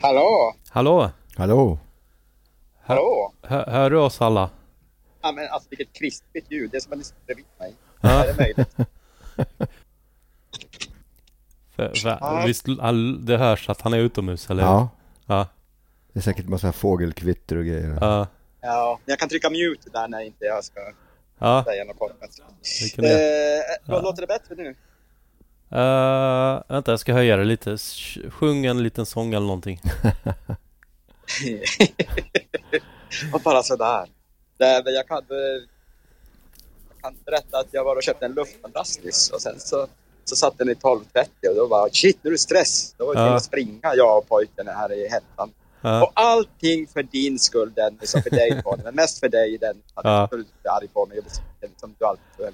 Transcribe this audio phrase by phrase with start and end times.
[0.00, 0.54] Hallå?
[0.70, 1.10] Hallå?
[1.36, 1.78] Hallå?
[2.82, 3.32] Hallå?
[3.42, 4.50] Hör, hör du oss alla?
[5.22, 6.70] Ja, men alltså vilket krispigt ljud.
[6.70, 7.74] Det är som att ni sitter bredvid mig.
[8.00, 8.08] Ja.
[8.10, 8.76] Är det möjligt?
[11.76, 12.42] För, för, Ja.
[12.46, 12.66] visst,
[13.20, 14.62] det hörs att han är utomhus, eller?
[14.62, 14.88] Ja,
[15.26, 15.46] Ja.
[16.12, 17.98] det är säkert massa fågelkvitter och grejer.
[18.00, 18.26] Ja.
[18.60, 20.80] Ja, jag kan trycka mute där när inte jag ska
[21.42, 21.64] Ja.
[23.88, 24.68] Eh, Låter det bättre nu?
[25.78, 27.76] Uh, vänta, jag ska höja det lite.
[28.30, 29.80] Sjung en liten sång eller någonting.
[33.32, 34.06] Och bara sådär.
[34.58, 35.36] Det, jag, kan, eh,
[36.92, 39.86] jag kan berätta att jag var och köpte en luftmadrass nyss och sen så,
[40.24, 42.94] så satt den i 12.30 och då var shit, nu är det stress.
[42.98, 43.24] Då var vi Ja.
[43.24, 45.50] tvungna att springa, jag och pojken här i hettan.
[45.82, 46.02] Ja.
[46.02, 49.84] Och allting för din skull Dennis och för dig Tony, men mest för dig Dennis.
[49.94, 50.28] Ja.
[50.30, 52.52] Du är arg på mig och besviken som du alltid är.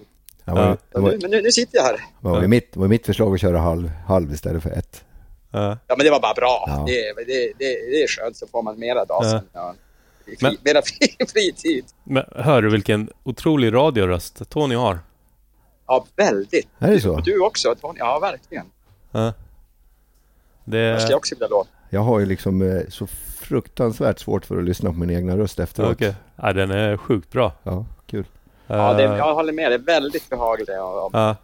[0.55, 0.61] Var,
[0.93, 1.01] Ja.
[1.01, 1.93] var, nu, men nu, nu sitter jag här.
[1.93, 5.05] det var, ju mitt, det var mitt förslag att köra halv, halv istället för ett.
[5.51, 5.77] Ja.
[5.89, 6.65] Men det var bara bra.
[6.67, 6.85] Ja.
[6.87, 9.31] Det, det, det, det är skönt så får man mera dag Ja.
[9.31, 9.41] sen.
[9.53, 9.75] Ja.
[10.25, 11.85] Fri, Men- Mera fri, fritid.
[12.05, 14.99] Men hör du vilken otrolig radioröst Tony har?
[15.87, 16.69] Ja, väldigt.
[16.79, 17.13] Är det så?
[17.15, 17.99] Och du också Tony.
[17.99, 18.67] Ja, verkligen.
[19.11, 19.33] Ja.
[20.65, 21.01] Det Det...
[21.01, 21.71] skulle jag också vilja låta.
[21.91, 23.07] Jag har ju liksom eh, så
[23.41, 25.93] fruktansvärt svårt för att lyssna på min egna röst efteråt.
[25.93, 26.15] Okej.
[26.37, 27.53] Ja, den är sjukt bra.
[27.63, 28.25] Ja, kul.
[28.67, 29.71] Ja, det, Eh, jag håller med.
[29.71, 30.69] Det är väldigt behagligt.
[30.69, 31.37] Ja.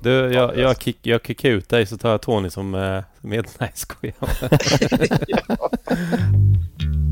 [0.00, 3.46] Du, jag, jag, kick, jag kickar ut dig så tar jag Tony som eh, med...
[3.58, 4.14] Nej, skojar.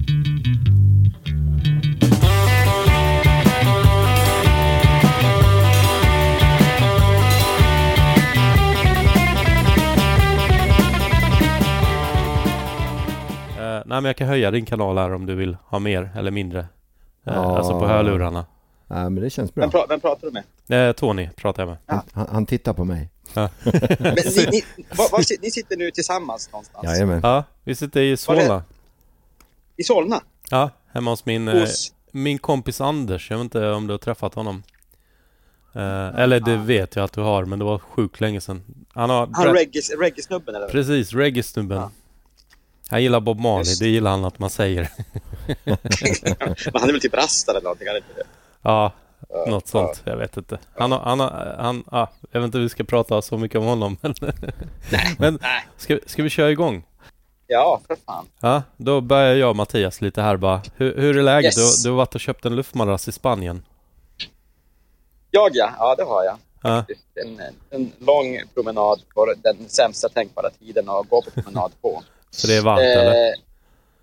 [13.86, 16.60] nej, men jag kan höja din kanal här om du vill ha mer eller mindre.
[16.60, 16.66] Eh,
[17.24, 17.58] Ja.
[17.58, 18.46] Alltså på hörlurarna.
[18.86, 19.62] Nej, men det känns bra.
[19.62, 20.88] Vem, pra, vem pratar du med?
[20.88, 21.78] Eh, Tony pratar jag med.
[21.86, 23.10] Han, han, han tittar på mig.
[23.34, 23.48] Ja.
[23.98, 24.62] Men ni, ni,
[24.96, 26.84] var, var, ni sitter nu tillsammans någonstans?
[26.84, 27.20] Jajamän.
[27.22, 28.62] ja, vi sitter i Solna.
[29.76, 30.20] I Solna?
[30.50, 31.92] Ja, hemma hos min, eh, Hos?
[32.12, 33.30] min kompis Anders.
[33.30, 34.62] Jag vet inte om du har träffat honom.
[35.74, 36.62] Eh, eller det Ah.
[36.62, 38.62] vet jag att du har, men det var sjukt länge sedan.
[38.94, 39.28] Han har...
[39.32, 40.68] Han reggae- reggae-snubben eller?
[40.68, 41.82] Precis, reggae-snubben.
[42.90, 44.90] Han gillar Bob Marley, det gillar han att man säger.
[45.64, 47.86] Men han är väl typ rastad eller någonting?
[47.86, 48.26] Han är inte det.
[48.62, 48.92] ja,
[49.28, 50.02] Ja, något sånt.
[50.04, 50.58] Jag vet inte.
[50.74, 53.64] Han har, han har, han, ah, jag vet inte vi ska prata så mycket om
[53.64, 53.96] honom.
[54.02, 54.20] Men,
[55.18, 55.66] men Nej.
[55.76, 56.84] ska, ska vi köra igång?
[57.46, 58.26] Ja, för fan.
[58.40, 60.62] Ja, då börjar jag och Mattias lite här bara.
[60.76, 61.58] Hur, hur är läget?
[61.58, 61.82] Yes.
[61.82, 63.62] Du, du har varit och köpt en luftmadrass i Spanien.
[65.30, 66.38] Jag ja, ja det har jag.
[66.62, 66.84] Ja,
[67.24, 72.02] En, en lång promenad på den sämsta tänkbara tiden att gå på promenad på.
[72.36, 73.10] Så det är varmt eller?
[73.10, 73.34] Eh,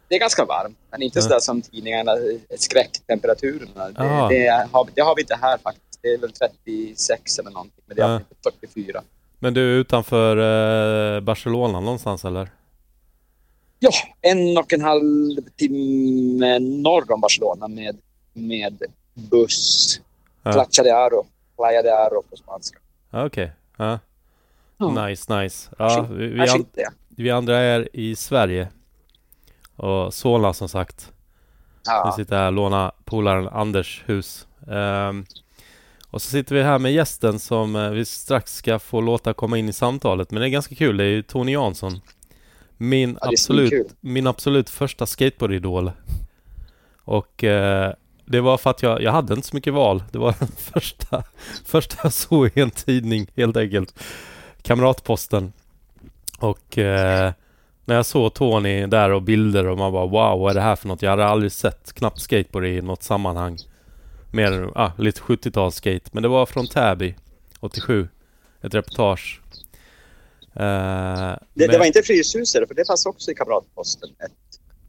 [0.08, 1.24] det är ganska varmt, men inte Ja.
[1.24, 3.70] sådär som tidningarna, eh, skräcktemperaturen.
[3.76, 4.30] Det, Jaha.
[4.30, 6.00] det, har, det har vi inte här faktiskt.
[6.02, 9.02] Det är väl 36 eller någonting, men det är alltid 44.
[9.40, 10.38] Men du är utanför
[11.16, 12.50] eh, Barcelona någonstans eller?
[13.80, 17.98] Ja, en och en halv timme norr om Barcelona med,
[18.34, 18.84] med
[19.14, 20.00] buss.
[20.44, 20.52] Ja.
[20.52, 21.26] Playa de Aro.
[21.58, 22.80] Playa de Aro på spanska.
[23.12, 23.52] Okej.
[23.78, 24.00] Ja.
[24.78, 25.08] Ja.
[25.08, 25.70] Nice, nice.
[25.80, 26.66] Ja, vi, vi, an.
[27.18, 28.68] Vi andra är i Sverige.
[29.76, 31.12] Och Solna som sagt.
[31.86, 32.14] Vi Ja.
[32.18, 34.48] sitter här och lånar polaren Anders hus.
[34.72, 35.26] Ehm,
[36.10, 39.58] och så sitter vi här med gästen som eh, vi strax ska få låta komma
[39.58, 40.32] in i samtalet.
[40.32, 40.98] Men det är ganska kul.
[40.98, 42.02] Det är ju Tony Jansson.
[42.78, 45.92] Min, Ja, absolut, min absolut första skateboardidol.
[47.04, 47.94] Och eh,
[48.26, 50.04] det var för att jag, jag hade inte så mycket val.
[50.12, 51.24] Det var den första,
[51.66, 54.04] första jag såg i en tidning helt enkelt.
[54.62, 55.54] Kamratposten.
[56.40, 57.32] Och eh,
[57.86, 60.76] när jag såg Tony där och bilder och man bara wow, vad är det här
[60.76, 61.02] för något?
[61.02, 63.58] Jag hade aldrig sett knappt skateboard i något sammanhang.
[64.32, 66.10] Mer ah, lite 70-talsskate.
[66.12, 67.16] Men det var från Täby
[67.60, 68.08] 87.
[68.62, 69.42] Ett reportage.
[70.56, 74.10] Eh, Det, men- det var inte Fryshuset, för det fanns också i Kamratposten.
[74.10, 74.32] Ett,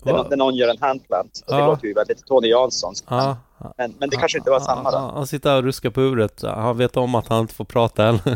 [0.02, 1.44] där, där någon gör en handplant.
[1.46, 2.94] Och Det låter ju väldigt Tony Jansson.
[3.08, 3.36] Ja,
[3.78, 4.98] Men, men det kanske inte var samma Han, då.
[5.14, 6.42] han sitter och ruskar på huvudet.
[6.42, 8.18] Han vet om att han inte får prata än.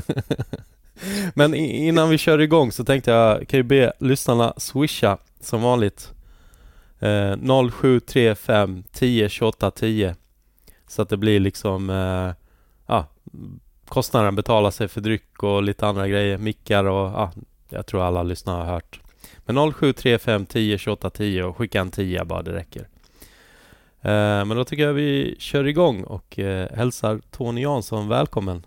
[1.35, 6.13] Men innan vi kör igång så tänkte jag, kan ju be lyssnarna swisha som vanligt.
[7.01, 7.37] Eh,
[7.71, 10.15] 0735 10 28 10.
[10.87, 12.31] Så att det blir liksom, eh,
[12.87, 13.07] ja,
[13.89, 16.39] kostnaden betalar sig för dryck och lite andra grejer.
[16.39, 17.33] Mickar och, ja,
[17.69, 19.01] jag tror alla lyssnare har hört.
[19.39, 22.89] Men 0735 10 28 10 och skicka en 10 bara, det räcker.
[24.03, 28.67] Eh, Men då tycker jag vi kör igång och eh, hälsar Tony Jansson välkommen.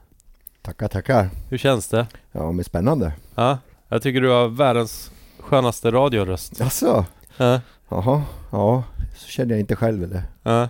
[0.61, 1.29] Tackar, tackar.
[1.49, 2.07] Hur känns det?
[2.31, 3.13] Ja, men spännande.
[3.35, 3.57] Ja,
[3.89, 6.59] jag tycker du har världens skönaste radioröst.
[6.59, 7.05] Jaså?
[7.37, 8.83] Ja, Jaha, ja,
[9.17, 10.23] så känner jag inte själv eller?
[10.43, 10.69] ja.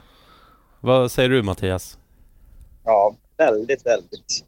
[0.80, 1.98] Vad säger du Mattias?
[2.84, 4.46] Ja, väldigt, väldigt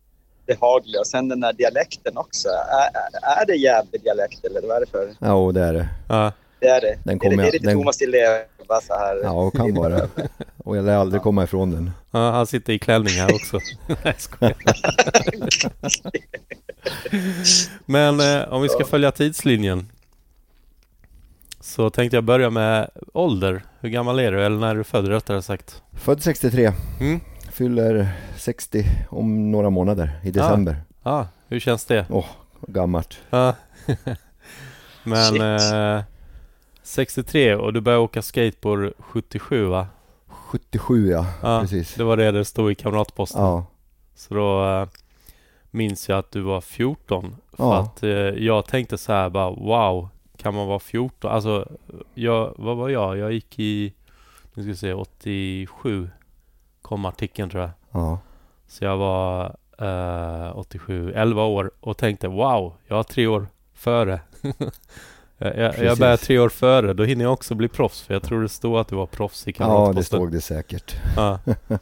[0.47, 0.99] behaglig.
[0.99, 2.47] Och sen den där dialekten också.
[2.49, 5.13] Är, är det jävlig dialekt eller vad är det för?
[5.19, 5.89] Ja, det är det.
[6.09, 6.31] Ja.
[6.63, 6.97] Det är det.
[7.03, 9.19] Den kommer det, det är jag- lite den- Thomas Di Leva så här.
[9.23, 10.07] Ja, och kan vara.
[10.57, 11.91] Och jag lär aldrig komma ifrån den.
[12.11, 13.59] Ja, han sitter i klänning här också.
[14.03, 14.55] Nej, skojar.
[17.85, 19.89] Men eh, om vi ska följa tidslinjen.
[21.59, 23.63] Så tänkte jag börja med ålder.
[23.79, 24.45] Hur gammal är du?
[24.45, 25.81] Eller när är du född rättare sagt?
[25.93, 26.71] Född 63.
[26.99, 27.19] Mm.
[27.51, 28.07] Fyller
[28.37, 30.75] 60 om några månader i december.
[31.03, 32.05] Ja, hur känns det?
[32.67, 33.17] Gammalt.
[33.29, 33.55] Ja.
[35.03, 35.41] Men Shit.
[35.41, 36.01] eh,
[36.83, 39.87] 63 och du började åka skateboard 77 va?
[40.27, 41.93] 77 ja, Ja, precis.
[41.95, 43.41] Det var det det stod i kamratposten.
[43.41, 43.65] Ja,
[44.15, 44.87] Så då eh,
[45.71, 47.35] minns jag att du var 14.
[47.53, 47.77] För Ja.
[47.79, 48.09] att eh,
[48.43, 51.31] jag tänkte så här bara wow, kan man vara 14?
[51.31, 51.67] Alltså,
[52.13, 53.17] jag, vad var jag?
[53.17, 53.93] Jag gick i,
[54.53, 56.09] nu ska vi se, 87
[56.81, 57.71] kom artikeln tror jag.
[57.91, 58.19] ja.
[58.67, 64.19] Så jag var eh, 87, 11 år och tänkte wow, jag har tre år före.
[65.37, 68.01] jag, jag, jag börjar tre år före, då hinner jag också bli proffs.
[68.01, 70.03] För jag tror det stod att du var proffs i ja, det kamratposten.
[70.03, 70.95] stod det säkert.
[71.15, 71.39] Ja.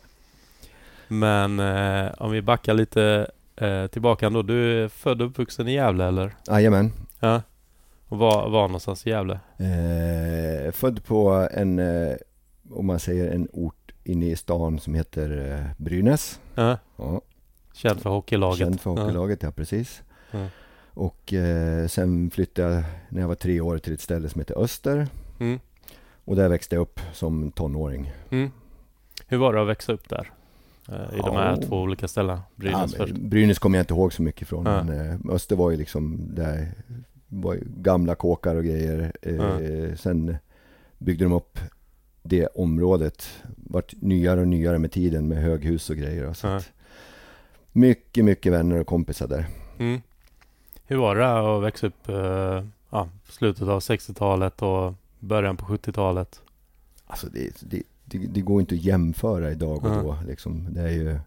[1.07, 4.42] Men eh, om vi backar lite eh, tillbaka ändå.
[4.42, 6.36] Du är född och uppvuxen i Gävle eller?
[6.48, 6.92] Jajamän.
[7.19, 7.42] Ja.
[8.07, 9.39] Och var, var någonstans i Gävle?
[9.57, 12.15] Eh, född på en, eh,
[12.71, 16.39] om man säger en ort inne i stan som heter eh, Brynäs.
[16.56, 16.77] Ja.
[16.97, 17.21] Ja,
[17.74, 18.57] Känd för hockeylaget?
[18.59, 20.01] känd för hockeylaget, ja precis.
[20.31, 20.45] Ja.
[20.93, 24.57] Och eh, sen flyttade jag när jag var tre år till ett ställe som heter
[24.63, 25.07] Öster.
[25.39, 25.59] Mm.
[26.25, 28.11] Och där växte jag upp som tonåring.
[28.29, 28.51] Mm.
[29.27, 30.31] Hur var det att växa upp där?
[30.89, 31.67] Eh, I de här Ja.
[31.67, 32.41] två olika ställena?
[32.55, 34.65] Brynäs ja, Brynäs kommer jag inte ihåg så mycket från.
[34.65, 34.83] Ja.
[34.83, 36.71] Men, eh, Öster var ju liksom där
[37.27, 39.11] var gamla kåkar och grejer.
[39.21, 40.35] Eh, Sen
[40.97, 41.59] byggde de upp
[42.23, 43.29] det området.
[43.55, 46.33] Vart nyare och nyare med tiden med höghus och grejer.
[46.33, 46.61] Så Ja.
[47.71, 49.45] mycket, mycket vänner och kompisar där.
[49.79, 50.01] Mm.
[50.91, 56.41] Hur var det att växa upp eh, ja, slutet av 60-talet och början på 70-talet?
[57.07, 60.01] Alltså det, det, det, det går inte att jämföra idag och Ja.
[60.01, 60.17] då.
[60.27, 60.67] Liksom.
[60.73, 61.19] Det är ju,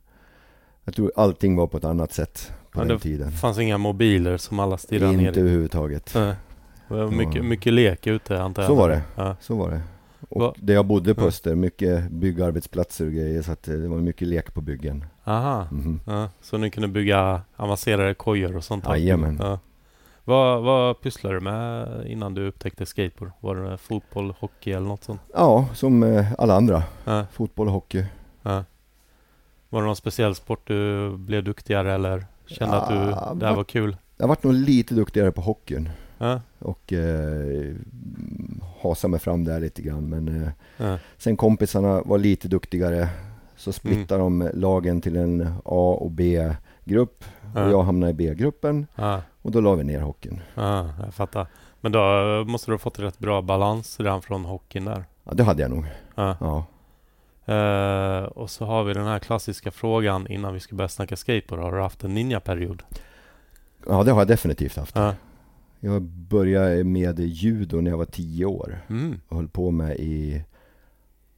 [0.85, 3.27] jag tror allting var på ett annat sätt på Ja, den det tiden.
[3.31, 5.43] Det fanns inga mobiler som alla stirrade ner Inte i?
[5.43, 6.13] överhuvudtaget.
[6.15, 6.35] Nej.
[6.89, 8.69] Det var mycket, mycket lek ute antar jag?
[8.69, 9.03] Så var det.
[9.17, 9.37] Ja.
[9.41, 9.81] Så var det.
[10.29, 11.23] Och Va- där jag bodde på.
[11.25, 15.05] Öster, mycket byggarbetsplatser och grejer så att eh, det var mycket lek på byggen.
[15.25, 15.67] Aha.
[15.71, 16.01] Mhm.
[16.07, 18.85] Ja, så ni kunde bygga avancerade kojor och sånt?
[18.89, 19.37] Jajamän.
[19.43, 19.59] Ja.
[20.25, 23.31] Vad, vad pysslade du med innan du upptäckte skateboard?
[23.41, 25.21] Var det fotboll, hockey eller något sånt?
[25.35, 26.83] Ja, som eh, alla andra.
[27.05, 28.05] Ja, Fotboll och hockey.
[28.43, 28.65] ja.
[29.69, 33.53] Var det någon speciell sport du blev duktigare eller kände att Ja, du, det här
[33.53, 33.97] va- var kul?
[34.17, 35.89] Jag varit nog lite duktigare på hockeyn
[36.19, 37.75] Ja, och eh,
[38.83, 40.09] hasade mig fram där lite grann.
[40.09, 43.09] Men eh, ja, sen kompisarna var lite duktigare
[43.57, 47.25] så splittade de lagen till en A och B-grupp.
[47.55, 47.65] Ja.
[47.65, 48.87] Och jag hamnade i B-gruppen
[49.43, 50.41] och då la vi ner hockeyn.
[50.55, 51.47] ja, jag fattar.
[51.81, 52.01] Men då
[52.47, 55.05] måste du ha fått rätt bra balans redan från hockeyn där.
[55.25, 55.87] Ja, det hade jag nog.
[56.15, 56.65] Ja.
[57.47, 61.61] Eh, och så har vi den här klassiska frågan innan vi ska börja snacka skateboard.
[61.61, 62.83] Har du haft en ninja-period?
[63.87, 64.97] ja, det har jag definitivt haft.
[64.97, 65.15] Ja.
[65.85, 68.79] Jag började med judo när jag var tio år.
[68.89, 69.21] Mm.
[69.29, 70.45] och höll på med i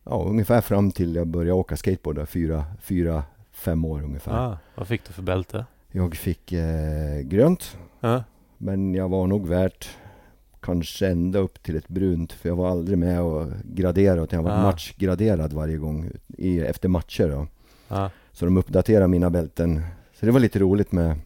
[0.04, 3.22] ja, ungefär fram till jag började åka skateboard, där, fyra, fyra,
[3.52, 4.32] fem år ungefär.
[4.52, 5.66] Ah, vad fick du för bälte?
[5.92, 8.24] Jag fick eh, grönt, Ja,
[8.58, 9.88] men jag var nog värt
[10.60, 14.44] kanske ända upp till ett brunt, för jag var aldrig med och graderade, utan jag
[14.44, 14.62] var Ah.
[14.62, 17.28] matchgraderad varje gång i, efter matcher.
[17.28, 17.46] Då.
[17.88, 19.82] ja, Så de uppdaterade mina bälten.
[20.20, 21.18] Så det var lite roligt med,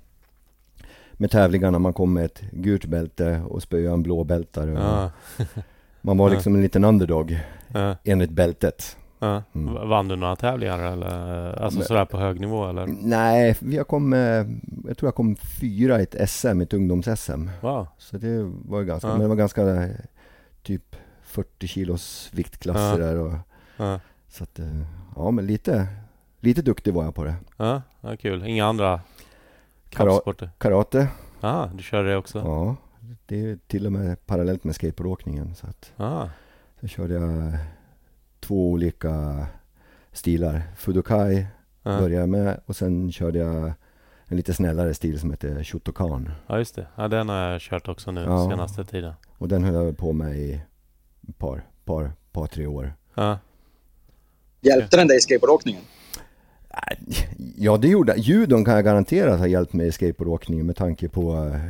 [1.21, 1.79] med tävlingarna.
[1.79, 4.73] Man kom med ett gult bälte och spöade en blå bältare.
[4.73, 5.11] och ja,
[6.01, 7.39] Man var liksom en liten underdog
[7.75, 8.97] ja, enligt bältet.
[9.19, 9.43] ja.
[9.55, 9.89] Mm.
[9.89, 11.07] Vann du några tävlingar eller?
[11.63, 12.87] Alltså Men- sådär på hög nivå eller?
[12.87, 14.13] Nej, jag kom,
[14.89, 17.51] jag tror jag kom fyra i ett SM, ett ungdoms-SM.
[17.61, 17.87] Wow.
[17.99, 19.13] Så det var ganska, Ja.
[19.13, 19.89] men det var ganska
[20.63, 23.07] typ 40 kilos viktklasser Ja.
[23.07, 23.33] där och
[23.77, 24.67] Ja, så att, eh,
[25.17, 25.87] ja men lite,
[26.41, 27.35] lite duktig var jag på det.
[27.57, 28.47] ja, ja kul.
[28.47, 29.01] Inga andra
[29.91, 30.51] kampsporter?
[30.59, 31.09] Karate,
[31.41, 32.39] Ja, du kör det också?
[32.39, 32.77] ja,
[33.27, 36.29] det är till och med parallellt med skateboardåkningen så att Ah,
[36.81, 37.59] så körde jag
[38.41, 39.47] två olika
[40.13, 40.63] stilar.
[40.77, 41.47] Fudokai
[41.83, 41.91] ja.
[41.99, 43.73] började jag med och sen körde jag
[44.27, 46.31] en lite snällare stil som heter Shotokan.
[46.47, 46.87] ja, just det.
[46.97, 48.49] Ja, den har jag kört också nu Ja.
[48.51, 49.13] senaste tiden.
[49.39, 50.61] Och den höll jag på med i
[51.29, 52.95] ett par, par, par tre år.
[53.15, 53.39] Ja,
[54.61, 55.83] Hjälpte den dig i skateboardåkningen?
[57.57, 61.33] Ja, det gjorde Judon kan jag garanterat ha hjälpt mig i skateboardåkningen med tanke på
[61.55, 61.61] eh,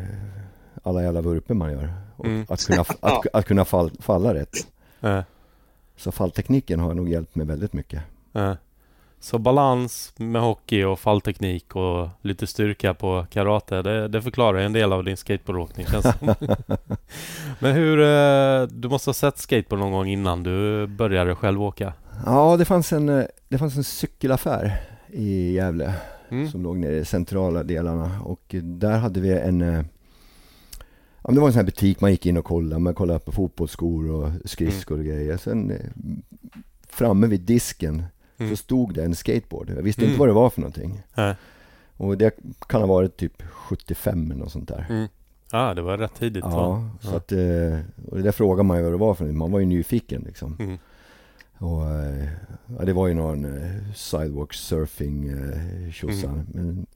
[0.83, 1.92] alla jävla vurper man gör.
[2.16, 2.47] Och Mm.
[2.49, 4.57] att kunna, att, att kunna fall, falla rätt.
[5.00, 5.25] ja,
[5.97, 8.02] Så falltekniken har nog hjälpt mig väldigt mycket.
[8.33, 8.57] ja.
[9.23, 14.73] Så balans med hockey och fallteknik och lite styrka på karate, det, det förklarar en
[14.73, 16.35] del av din skateboardåkning känns det som.
[17.59, 21.92] Men hur, eh, du måste ha sett skateboard någon gång innan du började själv åka?
[22.27, 25.95] Ja, det fanns en, eh, det fanns en cykelaffär i Gävle
[26.31, 26.49] Mm.
[26.50, 29.83] som låg nere i centrala delarna och där hade vi en eh,
[31.25, 32.79] Ja, det var en sån här butik man gick in och kollade.
[32.83, 35.37] Man kollade på fotbollsskor och skridskor och grejer.
[35.37, 35.77] Sen eh,
[36.89, 38.05] framme vid disken
[38.39, 38.50] Mm.
[38.50, 39.71] så stod det en skateboard.
[39.71, 40.11] Jag visste Mm.
[40.11, 41.03] inte vad det var för någonting.
[41.15, 41.35] Nej.
[41.97, 42.37] Och det
[42.69, 44.87] kan ha varit typ 75 eller något sånt där.
[44.91, 45.09] Mm.
[45.53, 46.45] Ja, det var rätt tidigt.
[46.45, 46.50] va?
[46.53, 47.17] Ja, så Ja.
[47.17, 47.33] att,
[48.11, 49.39] och det där frågade man ju vad det var för någonting.
[49.39, 50.79] Man var ju nyfiken liksom.
[51.61, 52.29] Och, eh,
[52.79, 56.26] ja, det var ju någon eh, sidewalk surfing eh, tjosa.
[56.29, 56.47] Mm.
[56.55, 56.87] Men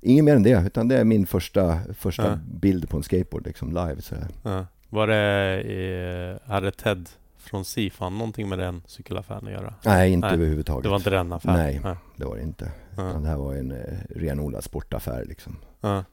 [0.00, 2.38] inget mer än det, utan det är min första, första Ja.
[2.46, 4.02] bild på en skateboard liksom live.
[4.02, 4.14] Så.
[4.42, 4.66] Ja.
[4.88, 9.74] Var det, hade Ted från Sifan någonting med den cykelaffären att göra?
[9.84, 10.82] Nej, inte Nej, överhuvudtaget.
[10.82, 11.56] Det var inte den affären?
[11.56, 11.80] Nej.
[11.84, 11.96] Ja.
[12.16, 12.72] Det var det inte.
[12.92, 13.74] Utan det här var en
[14.10, 15.56] renodlad sportaffär liksom.
[15.80, 16.04] Ja.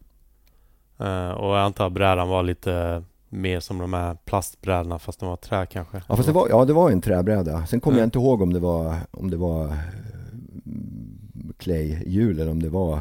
[1.36, 5.36] Och jag antar att brädan var lite mer som de här plastbrädorna fast de var
[5.36, 6.02] trä kanske?
[6.08, 7.66] Ja, fast det var, ja, det var en träbräda.
[7.66, 8.02] Sen kommer Ja.
[8.02, 9.74] jag inte ihåg om det var, om det var eh,
[11.58, 13.00] clayhjul eller om det var eh,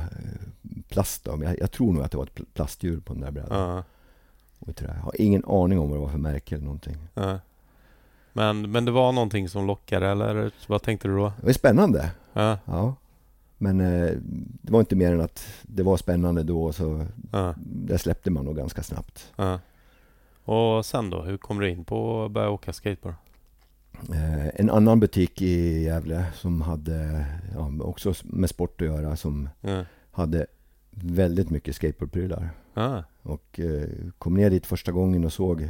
[0.89, 1.25] plast.
[1.25, 1.37] Då.
[1.37, 3.69] Men jag, jag tror nog att det var ett pl- plasthjul på den där brädan.
[3.71, 3.83] Ja.
[4.59, 4.93] Och trä.
[4.97, 6.97] Jag har ingen aning om vad det var för märke eller någonting.
[7.15, 7.39] Ja.
[8.33, 11.33] Men, men det var någonting som lockade eller vad tänkte du då?
[11.41, 12.11] Det var spännande.
[12.33, 12.59] Ja.
[13.59, 14.11] Men eh,
[14.63, 17.07] det var inte mer än att det var spännande då så
[17.57, 19.33] det släppte man nog ganska snabbt.
[20.49, 21.23] Och sen då?
[21.23, 23.15] Hur kom du in på att börja åka skateboard?
[24.11, 27.25] Eh, en annan butik i Gävle som hade
[27.55, 29.85] ja, också med sport att göra som Ja.
[30.13, 30.47] hade
[30.91, 32.51] väldigt mycket skateboardprylar.
[32.75, 33.05] Ja.
[33.23, 33.89] Och eh,
[34.19, 35.69] kom ner dit första gången och såg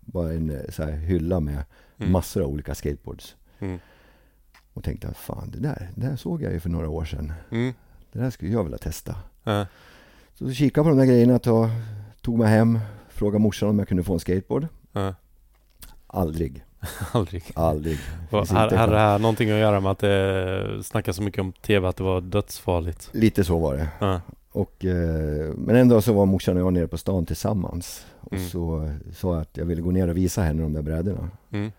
[0.00, 1.64] bara en eh, så här, hylla med
[2.00, 2.12] Mm.
[2.12, 3.36] massor av olika skateboards.
[3.58, 3.78] Mm.
[4.74, 7.32] Och tänkte, fan det där, det där såg jag ju för några år sedan.
[7.50, 7.72] Mm.
[8.12, 9.14] Det där skulle jag vilja testa.
[9.44, 9.66] Ja.
[10.34, 11.68] Så kikade på de där grejerna, tog,
[12.22, 12.78] tog mig hem,
[13.18, 14.66] frågade morsan om jag kunde få en skateboard.
[14.92, 15.14] Ja.
[16.06, 16.64] Aldrig,
[17.12, 17.44] Aldrig.
[17.54, 17.98] aldrig.
[18.30, 18.48] Chans.
[18.48, 22.04] det här någonting att göra med att det snackas så mycket om TV att det
[22.04, 23.10] var dödsfarligt?
[23.12, 23.88] Lite så var det.
[24.00, 24.20] Ja.
[24.52, 28.06] Och, eh, men en dag så var morsan och jag nere på stan tillsammans.
[28.20, 28.48] Och Mm.
[28.48, 31.30] så eh, sa jag att jag ville gå ner och visa henne de där brädorna.
[31.50, 31.72] Mm.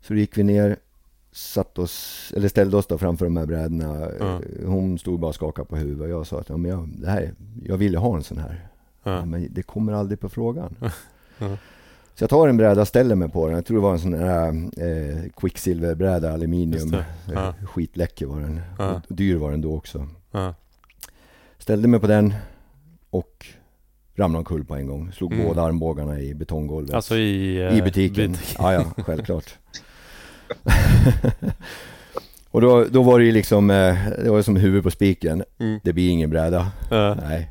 [0.00, 0.76] Så gick vi ner,
[1.32, 4.06] satt oss, eller ställde oss då framför de här brädorna.
[4.20, 6.88] Eh, Hon stod bara och skakade på huvudet och jag sa att ja, men jag,
[6.88, 7.34] det här,
[7.64, 8.68] jag ville ha en sån här.
[9.04, 9.24] Ja.
[9.24, 10.76] Men det kommer aldrig på frågan.
[12.16, 13.54] Så jag tar en bräda och ställer mig på den.
[13.56, 14.48] Jag tror det var en sån här
[14.86, 16.90] eh, quicksilverbräda, Just aluminium.
[16.90, 17.04] det.
[17.32, 17.48] Ja.
[17.48, 18.60] Eh, Skitläcker var den.
[18.78, 19.00] Ja.
[19.08, 20.06] Dyr var den då också.
[20.30, 20.54] Ja.
[21.58, 22.34] Ställde mig på den
[23.10, 23.46] och
[24.16, 25.12] ramlade omkull på en gång.
[25.12, 25.46] Slog Mm.
[25.46, 26.94] båda armbågarna i betonggolvet.
[26.94, 27.56] Alltså i...
[27.62, 28.32] eh, I butiken.
[28.32, 28.56] butik.
[28.58, 29.54] Ja, ja, självklart.
[32.50, 35.44] och då, då var det ju liksom, eh, det var som huvud på spiken.
[35.58, 35.80] Mm.
[35.84, 36.70] Det blir ingen bräda.
[36.90, 37.50] Nej.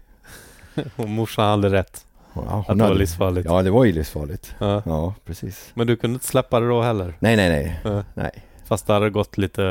[0.95, 2.05] Och morsan hade rätt.
[2.35, 3.45] Ja, Att det var livsfarligt.
[3.45, 4.55] Ja, det var ju livsfarligt.
[4.59, 4.81] Ja.
[4.85, 5.71] Ja, precis.
[5.73, 7.13] Men du kunde inte släppa det då heller?
[7.19, 7.79] Nej, nej, nej.
[7.83, 8.03] Ja.
[8.13, 8.31] Nej,
[8.65, 9.61] Fast det hade gått lite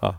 [0.00, 0.16] ja,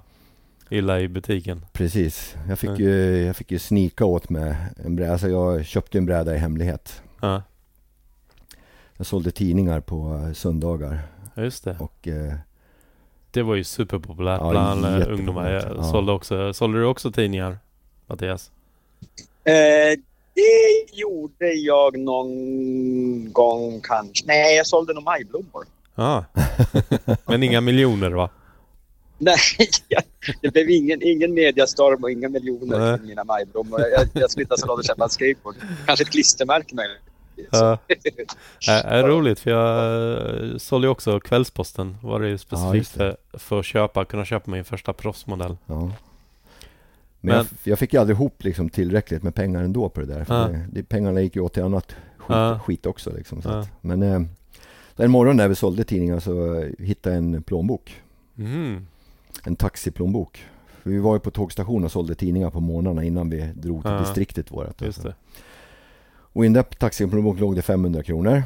[0.70, 1.66] illa i butiken?
[1.74, 2.36] precis.
[2.48, 4.56] Jag fick, ju, jag fick ju snika åt med
[4.86, 5.12] en bräda.
[5.12, 7.02] Alltså jag köpte en bräda i hemlighet.
[7.22, 7.42] Ja,
[8.98, 11.00] Jag sålde tidningar på söndagar.
[11.34, 11.78] Ja, just det.
[11.80, 12.34] Och eh,
[13.32, 15.84] Det var ju superpopulärt bland eh, ungdomar.
[15.92, 17.58] Sålde, också, sålde du också tidningar,
[18.08, 18.52] Mattias?
[19.46, 20.00] Eh,
[20.34, 24.26] det gjorde jag någon gång kanske.
[24.28, 25.66] Nej, jag sålde nog majblommor.
[25.96, 26.26] Ja.
[27.26, 28.30] Men inga miljoner va?
[29.18, 29.36] Nej,
[29.88, 30.04] jag-
[30.42, 32.98] det blev ingen, ingen mediastorm och inga miljoner Nej.
[32.98, 33.80] för mina majblommor.
[33.82, 35.56] Jag, jag skulle inte ens ha råd att köpa en skateboard.
[35.86, 37.02] Kanske ett klistermärke möjligen.
[37.52, 37.78] Ja.
[38.70, 41.98] Är, är roligt för jag eh, sålde ju också Kvällsposten.
[42.04, 45.58] Var det ju Ja, specifikt just för, för att köpa, kunna köpa min första proffsmodell.
[45.66, 45.92] ja.
[47.26, 50.06] Men, Men- jag, jag fick ju aldrig ihop liksom tillräckligt med pengar ändå på det
[50.06, 50.24] där.
[50.24, 50.60] För Ja.
[50.72, 52.60] det, pengarna gick ju åt till annat skit, Ja.
[52.66, 53.14] skit också.
[53.16, 53.60] Liksom, så Ja.
[53.60, 54.22] att, men eh,
[54.96, 58.02] en morgon när vi sålde tidningar så hittade jag en plånbok.
[58.38, 58.88] Mm.
[59.44, 60.44] En taxiplånbok.
[60.84, 63.98] För vi var ju på tågstation och sålde tidningar på morgnarna innan vi drog till
[64.00, 64.52] distriktet.
[64.52, 65.02] Just alltså.
[65.04, 65.16] det.
[66.08, 68.44] Och i den där taxiplånboken låg det 500 kronor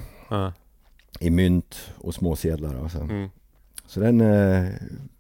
[1.20, 2.76] i mynt och småsedlar.
[2.84, 2.98] Alltså.
[3.00, 3.30] Mm.
[3.86, 4.66] Så den eh,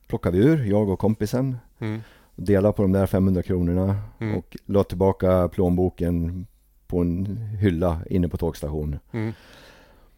[0.08, 1.58] plockade vi ur, jag och kompisen.
[1.80, 2.01] Mm.
[2.39, 4.36] Delade på de där 500 kronorna Mm.
[4.38, 6.48] och la tillbaka plånboken
[6.88, 9.00] på en hylla inne på tågstationen.
[9.12, 9.34] Mm.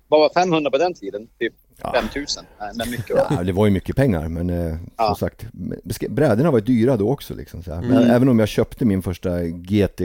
[0.08, 1.28] Vad var 500 på den tiden?
[1.40, 1.94] Typ Ja.
[1.96, 2.44] 5000?
[2.60, 3.16] Nej, men mycket.
[3.16, 3.28] va?
[3.30, 5.06] Ja, det var ju mycket pengar men eh, Ja.
[5.06, 5.46] som sagt,
[6.10, 7.36] brädorna var ju dyra då också.
[7.36, 7.82] Liksom, så här.
[7.82, 8.10] Men Mm.
[8.12, 10.02] Även om jag köpte min första GT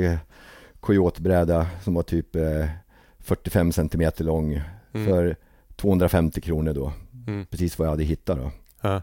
[0.81, 2.67] Coyote-bräda som var typ eh,
[3.19, 4.63] 45 centimeter lång
[4.95, 5.07] Mm.
[5.07, 5.37] för
[5.77, 6.93] 250 kronor då.
[7.27, 7.47] Mm.
[7.47, 8.51] Precis vad jag hade hittat då.
[8.81, 9.03] Ja.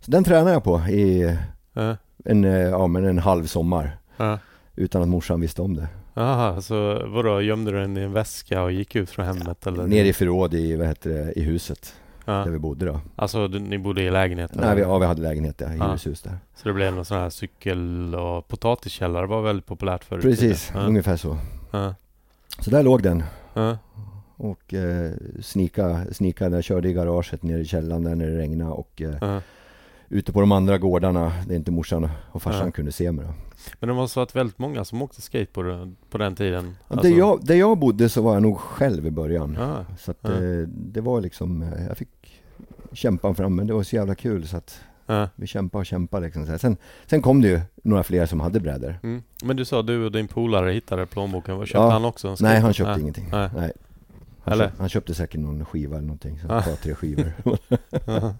[0.00, 1.36] Så den tränade jag på i
[1.72, 1.96] Ja.
[2.24, 3.98] en, eh, ja, men en halv sommar.
[4.16, 4.38] Ja.
[4.76, 5.88] Utan att morsan visste om det.
[6.14, 9.86] Jaha, så vadå, gömde du den i en väska och gick ut från hemmet eller?
[9.86, 12.32] Ner i förråd i, vad heter det, i huset ja.
[12.32, 13.00] där vi bodde då.
[13.16, 14.50] Alltså du, ni bodde i lägenhet?
[14.54, 15.86] Nej, vi, ja, vi hade lägenhet där, i Ja.
[15.86, 16.38] hyreshus där.
[16.54, 20.22] Så det blev någon sån här cykel och potatiskällare var väldigt populärt förut?
[20.22, 20.80] Precis, Ja.
[20.80, 21.38] ungefär så.
[21.70, 21.94] Ja.
[22.58, 23.22] Så där låg den.
[23.54, 23.78] Ja.
[24.36, 25.10] Och eh,
[25.40, 29.14] snika, snika där, körde i garaget ner i källaren där när det regnade och eh,
[29.20, 29.40] Ja.
[30.12, 32.70] Ute på de andra gårdarna där inte morsan och farsan Ja.
[32.72, 33.32] kunde se mig då.
[33.80, 36.64] Men det måste ha varit väldigt många som åkte skateboard på den tiden?
[36.88, 39.56] Ja, Alltså- där, jag, där jag bodde så var jag nog själv i början.
[39.60, 39.84] Ja.
[39.98, 40.30] Så att, Ja.
[40.30, 42.42] eh, det var liksom, eh, jag fick
[42.92, 45.28] kämpa fram men det var så jävla kul så att Ja.
[45.36, 46.46] vi kämpade och kämpade liksom.
[46.46, 46.58] Så.
[46.58, 46.76] Sen,
[47.06, 48.98] sen kom det ju några fler som hade brädor.
[49.02, 49.22] Mm.
[49.44, 51.90] Men du sa du och din polare hittade plånboken, köpte Ja.
[51.90, 52.62] han också en Nej, skateboard?
[52.64, 53.00] han köpte Nej.
[53.00, 53.28] ingenting.
[53.32, 53.50] Nej.
[53.56, 53.72] Nej.
[54.44, 56.38] Han, köpte, han köpte säkert någon skiva eller någonting.
[56.40, 56.58] Så Ah.
[56.58, 57.32] ett par, tre skivor.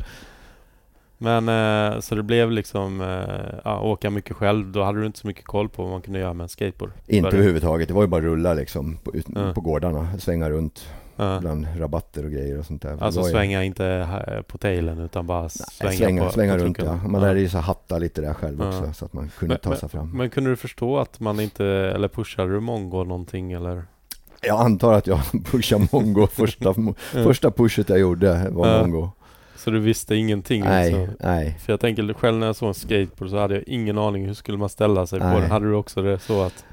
[1.23, 1.41] Ja.
[1.41, 5.19] Men eh, så det blev liksom eh, ja, åka mycket själv, då hade du inte
[5.19, 6.91] så mycket koll på vad man kunde göra med en skateboard?
[7.07, 7.89] Inte Började- överhuvudtaget.
[7.89, 9.53] Det var ju bara rulla liksom på, ut, Ja.
[9.55, 10.19] på gårdarna.
[10.19, 11.39] Svänga runt Ja.
[11.41, 12.97] bland rabatter och grejer och sånt där.
[13.03, 16.65] Alltså var ju- svänga inte på tailen utan bara Nej, svänga, svänga, på, svänga på
[16.65, 16.95] runt ja.
[17.07, 18.69] Man lärde ju sig hatta lite där själv Ja.
[18.69, 20.11] också så att man kunde Men- ta sig fram.
[20.17, 23.83] Men kunde du förstå att man inte, eller pushade du mongo någonting eller?
[24.43, 26.75] Jag antar att jag pushade mongo första,
[27.13, 28.81] första pushet jag gjorde var Ja.
[28.83, 29.11] mongo.
[29.65, 30.65] Så du visste ingenting?
[30.65, 31.09] Nej, Liksom.
[31.21, 31.57] nej.
[31.65, 34.35] För jag tänker själv när jag såg en skateboard så hade jag ingen aning hur
[34.35, 35.41] skulle man ställa sig på Nej.
[35.41, 35.51] den?
[35.51, 36.65] Hade du också det så att?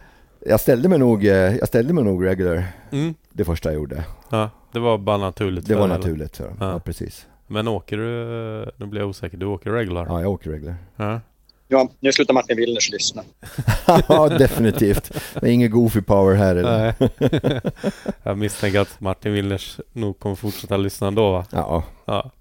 [0.45, 3.13] Jag ställde mig nog, eh, jag ställde mig nog regular Mm.
[3.29, 4.03] det första jag gjorde.
[4.31, 5.97] Ja, det var bara naturligt Det för var eller?
[5.97, 6.35] naturligt.
[6.35, 6.43] Så.
[6.43, 6.71] Ja.
[6.71, 6.79] Ja.
[6.79, 7.25] precis.
[7.47, 10.05] Men åker du, nu blir jag osäker, du åker regular?
[10.09, 10.75] Ja, jag åker regular.
[10.95, 11.21] Ja.
[11.69, 13.23] Ja, nu slutar Martin Willners lyssna.
[14.07, 15.11] ja, definitivt.
[15.41, 16.93] Men ingen goofy power här eller?
[18.23, 21.45] Jag misstänker att Martin Willners nog kommer fortsätta lyssna ändå va?
[21.51, 22.31] Ja, Ja.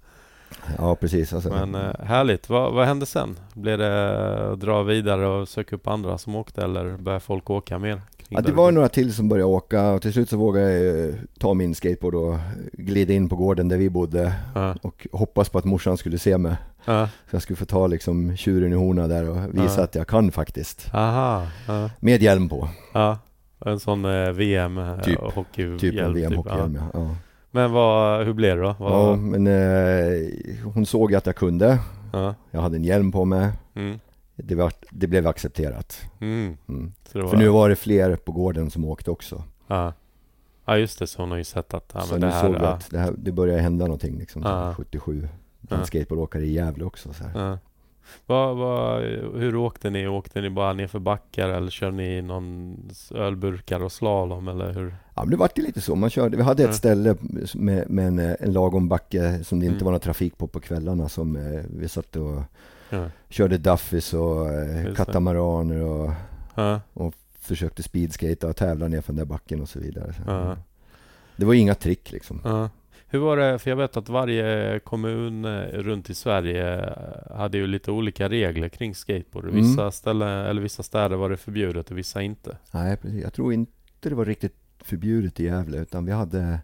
[0.77, 1.33] Ja precis.
[1.33, 2.49] Alltså, Men eh, härligt.
[2.49, 3.39] Vad, vad hände sen?
[3.53, 7.79] Blev det att dra vidare och söka upp andra som åkte eller började folk åka
[7.79, 8.01] mer?
[8.29, 11.15] Ja, det var några till som började åka och till slut så vågade jag eh,
[11.39, 12.35] ta min skateboard och
[12.73, 14.75] glida in på gården där vi bodde Ja.
[14.81, 16.55] och hoppas på att morsan skulle se mig.
[16.85, 17.07] Ja.
[17.29, 19.83] Så jag skulle få ta liksom tjuren i horna där och visa Ja.
[19.83, 20.89] att jag kan faktiskt.
[20.93, 21.43] Aha.
[21.99, 23.17] Med hjälm på, ja.
[23.65, 25.19] En sån eh, VM eh, Typ.
[25.79, 26.89] typ en VM-hockeyhjälm ja.
[26.93, 27.15] ja.
[27.51, 27.59] Ja.
[27.59, 28.75] Men vad, hur blev det då?
[28.79, 30.29] ja, Vad, men eh,
[30.73, 31.79] hon såg att jag kunde.
[32.13, 32.35] ja.
[32.51, 33.49] Jag hade en hjälm på mig.
[33.75, 33.99] Mm.
[34.35, 36.01] Det, var, det blev accepterat.
[36.21, 36.57] Mm.
[36.69, 36.93] Mm.
[37.13, 39.43] Var, För nu var det fler på gården som åkte också.
[39.67, 39.93] ja.
[40.65, 42.55] ja just det, så hon har ju sett att ja, så men det här, såg
[42.55, 42.67] ja.
[42.67, 44.73] att det, här, det började hända någonting liksom, Ja.
[44.77, 45.21] 77.
[45.21, 45.85] En Ja.
[45.85, 47.13] skateboardåkare i Gävle också.
[47.13, 47.49] Så här.
[47.49, 47.57] Ja.
[48.25, 49.01] Vad, vad,
[49.35, 50.07] hur åkte ni?
[50.07, 52.77] Åkte ni bara ner för backar eller körde ni någon
[53.15, 54.95] ölburkar och slalom eller hur?
[55.17, 55.95] Ja men det vart ju lite så.
[55.95, 57.15] Man körde, vi hade ett ställe
[57.55, 59.85] med, med en, en lagom backe som det inte Mm.
[59.85, 62.41] var någon trafik på på kvällarna som eh, vi satt och
[62.89, 63.05] Ja.
[63.29, 64.95] körde duffis och eh, det.
[64.95, 66.11] katamaraner och
[66.55, 66.81] Ja.
[67.39, 70.13] försökte speedskata och tävla ner för den där backen och så vidare.
[70.27, 70.57] Ja.
[71.35, 72.69] Det var inga trick liksom.
[73.09, 77.57] Hur var det, för jag vet att varje kommun eh, runt i Sverige eh, hade
[77.57, 79.43] ju lite olika regler kring skateboard.
[79.43, 79.55] Mm.
[79.55, 82.57] Vissa ställen, eller vissa städer var det förbjudet och vissa inte.
[82.71, 83.23] Nej precis.
[83.23, 83.71] Jag tror inte
[84.09, 84.55] det var riktigt
[84.87, 86.59] förbjudet i Gävle utan vi hade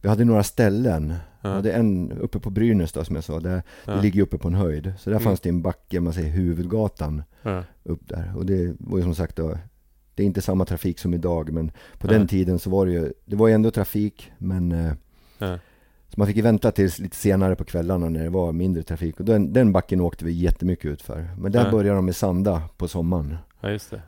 [0.00, 1.08] vi hade några ställen.
[1.08, 1.54] Vi Ja.
[1.54, 3.40] hade en uppe på Brynäs då, som jag sa.
[3.40, 3.92] Det, Ja.
[3.94, 4.92] det ligger uppe på en höjd.
[4.98, 5.24] Så där Mm.
[5.24, 7.22] fanns det en backe, man säger huvudgatan.
[7.42, 7.64] Ja.
[7.84, 8.32] upp där.
[8.36, 9.58] Och det var ju som sagt då,
[10.14, 13.12] det är inte samma trafik som idag men på den tiden så var det ju,
[13.24, 14.92] det var ju ändå trafik men eh,
[16.08, 19.20] så man fick ju vänta tills lite senare på kvällarna när det var mindre trafik
[19.20, 21.28] och den, den backen åkte vi jättemycket ut för.
[21.38, 21.70] Men där Ja.
[21.70, 23.36] började de med sanda på sommaren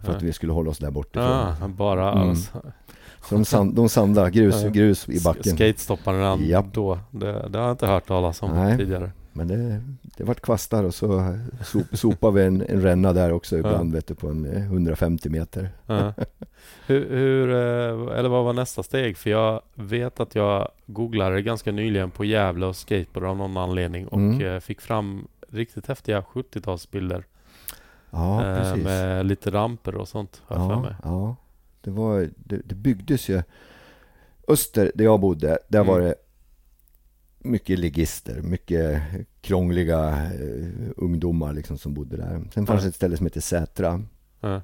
[0.02, 1.76] för att vi skulle hålla oss där bortifrån.
[1.76, 2.36] Bara Mm.
[3.28, 4.68] Så de, sand, de sandade grus, Ja.
[4.68, 5.56] grus i backen.
[5.56, 6.66] Skatestopparen redan Japp.
[6.72, 6.98] då.
[7.10, 8.78] Det, det har jag inte hört talas om Nej.
[8.78, 9.10] tidigare.
[9.32, 9.80] Men det,
[10.16, 14.06] det vart kvastar och så sop, sopade vi en, en ränna där också ibland vet
[14.06, 15.70] du, på en eh, 150 meter.
[15.86, 16.12] Ja.
[16.86, 19.16] hur, hur, eh, eller vad var nästa steg?
[19.16, 24.06] För jag vet att jag googlade ganska nyligen på Gävle och skateboard av någon anledning
[24.08, 24.46] och Mm.
[24.54, 27.22] eh, fick fram riktigt häftiga 70-talsbilder
[28.10, 28.84] Ja, eh, precis.
[28.84, 30.42] med lite ramper och sånt.
[30.46, 30.94] Har jag för Ja, mig.
[31.02, 31.36] ja.
[31.84, 33.42] Det, var, det, det byggdes ju
[34.48, 35.92] Öster, där jag bodde, där Mm.
[35.94, 36.14] var det
[37.38, 39.02] mycket ligister, mycket
[39.40, 42.44] krångliga eh, ungdomar liksom som bodde där.
[42.54, 42.88] Sen fanns Ja.
[42.88, 44.02] ett ställe som heter Sätra
[44.40, 44.62] Ja.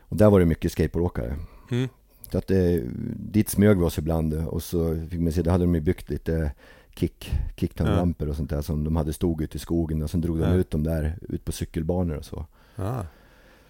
[0.00, 1.36] och där var det mycket skateboardåkare.
[1.70, 1.88] Mm.
[2.32, 2.82] Så att det,
[3.16, 6.10] dit smög vi oss ibland och så fick man se, då hade de ju byggt
[6.10, 6.52] lite
[6.94, 10.38] kick, kicktanlampor och sånt där som de hade stod ute i skogen och sen drog
[10.38, 12.46] de ut dem där ut på cykelbanor och så.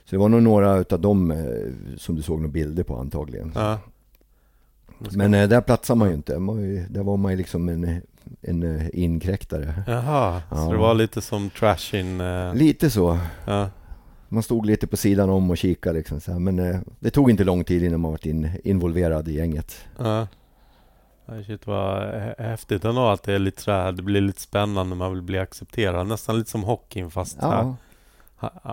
[0.06, 3.52] Så det var nog några utav dem eh, som du såg några bilder på antagligen.
[3.54, 3.78] Ja.
[4.98, 6.38] Men eh, där platsade man ju inte.
[6.38, 8.02] Man, var ju- där var man ju liksom en,
[8.40, 9.74] en eh, inkräktare.
[9.86, 10.68] Jaha, så Ja.
[10.72, 12.20] det var lite som trashing...
[12.20, 13.18] Eh, Lite så.
[13.46, 13.68] ja.
[14.28, 16.38] Man stod lite på sidan om och kikade liksom så här.
[16.38, 19.76] Men eh, det tog inte lång tid innan man var in, involverad i gänget.
[19.98, 20.26] Ja.
[21.26, 24.96] Ja, Shit vad hä- häftigt ändå att det är lite sådär, det blir lite spännande,
[24.96, 26.06] man vill bli accepterad.
[26.06, 27.52] Nästan lite som hockeyn fast här.
[27.62, 27.76] Ja,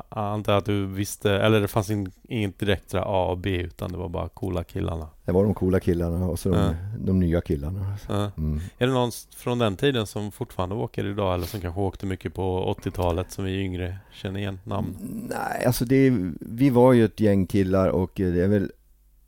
[0.10, 3.98] Antar att du visste, eller det fanns in, inget direkt A och B utan det
[3.98, 5.08] var bara coola killarna.
[5.26, 6.74] det var de coola killarna och så de, Ja.
[7.00, 7.98] de nya killarna.
[8.38, 8.60] Mm.
[8.78, 12.34] Är det någon från den tiden som fortfarande åker idag eller som kanske åkte mycket
[12.34, 14.96] på 80-talet som vi yngre känner igen namn?
[15.30, 18.72] Nej, alltså det, vi var ju ett gäng killar och eh, det är väl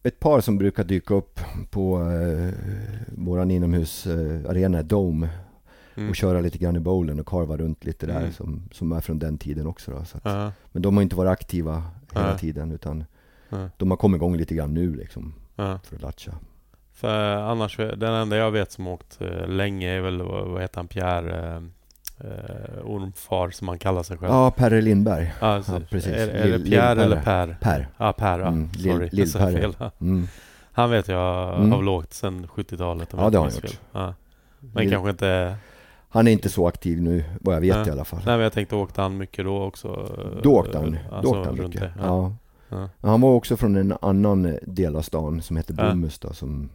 [0.03, 2.53] ett par som brukar dyka upp på eh,
[3.17, 5.29] våran inomhusarena, Dome,
[5.97, 6.10] Mm.
[6.10, 8.31] och köra lite grann i bowlen och karva runt lite där Mm.
[8.34, 9.91] som, som är från den tiden också.
[9.91, 12.38] Då, så att, Ja, Men de har inte varit aktiva hela Nej.
[12.39, 13.03] tiden utan
[13.49, 16.31] ja, de har kommit igång lite gran nu liksom för att latcha.
[16.93, 20.88] För annars, den enda jag vet som åkt eh, länge är väl, vad heter han,
[20.88, 21.62] Pierre eh,
[22.27, 24.31] eh, Ormfar som han kallar sig själv.
[24.34, 25.34] Ja, Perre Lindberg.
[25.41, 26.12] Ja, så- ja, precis.
[26.13, 27.58] Är, är det Lill- Pierre eller Per?
[27.62, 27.88] Per.
[27.97, 28.39] Ja, Per.
[28.39, 28.47] Ja.
[28.47, 29.62] Mm, Lill- Sorry, jag sa Lill-Perre.
[29.62, 29.89] fel.
[30.01, 30.27] Mm.
[30.71, 31.71] Han vet jag Mm.
[31.71, 33.13] har väl åkt sedan 70-talet.
[33.13, 33.79] om Ja, jag det har han gjort.
[33.91, 34.13] Ja.
[34.60, 35.55] Men Lill- kanske inte...
[36.15, 37.88] Han är inte så aktiv nu, vad jag vet Nej.
[37.88, 38.19] i alla fall.
[38.25, 39.88] Nej men jag tänkte åkte han mycket då också?
[40.43, 41.91] Då åkte han, alltså, då åkte han mycket.
[41.99, 42.36] Ja.
[42.69, 42.89] Ja.
[43.01, 45.73] Han var också från en annan del av stan som heter.
[45.73, 46.69] Bomhus då, som,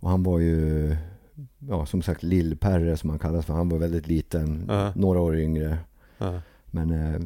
[0.00, 0.96] och han var ju,
[1.58, 3.54] ja som sagt Lill-Perre som han kallas för.
[3.54, 5.78] Han var väldigt liten, några år yngre.
[6.66, 7.20] Men eh,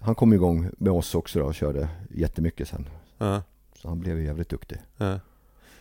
[0.00, 2.88] han kom igång med oss också då och körde jättemycket sen.
[3.74, 4.78] Så han blev ju jävligt duktig.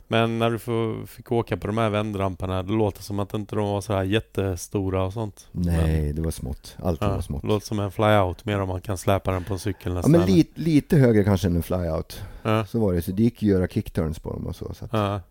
[0.09, 0.15] Ja.
[0.17, 3.55] Men när du får, fick åka på de här vändramperna, det låter som att inte
[3.55, 5.47] de var så här jättestora och sånt.
[5.51, 6.77] Nej, det var smått.
[6.83, 7.43] Allt Men, var ja, smått.
[7.43, 10.11] låter som en flyout mer om man kan släpa den på en cykel Ja nästan.
[10.11, 12.21] men li, lite högre kanske än en flyout.
[12.43, 12.65] ja.
[12.65, 13.01] Så var det.
[13.01, 14.73] Så det gick ju att göra kickturns på dem och så.
[14.73, 15.21] så att, Ja.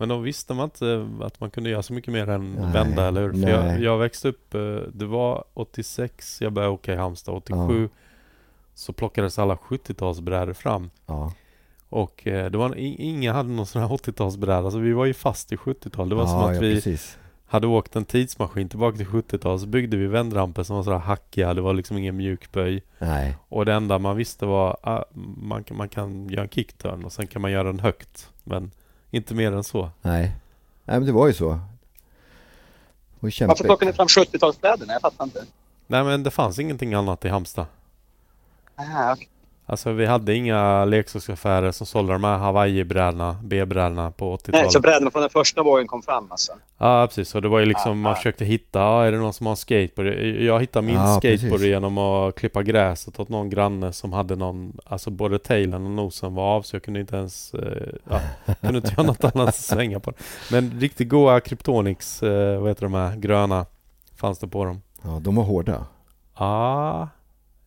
[0.00, 3.08] Men då visste man inte att man kunde göra så mycket mer än Nej, vända,
[3.08, 3.32] eller hur?
[3.42, 3.82] För jag, nej.
[3.82, 4.60] jag växte upp, eh,
[4.94, 7.88] det var 86 jag började åka i Halmstad, 87
[8.74, 10.90] så plockades alla 70-talsbrädor fram.
[11.06, 11.32] ja.
[11.88, 15.52] Och eh, det var, ingen hade någon sån här 80-talsbräda, så vi var ju fast
[15.52, 16.08] i 70-tal.
[16.08, 17.18] Det var ja, som att ja, vi precis.
[17.46, 21.54] hade åkt en tidsmaskin tillbaka till 70-tal, så byggde vi vändramper som var sådär hackiga,
[21.54, 22.82] det var liksom ingen mjukböj.
[22.98, 23.36] Nej.
[23.48, 25.04] Och det enda man visste var att
[25.36, 28.30] man, kan- man kan göra en kickturn och sen kan man göra den högt.
[28.44, 28.70] Men
[29.10, 29.90] inte mer än så.
[30.02, 30.22] Nej.
[30.84, 31.60] Nej men det var ju så.
[33.20, 34.92] Varför plockar ni fram 70-talsbrädorna?
[34.92, 35.44] Jag fattar inte.
[35.86, 37.66] Nej men det fanns ingenting annat i Halmstad.
[38.74, 39.28] Ah, okej.
[39.70, 44.72] Alltså vi hade inga leksaksaffärer som sålde de här Hawaii-brädorna, B-brädorna på Nej, 80-talet.
[44.72, 46.52] så brädorna från den första vågen kom fram alltså?
[46.78, 48.14] Ja precis, och det var ju liksom man Ah.
[48.16, 50.06] försökte hitta, ja, är det någon som har en skateboard?
[50.40, 51.66] Jag hittade min Ja, skateboard precis.
[51.66, 56.34] genom att klippa gräset åt någon granne som hade någon, alltså både tailen och nosen
[56.34, 58.20] var av så jag kunde inte ens, eh, ja,
[58.60, 60.20] kunde inte göra något annat än svänga på den.
[60.52, 63.66] Men riktigt goa Kryptonix, eh, vad heter de här, gröna,
[64.16, 64.82] fanns det på dem.
[65.02, 65.86] Ja, de var hårda.
[66.38, 67.08] Ja,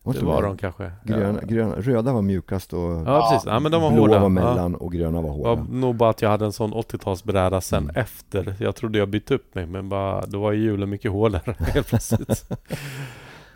[0.04, 0.48] Var det var det?
[0.48, 0.92] de kanske.
[1.04, 1.48] Gröna, Ja.
[1.48, 4.18] gröna, röda var mjukast och Ja precis, ja men de var blåa hårda.
[4.18, 4.28] var Ja.
[4.28, 5.54] mellan och gröna var Det hårda.
[5.54, 7.96] var nog bara att jag hade en sån 80-talsbräda sen Mm.
[7.96, 8.54] efter.
[8.58, 11.86] Jag trodde jag bytt upp mig men bara, då var ju hjulen mycket hårdare helt
[11.88, 12.28] plötsligt.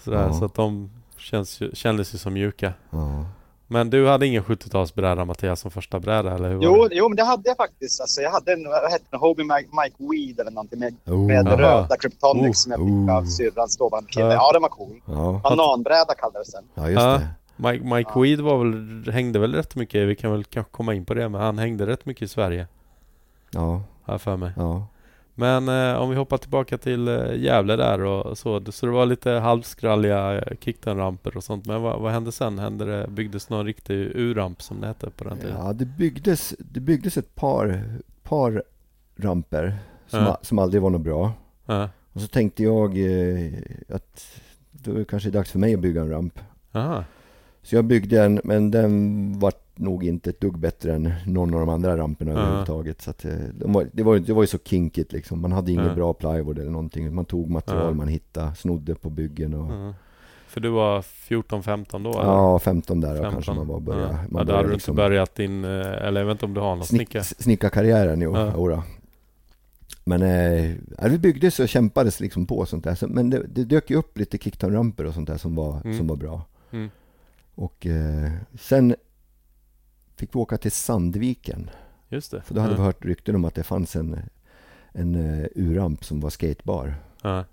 [0.04, 0.32] Sådär, Ja.
[0.32, 2.72] Så att de känns, kändes ju som mjuka.
[2.90, 3.24] Ja.
[3.68, 6.94] Men du hade ingen 70-talsbräda Mattias som första bräda eller hur Jo, det?
[6.94, 8.00] jo, men det hade jag faktiskt.
[8.00, 11.26] Alltså, jag hade en, vad hette den, Hobie Mike, Mike Weed eller någonting med, Oh.
[11.26, 11.56] med Aha.
[11.56, 12.62] röda Kryptonics Oh.
[12.62, 13.28] som jag fick av Oh.
[13.28, 14.26] syrrans dåvarande kille.
[14.26, 14.32] Ja.
[14.32, 15.00] Ja, den var cool.
[15.06, 15.40] Ja.
[15.44, 16.64] Bananbräda kallades den.
[16.74, 17.12] ja, just Ja.
[17.18, 17.28] det.
[17.56, 18.20] Mike, Mike Ja.
[18.20, 21.28] Weed var väl, hängde väl rätt mycket, vi kan väl kanske komma in på det,
[21.28, 22.66] men han hängde rätt mycket i Sverige.
[23.50, 24.52] Ja, jag för mig.
[24.56, 24.86] ja.
[25.38, 28.72] Men eh, om vi hoppar tillbaka till eh, Gävle där och så.
[28.72, 31.66] Så det var lite halvskralliga eh, kickdown-ramper och sånt.
[31.66, 32.58] Men vad, vad hände sen?
[32.58, 35.56] Hände det, byggdes någon riktig U-ramp som det hette på den tiden?
[35.58, 37.82] ja det, byggdes, det byggdes ett par,
[38.22, 38.62] par
[39.16, 40.38] ramper som, Ja.
[40.42, 41.32] som aldrig var något bra.
[41.66, 41.88] Ja.
[42.12, 43.52] Och så tänkte jag eh,
[43.88, 44.40] att
[44.72, 46.38] då är det kanske dags för mig att bygga en ramp.
[46.72, 47.04] Aha.
[47.62, 51.60] Så jag byggde en, men den var nog inte ett dugg bättre än någon av
[51.60, 52.38] de andra ramperna Ja.
[52.38, 53.02] överhuvudtaget.
[53.02, 55.40] Så att, eh, de var, det, var, det var ju så kinkigt liksom.
[55.40, 55.94] Man hade ingen Ja.
[55.94, 57.14] bra plywood eller någonting.
[57.14, 57.94] Man tog material Ja.
[57.94, 59.94] man hittade, snodde på byggen och.
[60.48, 62.10] För du var 14-15 då?
[62.10, 62.22] eller?
[62.30, 63.32] Ja, 15 där 15.
[63.32, 64.00] kanske man var börja.
[64.02, 64.08] Ja.
[64.12, 65.70] Man ja, började hade du liksom inte börjat din, eh,
[66.06, 67.24] eller jag vet inte om du har någon snick, snicka?
[67.24, 68.36] snickarkarriären, jo.
[68.36, 68.52] Ja.
[68.56, 68.82] jodå.
[70.04, 73.06] Men eh, vi byggdes och kämpades liksom på och sånt där.
[73.06, 75.98] Men det, det dök ju upp lite kickdown-ramper och sånt där som var, Mm.
[75.98, 76.42] som var bra.
[76.70, 76.90] Mm.
[77.54, 78.94] Och eh, sen
[80.16, 81.70] fick vi åka till Sandviken.
[82.08, 82.42] Just det.
[82.42, 82.78] För då hade ja.
[82.78, 84.18] vi hört rykten om att det fanns en,
[84.92, 86.94] en uh, U-ramp som var skatebar.
[87.22, 87.44] Ja.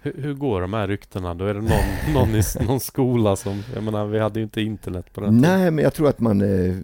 [0.00, 1.34] Hur, hur går de här ryktena?
[1.34, 3.62] Då är det någon, någon i någon skola som...
[3.74, 5.58] Jag menar, vi hade ju inte internet på den tiden.
[5.60, 6.40] Nej, men jag tror att man...
[6.40, 6.76] Eh,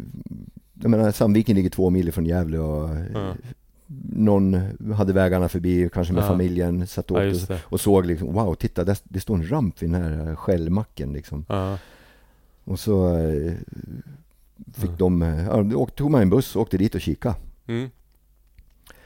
[0.82, 3.34] jag menar Sandviken ligger två mil från Gävle och Ja.
[4.12, 4.54] någon
[4.94, 6.28] hade vägarna förbi, kanske med Ja.
[6.28, 9.82] familjen, satt och, Ja, och, och såg liksom, wow, titta, där, det står en ramp
[9.82, 11.44] vid den här skällmacken liksom.
[12.64, 13.52] Och så eh,
[14.74, 17.34] fick de, ja, då tog man en buss och åkte dit och kika.
[17.66, 17.90] Mm.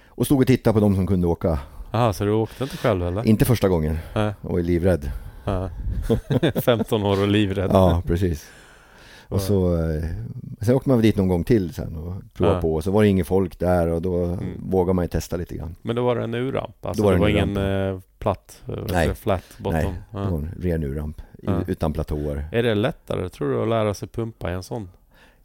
[0.06, 1.58] Och stod och tittade på de som kunde åka.
[1.92, 3.26] Aha, så du åkte inte själv eller?
[3.26, 4.32] Inte första gången, Nej.
[4.40, 5.10] var ju livrädd.
[5.44, 5.70] Ja.
[6.62, 7.70] 15 år och livrädd.
[7.72, 8.50] Ja, precis.
[9.28, 10.04] Och så, eh,
[10.60, 12.60] sen åkte man dit någon gång till sen och provade Ja.
[12.60, 12.74] på.
[12.74, 14.38] Och så var det inget folk där och då Mm.
[14.70, 15.76] vågade man ju testa lite grann.
[15.82, 16.86] Men då var det en U-ramp?
[16.86, 19.14] Alltså Då var det det var en ingen eh, platt, eh, Nej.
[19.14, 19.72] flat bottom?
[19.80, 20.18] Nej, Ja.
[20.18, 21.60] det var en ren U-ramp Ja.
[21.66, 22.48] utan platåer.
[22.52, 24.88] Är det lättare, tror du, att lära sig pumpa i en sån?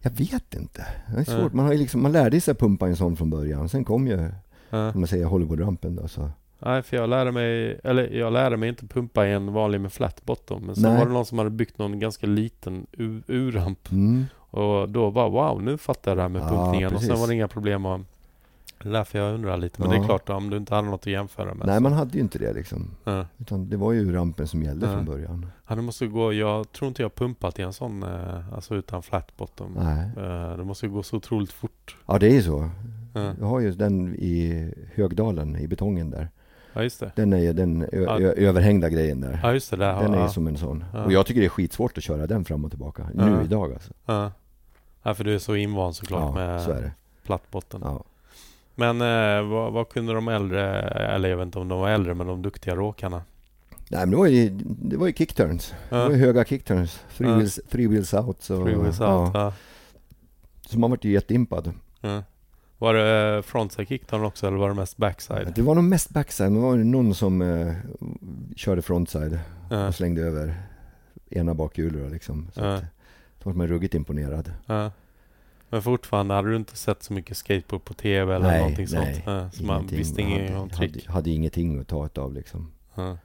[0.02, 0.86] Jag vet inte.
[1.16, 1.54] Det är svårt.
[1.54, 3.70] Man, har ju liksom, man lärde sig pumpa en sån från början.
[3.70, 4.30] Sen kom ju,
[4.70, 4.92] Ja.
[4.94, 6.08] om man säger Hollywood-rampen då.
[6.08, 6.30] Så.
[6.60, 9.94] Nej, för jag lärde mig, eller jag lärde mig inte pumpa i en vanlig med
[9.94, 10.62] flat bottom.
[10.66, 11.00] Men sen Nej.
[11.00, 13.92] var det någon som hade byggt någon ganska liten U- U-ramp.
[13.92, 14.26] Mm.
[14.36, 16.94] Och då var wow, nu fattar jag det här med Ja, pumpningen.
[16.94, 17.22] och sen precis.
[17.22, 18.02] var det inga problem att...
[18.84, 19.82] Det är därför jag undrar lite.
[19.82, 20.06] Men det är Ja.
[20.06, 21.68] klart, om du inte hade något att jämföra med.
[21.68, 22.96] Nej, så- man hade ju inte det liksom.
[23.04, 23.26] Ja.
[23.38, 24.94] Utan det var ju rampen som gällde Ja.
[24.94, 25.46] från början.
[25.68, 29.04] Ja, det måste gå, jag tror inte jag pumpat i en sån, eh, alltså utan
[29.04, 29.72] flat bottom.
[29.84, 30.10] Nej.
[30.26, 31.98] Eh, Det måste ju gå så otroligt fort.
[32.06, 32.70] Ja, det är ju så.
[33.14, 36.30] Ja, Jag har ju den i Högdalen, i betongen där.
[36.74, 37.12] ja just det.
[37.16, 38.20] Den är ju den Ja.
[38.20, 39.40] överhängda grejen där.
[39.44, 39.78] Ja, just det.
[39.78, 40.84] Där, Den är ja, ju som en sån.
[40.94, 41.04] Ja.
[41.04, 43.10] Och jag tycker det är skitsvårt att köra den fram och tillbaka.
[43.18, 43.26] Ja.
[43.26, 43.94] Nu idag alltså.
[44.06, 44.32] ja.
[45.04, 46.76] ja, för du är så invand såklart Ja, med så
[47.26, 47.82] platt botten.
[47.84, 48.04] Ja.
[48.80, 52.14] Men eh, vad, vad kunde de äldre, eller jag vet inte om de var äldre,
[52.14, 53.22] men de duktiga råkarna?
[53.92, 55.74] Nej men det var ju, det var ju kickturns.
[55.90, 56.04] Det Ja.
[56.04, 57.00] var ju höga kickturns.
[57.18, 57.36] Three, Ja.
[57.36, 58.42] wheels, three wheels out.
[58.42, 59.54] Så, Three wheels out, ja.
[60.68, 61.72] så man vart ju jätteimpad.
[62.78, 65.52] Var det eh, frontside kickturn också eller var det mest backside?
[65.56, 67.74] Det var nog mest backside, men det var någon som eh,
[68.56, 69.40] körde frontside
[69.88, 70.56] och slängde över
[71.30, 72.48] ena bakhjulet liksom.
[72.54, 72.84] Så att,
[73.44, 74.52] då var man ruggigt imponerad.
[75.70, 79.14] Men fortfarande, hade du inte sett så mycket skateboard på TV eller Nej, någonting nej,
[79.14, 79.24] sånt?
[79.26, 79.98] Ja, så man Ingenting.
[79.98, 81.06] visste hade, om trick?
[81.06, 82.72] hade, hade ingenting att ta av liksom.
[82.96, 83.18] Ja.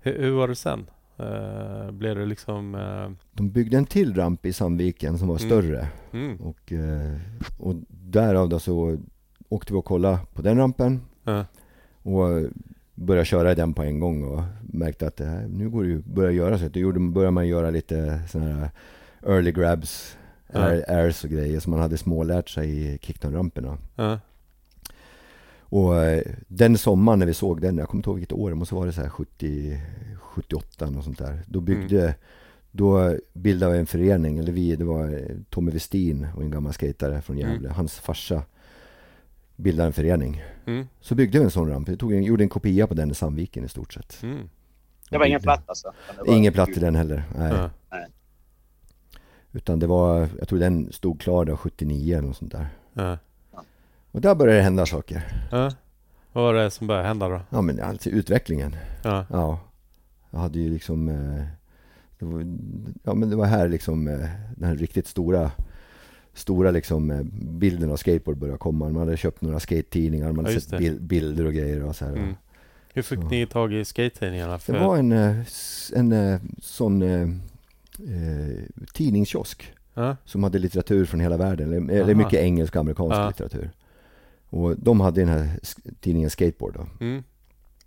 [0.00, 0.86] Hur, hur var det sen?
[1.16, 2.74] Eh, blev det liksom...
[2.74, 5.48] eh, De byggde en till ramp i Sandviken som var Mm.
[5.50, 5.88] större.
[6.12, 7.16] mm, Och, eh,
[7.58, 8.98] och därav då så
[9.48, 11.00] åkte vi och kollade på den rampen.
[12.02, 12.50] Och
[12.94, 15.88] började köra i den på en gång och märkte att det här, nu går det
[15.88, 16.70] ju börja göra sig.
[16.70, 18.70] Då gjorde, började man göra lite sådana här
[19.26, 20.16] early grabs.
[20.54, 23.78] Air, airs och grejer som man hade smålärt sig i kickdown-ramperna.
[23.96, 24.18] ja,
[25.60, 28.56] Och eh, den sommaren när vi såg den, jag kommer inte ihåg vilket år, det
[28.56, 29.80] måste vara så här 70,
[30.20, 31.42] 78 och sånt där.
[31.46, 32.14] Då byggde, Mm.
[32.70, 36.72] då bildade vi en förening, eller vi, det var eh, Tommy Westin och en gammal
[36.72, 37.52] skatare från Mm.
[37.52, 37.68] Gävle.
[37.68, 38.42] Hans farsa
[39.56, 40.42] bildade en förening.
[40.66, 41.88] mm, Så byggde vi en sån ramp.
[41.88, 44.22] Vi tog en, gjorde en kopia på den i Sandviken i stort sett.
[44.22, 44.48] mm,
[45.10, 45.92] Det var ingen platt alltså?
[46.26, 47.22] var- Ingen platt i den heller.
[47.38, 47.52] Nej.
[47.52, 47.70] ja,
[49.56, 52.66] Utan det var, jag tror den stod klar då 79 eller något sånt där.
[52.94, 53.18] ja,
[54.10, 55.46] Och där började det hända saker.
[55.50, 55.72] ja.
[56.32, 57.40] Vad var det som började hända då?
[57.50, 58.76] Ja men alltså utvecklingen.
[59.04, 59.60] Ja, Ja.
[60.30, 61.44] Jag hade ju liksom, eh,
[62.18, 62.40] det var,
[63.02, 64.18] ja men det var här liksom eh,
[64.56, 65.50] den här riktigt stora,
[66.32, 68.84] stora liksom eh, bilden av skateboard började komma.
[68.88, 71.96] Man hade köpt några skate-tidningar, man Ja, hade just sett bil, bilder och grejer och
[71.96, 72.12] så här.
[72.12, 72.34] mm.
[72.94, 73.28] Hur fick Så.
[73.28, 74.58] ni tag i skate-tidningarna?
[74.66, 75.12] Det var en,
[75.94, 77.02] en sån
[77.98, 79.72] eh, tidningskiosk.
[79.94, 83.26] Ja, som hade litteratur från hela världen, eller, mycket engelsk och amerikansk Ja.
[83.26, 83.70] litteratur.
[84.50, 85.58] Och de hade den här
[86.00, 87.22] tidningen Skateboard då, mm.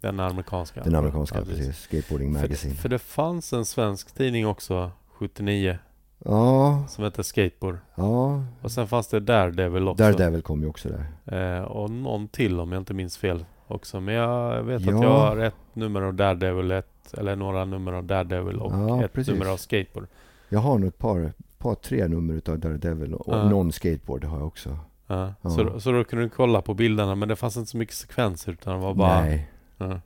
[0.01, 0.83] Den amerikanska?
[0.83, 1.77] den amerikanska, Ja, precis.
[1.77, 2.73] Skateboarding Magazine.
[2.75, 5.77] För, för det fanns en svensk tidning också, 79,
[6.25, 7.77] Ja, som hette Skateboard.
[7.95, 10.03] ja, Och sen fanns det Daredevil också.
[10.03, 11.57] Daredevil kom ju också där.
[11.57, 13.99] Eh, och någon till om jag inte minns fel också.
[13.99, 14.95] Men jag vet Ja.
[14.95, 19.03] att jag har ett nummer av Daredevil, ett, eller några nummer av Daredevil och Ja,
[19.05, 19.33] ett precis.
[19.33, 20.07] nummer av Skateboard.
[20.49, 23.49] Jag har nog ett par, par tre nummer utav Daredevil och Ja.
[23.49, 24.77] någon skateboard har jag också.
[25.07, 25.33] Ja.
[25.41, 25.49] Ja.
[25.49, 27.95] Så, då- så då kunde du kolla på bilderna men det fanns inte så mycket
[27.95, 29.21] sekvenser utan det var bara...
[29.21, 29.99] Nej, Ja.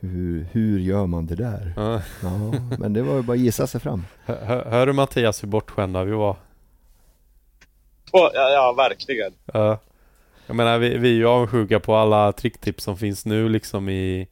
[0.00, 1.72] hur, hur gör man det där?
[1.76, 2.02] Ja.
[2.22, 4.04] Ja, men det var ju bara att gissa sig fram.
[4.24, 6.36] Hör, hör- du Mattias hur bortskämda vi var?
[8.12, 9.32] Ja, ja, verkligen.
[9.52, 9.78] Ja.
[10.46, 14.28] Jag menar vi, vi är ju avundsjuka på alla tricktips som finns nu liksom i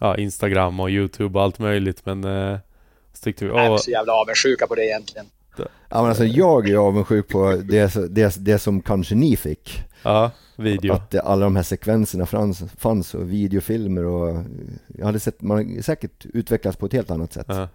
[0.00, 2.58] ja, Instagram och Youtube och allt möjligt men eh,
[3.12, 5.26] så tyckte vi Jag är så jävla avundsjuka på det egentligen.
[5.92, 9.82] Ja, men alltså, jag är avundsjuk på det, det, det som kanske ni fick.
[10.02, 10.92] ja, video.
[10.92, 14.44] Att det- alla de här sekvenserna fanns, fanns och videofilmer och
[14.98, 17.46] jag hade sett, man har säkert utvecklats på ett helt annat sätt.
[17.48, 17.68] Ja.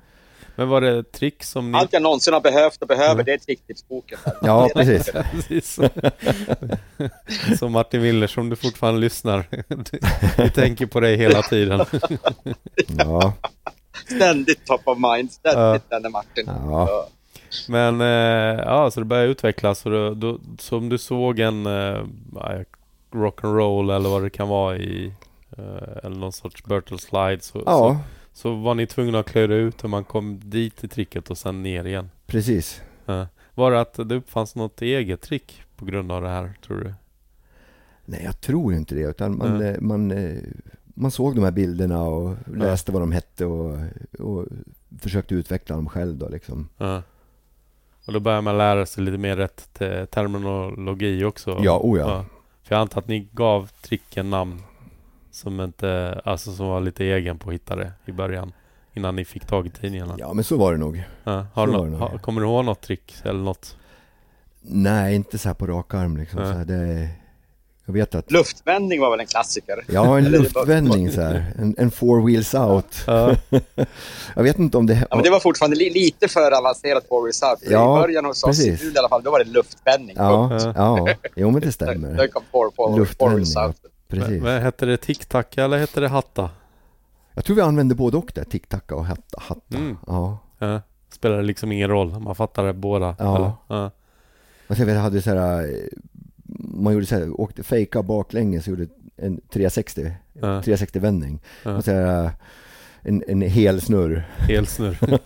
[0.55, 1.77] Men var det trick som ni...
[1.77, 3.25] Allt jag någonsin har behövt och behöver, Mm.
[3.25, 4.17] det är tricktipsboken.
[4.41, 5.11] Ja, precis.
[5.31, 5.79] Precis.
[7.59, 9.45] Så Martin Willers, om du fortfarande lyssnar.
[10.43, 11.85] Vi tänker på dig hela tiden.
[12.97, 13.33] Ja,
[14.15, 16.43] Ständigt top of mind, ständigt denne Martin.
[16.47, 16.87] ja.
[16.89, 17.07] Ja.
[17.67, 21.65] Men eh, ja, så det började utvecklas och då, då, så om du såg en
[21.65, 21.99] eh,
[23.11, 25.13] rock'n'roll eller vad det kan vara i
[25.57, 27.97] eh, eller någon sorts Bertle slide så, Ja, så
[28.43, 31.86] var ni tvungna att klura ut hur man kom dit i tricket och sen ner
[31.86, 32.10] igen.
[32.26, 32.82] precis.
[33.06, 33.28] Ja.
[33.54, 36.93] Var det att det uppfanns något eget trick på grund av det här, tror du?
[38.06, 39.02] Nej, jag tror inte det.
[39.02, 39.67] Utan man, Ja.
[39.67, 40.38] eh, man, eh,
[40.86, 43.80] man såg de här bilderna och läste vad de hette och,
[44.19, 44.45] och
[45.00, 46.69] försökte utveckla dem själv då liksom.
[46.78, 47.02] Ja.
[48.06, 51.60] Och då börjar man lära sig lite mer rätt te- terminologi också.
[51.63, 52.26] Ja, oh ja.
[52.63, 54.62] För jag antar att ni gav tricken namn
[55.36, 58.52] som inte, alltså som var lite egen på hittare i början.
[58.93, 60.15] Innan ni fick tag i tidningarna.
[60.17, 61.04] Ja, men så var det nog.
[61.24, 61.45] Ja.
[61.54, 62.00] Har så du var nå- det nog.
[62.00, 63.78] har, kommer du ihåg något trick eller något?
[64.62, 66.39] Nej, inte så här på rak arm liksom.
[66.41, 66.52] Nej.
[66.52, 67.10] Så här, det,
[67.86, 69.84] jag vet att Luftvändning var väl en klassiker?
[69.88, 71.54] Ja, en det luftvändning så här.
[71.60, 73.04] En, en four wheels out.
[73.08, 73.36] Ja.
[74.36, 74.93] Jag vet inte om det...
[75.10, 77.58] Ja, men det var fortfarande li lite för avancerat på Reserve.
[77.74, 78.84] Ja, I början hos oss precis.
[78.95, 80.15] i alla fall, då var det luftvändning.
[80.19, 80.74] Ja, Ja.
[80.76, 82.30] ja, jo men det stämmer.
[82.98, 83.45] Luftvändning,
[84.07, 84.41] Precis.
[84.43, 86.49] men hette det tic-tac eller hette det hatta?
[87.33, 89.37] Jag tror vi använde både och där, tic-tacka och hatta.
[89.41, 89.77] hatta.
[89.77, 89.97] Mm.
[90.07, 90.37] Ja.
[90.59, 90.81] Ja.
[91.09, 92.19] Spelar det liksom ingen roll?
[92.19, 93.15] Man fattar det båda?
[93.19, 93.35] Ja.
[93.35, 93.51] Eller?
[93.67, 93.91] ja.
[94.67, 95.69] Och sen vi hade så här,
[96.59, 98.87] man gjorde så här, åkte fejka baklänges, gjorde
[99.17, 100.41] en 360, Ja.
[100.61, 101.39] 360 vändning.
[101.63, 101.75] Ja.
[101.77, 102.31] Och så här,
[103.01, 104.27] en, en hel snurr.
[104.37, 104.97] Helsnurr.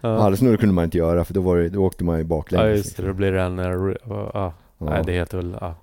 [0.00, 0.20] ja.
[0.20, 2.66] Halvsnurr kunde man inte göra för då, var det, då åkte man ju baklänges.
[2.66, 3.02] ja, just det.
[3.06, 3.58] Då blir det en...
[3.58, 4.30] ja.
[4.34, 4.52] Ja.
[4.78, 5.56] Nej, det heter väl...
[5.60, 5.74] Ja.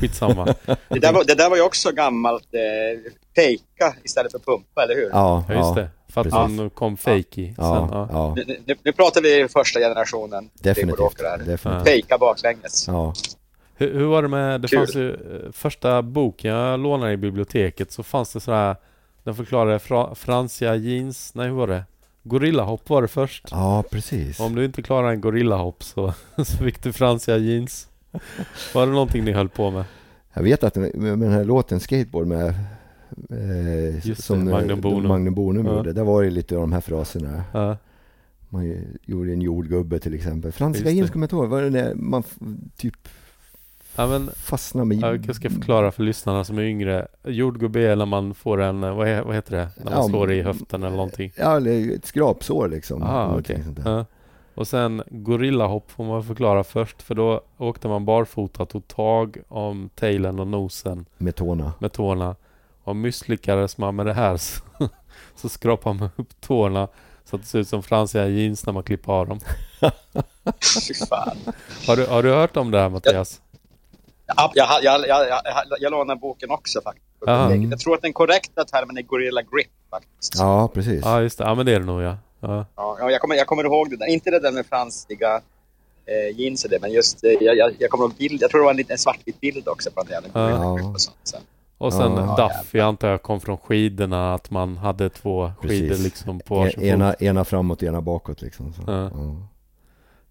[0.00, 0.44] Skitsamma.
[0.88, 4.94] Det där, var, det där var ju också gammalt eh, fejka istället för pumpa, eller
[4.94, 5.08] hur?
[5.12, 5.88] Ja, Ja, just det.
[6.08, 6.96] För att man kom
[7.38, 7.54] i.
[7.56, 8.08] ja, ja.
[8.12, 11.18] ja, Nu, nu, nu pratar vi första generationen definitivt.
[11.46, 11.84] definitivt.
[11.86, 12.88] Fejka baklänges.
[12.88, 13.14] Ja.
[13.76, 14.60] Hur, hur var det med...
[14.60, 14.78] Det Kul.
[14.78, 15.10] fanns ju...
[15.14, 18.76] eh, Första boken jag lånade i biblioteket så fanns det sådär...
[19.24, 21.34] Den förklarade fra, fransiga jeans...
[21.34, 21.84] Nej, hur var det?
[22.22, 23.44] Gorillahopp var det först.
[23.50, 24.40] ja, precis.
[24.40, 27.87] Om du inte klarar en gorillahopp så, så fick du fransiga jeans.
[28.74, 29.84] Var det någonting ni höll på med?
[30.34, 32.54] Jag vet att med den här låten Skateboard med
[33.30, 35.08] eh, Just som det, eh, Magnum Bonum.
[35.08, 35.76] Magnum Bonum Ja.
[35.76, 35.92] gjorde.
[35.92, 37.44] Där var det lite av de här fraserna.
[37.52, 37.76] Ja,
[38.48, 40.52] Man gjorde en jordgubbe till exempel.
[40.52, 41.48] Franska jeans kommer jag inte ihåg.
[41.48, 42.22] Var det när man
[42.76, 43.08] typ
[43.96, 44.30] ja men...
[44.34, 44.98] fastnar med...
[44.98, 47.06] Ja, jag ska förklara för lyssnarna som är yngre.
[47.24, 48.80] Jordgubbe är när man får en...
[48.80, 49.68] Vad, he, vad heter det?
[49.76, 51.32] När man Ja, slår i höften eller någonting.
[51.36, 53.00] Ja, eller ett skrapsår liksom.
[53.00, 53.64] Någonting okej.
[53.64, 54.04] sånt där.
[54.58, 59.90] Och sen gorillahopp får man förklara först för då åkte man barfota, tog tag om
[59.94, 61.72] tailen och nosen Med tårna.
[61.78, 62.36] med tårna.
[62.84, 64.62] Och misslyckades man med det här så,
[65.36, 66.88] så skrapar man upp tårna
[67.24, 69.40] så att det ser ut som fransiga jeans när man klipper av dem.
[71.86, 73.40] Har du, har du hört om det här Mattias?
[74.26, 77.07] Ja, jag, jag, jag, jag, jag, jag lånar boken också faktiskt.
[77.26, 77.54] Aha.
[77.54, 80.34] Jag tror att den korrekta termen är Gorilla Grip faktiskt.
[80.38, 81.00] Ja, precis.
[81.04, 82.16] Ja just det, ja men det är det nog ja.
[82.40, 82.66] ja.
[82.76, 84.06] Ja, ja, jag, kommer, jag kommer ihåg det där.
[84.06, 85.40] Inte det där med fransiga
[86.06, 88.42] eh, jeans och det, men just eh, jag, jag, jag kommer ihåg bild.
[88.42, 90.22] Jag tror det var en liten svartvit bild också på den.
[90.32, 90.50] Ja.
[90.50, 90.72] Ja.
[90.90, 91.40] Och sånt, sen.
[91.78, 92.36] Och sen Ja.
[92.36, 96.04] Duff, jag antar jag kom från skidorna, att man hade två skidor Precis.
[96.04, 98.72] liksom på E- ena, ena framåt, ena bakåt liksom.
[98.72, 98.82] Så.
[98.86, 99.10] Ja.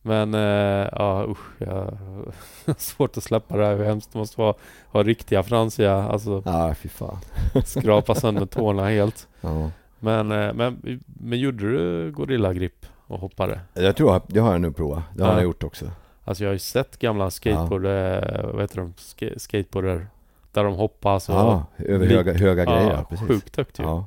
[0.08, 0.26] Ja.
[0.26, 1.98] Men eh, ja usch, jag
[2.78, 4.54] svårt att släppa det här hur hemskt det måste vara.
[4.92, 7.18] Ha riktiga fransiga, alltså Ja, fy fan.
[7.66, 9.28] skrapa sönder tårna helt.
[9.42, 9.72] Ja.
[10.00, 13.60] Men, eh, men, men gjorde du gorillagrip och hoppade?
[13.74, 15.04] Jag tror att det har jag nu provat.
[15.16, 15.36] Det har Ja.
[15.38, 15.86] jag gjort också.
[16.24, 20.08] Alltså jag har ju sett gamla skateboard, eh, vad heter de, Ska- skateboarder
[20.52, 22.92] där de hoppar så Ja, över Lik- höga, höga grejer.
[22.92, 23.28] ja, precis.
[23.28, 23.84] sjukt högt ju.
[23.84, 24.06] Ja.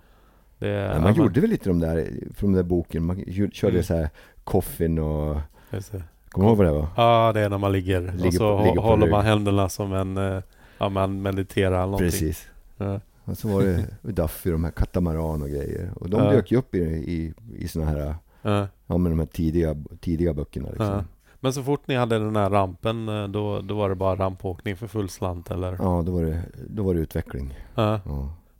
[0.59, 3.05] Det, Ja, ja, man men- gjorde väl lite de där från den där boken.
[3.05, 3.83] Man körde Mm.
[3.83, 4.09] så här
[4.45, 5.37] coffin och...
[5.73, 6.03] just det.
[6.29, 6.87] Kommer du ihåg vad det var?
[6.97, 9.93] Ja, det är när man ligger, Ligger och så på- ligger håller man händerna som
[9.93, 10.43] en, eh,
[10.79, 12.11] ja man mediterar eller någonting.
[12.11, 12.49] Precis.
[12.77, 13.01] Ja.
[13.25, 15.91] Och så var det Duffy, de här katamaran och grejer.
[15.97, 16.31] Och de Ja.
[16.31, 18.67] dök ju upp i, i, i såna här, Ja.
[18.87, 20.87] ja men de här tidiga, tidiga böckerna liksom.
[20.87, 21.05] Ja.
[21.43, 24.77] Men så fort ni hade den här rampen, eh, då, då var det bara rampåkning
[24.77, 25.73] för full slant eller?
[25.79, 27.55] Ja, då var det, då var det utveckling.
[27.75, 28.01] Ja.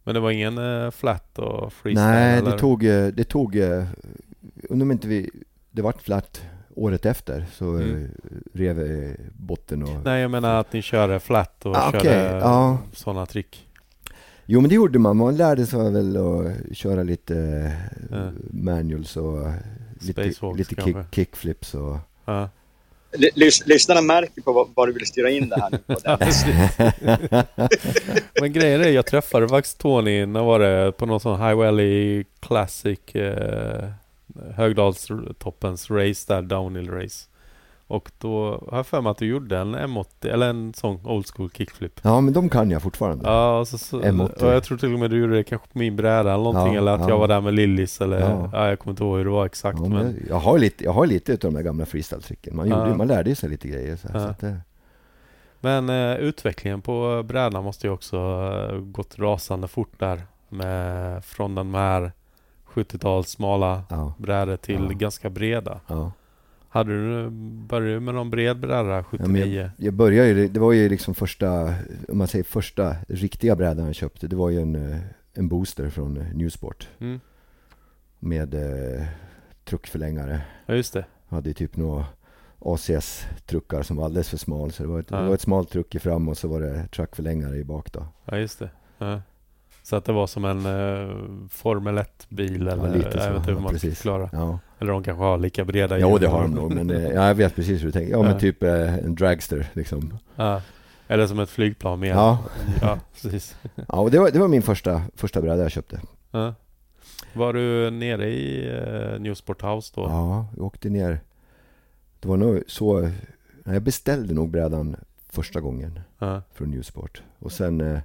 [0.05, 2.05] Men det var ingen eh, flat och freestyle?
[2.11, 2.51] Nej, eller?
[2.51, 3.85] det tog, eh, det tog, eh,
[4.69, 5.31] undrar om inte vi,
[5.71, 6.43] det vart flat
[6.75, 8.05] året efter så Mm.
[8.05, 8.09] eh,
[8.53, 10.05] rev vi botten och...
[10.05, 12.79] Nej, jag menar att ni körde flat och Ah, körde ja.
[12.95, 13.67] sådana trick.
[14.47, 18.31] Jo men det gjorde man, man lärde sig väl att köra lite eh, Ja.
[18.51, 19.39] manuals och
[20.01, 20.25] lite,
[20.57, 21.97] lite kick, kickflips och...
[22.25, 22.49] Ja.
[23.13, 25.79] Lys- lys- Lyssnarna märker på vad, vad du vill styra in det här nu.
[28.41, 30.93] Men grejen är, jag träffade faktiskt Tony, när var det?
[30.93, 33.89] På någon sån High Valley Classic eh,
[34.55, 37.27] Högdalstoppens race där, downhill race.
[37.87, 41.27] Och då har jag för mig att du gjorde en M80 eller en sån old
[41.27, 42.01] school kickflip.
[42.03, 43.29] Ja, men de kan jag fortfarande.
[43.29, 44.43] Ja, och, så, så, M80.
[44.43, 46.75] och jag tror till och med du gjorde det kanske på min bräda eller någonting
[46.75, 47.09] Ja, eller att ja.
[47.09, 48.51] jag var där med Lillis eller Ja.
[48.53, 48.69] ja.
[48.69, 51.07] jag kommer inte ihåg hur det var exakt men, men jag, har lite, jag har
[51.07, 52.57] lite utav de här gamla freestyle-tricken.
[52.57, 53.97] Man, gjorde, man lärde sig lite grejer.
[53.97, 54.57] Så, här, så att det,
[55.61, 61.55] men eh, utvecklingen på brädan måste ju också eh, gått rasande fort där med från
[61.55, 62.13] den här
[62.75, 64.97] 70-tals smala ja, brädor till Ja.
[64.99, 65.81] ganska breda.
[65.87, 66.13] ja.
[66.73, 67.31] Hade du
[67.69, 69.33] började du med någon bred bräda Ja, 79?
[69.33, 71.75] men jag, jag började ju, det var ju liksom första,
[72.09, 74.27] om man säger första riktiga brädan jag köpte.
[74.29, 74.99] Det var ju en, eh,
[75.35, 77.21] en booster från eh, Newsport Mm.
[78.19, 79.07] med eh,
[79.65, 80.41] truckförlängare.
[80.67, 81.05] Ja just det.
[81.29, 82.05] hade ju typ några
[82.59, 84.73] ACS-truckar som var alldeles för smal.
[84.73, 85.17] Så det var ett, Ja.
[85.21, 88.07] det var ett smalt truck i fram och så var det truckförlängare i bak då.
[88.25, 88.71] Ja just det.
[88.99, 89.21] Ja.
[89.91, 91.17] Så att det var som en uh,
[91.49, 93.19] Formel 1-bil eller Ja, lite så.
[93.19, 93.95] jag vet inte hur Ja, man precis.
[93.99, 94.29] förklara.
[94.33, 96.21] Ja, Eller de kanske har lika breda hjul.
[96.21, 96.75] det har de nog.
[96.75, 98.11] Men eh, ja, jag vet precis hur du tänker.
[98.13, 98.39] Ja men Ja.
[98.41, 100.19] typ eh, en dragster liksom.
[100.37, 100.63] Ja.
[101.09, 102.09] Eller som ett flygplan med.
[102.09, 102.39] Ja,
[102.83, 103.57] ja precis.
[103.89, 106.01] ja och det var, det var min första, första bräda jag köpte.
[106.31, 106.55] Ja.
[107.33, 108.71] Var du nere i
[109.15, 110.03] uh, Newsport House då?
[110.03, 111.21] Ja, jag åkte ner.
[112.21, 113.11] Det var nog så,
[113.65, 114.97] jag beställde nog brädan
[115.31, 116.43] första gången Ja.
[116.55, 117.23] från Newsport.
[117.39, 117.99] Och sen eh,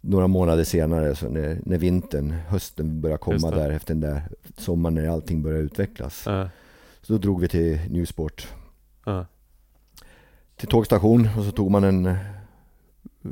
[0.00, 4.22] några månader senare, så när, när vintern, hösten Just komma där efter den där
[4.56, 6.22] sommaren när allting började utvecklas.
[6.26, 6.48] Ja.
[7.02, 8.48] Så då drog vi till Newsport,
[9.06, 9.26] Ja.
[10.56, 12.16] till tågstation och så tog man en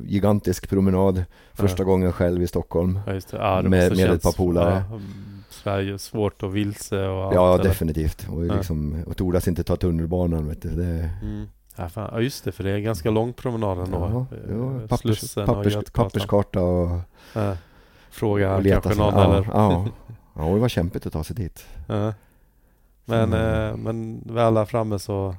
[0.05, 2.99] gigantisk promenad första gången själv i Stockholm.
[3.07, 4.85] Ja, Med- med känns- ett par polare.
[4.91, 5.01] Ja,
[5.51, 7.35] Sverige svårt och vilse och allt.
[7.35, 7.65] Ja, eller?
[7.65, 8.29] definitivt.
[8.31, 10.49] Och, liksom, och tordas inte ta tunnelbanan.
[10.49, 10.69] Vet du.
[10.69, 11.47] Det, Mm.
[11.77, 12.09] Ja, fan.
[12.13, 12.53] ja, just det.
[12.53, 14.27] För det är ganska lång promenad ändå.
[14.31, 16.05] ja, Eh, ja, pappers, Slussen och pappers, Götgatan.
[16.05, 17.01] papperskarta och,
[17.35, 17.57] Ja.
[18.11, 19.49] Fråga och leta kanske någon ja, eller...
[19.53, 19.87] Ja,
[20.35, 21.67] ja, det var kämpigt att ta sig dit.
[21.89, 22.13] Ja.
[23.05, 25.35] Men, Så- eh, men väl där framme så,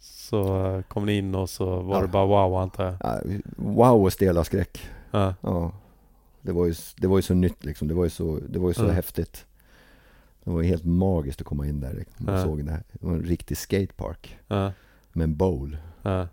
[0.00, 2.02] så eh, kom ni in och så var Ja.
[2.02, 2.94] det bara wow antar jag.
[3.00, 3.20] Ja,
[3.56, 4.90] wow och stela skräck.
[5.10, 5.34] Ja.
[5.40, 5.72] Ja,
[6.42, 7.88] det var ju, det var ju så nytt liksom.
[7.88, 8.94] Det var ju så, det var ju så Mm.
[8.94, 9.46] häftigt.
[10.44, 11.92] Det var ju helt magiskt att komma in där.
[11.92, 12.26] liksom.
[12.26, 12.44] Man Ja.
[12.44, 12.82] såg det här.
[12.92, 14.36] Det var en riktig skatepark
[15.12, 15.18] Ja.
[15.18, 15.76] med en bowl.
[16.02, 16.28] Ja.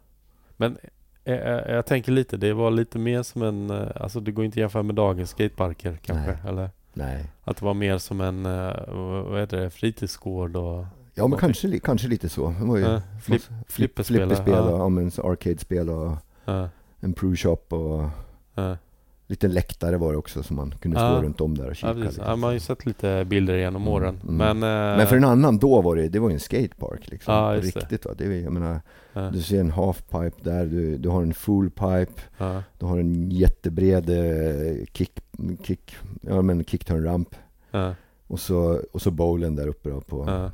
[0.58, 0.78] Men
[1.24, 4.46] eh, eh, jag tänker lite, det var lite mer som en, eh, alltså det går
[4.46, 6.38] inte att jämföra med dagens skateparker kanske, Nej.
[6.52, 6.70] eller?
[6.94, 7.26] Nej.
[7.44, 8.44] Att det var mer som en,
[9.30, 12.56] vad heter det, fritidsgård och Ja, men kanske, kanske lite så.
[12.60, 13.04] Det var ju Ja, massa-
[13.70, 14.62] flipperspel, flipperspel ja.
[14.62, 16.70] och ja, men, arcade-spel och ja,
[17.00, 18.10] en pro-shop och
[18.56, 18.78] ja.
[19.30, 21.08] Lite läktare var det också som man kunde Ja.
[21.18, 21.88] stå runt om där och kika.
[21.88, 22.24] Ja, liksom.
[22.28, 24.20] ja, man har ju sett lite bilder genom Mm, åren.
[24.24, 24.36] mm.
[24.58, 27.34] Men, eh, Men för en annan då var det, det var ju en skatepark liksom.
[27.34, 27.80] Ja, just det.
[27.80, 28.12] riktigt va.
[28.18, 28.82] Det jag menar,
[29.14, 32.98] ja, du ser en halfpipe där, du, du har en full pipe, ja, du har
[32.98, 35.20] en jättebred eh, kick,
[35.64, 37.36] kick, ja men kickturn ramp.
[37.72, 37.94] ja,
[38.28, 40.24] Och så, och så bowlen där uppe då på...
[40.28, 40.52] ja,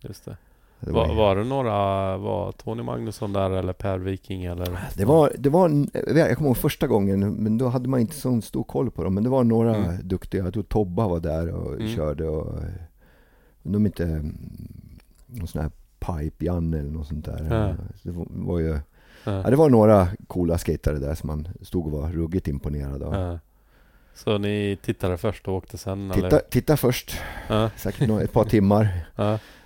[0.00, 0.36] just det.
[0.84, 4.78] Det, var, Var, var det några, var Tony Magnusson där eller Per Viking eller?
[4.96, 5.68] det var, det var,
[6.16, 9.14] jag kommer ihåg första gången, men då hade man inte så stor koll på dem.
[9.14, 10.08] Men det var några Mm.
[10.08, 11.88] duktiga, jag tror Tobba var där och Mm.
[11.94, 12.58] körde och...
[13.62, 14.32] De inte
[15.26, 17.46] någon sån här pipe Janne eller något sånt där.
[17.50, 17.74] Ja.
[18.02, 18.78] Det var, var ju, ja,
[19.24, 23.14] Ja, det var några coola skatare där som man stod och var ruggigt imponerad av.
[23.14, 23.38] ja.
[24.16, 26.40] Så ni tittade först och åkte sen Titta, eller?
[26.50, 27.16] titta först,
[27.76, 28.88] säkert ett par timmar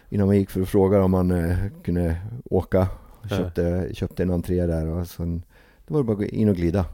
[0.09, 2.89] innan man gick för att fråga om man eh, kunde åka.
[3.31, 5.43] Köpte, köpte en entré där och sen
[5.87, 6.85] då var det bara in och glida.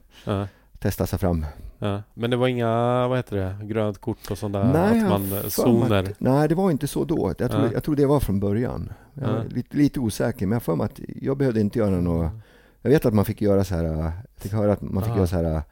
[0.79, 1.47] Testa sig fram.
[1.79, 2.03] ja.
[2.15, 2.69] Men det var inga,
[3.09, 4.65] vad heter det, grönt kort och sånt där?
[4.73, 6.03] Nej, att man, zoner?
[6.03, 7.35] att- Nej, det var inte så då.
[7.39, 7.73] Jag tror, Ja.
[7.73, 8.93] jag tror det var från början.
[9.15, 9.43] Jag var Ja.
[9.49, 12.33] lite, lite osäker, men jag för mig att jag behövde inte göra något.
[12.83, 15.17] Jag vet att man fick göra så här, jag fick höra att man fick Aha.
[15.19, 15.63] göra så här,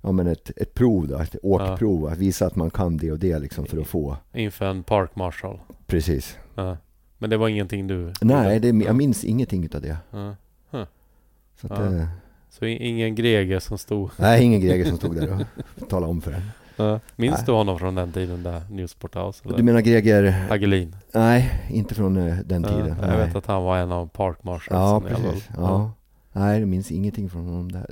[0.00, 3.18] ja men ett, ett prov då, ett åkprov, att visa att man kan det och
[3.18, 4.16] det liksom för att få.
[4.32, 5.58] Inför en park marshal?
[5.86, 6.36] Precis.
[6.56, 6.76] Ja.
[7.18, 8.12] Men det var ingenting du?
[8.20, 8.84] Nej, det, Ja.
[8.86, 9.96] jag minns ingenting utav det.
[10.10, 10.34] Ja.
[11.60, 11.96] Så att, Ja.
[11.96, 12.06] eh,
[12.48, 14.10] Så ingen Greger som stod?
[14.18, 15.46] nej, ingen Greger som stod där
[15.80, 16.42] och talade om för en.
[16.76, 17.00] Ja.
[17.16, 19.44] Minns du honom från den tiden där, Newsport House?
[19.44, 19.56] Eller?
[19.56, 20.30] Du menar Greger?
[20.48, 20.96] Hagelin?
[21.12, 22.96] Nej, inte från eh, den tiden.
[23.00, 23.26] jag nej.
[23.26, 24.70] vet att han var en av park marshals.
[24.70, 25.48] Ja, precis.
[25.56, 25.92] Ja.
[26.32, 27.86] Nej, jag minns ingenting från honom där.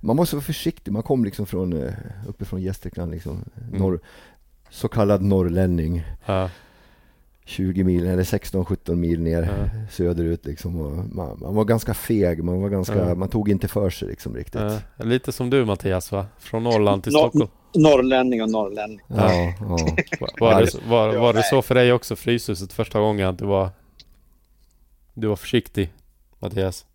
[0.00, 0.92] Man måste vara försiktig.
[0.92, 1.92] Man kom liksom från, eh,
[2.28, 3.44] uppifrån Gästrikland liksom.
[3.68, 3.78] Mm.
[3.80, 4.00] Norr,
[4.70, 6.02] så kallad norrlänning.
[7.46, 7.50] Ja.
[7.50, 9.86] 20 mil, eller 16-17 mil ner Ja.
[9.92, 10.80] söderut liksom.
[10.80, 12.44] Och man, man var ganska feg.
[12.44, 13.14] Man, var ganska, Ja.
[13.14, 14.60] man tog inte för sig liksom riktigt.
[14.60, 14.78] Ja.
[15.04, 16.26] Lite som du Mattias va?
[16.38, 17.50] Från Norrland till Nor- Stockholm.
[17.74, 19.00] Norrlänning och norrlänning.
[19.08, 19.54] Ja,
[20.40, 23.70] var, det, var, var det så för dig också, Fryshuset, första gången att du var
[25.14, 25.92] Du var försiktig
[26.38, 26.86] Mattias?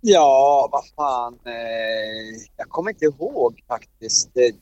[0.00, 1.38] Ja, vad fan.
[1.46, 4.30] Eh, jag kommer inte ihåg faktiskt.
[4.34, 4.52] Det,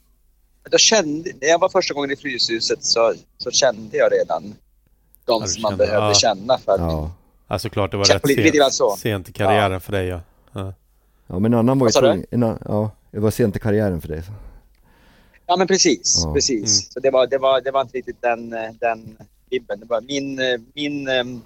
[0.70, 4.54] jag kände, när jag var första gången i Fryshuset så, så kände jag redan
[5.28, 6.14] de som man kände, behövde ja.
[6.14, 7.10] känna för att ja.
[7.48, 8.90] Ja, såklart det var rätt lite- lite grann så.
[8.90, 10.20] sent, sent i karriären för dig ja.
[10.52, 10.72] ja.
[11.26, 14.00] Ja men en annan var ju tvungen, en annan, ja, det var sent i karriären
[14.00, 14.22] för dig.
[14.22, 14.32] Så.
[15.46, 16.22] Ja, men precis.
[16.24, 16.34] Ja.
[16.34, 16.80] precis.
[16.80, 16.90] Mm.
[16.92, 18.50] Så det var, det, var, det var inte riktigt den,
[18.80, 19.16] den
[19.50, 19.80] vibben.
[19.80, 20.40] Det var min,
[20.74, 21.42] min um,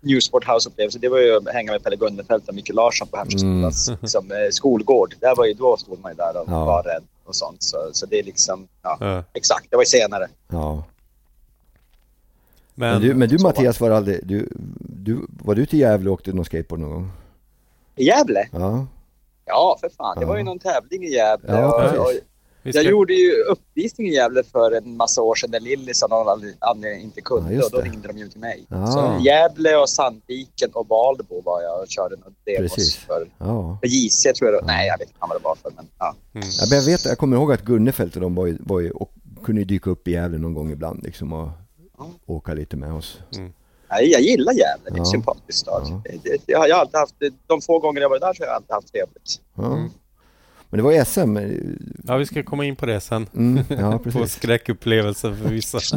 [0.00, 3.16] New Sport House-upplevelse, det var ju att hänga med Pelle Gunnefelt och Micke Larsson på
[3.16, 5.14] Hemsjöskolans som eh, skolgård.
[5.20, 6.64] Där var ju, då stod man ju där och Ja.
[6.64, 7.62] var rädd och sånt.
[7.62, 9.22] Så, så det är liksom, ja, Ja.
[9.32, 9.66] exakt.
[9.70, 10.28] Det var ju senare.
[10.48, 10.84] Ja.
[12.78, 14.48] Men, Men, du, men du Mattias var aldrig, du,
[14.78, 17.10] du, var du till Gävle och åkte någon skateboard någon gång?
[17.96, 18.48] I Gävle?
[18.52, 18.86] Ja,
[19.48, 20.16] Ja, för fan.
[20.16, 20.28] Det Ja.
[20.28, 21.52] var ju någon tävling i Gävle.
[21.52, 22.12] Ja, och,
[22.62, 26.52] jag gjorde ju uppvisning i Gävle för en massa år sedan när Lillis av någon
[26.60, 28.64] anledning inte kunde Ja, och då ringde de ju till mig.
[28.68, 28.86] Ja.
[28.86, 32.96] Så Gävle och Sandviken och Valbo var jag och körde någon demos Precis.
[32.96, 33.78] för, ja.
[33.82, 34.62] för JC tror jag.
[34.62, 35.70] det- Nej, jag vet inte vad det var för.
[35.76, 36.14] Men, ja.
[36.34, 36.46] mm.
[36.60, 38.90] Ja, men jag, vet, jag kommer ihåg att Gunnefelt och de var ju, var ju,
[38.90, 39.12] och
[39.44, 41.48] kunde dyka upp i Gävle någon gång ibland liksom och
[41.98, 42.10] Ja.
[42.26, 43.20] åka lite med oss.
[43.90, 44.90] Nej, jag gillar Gävle.
[44.90, 45.82] Det är en sympatisk stad.
[45.86, 46.00] Ja.
[46.04, 47.14] Det, det, det har jag alltid haft.
[47.46, 49.40] De få gånger jag varit där så har jag alltid haft trevligt.
[49.54, 49.66] Ja.
[49.66, 49.90] Mm.
[50.70, 51.36] Men det var SM.
[52.04, 53.26] Ja, vi ska komma in på det sen.
[53.34, 55.78] Mm, ja, På skräckupplevelsen för vissa.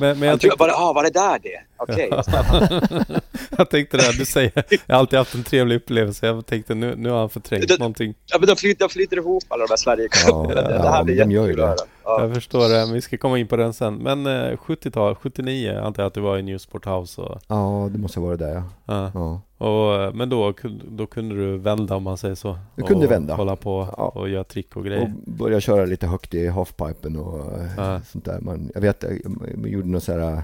[0.00, 1.60] men, men jag, Jag tyckte, var, det, ah, var det där det?
[1.82, 2.10] Okej.
[3.58, 4.52] jag tänkte det, här, du säger
[4.86, 6.26] jag har alltid haft en trevlig upplevelse.
[6.26, 8.14] Jag tänkte nu, nu har han förträngt Det- någonting.
[8.26, 10.44] ja, men de, flyter, de flyter ihop alla de där Sverigecuperna.
[10.48, 11.82] Ja, det, det ja, här blir de gör ju jättekul att det.
[11.82, 11.88] höra.
[12.04, 12.22] Ja.
[12.26, 13.94] Jag förstår det, men vi ska komma in på den sen.
[13.94, 17.88] Men eh, 70-tal, 79 antar jag att du var i New Sport House och, Ja,
[17.92, 18.62] det måste ha varit där ja.
[18.86, 19.10] ja.
[19.14, 19.40] ja.
[19.66, 20.54] och eh, Men då,
[20.90, 22.58] då kunde du vända om man säger så?
[22.76, 23.34] Jag kunde och vända.
[23.34, 24.04] Hålla på Ja.
[24.08, 25.12] och göra trick och Och grejer.
[25.26, 28.00] började köra lite högt i halfpipen och eh, Ja.
[28.12, 28.40] sånt där.
[28.40, 30.42] Man, jag vet, jag, gjorde någon sån här,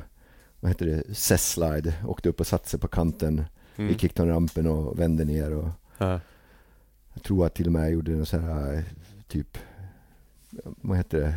[0.60, 1.94] vad heter det, C-slide.
[2.06, 3.44] Åkte upp och satte sig på kanten
[3.76, 3.90] Mm.
[3.90, 5.54] i kickdown-rampen och vände ner.
[5.54, 6.20] Och Ja.
[7.14, 8.84] jag tror att till och med jag gjorde någon sån här,
[9.28, 9.58] typ,
[10.62, 11.34] vad heter det?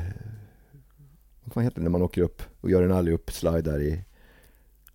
[1.44, 4.04] Vad heter det när man åker upp och gör en alley-upp slide där i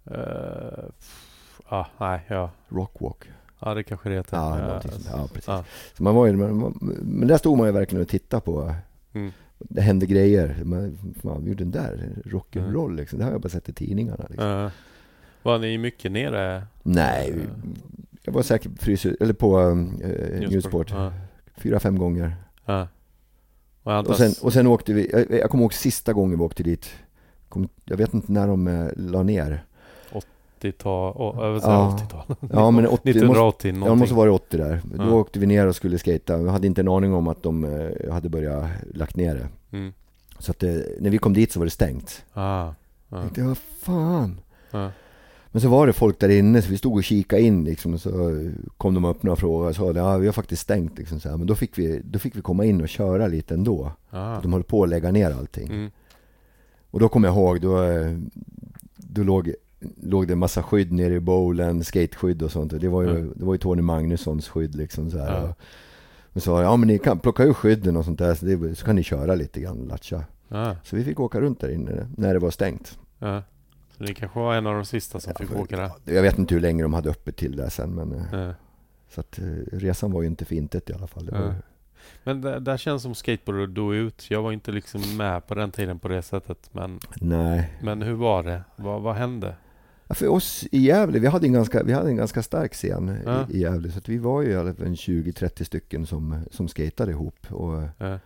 [0.05, 2.51] pff, ah, nej, ja.
[2.69, 3.25] rockwalk?
[3.61, 4.37] ja, det kanske det heter.
[4.37, 5.47] Ja, Ja, ja precis.
[5.49, 5.65] ja.
[5.97, 8.75] Så man var ju, man, man, men där stod man ju verkligen och tittade på.
[9.13, 9.33] Mm.
[9.59, 10.57] Det hände grejer.
[10.65, 13.19] Man, fan, vi gjorde den där rock'n'roll liksom.
[13.19, 14.27] Det har jag bara sett i tidningarna.
[14.29, 14.49] Liksom.
[14.49, 14.71] Ja.
[15.43, 16.67] Var ni mycket nere?
[16.83, 17.35] Nej,
[18.23, 20.91] jag var säkert Fryshuset, eller på eh, Newsport.
[20.91, 21.13] Ja.
[21.57, 22.37] Fyra, fem gånger.
[23.83, 26.91] Och sen, och sen åkte vi, jag, jag kommer ihåg sista gången vi åkte dit.
[27.49, 29.65] Kom, jag vet inte när de eh, la ner.
[30.61, 31.99] 80-tal, oh, jag Ja.
[32.01, 32.37] 80-tal.
[32.53, 34.81] Ja, men 80, det måste, 1980 ja, det måste vara 80 där.
[34.85, 35.13] Då Ja.
[35.13, 36.37] åkte vi ner och skulle skata.
[36.37, 39.77] Vi hade inte en aning om att de eh, hade börjat lagt ner det.
[39.77, 39.93] Mm.
[40.39, 42.25] Så att eh, när vi kom dit så var det stängt.
[42.33, 42.65] Ah.
[42.65, 42.75] Jag
[43.19, 43.21] Ja.
[43.23, 44.41] tänkte, vad fan.
[44.71, 44.91] Ja.
[45.53, 48.01] Men så var det folk där inne så vi stod och kikade in liksom, och
[48.01, 48.11] så
[48.77, 51.37] kom de upp och frågade och sa ja vi har faktiskt stängt liksom, så här.
[51.37, 53.93] Men då fick, vi, då fick vi komma in och köra lite ändå.
[54.11, 54.41] Ah.
[54.41, 55.67] De höll på att lägga ner allting.
[55.67, 55.91] Mm.
[56.91, 58.17] Och då kommer jag ihåg, då, eh,
[58.97, 59.55] då låg,
[60.03, 62.81] låg det en massa skydd nere i bowlen, skateskydd och sånt.
[62.81, 63.33] Det var ju, Mm.
[63.37, 65.43] det var ju Tony Magnussons skydd liksom så här.
[65.43, 65.55] Ja.
[66.33, 68.85] Och, sa ja men ni kan plocka ur skydden och sånt där så, det, så
[68.87, 70.25] kan ni köra lite grann latcha.
[70.49, 70.75] Ah.
[70.85, 72.99] Så vi fick åka runt där inne när det var stängt.
[73.19, 73.43] Ja.
[73.97, 75.91] Så ni kanske var en av de sista som fick för- åka där?
[76.15, 78.55] Jag vet inte hur länge de hade öppet till där sen men eh, Ja.
[79.11, 81.31] Så att eh, resan var ju inte för intet i alla fall.
[81.31, 81.53] Var, Ja.
[82.25, 84.31] Men det, där känns som skateboard dog ut.
[84.31, 86.69] Jag var inte liksom med på den tiden på det sättet.
[86.73, 87.79] Men, Nej.
[87.83, 88.63] men hur var det?
[88.77, 89.55] Vad, vad hände?
[90.11, 93.47] För oss i Gävle, vi hade en ganska, vi hade en ganska stark scen Ja.
[93.51, 93.91] i, i Gävle.
[93.91, 97.53] Så att vi var ju i alla fall en 20-30 stycken som, som skatade ihop.
[97.53, 98.19] Och eh, Ja.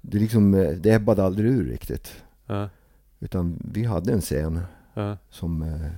[0.00, 2.22] det, liksom, eh, det ebbade aldrig ur riktigt.
[2.46, 2.68] Ja.
[3.20, 4.60] Utan vi hade en scen
[4.94, 5.16] Ja.
[5.30, 5.62] som...
[5.62, 5.90] eh,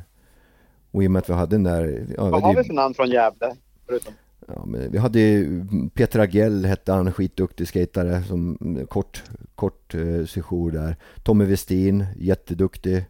[0.91, 2.07] Och i och med att vi hade den där...
[2.17, 3.57] Ja, Vad det- har vi för namn från Gävle?
[3.87, 4.13] Förutom
[4.49, 5.65] Ja, men vi hade ju
[5.95, 9.23] Peter Agell hette han, skitduktig skatare som mm, kort,
[9.55, 10.97] kort eh, sejour där.
[11.23, 13.05] Tommy Westin, jätteduktig.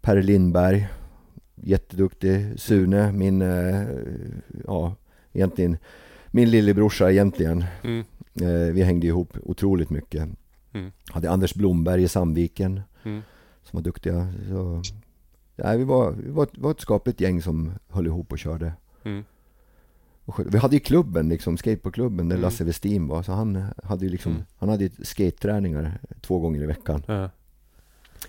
[0.00, 0.88] Per Lindberg,
[1.62, 2.60] jätteduktig.
[2.60, 3.86] Sune, min, eh,
[4.66, 4.94] ja,
[5.32, 5.76] egentligen,
[6.30, 7.64] min lillebrorsa egentligen.
[7.84, 8.04] Mm.
[8.40, 10.28] Eh, vi hängde ihop otroligt mycket.
[10.72, 10.92] Mm.
[11.10, 13.22] Hade Anders Blomberg i Sandviken Mm.
[13.62, 14.32] som var duktiga.
[14.48, 14.82] Så,
[15.56, 18.72] ja, vi, var, vi var, var ett skapligt gäng som höll ihop och körde.
[19.04, 19.24] Mm.
[20.24, 22.42] Och Vi hade ju klubben, liksom, skateboardklubben där Mm.
[22.42, 23.22] Lasse Westin var.
[23.22, 24.44] Så han hade ju liksom, Mm.
[24.56, 27.02] han hade skate-träningar två gånger i veckan.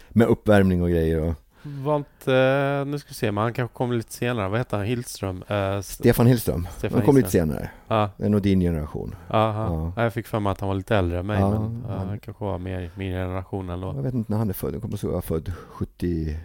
[0.09, 1.19] Med uppvärmning och grejer.
[1.21, 1.33] Och
[1.63, 4.49] Var inte, nu ska vi se, men han kanske kom lite senare.
[4.49, 4.85] Vad heter han?
[4.85, 5.43] Hillström?
[5.51, 7.69] Uh, Stefan Hillström, Stefan han kom lite senare.
[7.87, 9.15] Ja, Det är nog din generation.
[9.29, 9.91] aha.
[9.95, 10.03] Ja.
[10.03, 11.39] Jag fick för mig att han var lite äldre än mig.
[11.39, 13.87] Ja, men han- han kanske var mer min generation ändå.
[13.95, 14.73] Jag vet inte när han är född.
[14.75, 16.37] Jag kommer att vara född 70,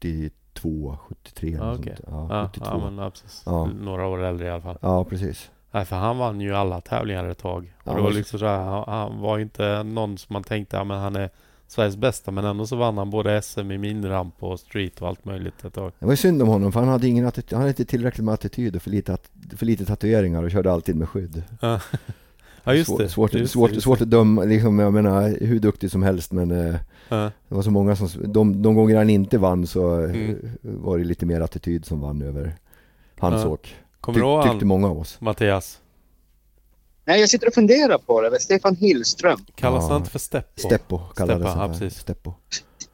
[0.00, 1.96] 72, 73 eller Ja, något okej.
[1.96, 2.30] sånt.
[2.30, 2.70] Ja, Ja, 72.
[2.70, 3.10] ja, men,
[3.46, 3.66] ja.
[3.84, 4.78] Några år äldre i alla fall.
[4.80, 5.50] Ja, precis.
[5.70, 7.72] Nej, för han vann ju alla tävlingar ett tag.
[7.84, 10.76] Och Ja, det var liksom så här, han, han var inte någon som man tänkte,
[10.76, 11.30] ja men han är
[11.68, 15.24] Sveriges bästa men ändå så vann han både SM i miniramp och street och allt
[15.24, 15.92] möjligt ett tag.
[15.98, 18.24] Det var ju synd om honom för han hade, ingen attityd, han hade inte tillräckligt
[18.24, 19.16] med attityd och för lite,
[19.56, 21.42] för lite tatueringar och körde alltid med skydd.
[21.60, 23.08] Ja, just Svår- det.
[23.08, 26.32] Svårt, just svårt, det, just svårt att döma, liksom, jag menar hur duktig som helst
[26.32, 26.74] men eh.
[27.08, 30.36] Ja, det var så många som, de, de gånger han inte vann så eh, Mm.
[30.62, 32.52] var det lite mer attityd som vann över
[33.18, 33.48] hans Ja.
[33.48, 33.74] åk.
[34.00, 35.20] Kommer Tyck, tyckte många av oss.
[35.20, 35.80] Mattias?
[37.04, 38.40] Nej, jag sitter och funderar på det.
[38.40, 39.38] Stefan Hillström.
[39.54, 39.88] Kallas Ja.
[39.88, 40.60] han inte för Steppo?
[40.60, 41.80] Steppo kallades Steppa, ja, han för.
[41.80, 42.00] precis.
[42.00, 42.32] Steppo.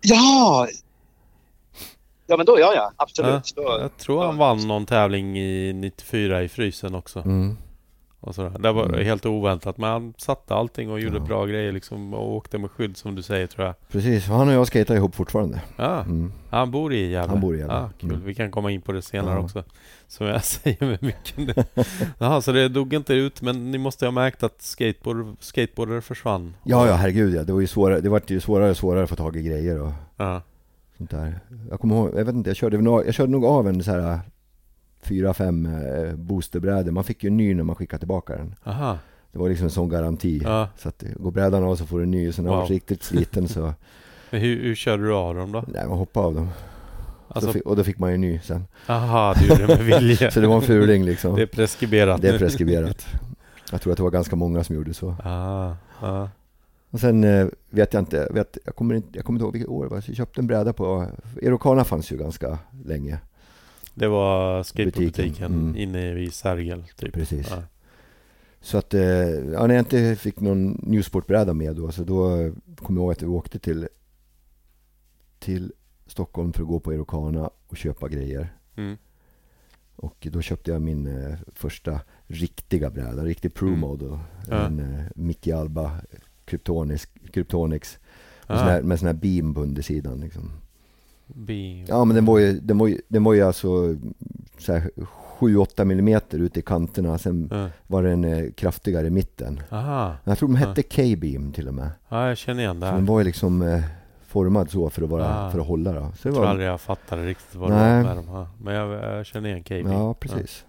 [0.01, 0.69] Ja!
[2.27, 2.93] Ja, men då ja, ja.
[2.97, 3.53] Absolut.
[3.57, 7.19] Då, Jag tror han vann någon tävling i 94 i frysen också.
[7.19, 7.57] Mm.
[8.23, 8.59] Och sådär.
[8.59, 9.05] Det var Mm.
[9.07, 11.25] helt oväntat men han satte allting och gjorde Ja.
[11.25, 13.75] bra grejer liksom och åkte med skydd som du säger tror jag.
[13.89, 15.63] Precis, han och jag skejtar ihop fortfarande.
[15.77, 16.33] Ja, Mm.
[16.51, 17.31] han bor i Gävle.
[17.31, 17.75] Han bor i Gävle.
[17.75, 18.11] Ja, kul.
[18.11, 18.25] Mm.
[18.25, 19.41] Vi kan komma in på det senare Ja.
[19.45, 19.65] också.
[20.09, 21.67] Som jag säger med mycket.
[22.19, 26.55] Jaha, så det dog inte ut men ni måste ha märkt att skateboard, skateboardare försvann?
[26.65, 27.43] Ja, ja, herregud ja.
[27.45, 29.81] Det var ju svårare, det var ju svårare och svårare att få tag i grejer
[29.83, 30.43] och Ja.
[30.99, 31.41] sånt där.
[31.71, 34.21] Jag kommer ihåg, jag vet inte, jag körde, jag körde nog av en så här
[35.03, 36.93] fyra, fem eh, boosterbrädor.
[36.93, 38.55] Man fick ju en ny när man skickade tillbaka den.
[38.65, 38.99] Aha.
[39.33, 40.41] Det var liksom en sån garanti.
[40.45, 40.69] Ja.
[40.79, 42.33] Så att eh, går brädan av så får du en ny.
[42.33, 42.63] Så när den Wow.
[42.69, 43.61] var riktigt sliten så,
[44.31, 45.65] Men hur, hur körde du av dem då?
[45.69, 46.49] nej man hoppade av dem.
[47.29, 48.65] Alltså, så fick, och då fick man ju en ny sen.
[48.87, 50.31] aha, du gjorde det med vilja.
[50.31, 51.35] Så det var en fuling liksom.
[51.37, 53.07] Det är preskriberat Det är preskriberat.
[53.73, 55.15] Jag tror att det var ganska många som gjorde så.
[55.25, 56.29] Ah, ah.
[56.91, 59.69] Och sen eh, vet jag inte, vet, jag, kommer inte, jag kommer inte ihåg vilket
[59.71, 60.01] år det var.
[60.01, 61.07] Så jag köpte en bräda på,
[61.43, 63.19] Erocana fanns ju ganska länge.
[63.95, 65.77] Det var skateboardbutiken Butiken, mm.
[65.77, 67.15] inne vid Sergel typ.
[67.15, 67.47] Precis.
[67.51, 67.63] Ja.
[68.61, 72.97] Så att, eh, ja, när jag inte fick någon Newsport-bräda med då, så då kom
[72.97, 73.89] jag ihåg att vi åkte till,
[75.39, 75.73] till
[76.07, 78.55] Stockholm för att gå på Erocana och köpa grejer.
[78.77, 78.97] Mm.
[79.97, 84.19] Och då köpte jag min eh, första riktiga bräda, riktig Pro Mm.
[84.49, 84.57] Ja.
[84.57, 86.01] En eh, Mickey Alba
[86.45, 87.99] Kryptonics, Kryptonics
[88.47, 90.21] med, Ah, sån här, med sån här beam på undersidan.
[90.21, 90.51] Liksom.
[91.35, 93.97] Bi- Ja men den var ju, den var ju, den var ju alltså
[94.59, 94.91] så här
[95.39, 97.19] 7-8 millimeter ute i kanterna.
[97.19, 97.69] Sen Ja.
[97.87, 99.61] var den eh, kraftigare i mitten.
[99.71, 100.69] Aha, Jag tror de Ja.
[100.69, 101.91] hette K-beam till och med.
[102.09, 102.97] ja, jag känner igen det Så här.
[102.97, 103.81] den var ju liksom eh,
[104.27, 105.51] formad så för att, vara, Ah.
[105.51, 106.01] för att hålla då.
[106.01, 107.97] Så det Jag tror var, aldrig jag fattade riktigt vad det Nej.
[108.05, 108.27] var med dem.
[108.35, 108.49] Ja.
[108.59, 109.73] Men jag, jag känner igen KB.
[109.93, 110.65] ja precis.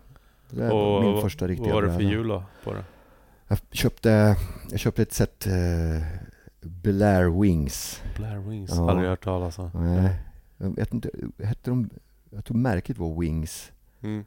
[0.49, 0.74] Det Ja.
[0.76, 2.84] var min vad- första Vad riktiga var det för hjul då på det?
[3.47, 4.36] Jag köpte,
[4.72, 5.53] jag köpte ett set eh,
[6.62, 8.01] Blair Wings.
[8.18, 8.89] Blair Wings, Ja.
[8.91, 9.70] aldrig hört talas om.
[9.74, 10.09] Nej,
[10.62, 11.09] jag vet inte,
[11.43, 11.89] hette de,
[12.30, 13.72] jag tror märket var Wings.
[14.01, 14.26] Mm.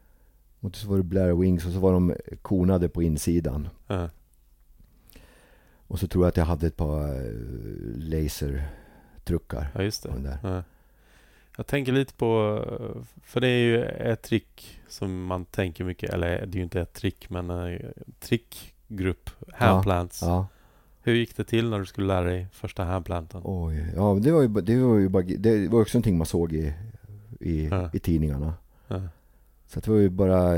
[0.61, 3.69] Och så var det Blair Wings och så var de konade på insidan.
[3.87, 4.11] Ja.
[5.87, 7.33] Och så tror jag att jag hade ett par eh,
[7.97, 9.71] lasertruckar.
[9.75, 10.19] ja, just det.
[10.19, 10.39] där.
[10.43, 10.63] Ja.
[11.57, 12.61] Jag tänker lite på,
[13.23, 16.81] för det är ju ett trick som man tänker mycket, eller det är ju inte
[16.81, 20.23] ett trick, men en trickgrupp, handplants.
[20.23, 20.47] Ja,
[21.07, 23.41] Hur gick det till när du skulle lära dig första handplanten?
[23.45, 23.87] oj.
[23.97, 26.75] Ja, det var ju, det var ju bara, det var också någonting man såg i,
[27.41, 27.91] i, Ja.
[27.93, 28.55] i tidningarna.
[28.89, 29.01] Ja.
[29.67, 30.53] Så det var ju bara,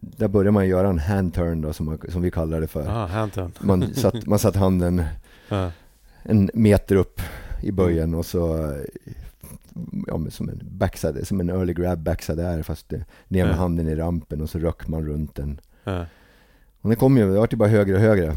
[0.00, 2.86] där började man göra en handturn då, som, man, som vi kallar det för.
[2.88, 3.52] Aha, handturn.
[3.60, 5.02] Man satt, man satt handen
[5.48, 5.70] Ja.
[6.22, 7.20] en meter upp
[7.62, 8.72] i böjen och så
[10.06, 13.54] ja, men som en backside, som en early grab backside är fast eh, ner med
[13.56, 15.60] handen i rampen och så röck man runt den.
[16.80, 18.36] Och den kom ju, det vart ju bara högre och högre.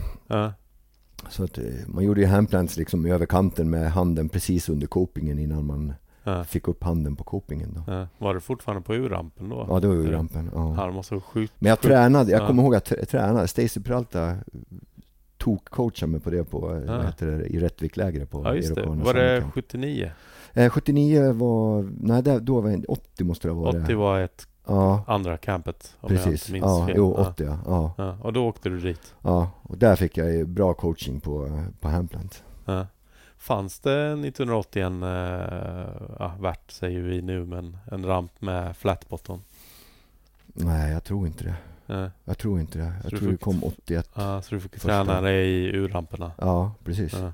[1.29, 5.39] Så att eh, man gjorde ju handplants liksom över kanten med handen precis under copingen
[5.39, 5.93] innan man
[6.25, 6.43] Ja.
[6.43, 7.93] fick upp handen på copingen då.
[7.93, 8.07] Ja.
[8.17, 9.65] Var du fortfarande på U-rampen då?
[9.69, 10.49] Ja, det var ju rampen.
[10.53, 10.85] Ja.
[10.85, 11.53] Det måste sjukt.
[11.59, 11.87] Men jag sjukt.
[11.87, 12.47] tränade, jag Ja.
[12.47, 13.47] kommer ihåg att jag tränade.
[13.47, 14.35] Stacy Peralta
[15.37, 17.01] tog coachade mig på det på, eh, Ja.
[17.01, 18.85] heter det, i Rättviklägret på Ja, just det.
[18.85, 19.53] Var det Summercamp.
[19.53, 20.11] 79?
[20.53, 23.83] Eh, 79 var, nej det, då var det 80 måste det ha varit.
[23.83, 26.41] 80 var ett Ja, andra campet om jag precis.
[26.49, 26.95] inte minns Ja, fel.
[26.97, 27.29] jo, ja.
[27.29, 27.57] 80 ja.
[27.65, 27.93] ja.
[27.97, 28.17] Ja.
[28.21, 29.15] Och då åkte du dit?
[29.21, 32.43] Ja, och där fick jag ju bra coaching på, på handplant.
[32.65, 32.87] Ja.
[33.37, 35.01] Fanns det 1980 en,
[36.19, 39.41] ja, värt säger vi nu, men en ramp med flat bottom?
[40.45, 41.55] Nej, jag tror inte det.
[41.85, 42.09] Ja.
[42.23, 42.93] Jag tror inte det.
[43.03, 44.09] Jag Så tror det fick- kom 81.
[44.15, 44.87] Ja, så du fick Första.
[44.87, 46.31] träna dig i U-ramperna?
[46.37, 47.13] Ja, precis.
[47.13, 47.33] Ja.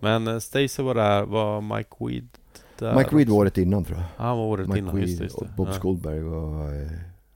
[0.00, 2.28] Men eh, Stacy var där, var Mike Weed
[2.80, 2.94] där?
[2.94, 3.30] Mike också?
[3.30, 4.06] var året innan tror jag.
[4.16, 5.22] Ja, han var året Mike innan, just det.
[5.22, 5.44] Weed Just det.
[5.44, 5.72] och Bob ja.
[5.72, 6.90] Skolberg och eh,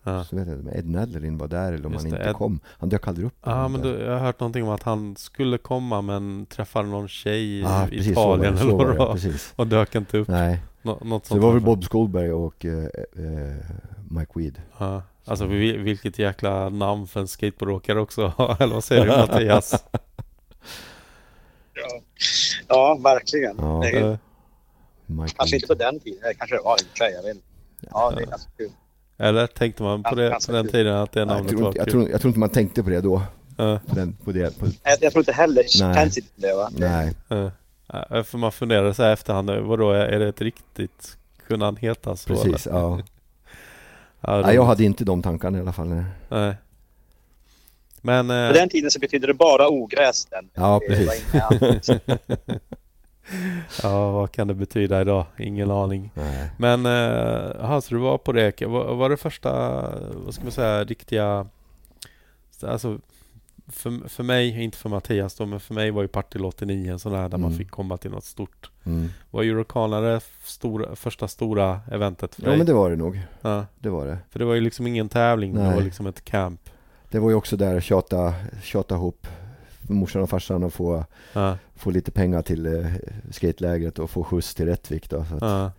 [0.07, 0.25] Ja.
[0.25, 2.61] så vet jag, inte, Ed Nedlerin var där eller om Just han inte Ed- kom.
[2.79, 3.35] Han dök aldrig upp.
[3.45, 7.09] Ja, men då, jag har hört någonting om att han skulle komma men träffade någon
[7.09, 9.19] tjej i ah, precis, så var Italien eller så vad var det var
[9.57, 10.29] och dök inte upp.
[10.29, 11.63] Nej, Nå, något så sånt det var väl.
[11.63, 12.85] Bob Skolberg och eh,
[13.17, 13.55] eh,
[14.11, 14.63] Mike Weed.
[14.79, 15.03] Ja.
[15.25, 18.23] Alltså vil- vilket jäkla namn för en skateboardåkare också.
[18.61, 19.85] eller vad säger du Mattias?
[21.75, 22.01] Ja,
[22.69, 23.57] ja verkligen.
[23.59, 23.81] Ja.
[23.83, 24.17] Det är, Eh,
[25.07, 27.13] Mike kanske inte på den tiden, det kanske det var i och för sig.
[27.13, 27.47] Jag vet inte.
[27.91, 28.71] Ja, det är ganska kul.
[29.19, 31.69] Eller tänkte man på, det, på den tiden att det Ja, jag, namnet tror var
[31.69, 31.93] inte, jag, kul?
[31.93, 33.23] tror, jag tror inte man tänkte på det då.
[33.57, 35.95] Ja, På den, på det, på, Jag, jag tror inte heller Nej.
[35.95, 36.71] känns inte det va?
[36.77, 37.15] nej.
[37.87, 41.17] Ja, För man funderar så här efterhand, vadå, är det ett riktigt,
[41.49, 42.29] kunde han heta så?
[42.29, 42.79] Precis, eller?
[42.79, 43.01] ja.
[44.27, 45.89] Ja, Nej, jag hade inte de tankarna i alla fall.
[45.89, 46.05] nej.
[46.29, 46.55] Nej.
[48.01, 48.27] Men...
[48.29, 50.25] På Eh, den tiden så betydde det bara ogräs.
[50.25, 50.51] Den.
[50.55, 51.91] Ja, Det var precis.
[53.83, 55.27] ja, vad kan det betyda idag?
[55.39, 56.11] Ingen aning.
[56.15, 56.51] Nej.
[56.57, 58.63] Men, eh, så du var på det.
[58.63, 59.53] Var, var det första,
[60.15, 61.47] vad ska man säga, riktiga...
[62.63, 62.99] Alltså,
[63.69, 66.99] för, för mig, inte för Mattias då, men för mig var ju Partille 89 en
[66.99, 67.59] sån där där man Mm.
[67.59, 68.71] fick komma till något stort.
[68.85, 69.09] Mm.
[69.31, 72.59] Var Eurocana det stora, första stora eventet för Ja dig?
[72.59, 73.21] men det var det nog.
[73.41, 74.19] ja, Det var det.
[74.31, 75.75] för det var ju liksom ingen tävling, det Nej.
[75.75, 76.61] var liksom ett camp.
[77.11, 79.27] Det var ju också där tjata, tjata ihop
[79.89, 82.87] morsan och farsan och få, Ja, få lite pengar till eh,
[83.31, 85.25] skatelägret och få skjuts till Rättvik då.
[85.25, 85.71] Så att, ja.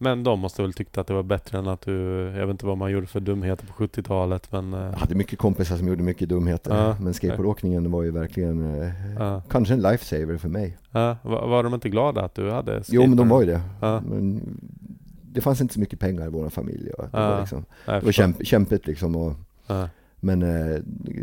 [0.00, 1.92] Men de måste väl tyckt att det var bättre än att du,
[2.36, 4.74] jag vet inte vad man gjorde för dumheter på 70-talet men...
[4.74, 6.76] eh, Jag hade mycket kompisar som gjorde mycket dumheter.
[6.84, 6.96] Ja.
[7.00, 9.42] Men skateboardåkningen var ju verkligen eh, Ja.
[9.50, 10.78] kanske en lifesaver för mig.
[10.90, 13.28] Ja, var, var de inte glada att du hade Jo men de skateboard?
[13.28, 13.60] var ju det.
[14.16, 14.58] Men
[15.32, 16.90] det fanns inte så mycket pengar i vår familj.
[16.90, 19.16] Och det var, liksom, det var kämp, kämpigt liksom.
[19.16, 19.34] Och,
[20.20, 20.80] men eh,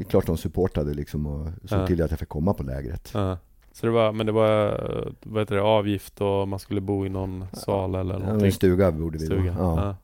[0.10, 1.88] klart de supportade liksom och såg Ja.
[1.88, 3.12] till att jag fick komma på lägret.
[3.14, 3.38] ja.
[3.72, 4.78] Så det var, men det var,
[5.24, 8.46] vad heter det, avgift och man skulle bo i någon sal eller Ja, någonting?
[8.46, 9.52] en stuga borde vi Stuga?
[9.52, 9.60] då.
[9.60, 9.86] Ja.
[9.86, 9.96] Ja.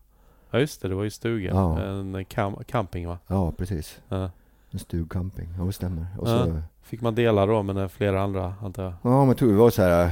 [0.52, 1.50] ja just det, det var ju stuga.
[1.50, 1.80] Ja.
[1.82, 3.18] En cam camping va?
[3.28, 4.00] ja, precis.
[4.10, 4.30] Ja.
[4.72, 6.06] En stugcamping, ja det stämmer.
[6.18, 6.46] Och Ja.
[6.46, 8.94] så, Fick man dela då med flera andra antar jag?
[9.02, 10.12] Ja, men jag tror det var så här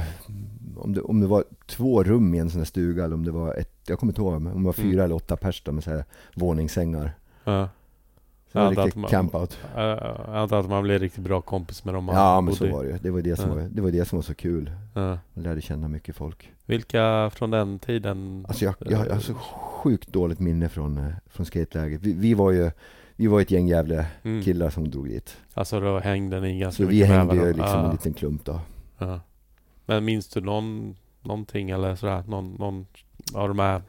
[0.76, 3.30] om det, om det var två rum i en sån här stuga eller om det
[3.30, 5.04] var ett, jag kommer inte ihåg, men om det var fyra Mm.
[5.04, 6.04] eller åtta pers då med så här
[6.34, 7.12] våningssängar.
[8.52, 9.58] Så att riktigt man- campout.
[9.76, 12.76] Jag antar att man blev riktigt bra kompis med dem man Ja, men bodde så
[12.76, 12.98] var det ju.
[12.98, 13.54] Det var det som, Ja.
[13.54, 14.70] var, det var det som var så kul.
[14.94, 15.18] Ja.
[15.34, 16.52] Man lärde känna mycket folk.
[16.66, 18.44] Vilka från den tiden?
[18.48, 22.00] Alltså jag, jag, jag har så sjukt dåligt minne från, eh, från skateläget.
[22.02, 22.70] Vi, vi var ju
[23.16, 24.42] vi var ett gäng jävla Mm.
[24.42, 25.36] killar som drog dit.
[25.54, 27.84] Alltså då hängde ni ganska Så vi mycket med hängde ju liksom Ja.
[27.84, 28.60] en liten klump då.
[28.98, 29.20] Ja.
[29.86, 32.24] Men minns du någon, någonting eller sådär?
[32.28, 32.86] Någon, någon
[33.34, 33.72] av de här?
[33.72, 33.82] Jag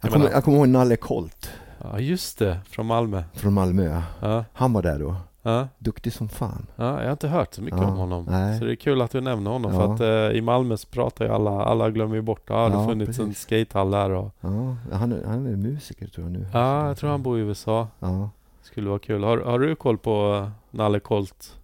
[0.00, 1.50] Jag kommer, jag kommer ihåg Nalle Colt
[1.82, 3.22] Ja just det, från Malmö.
[3.34, 4.02] från Malmö.
[4.20, 5.16] Ja, Han var där då.
[5.42, 6.66] ja, Duktig som fan.
[6.76, 8.24] ja jag har inte hört så mycket om honom.
[8.30, 8.58] nej.
[8.58, 11.24] Så det är kul att du nämner honom för att eh, i Malmö så pratar
[11.24, 12.42] ju alla, alla glömmer ju bort.
[12.46, 13.42] Ja, det har funnits en precis.
[13.42, 16.46] skatehall där och Ja, han är, han är musiker tror jag nu.
[16.52, 17.88] Ja, jag tror han bor i USA.
[17.98, 18.30] Ja.
[18.62, 19.24] Skulle vara kul.
[19.24, 21.56] Har, har du koll på eh, Nalle Colt,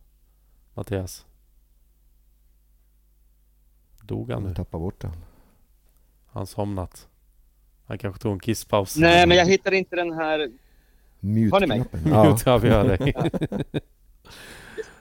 [0.74, 1.26] Mattias?
[4.02, 4.48] Dog han nu?
[4.48, 5.12] Jag tappade bort den.
[6.32, 7.08] Han somnat.
[7.86, 8.96] Han kanske tog en kisspaus.
[8.96, 10.38] Nej, men jag hittar inte den här...
[11.50, 11.84] Har ni mig?
[12.06, 12.24] Ja.
[12.24, 12.98] Mute, ja, vi hör dig.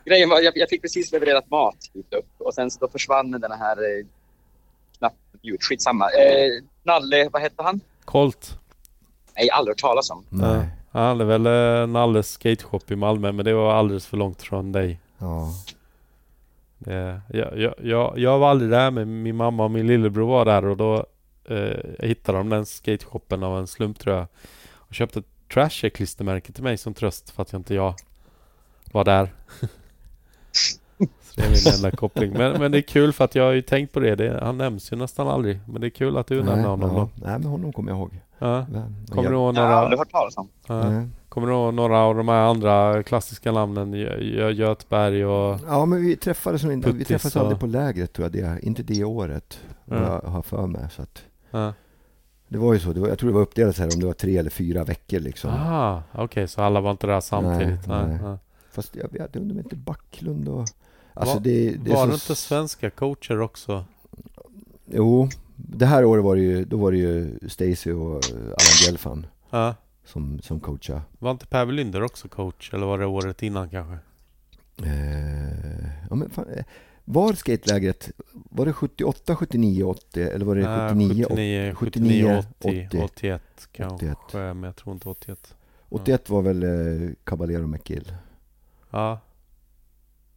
[0.05, 3.51] Grejen var, jag, jag fick precis levererat mat hit upp och sen så försvann den
[3.51, 4.05] här eh,
[4.97, 5.57] knappen.
[5.59, 6.05] Skitsamma.
[6.05, 7.79] Eh, Nalle, vad hette han?
[8.05, 8.59] Colt.
[9.35, 10.25] Nej, aldrig hört talas om.
[10.29, 10.69] Nej.
[10.91, 14.41] Ja, han hade väl eh, Nalles skateshop i Malmö, men det var alldeles för långt
[14.41, 14.99] från dig.
[15.17, 15.49] Ja.
[16.77, 20.45] Det, jag, jag, jag, jag var aldrig där, men min mamma och min lillebror var
[20.45, 21.05] där och då
[21.45, 24.27] eh, hittade de den skateshoppen av en slump tror jag.
[24.73, 27.93] Och köpte ett Trasher-klistermärke till mig som tröst för att jag inte jag
[28.91, 29.33] var där.
[31.21, 32.33] Så det är min enda koppling.
[32.33, 34.15] Men, men det är kul för att jag har ju tänkt på det.
[34.15, 35.59] det han nämns ju nästan aldrig.
[35.67, 37.09] Men det är kul att du nämner honom ja.
[37.15, 38.19] Nej, men honom kommer jag ihåg.
[38.39, 38.65] Ja.
[38.65, 40.49] Kommer du jag, ihåg Jag har aldrig några, hört talas om.
[40.67, 41.03] ja.
[41.29, 43.95] Kommer du ihåg några av de här andra klassiska namnen?
[43.95, 45.59] Gö- Gö- Götberg och...
[45.67, 48.31] Ja, men vi träffades, inte- vi Puttis träffades och- aldrig på lägret tror jag.
[48.31, 49.59] Det, inte det året.
[49.85, 50.19] Ja.
[50.23, 50.87] Jag har för mig.
[50.91, 51.23] Så att,
[51.53, 51.73] Ja.
[52.47, 52.93] det var ju så.
[52.93, 55.19] Var, jag tror det var uppdelat så här om det var tre eller fyra veckor
[55.19, 55.51] liksom.
[55.53, 57.87] Ah, okej, så alla var inte där samtidigt?
[57.87, 58.37] Nej, Nej, nej.
[58.71, 60.65] Fast jag vet undrar om inte Backlund och...
[61.13, 63.85] Alltså Var- det, det Var så- det inte svenska coacher också?
[64.85, 69.27] Jo, det här året var det ju, då var det ju Stacy och Allan Gelfand
[69.49, 69.75] Ja.
[70.05, 71.01] som, som coachade.
[71.19, 72.73] Var inte Per Welinder också coach?
[72.73, 73.97] Eller var det året innan kanske?
[74.83, 76.63] Eh, ja, men fan, eh,
[77.05, 82.87] var skatelägret, var det 78, 79, 80 eller var det Nej, 79, 79, 79, 80,
[82.87, 83.41] 80, 81
[83.71, 84.11] kanske.
[84.11, 84.33] 81.
[84.33, 85.55] Men jag tror inte 81.
[85.89, 88.13] 81 var väl eh, Caballero McGill.
[88.89, 89.19] Ja.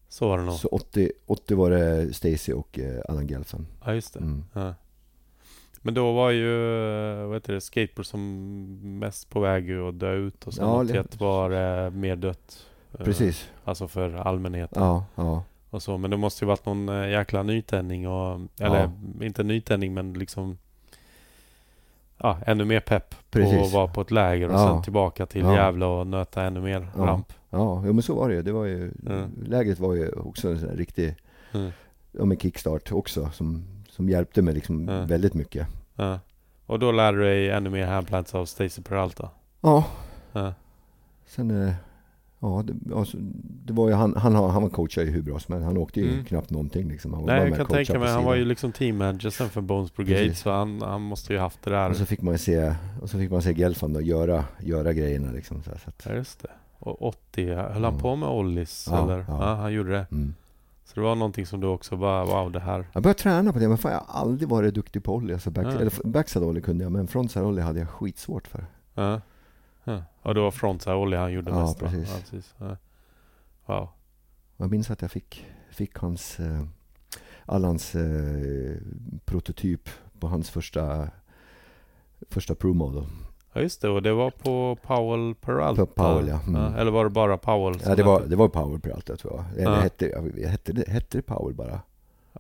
[0.09, 0.55] Så var det nog.
[0.55, 3.67] Så 80, 80 var det Stacy och eh, Allan Gelfand.
[3.85, 4.21] Ja, just det.
[4.21, 4.45] Mm.
[4.53, 4.75] Ja.
[5.83, 6.81] Men då var ju,
[7.21, 10.83] eh, vad heter det, skateboard som mest på väg att dö ut och sen Ja,
[10.83, 12.67] 81 var det mer dött.
[12.99, 13.49] Precis.
[13.65, 14.83] Alltså för allmänheten.
[14.83, 15.45] Ja, ja.
[15.71, 15.99] Och så.
[15.99, 18.91] Men det måste ju varit någon eh, jäkla nytändning och, eller
[19.21, 20.59] inte nytändning men liksom
[22.19, 23.67] Ja, ännu mer pepp på Precis.
[23.67, 24.69] att vara på ett läger och Ja.
[24.69, 25.55] sen tillbaka till Ja.
[25.55, 27.07] Gävle och nöta ännu mer Ja.
[27.07, 27.33] ramp.
[27.51, 28.43] Ja, jo, men så var det ju.
[28.43, 29.31] Det var ju Mm.
[29.47, 31.15] Lägret var ju också en sån här riktig,
[31.53, 31.71] Mm.
[32.13, 35.01] ja med kickstart också som, som hjälpte mig liksom Ja.
[35.05, 35.67] väldigt mycket.
[35.97, 36.19] Ja.
[36.67, 39.29] Och då lärde du dig ännu mer handplants av Stacy Peralta.
[39.61, 39.85] Ja,
[40.33, 40.55] Ja.
[41.27, 41.75] sen eh,
[42.41, 43.17] Ja, det, alltså,
[43.67, 45.65] det var ju han, han, han var coachade ju hur bra som helst.
[45.67, 46.25] Han åkte ju Mm.
[46.25, 47.13] knappt någonting liksom.
[47.15, 48.09] Han var Nej, jag kan tänka mig.
[48.13, 50.43] Han var ju liksom team manager sen för Bones Brigade Precis.
[50.43, 51.91] så han, han måste ju haft det där.
[51.91, 55.33] Och så fick man se, och så fick man se Gelfand då göra, göra grejerna
[55.33, 55.63] liksom.
[55.63, 56.49] Så, så att, Ja, just det.
[56.79, 59.19] Och 80, höll han på med Ollis Ja, eller?
[59.19, 59.25] Ja.
[59.29, 59.55] ja.
[59.55, 60.07] han gjorde det.
[60.11, 60.35] mm.
[60.85, 62.87] Så det var någonting som du också bara, wow det här.
[62.93, 65.33] Jag började träna på det, men fan, jag har aldrig varit duktig på ollie.
[65.33, 65.71] Alltså back, Ja.
[65.81, 68.67] eller backside ollie kunde jag, men frontside ollie hade jag skitsvårt för.
[68.95, 69.21] Ja.
[69.89, 71.89] Ja, och det var frontside Olli han gjorde Ja, mest va?
[71.89, 72.09] precis.
[72.15, 72.55] Ja, precis.
[72.59, 72.77] Ja.
[73.67, 73.89] Wow.
[74.57, 76.63] Jag minns att jag fick, fick hans, eh,
[77.47, 78.77] Allans eh,
[79.25, 79.89] prototyp
[80.21, 81.09] på hans första,
[82.31, 83.05] första Pro Model.
[83.53, 85.87] Ja just det, och det var på Powell Peralta.
[85.87, 86.41] På Powell, ja.
[86.47, 86.75] Mm.
[86.75, 87.81] Eller var det bara Powell?
[87.85, 88.49] Ja, det var, det var
[88.95, 89.63] allt jag tror jag.
[89.63, 89.81] Eller Ja.
[89.81, 91.81] hette, jag- hette, hette det Power bara?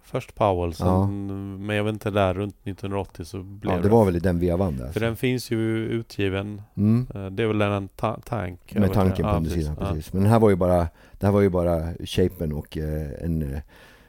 [0.06, 4.04] Först Powell, sen, men jag vet inte där runt 1980 så blev Ja, det var
[4.04, 4.92] väl i den vevan där.
[4.92, 6.62] För den finns ju utgiven.
[6.76, 7.06] Mm.
[7.14, 8.74] Eh, Det är väl en ta- tank?
[8.74, 9.86] Med tanken på Ja, undersidan, Ja.
[9.86, 10.12] precis.
[10.12, 13.54] Men den här var ju bara, det här var ju bara shapen och eh, en
[13.54, 13.60] eh,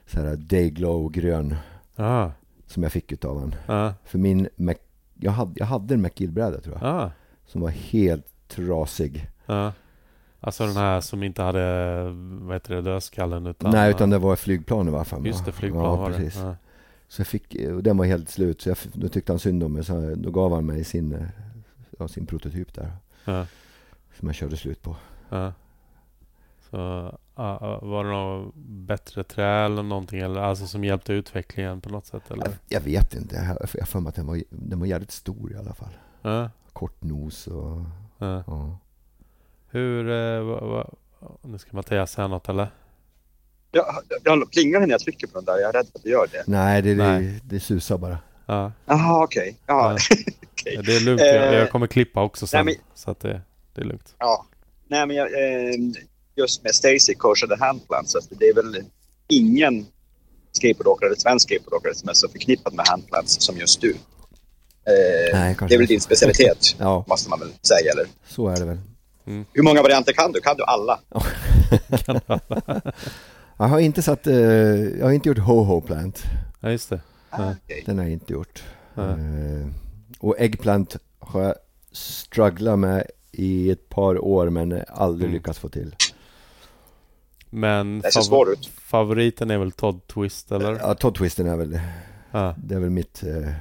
[0.06, 1.56] så här Dayglow grön
[1.96, 2.32] Ja.
[2.66, 3.56] som jag fick utav han.
[3.68, 3.94] Ja.
[4.06, 4.76] För min Mac,
[5.20, 7.12] jag, hade, jag hade en McGill-bräda tror jag, Ja.
[7.46, 9.28] som var helt trasig.
[10.40, 12.04] Alltså den här som inte hade,
[12.42, 13.72] vad heter det, dödskallen utan...
[13.72, 15.26] Nej, utan det var flygplan i varje fall.
[15.28, 16.36] Just det, flygplan ja, var precis.
[16.36, 16.42] det.
[16.42, 16.56] Ja.
[17.08, 19.74] Så jag fick, och den var helt slut, så jag, då tyckte han synd om
[19.74, 21.28] mig, så då gav han mig sin,
[22.00, 22.92] ja, sin prototyp där,
[23.26, 23.46] Ja.
[24.20, 24.96] som jag körde slut på.
[25.30, 25.54] Ja.
[26.70, 26.78] Så
[27.82, 32.32] var det något bättre trä eller någonting eller alltså som hjälpte utvecklingen på något sätt
[32.32, 32.46] eller?
[32.46, 35.52] Jag, jag vet inte, jag har för mig att den var, den var jävligt stor
[35.52, 35.98] i alla fall.
[36.22, 36.50] Ja.
[36.74, 37.82] Kort nos och,
[38.18, 38.78] Ja.
[39.70, 40.90] Hur, eh, va, va,
[41.42, 42.68] nu ska Mattias säga något eller?
[43.72, 43.86] Jag,
[44.24, 45.58] jag plingar när jag trycker på den där.
[45.58, 46.44] Jag är rädd att det gör det.
[46.48, 47.22] Nej, det, Nej.
[47.24, 48.18] det, det susar bara.
[48.46, 49.58] Ja, Jaha, okej.
[49.66, 49.92] Ja.
[49.92, 49.98] Ja.
[50.54, 50.80] okej.
[50.86, 51.22] det är lugnt.
[51.22, 52.66] Jag, Eh, jag kommer klippa också sen.
[52.66, 53.42] nej, men- Så att det,
[53.74, 54.16] det är lugnt.
[54.20, 54.46] ja.
[54.88, 55.76] Nej, men jag, eh,
[56.36, 58.16] just med Stacy coachade handplants.
[58.16, 58.84] Alltså, det är väl
[59.28, 59.86] ingen
[60.52, 63.90] skateboardåkare, eller svensk skateboardåkare som är så förknippad med handplants som just du.
[63.92, 67.92] Eh, Nej, det är väl din specialitet, Ja, måste man väl säga.
[67.92, 68.08] Eller?
[68.28, 68.78] så är det väl.
[69.54, 70.40] Hur många varianter kan du?
[70.42, 71.00] Kan du alla?
[73.58, 74.36] Jag har inte satt, eh,
[74.98, 76.24] jag har inte gjort ho-ho plant.
[76.60, 77.00] Ja, just det.
[77.30, 77.84] Ah, okej.
[77.86, 78.64] Den har jag inte gjort.
[78.98, 79.68] Eh,
[80.20, 81.56] och eggplant har jag
[81.92, 85.34] strugglat med i ett par år men aldrig Mm.
[85.34, 85.96] lyckats få till.
[87.50, 88.66] Men Det ser fav- svår ut.
[88.82, 90.72] favoriten är väl Todd Twist eller?
[90.82, 91.80] Ja, Todd Twisten är väl,
[92.32, 92.56] Ja.
[92.58, 93.52] det är väl mitt, eh,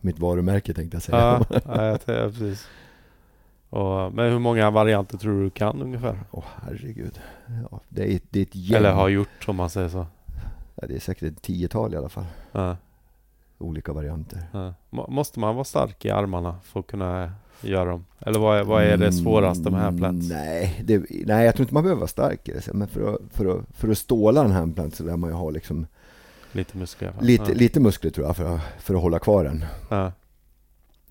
[0.00, 1.18] mitt varumärke tänkte jag säga.
[1.18, 1.44] Ja,
[2.06, 2.66] ja precis.
[3.70, 6.18] Och, men hur många varianter tror du kan ungefär?
[6.30, 7.20] Åh herregud.
[7.70, 8.76] Ja, det, är, det är ett gäng.
[8.78, 10.06] Eller har gjort om man säger så.
[10.74, 12.24] ja, det är säkert ett tiotal i alla fall.
[12.52, 12.76] Ja,
[13.58, 14.42] Olika varianter.
[14.52, 14.74] ja.
[14.90, 18.04] Må- Måste man vara stark i armarna för att kunna göra dem?
[18.20, 20.30] Eller vad är, vad är det svåraste med handplants?
[20.30, 22.72] Mm, Nej, det, nej, jag tror inte man behöver vara stark i det.
[22.74, 25.50] Men för att, för att, för att ståla en handplant så lär man ju ha
[25.50, 25.86] liksom
[26.52, 27.12] Lite muskler?
[27.20, 27.54] lite, ja.
[27.58, 29.64] lite muskler tror jag för att, för att hålla kvar den.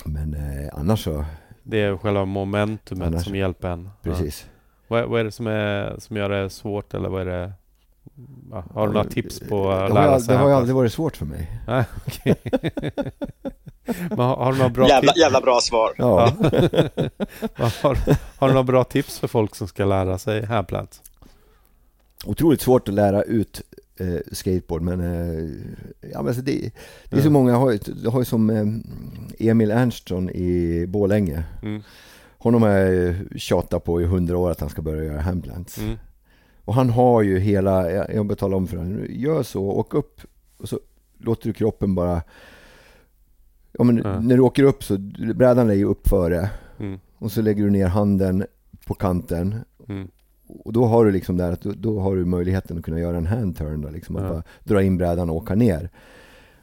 [0.06, 1.26] Men eh, annars så,
[1.68, 3.84] Det är själva momentumet Annars- som hjälper en.
[4.01, 4.11] Ja.
[4.11, 4.45] precis.
[4.88, 7.51] Vad, vad är det som, är, som gör det svårt eller vad är det?
[8.51, 10.53] Ja, har du några tips på att det har, lära ju- sig Det har ju
[10.53, 10.59] handplants?
[10.61, 11.51] aldrig varit svårt för mig.
[14.09, 15.20] Men har, har du några bra Jävla, tips?
[15.22, 15.93] jävla bra svar.
[15.97, 16.32] Ja.
[17.55, 17.97] Har,
[18.39, 21.01] har du några bra tips för folk som ska lära sig handplants?
[22.26, 23.61] Otroligt svårt att lära ut
[24.00, 25.50] eh, skateboard men, eh,
[26.12, 26.43] ja, men det,
[27.10, 27.32] det är så Ja.
[27.32, 31.43] många, jag har, jag har ju som eh, Emil Ernstson i Borlänge.
[31.62, 31.82] Mm.
[32.38, 35.78] Honom har jag tjatat på i hundra år att han ska börja göra handplants.
[35.78, 35.96] Mm.
[36.66, 40.22] Och han har ju hela, jag, jag betalar om för honom, gör så, åk upp
[40.58, 40.80] och så
[41.18, 42.22] låter du kroppen bara
[43.78, 44.98] Ja men när du åker upp så,
[45.36, 47.00] brädan är ju upp före Mm.
[47.18, 48.46] och så lägger du ner handen
[48.86, 49.56] på kanten
[49.89, 50.08] Mm.
[50.48, 53.18] Och då har du liksom där att då, då har du möjligheten att kunna göra
[53.18, 54.30] en handturn då, liksom att Ja.
[54.30, 55.89] bara dra in brädan och åka ner.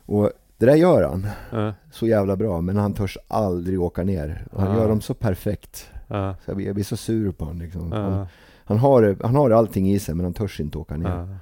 [0.07, 4.47] Och det där gör han Ja, så jävla bra men han törs aldrig åka ner.
[4.53, 4.77] Han Ja.
[4.77, 5.89] gör dem så perfekt.
[6.09, 6.15] Så
[6.45, 7.93] jag, blir, jag blir så sur på honom liksom.
[7.93, 8.27] Han,
[8.65, 11.37] han, har, han har allting i sig men han törs inte åka ner.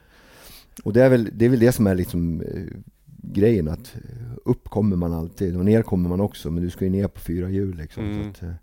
[0.84, 2.62] Och det är, väl, det är väl det som är liksom eh,
[3.22, 3.96] grejen att
[4.44, 7.20] upp kommer man alltid och ner kommer man också men du ska ju ner på
[7.20, 8.04] fyra hjul liksom.
[8.04, 8.22] Mm.
[8.22, 8.54] Så att, eh,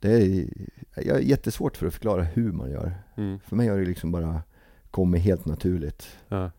[0.00, 0.46] det är,
[0.96, 2.92] jag är jättesvårt för att förklara hur man gör.
[3.16, 3.40] Mm.
[3.40, 4.42] För mig har det liksom bara
[4.90, 6.08] kommit helt naturligt.
[6.28, 6.50] ja.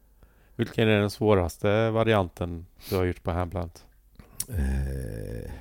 [0.56, 3.86] Vilken är den svåraste varianten du har gjort på handplant?
[4.50, 5.52] Eh,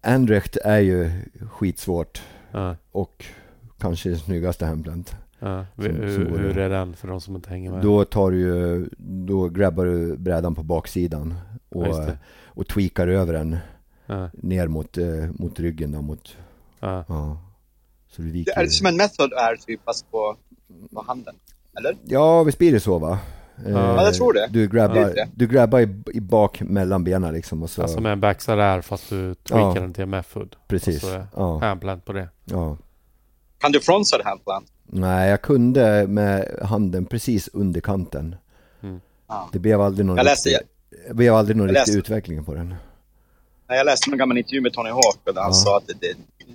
[0.00, 1.10] Andrecht är ju
[1.50, 3.24] skitsvårt Ja, och
[3.78, 5.16] kanske det snyggaste handplant.
[5.38, 5.66] ja.
[5.74, 7.82] Som- hur, som hur är den för de som inte hänger med?
[7.82, 11.34] Då tar du ju, då grabbar du brädan på baksidan
[11.68, 11.96] och,
[12.44, 13.56] och tweakar över den
[14.06, 16.36] Ja, ner mot, eh, mot ryggen då, mot,
[16.80, 17.38] ja, ja.
[18.08, 18.60] Så du Det viker...
[18.60, 20.36] är som en method är typ fast på,
[20.94, 21.34] på handen.
[21.78, 21.96] Eller?
[22.04, 23.18] Ja, visst blir det så va?
[23.66, 24.48] Eh, Ja, jag tror det.
[24.50, 25.28] Du Det grabbar, det.
[25.34, 27.82] du grabbar i, i bak mellan benen liksom och så...
[27.82, 29.80] Alltså med en backside är fast du tweakar Ja.
[29.80, 30.56] den till en method.
[30.68, 31.02] precis.
[31.04, 32.28] Och så är Ja, handplant på det.
[32.44, 32.76] ja.
[33.58, 34.66] Kan du frontside handplant?
[34.86, 38.36] Nej, jag kunde med handen precis under kanten.
[39.28, 39.48] Ja.
[39.52, 40.66] Det blev aldrig någon Jag läste- riktig,
[41.08, 42.74] det blev aldrig någon jag riktig utveckling på den.
[43.68, 45.54] Nej, Jag läste en gammal intervju med Tony Hawk och där han Ja.
[45.54, 46.14] sa att det,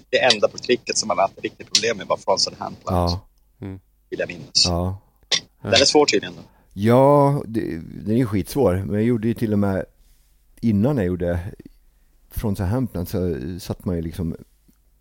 [0.09, 3.11] det, enda på tricket som han hade haft riktigt problem med var frontside handplant.
[3.11, 3.19] Ja,
[4.09, 4.65] Vill jag minnas.
[4.65, 4.97] ja.
[5.61, 6.35] Den är svår tydligen.
[6.35, 6.41] Då.
[6.73, 7.61] Ja, det,
[8.05, 8.75] den är ju skitsvår.
[8.85, 9.85] Men jag gjorde ju till och med
[10.61, 11.39] innan jag gjorde
[12.31, 14.35] från så Hampton så satt man ju liksom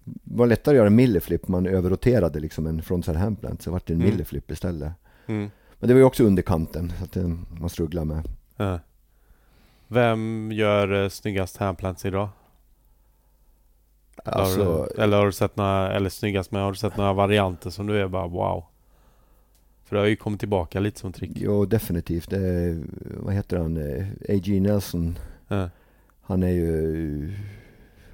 [0.05, 3.87] det var lättare att göra en milleflip, man överroterade liksom en frontside handplant så vart
[3.87, 4.11] det en Mm.
[4.11, 4.93] milleflip istället.
[5.27, 5.51] Mm.
[5.79, 7.17] Men det var ju också under kanten, så att
[7.61, 8.29] man strugglar med.
[8.57, 8.79] Ja.
[9.89, 12.29] Vem gör eh, snyggast handplants idag?
[14.25, 16.97] Eller, har Alltså, du, eller har du sett några, eller snyggast men har du sett
[16.97, 18.65] några varianter som du är bara wow?
[19.85, 21.31] För det har ju kommit tillbaka lite som trick.
[21.35, 22.31] jo definitivt.
[22.31, 22.83] Det, är-
[23.17, 23.77] vad heter han?
[23.77, 24.61] Eh, A.G.
[24.61, 25.19] Nelson.
[25.49, 25.71] Ja.
[26.23, 27.33] Han är ju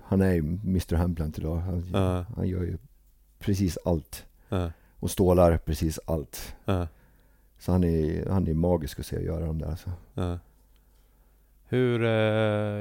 [0.03, 1.57] Han är ju Mr Handplant idag.
[1.57, 2.25] Han, Ja.
[2.37, 2.79] han gör ju
[3.39, 4.25] precis allt.
[4.49, 4.71] Ja.
[5.01, 6.55] Och stålar precis allt.
[7.59, 9.91] Så han är, han är magisk att se göra de där alltså.
[11.69, 12.11] Hur, eh,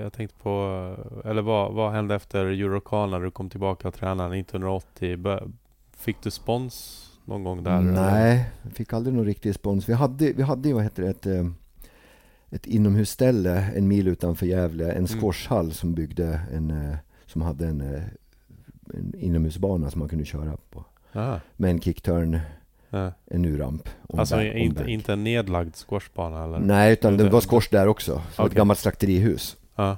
[0.03, 0.49] jag tänkte på,
[1.25, 5.15] eller vad, vad hände efter Eurocar när du kom tillbaka och tränade 1980?
[5.17, 5.51] Bö-
[5.97, 7.77] Fick du spons någon gång där?
[7.77, 7.91] eller?
[7.91, 9.89] Nej, vi fick aldrig någon riktig respons.
[9.89, 11.45] Vi hade, vi hade vad heter det, ett, eh,
[12.49, 17.81] ett inomhusställe en mil utanför Gävle, en squashhall som byggde en, eh, som hade en,
[18.93, 20.86] en inomhusbana som man kunde köra på.
[21.11, 21.39] Ja.
[21.55, 22.39] Med en kickturn,
[22.93, 23.11] Ja.
[23.25, 23.89] en U-ramp.
[24.09, 26.59] Alltså en inte, inte en nedlagd squashbana eller?
[26.59, 28.11] Nej, utan det var squash där också.
[28.11, 29.57] Så det var ett gammalt slakterihus.
[29.75, 29.97] Ja.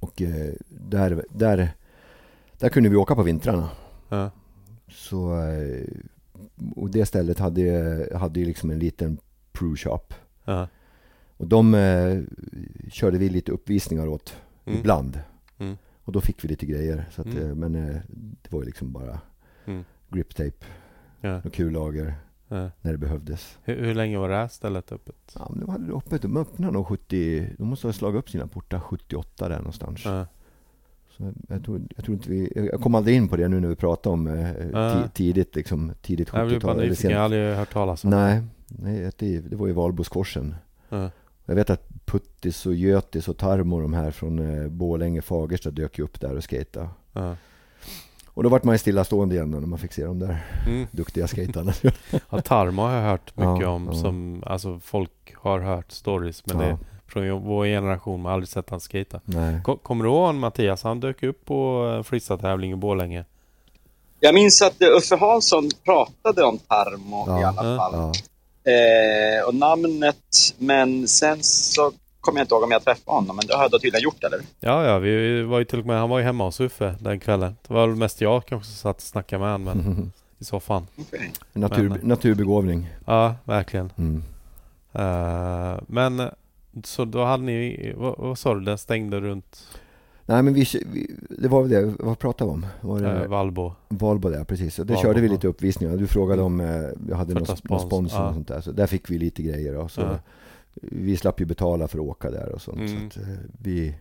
[0.00, 1.68] Och eh, där, där,
[2.58, 3.68] där kunde vi åka på vintrarna.
[4.08, 4.30] Ja.
[4.88, 5.84] Så, eh,
[6.76, 9.18] och det stället hade, hade ju liksom en liten
[9.52, 10.00] pro shop.
[10.44, 10.68] Ja.
[11.36, 12.22] Och de eh,
[12.90, 14.36] körde vi lite uppvisningar åt
[14.66, 14.78] Mm.
[14.78, 15.20] ibland.
[15.58, 15.76] Mm.
[16.04, 17.04] Och då fick vi lite grejer.
[17.12, 17.48] Så att, Mm.
[17.50, 17.96] eh, men eh,
[18.42, 19.20] det var ju liksom bara
[19.66, 19.84] Mm.
[21.28, 21.40] Ja.
[21.44, 22.14] och kullager
[22.48, 22.70] Ja.
[22.80, 23.58] när det behövdes.
[23.64, 25.36] Hur, hur länge var det här stället öppet?
[25.38, 26.22] Ja, men de hade det öppet.
[26.22, 30.04] De öppnade nog 70, de måste ha slagit upp sina portar 78 där någonstans.
[30.04, 30.26] Ja.
[31.16, 33.68] Så jag, tror, jag tror inte vi, jag kom aldrig in på det nu när
[33.68, 34.26] vi pratade om
[34.72, 36.78] ti, tidigt liksom, tidigt Jag blir bara 70-tal.
[36.80, 40.54] eller nyfiken, jag har aldrig hört talas om Nej, nej det, det var ju Valboskorsen.
[40.88, 41.10] Ja.
[41.44, 45.98] Jag vet att Puttis och Götis och Tarmo de här från eh, Borlänge, Fagersta dök
[45.98, 46.88] ju upp där och skejtade.
[47.12, 47.36] Ja.
[48.34, 50.86] Och då vart man ju stillastående igen när man fick se de där Mm.
[50.90, 51.72] duktiga skejtarna.
[52.30, 53.98] Ja, Tarmo har jag hört mycket Ja, om ja.
[53.98, 58.34] som, alltså folk har hört stories men det ja, är från vår generation, man har
[58.34, 58.80] aldrig sett han.
[59.64, 60.82] Ko- Kommer du ihåg Mattias?
[60.82, 63.24] Han dök upp på eh, freestyle-tävling i Borlänge.
[64.20, 67.92] Jag minns att eh, Uffe Hansson pratade om Tarmo Ja, i alla fall.
[67.94, 68.12] Ja,
[68.66, 70.16] Eh, och namnet,
[70.58, 71.92] men sen så
[72.24, 74.24] kommer jag inte ihåg om jag träffade honom, men det har jag då tydligen gjort
[74.24, 74.40] eller?
[74.60, 77.20] Ja, ja, vi var ju till och med, han var ju hemma hos Uffe den
[77.20, 77.56] kvällen.
[77.68, 80.86] Det var väl mest jag kanske som satt och snackade med honom, men i soffan.
[81.00, 81.32] Okej.
[81.52, 82.88] Natur, Men- naturbegåvning.
[83.06, 83.92] Ja, verkligen.
[83.96, 84.22] Mm.
[84.92, 86.30] Eh, men
[86.84, 89.66] så då hade ni, vad, vad sa du, den stängde runt
[90.26, 92.66] Nej men vi, vi, det var väl det, vad pratade vi om?
[92.80, 93.72] Var det eh, Valbo?
[93.88, 94.78] Valbo där, precis.
[94.78, 95.96] Och det Valbo, körde vi lite uppvisningar.
[95.96, 96.66] Du frågade om eh,
[97.06, 98.28] vi hade någon, ta någon spons, sponsor ja.
[98.28, 98.60] och sånt där.
[98.60, 99.76] Så där fick vi lite grejer.
[99.76, 100.18] Och så Ja.
[100.82, 102.78] Vi slapp ju betala för att åka där och sånt.
[102.78, 103.10] Mm.
[103.10, 103.94] Så att, eh, vi,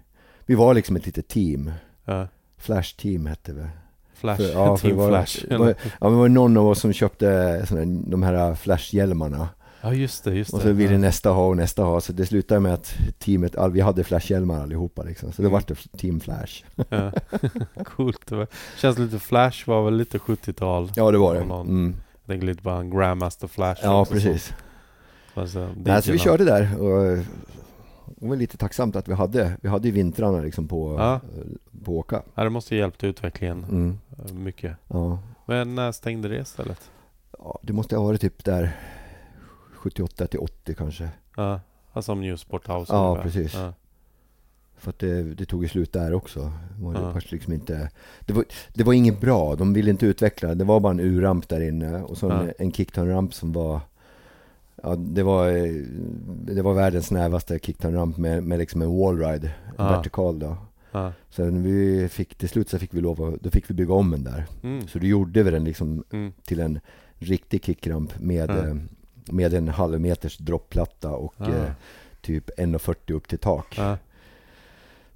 [0.45, 1.71] vi var liksom ett litet team.
[2.05, 2.27] Ja.
[2.57, 3.63] Flash Team hette vi.
[4.15, 5.45] Flash, För- ja, för Team det var, Flash.
[5.49, 9.47] Det var, ja, det var någon av oss som köpte såna, här- de här Flash-hjälmarna.
[9.81, 10.57] Ja, just det, just det.
[10.57, 10.97] Och så ville ja.
[10.99, 12.01] nästa ha och nästa ha.
[12.01, 15.31] Så det slutade med att teamet, all, vi hade Flash-hjälmar allihopa liksom.
[15.31, 15.53] Så det Mm.
[15.53, 16.63] vart det Team Flash.
[16.89, 17.11] Ja.
[17.85, 18.27] Coolt.
[18.27, 18.47] Det var,
[18.77, 20.91] känns lite Flash var väl lite 70-tal.
[20.95, 21.43] Ja det var det.
[21.45, 21.95] Någon- Mm.
[22.25, 23.81] Jag tänker lite på en Grandmaster Flash.
[23.83, 24.45] Ja precis.
[24.47, 24.55] som-
[25.33, 27.17] Alltså, Nej, så vi körde där och
[28.17, 31.13] det var lite tacksamt att vi hade, vi hade ju vintrarna liksom på, Ja.
[31.13, 31.19] eh,
[31.83, 32.21] på åka.
[32.35, 33.99] Ja, det måste ju hjälpt utvecklingen Mm.
[34.25, 34.75] eh, mycket.
[34.87, 35.19] Ja.
[35.45, 36.91] Men när stängde det istället?
[37.39, 38.77] ja, det måste ha varit typ där
[39.75, 41.09] 78 till 80 kanske.
[41.37, 41.59] Ja,
[41.93, 42.93] alltså som New Sport House.
[42.93, 43.23] Ja, ungefär.
[43.23, 43.53] precis.
[43.53, 43.73] Ja.
[44.77, 46.51] För att det, det tog ju slut där också.
[46.77, 47.19] Det var, Ja.
[47.29, 50.63] liksom inte, det var, det var inget bra, de ville inte utveckla det.
[50.63, 53.79] Var bara en U-ramp där inne och så en, en kickturn-ramp som var
[54.83, 55.71] Ja, det var, eh,
[56.45, 59.89] det var världens snävaste kickturn-ramp med, med liksom en wallride, Ja.
[59.89, 60.57] vertikal då.
[60.91, 61.11] Ja.
[61.29, 64.11] Sen vi fick, till slut så fick vi lov att, då fick vi bygga om
[64.11, 64.45] den där.
[64.63, 64.87] Mm.
[64.87, 66.33] Så då gjorde vi den liksom Mm.
[66.43, 66.79] till en
[67.15, 68.67] riktig kickramp med, Ja.
[68.67, 68.75] eh,
[69.31, 71.49] med en halv meters droppplatta och Ah.
[71.49, 71.71] eh,
[72.21, 73.79] typ 1,40 upp till tak.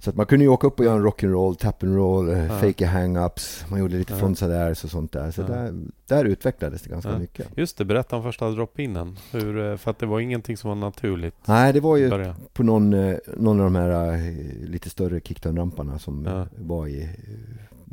[0.00, 2.58] Så att man kunde ju åka upp och göra en rock'n'roll, tap-and-roll, eh, Ja.
[2.58, 3.64] fake hang-ups.
[3.70, 4.18] Man gjorde lite Ja.
[4.18, 5.30] frontsar och sånt där.
[5.30, 5.46] Så Ja.
[5.46, 5.74] där,
[6.06, 7.18] där utvecklades det ganska Ja.
[7.18, 7.48] mycket.
[7.56, 9.16] Just det, berätta om första drop-inen.
[9.32, 12.62] Hur, eh, för att det var ingenting som var naturligt Nej, det var ju på
[12.62, 14.18] någon, eh, någon av de här
[14.66, 16.46] lite större kickturn-ramparna som Ja.
[16.58, 17.08] var i,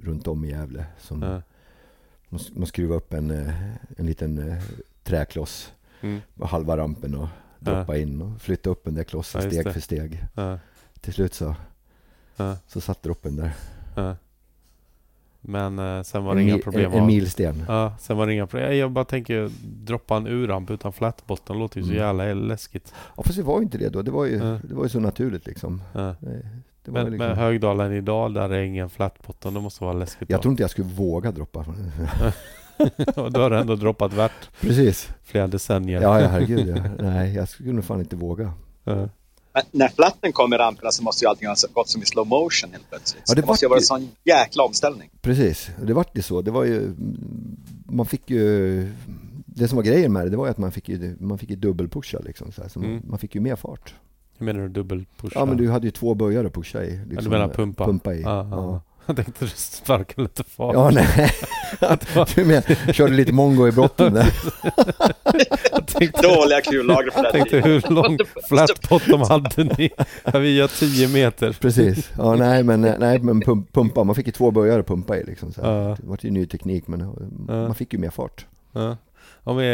[0.04, 0.86] runt om i Gävle.
[1.00, 1.42] Som Ja.
[2.30, 3.32] man, man skruvade upp en,
[3.98, 4.56] en liten
[5.04, 6.20] träkloss Mm.
[6.36, 7.28] på halva rampen och
[7.60, 10.24] droppa in och flytta upp den där klossen steg för steg.
[11.02, 11.56] Till slut så,
[12.38, 12.56] Ja.
[12.68, 13.52] så satt droppen där.
[13.96, 14.16] Ja.
[15.42, 16.92] Men eh, sen var det En, inga problem.
[16.92, 17.64] en, en milsten.
[17.68, 18.78] Ja, sen var det inga problem.
[18.78, 19.50] Jag bara tänker
[19.86, 22.04] droppa en urramp utan flatbotten låter ju så Mm.
[22.04, 22.94] jävla läskigt.
[23.18, 24.02] Ja, fast det var ju inte det då.
[24.02, 24.60] Det var ju, Ja.
[24.64, 25.82] det var ju så naturligt liksom.
[25.94, 26.00] Ja.
[26.20, 26.42] Det,
[26.86, 30.30] det var Men, liksom men Högdalen idag där är ingen flatbotten, det måste vara läskigt.
[30.30, 30.42] jag då.
[30.42, 31.60] tror inte jag skulle våga droppa.
[33.16, 35.10] Och då har du ändå droppat värt Precis.
[35.24, 36.02] flera decennier.
[36.02, 36.68] Ja, ja herregud.
[36.78, 36.84] Ja.
[37.10, 38.54] Nej, jag skulle nog fan inte våga.
[38.84, 39.10] Ja.
[39.56, 42.28] Men när flatten kom i ramperna så måste ju allting ha gått som i slow
[42.28, 43.24] motion helt plötsligt.
[43.28, 45.10] Ja, det det, måste ju var ha varit en sån jäkla omställning.
[45.22, 46.42] Precis, det vart ju så.
[46.42, 46.96] Det var ju,
[47.86, 48.92] man fick ju,
[49.46, 51.50] det som var grejen med det, det var ju att man fick ju, man fick
[51.50, 52.52] ju dubbelpusha liksom.
[52.52, 53.02] Så, här, så man, Mm.
[53.10, 53.94] man fick ju mer fart.
[54.38, 55.40] Hur menar du dubbelpusha?
[55.40, 56.90] Ja men du hade ju två böjar att pusha i.
[56.92, 57.86] Liksom, Ja, du menar pumpa?
[57.86, 58.22] Pumpa i.
[58.22, 58.50] Ja, ja.
[58.52, 60.74] Ja, Jag tänkte du sparkade lite fart.
[60.74, 61.32] ja nej.
[62.36, 62.62] du men,
[62.94, 64.34] körde lite mongo i brotten där.
[65.72, 67.72] Jag tänkte, Dåliga kullager på jag den tänkte tiden.
[67.72, 68.18] hur lång
[68.50, 69.90] flat bottom hade ni?
[70.34, 71.58] Vi gör 10 meter.
[71.62, 72.12] Precis.
[72.18, 75.24] Ja nej men, nej, men pump, pumpa, man fick ju två böjar att pumpa i
[75.24, 75.52] liksom.
[75.54, 75.72] Så här.
[75.72, 75.96] Ja.
[76.02, 77.16] Det var ju ny teknik men
[77.48, 78.46] man fick ju mer fart.
[78.72, 78.98] Ja.
[79.44, 79.66] Om vi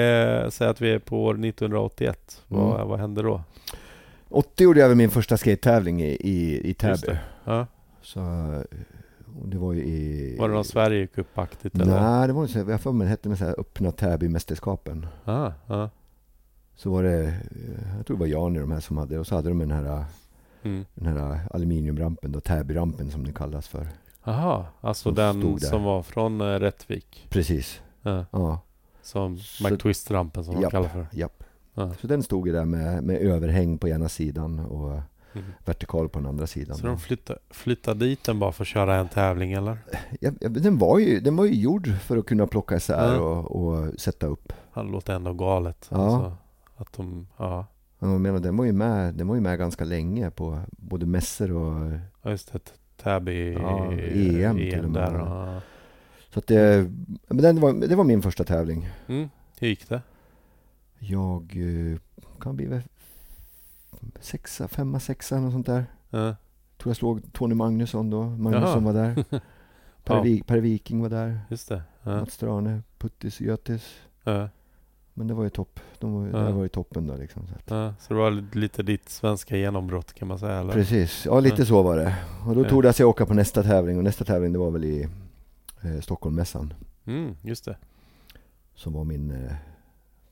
[0.44, 2.88] eh, säger att vi är på år 1981, vad, Mm.
[2.88, 3.44] vad hände då?
[4.30, 7.18] 80 gjorde jag min första skate-tävling i, i, i Just Täby.
[8.02, 8.20] Så,
[9.46, 10.36] det var ju i...
[10.40, 12.02] Var det någon Sverigecupaktigt eller?
[12.02, 12.72] Nej, det var inte så.
[12.72, 15.08] Jag för mig det hette något så här öppna Täby-mästerskapen.
[15.26, 15.90] Ah, ja.
[16.76, 19.28] Så var det, eh, jag tror det var Jan i de här som hade, och
[19.28, 20.06] så hade de den här,
[20.64, 20.86] Mm.
[20.96, 23.88] den här aluminiumrampen då, Täby-rampen som den kallas för.
[24.24, 27.28] Aha, alltså Som den som var från eh, Rättvik.
[27.30, 28.26] Precis, Ja.
[28.32, 28.60] ja,
[29.02, 30.72] Som McTwist-rampen som de Japp.
[30.72, 31.08] kallar för.
[31.12, 31.44] japp.
[31.74, 31.94] Ja.
[32.02, 35.00] Så den stod ju där med, med överhäng på ena sidan och
[35.34, 35.46] Mm.
[35.66, 36.78] vertikal på den andra sidan.
[36.78, 39.78] Så de flyttade, flyttade dit den bara för att köra en tävling eller?
[40.20, 43.20] ja, den, var ju, den var ju gjord för att kunna plocka isär Ja.
[43.22, 43.52] och,
[43.86, 44.54] och sätta upp.
[44.74, 45.88] Det låter ändå galet.
[45.92, 45.98] Ja.
[45.98, 46.38] Alltså,
[46.76, 47.66] att de, ja.
[48.00, 51.06] Men Jag menar, den var ju med, den var ju med ganska länge på både
[51.06, 52.60] mässor och Ja, just det.
[53.04, 55.02] Täby Ja, EM till och EM med.
[55.02, 55.14] där.
[55.20, 55.62] Ja.
[56.34, 56.92] Så att det,
[57.28, 58.90] men den var, det var min första tävling.
[59.08, 59.30] Mm.
[59.60, 60.02] Hur gick det?
[61.00, 62.00] Jag eh,
[62.40, 62.66] kan bli
[64.20, 65.86] sexa, femma, sexa något sånt där.
[66.10, 66.36] Ja.
[66.78, 68.24] Tror jag slog Tony Magnusson då.
[68.24, 68.80] Magnusson Jaha.
[68.80, 69.24] var där.
[70.04, 70.22] Per, Ja.
[70.22, 71.40] Wik, per Viking var där.
[71.50, 71.82] Just det.
[72.04, 72.20] Ja.
[72.20, 73.96] Mats Strane, Puttis, Götis.
[74.24, 74.50] Ja.
[75.14, 75.80] Men det var ju topp.
[76.00, 76.46] De var, Ja.
[76.48, 77.48] Det var ju toppen då liksom.
[77.48, 77.54] Så.
[77.76, 77.94] Ja.
[78.00, 80.74] Så det var lite ditt svenska genombrott kan man säga eller?
[80.74, 81.66] Precis, ja lite Ja.
[81.66, 82.16] så var det.
[82.48, 84.84] Och då tog det sig åka på nästa tävling och nästa tävling det var väl
[84.84, 85.08] i
[85.82, 86.74] eh, Stockholmmässan.
[87.06, 87.78] Mm, just det.
[88.76, 89.52] Som var min eh,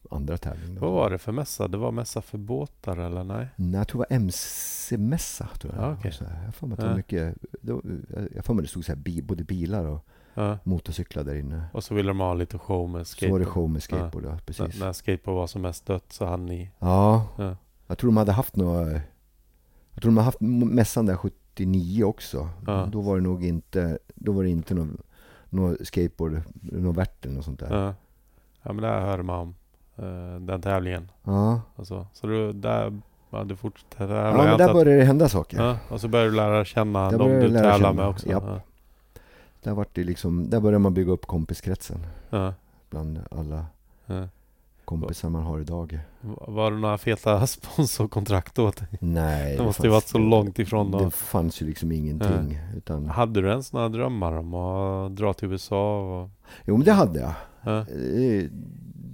[0.09, 0.75] andra tävling.
[0.75, 0.81] Då.
[0.81, 1.67] Vad var det för mässa?
[1.67, 3.47] Det var mässa för båtar eller nej?
[3.55, 5.47] Nej, jag tror det var MC-mässa.
[5.59, 5.83] Tror jag.
[5.83, 6.11] Ja, okej.
[6.11, 6.89] Så här, jag får mig att det Ja.
[6.89, 7.81] var mycket, det var,
[8.35, 10.57] jag får mig det stod så här, bi, både bilar och Ja.
[10.63, 11.63] motorcyklar där inne.
[11.73, 13.47] Och så ville de ha lite show med Så var det skateboard.
[13.47, 14.29] show med skateboard, ja.
[14.31, 14.79] När, precis.
[14.79, 16.71] när skateboard var som mest dött så hade ni...
[16.79, 17.55] Ja, Ja.
[17.87, 22.49] jag tror de hade haft några, jag tror de hade haft mässan där 79 också.
[22.67, 22.85] Ja.
[22.91, 24.97] Då var det nog inte, då var det inte någon,
[25.49, 27.77] någon skateboard, någon värt eller något sånt där.
[27.85, 27.93] Ja.
[28.63, 29.55] ja men där hörde man om
[30.39, 31.11] den tävlingen.
[31.23, 32.99] Ja, Alltså, så du, där...
[33.31, 34.15] Ja, du fortsatte tävla.
[34.15, 35.63] ja men där började det hända saker.
[35.63, 38.29] Ja, och så började du lära känna Där de du lära tävlar känna, med också.
[38.29, 38.43] japp.
[38.47, 38.59] Ja.
[39.63, 41.97] Där, var det liksom, där började man bygga upp kompiskretsen
[42.29, 42.53] Ja.
[42.89, 43.65] bland alla
[44.05, 44.27] Ja.
[44.85, 45.99] kompisar man har idag.
[46.47, 48.71] Var det några feta sponsorkontrakt då?
[48.99, 51.09] Nej, Det måste ju varit så långt ifrån Det då.
[51.11, 52.59] fanns ju liksom ingenting.
[52.77, 55.99] Utan, Hade du ens några drömmar om att dra till USA?
[56.21, 56.29] Och,
[56.65, 57.33] jo men det hade jag.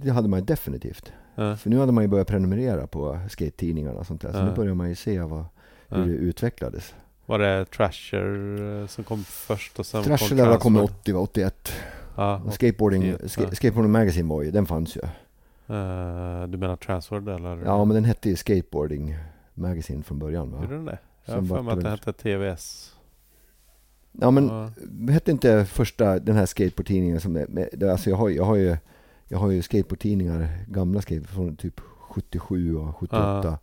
[0.02, 1.12] Det, hade man ju definitivt.
[1.34, 4.32] ja, För nu hade man ju börjat prenumerera på skate-tidningarna och sånt där.
[4.32, 4.44] Så Ja.
[4.44, 5.44] nu börjar man ju se vad,
[5.88, 6.94] hur det utvecklades.
[7.26, 10.90] Var det Trasher eh, som kom först och sen Trasher kom kommit Transworld?
[11.00, 11.72] 80, va, 81.
[12.16, 13.28] Ja, Skateboarding, ja.
[13.28, 15.00] ska, Skateboarding Magazine var ju, den fanns ju.
[15.74, 17.62] eh, du menar Transworld eller?
[17.64, 19.16] Ja men den hette ju Skateboarding
[19.54, 20.58] Magazine från början va?
[20.62, 20.98] Gjorde den det?
[21.24, 22.92] Jag har för mig att den hette TVS.
[24.12, 24.70] Ja men Ja.
[25.12, 27.32] hette inte första den här skateboardtidningen som
[27.72, 28.76] det- alltså jag har, jag har ju
[29.28, 33.58] jag har ju skateboardtidningar, gamla skateboard från typ 77 och 78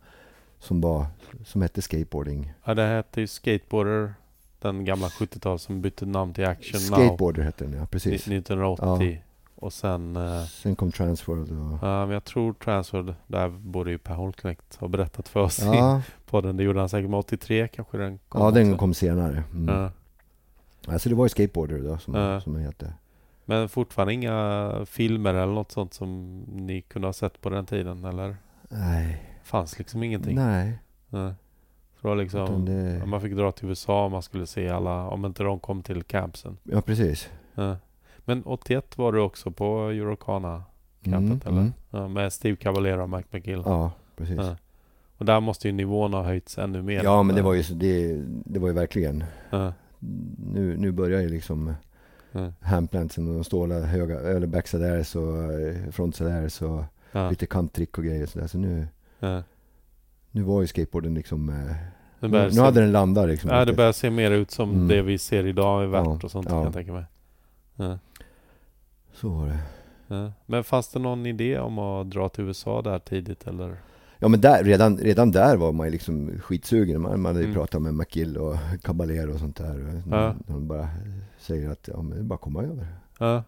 [0.58, 1.06] som var,
[1.44, 2.52] som hette skateboarding.
[2.64, 4.14] Ja, det hette ju Skateboarder.
[4.58, 6.96] Den gamla 70-tal som bytte namn till Action Now.
[6.98, 8.26] Skateboarder hette den ja, precis.
[8.26, 9.22] Ni- 1980.
[9.56, 10.16] Och sen...
[10.16, 11.78] eh, Sen kom Transworld och...
[11.88, 16.02] Ja, men jag tror Transworld, där borde ju Per Holknekt ha berättat för oss Ja,
[16.26, 16.56] på den.
[16.56, 18.78] Det gjorde han säkert med 83 kanske den kom ja den också.
[18.78, 19.42] kom senare.
[19.52, 19.74] Mm.
[19.74, 19.90] Ja.
[20.92, 22.40] Alltså det var ju Skateboarder då som, Ja.
[22.40, 22.92] som den hette.
[23.44, 28.04] Men fortfarande inga filmer eller något sånt som ni kunde ha sett på den tiden
[28.04, 28.36] eller?
[28.68, 29.22] Nej.
[29.42, 30.36] Fanns liksom ingenting?
[30.36, 30.78] Nej.
[31.08, 31.34] Nej.
[32.00, 33.06] Så det liksom, det...
[33.06, 36.02] man fick dra till USA om man skulle se alla, om inte de kom till
[36.02, 36.56] campsen.
[36.62, 37.30] Ja, precis.
[37.54, 37.76] Ja.
[38.18, 41.58] Men 81 var du också på Eurocana-campet eller?
[41.58, 41.72] Mm, mm.
[41.90, 43.62] Ja, med Steve Caballero och Mike McGill.
[43.64, 44.36] Ja, precis.
[44.36, 44.56] Ja.
[45.16, 47.04] Och där måste ju nivån ha höjts ännu mer.
[47.04, 49.24] Ja, men det var ju, det, det var ju verkligen...
[50.52, 51.74] Nu, nu börjar ju liksom
[52.36, 52.52] Ja.
[52.60, 57.30] handplantsen och stålar höga, eller backsadairs och eh, frontsadairs och Ja.
[57.30, 58.46] lite kanttrick och grejer sådär.
[58.46, 58.86] Så nu,
[59.18, 59.42] Ja.
[60.30, 61.48] nu var ju skateboarden liksom...
[61.48, 61.54] eh,
[62.20, 63.50] Nu, nu se- hade den landat liksom.
[63.50, 64.88] Ja, det börjar se mer ut som Mm.
[64.88, 66.54] det vi ser idag i värt Ja, och sånt ja.
[66.54, 67.04] kan jag tänka mig.
[69.14, 69.46] Så var
[70.08, 70.32] det.
[70.46, 73.76] Men fanns det någon idé om att dra till USA där tidigt eller?
[74.18, 77.00] Ja men där, redan, redan där var man ju liksom skitsugen.
[77.02, 77.54] Man, man hade ju Mm.
[77.54, 80.02] pratat med McGill och Caballero och sånt där.
[80.10, 80.34] Ja.
[80.46, 80.88] De bara
[81.44, 82.86] säger att ja, men det är bara att komma över.
[83.18, 83.42] Ja.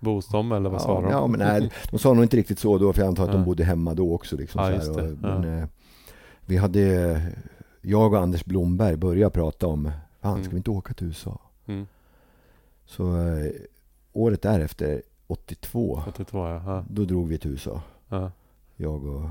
[0.00, 1.10] Bos de eller vad sa ja, de?
[1.10, 3.36] Ja, men nej, de sa nog inte riktigt så då, för jag antar att Ja.
[3.36, 4.36] de bodde hemma då också.
[4.36, 5.38] Liksom, Ja, så här, och, Ja.
[5.38, 5.68] men, eh,
[6.46, 7.22] vi hade,
[7.80, 9.90] jag och Anders Blomberg började prata om,
[10.20, 10.50] fan ska Mm.
[10.50, 11.40] vi inte åka till USA?
[11.66, 11.86] Mm.
[12.86, 13.50] Så eh,
[14.12, 16.62] året därefter, 82, 82 ja.
[16.66, 16.84] ja.
[16.90, 17.82] då drog vi till USA.
[18.08, 18.30] ja.
[18.76, 19.28] Jag och,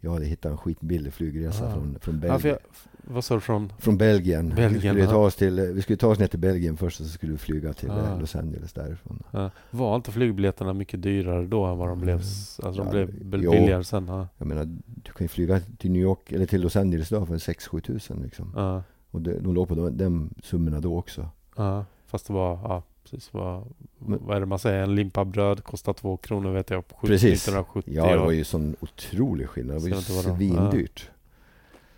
[0.00, 1.72] jag hade hittat en skitbillig flygresa Ah.
[1.72, 2.58] från, från ja Belgien.
[2.70, 3.72] f- vad sa du från?
[3.78, 4.48] Från Belgien.
[4.56, 7.06] Belgien, vi, skulle ta oss till, vi skulle ta oss ner till Belgien först och
[7.06, 8.12] så skulle vi flyga till Ah.
[8.12, 9.22] eh, Los Angeles därifrån.
[9.30, 9.50] Ja.
[9.70, 12.14] Var inte flygbiljetterna mycket dyrare då än vad de blev?
[12.16, 13.50] Alltså de Ja, blev väl jo.
[13.50, 14.08] billigare sen?
[14.08, 14.28] Ja.
[14.38, 17.34] Jag menar, du kan ju flyga till New York eller till Los Angeles idag för
[17.38, 18.52] 6-7 tusen liksom.
[18.56, 18.82] Ja.
[19.10, 21.28] Och det, de låg på de, de summorna då också.
[21.56, 21.84] ja.
[22.06, 23.64] Fast det var, ja precis vad,
[23.98, 24.82] Men- vad är det man säger?
[24.82, 27.32] En limpa bröd kostar två kronor vet jag på 70, Precis.
[27.42, 27.92] 1970.
[27.96, 29.76] Ja, det var ju sån otrolig skillnad.
[29.76, 30.02] Det var ju de-
[30.36, 31.10] svindyrt.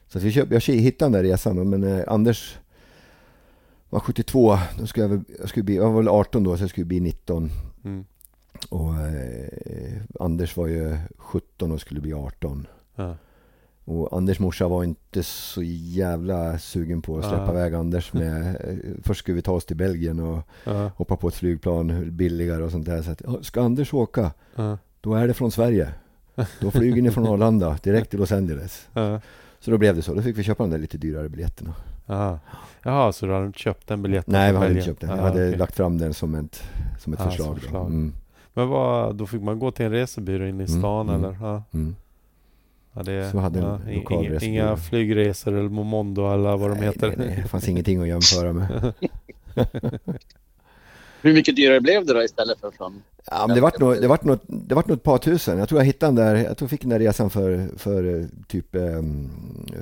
[0.09, 2.57] Så vi köpte, jag hittade den där resan, men eh, Anders
[3.91, 6.63] var 72, då skulle jag, väl- jag, skulle bli, jag var väl 18 då, så
[6.63, 7.51] jag skulle bli 19.
[7.85, 8.05] Mm.
[8.69, 12.67] Och eh, Anders var ju 17 och skulle bli 18.
[12.97, 13.17] Ja.
[13.87, 18.57] Och Anders morsa var inte så jävla sugen på att släppa iväg Anders med,
[19.03, 20.91] först skulle vi ta oss till Belgien och Ja.
[20.97, 23.03] hoppa på ett flygplan billigare och sånt där.
[23.03, 24.79] Så att, "Ja, ska Anders åka, Ja.
[25.01, 25.89] då är det från Sverige.
[26.61, 28.87] Då flyger ni från Arlanda direkt till Los Angeles.
[29.65, 30.15] Så då blev det så.
[30.15, 31.75] Då fick vi köpa de där lite dyrare biljetterna.
[32.07, 32.39] Jaha.
[32.83, 34.33] Jaha, så du hade inte köpt den biljetten?
[34.33, 35.11] Nej, vi hade inte köpt den.
[35.11, 35.59] Jag Ja, hade okej.
[35.59, 36.63] lagt fram den som ett,
[37.01, 37.55] som ett Ah, som förslag.
[37.55, 37.61] Då.
[37.61, 37.87] förslag.
[37.87, 38.13] Mm.
[38.55, 41.25] Men vad, då fick man gå till en resebyrå inne i Mm, stan mm.
[41.25, 41.37] eller?
[41.41, 41.63] Ja.
[41.75, 41.97] Mm.
[42.93, 46.71] Ja, det, Så hade en ja, i- lokal inga, inga flygresor eller Momondo eller vad
[46.71, 47.07] de nej, heter?
[47.19, 48.93] Nej, nej, det fanns ingenting att jämföra med.
[51.25, 53.03] Hur mycket dyrare blev det då istället för från...
[53.31, 55.59] Ja, men det vart nog, det vart nog, det vart nog ett par tusen.
[55.59, 58.21] Jag tror jag hittade den där, jag tror jag fick den där resan för, för
[58.21, 59.31] eh, typ um,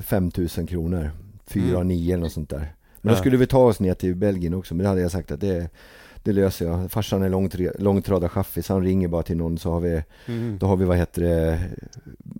[0.06, 1.10] 5000 kronor.
[1.46, 1.88] Fyra, Mm.
[1.88, 2.58] nio eller något sånt där.
[3.00, 3.16] Men då Ja.
[3.20, 5.68] skulle vi ta oss ner till Belgien också, men det hade jag sagt att det,
[6.22, 6.90] det löser jag.
[6.92, 10.58] Farsan är långtradarchaffis, han ringer bara till någon så har vi, Mm.
[10.58, 11.58] då har vi vad heter det,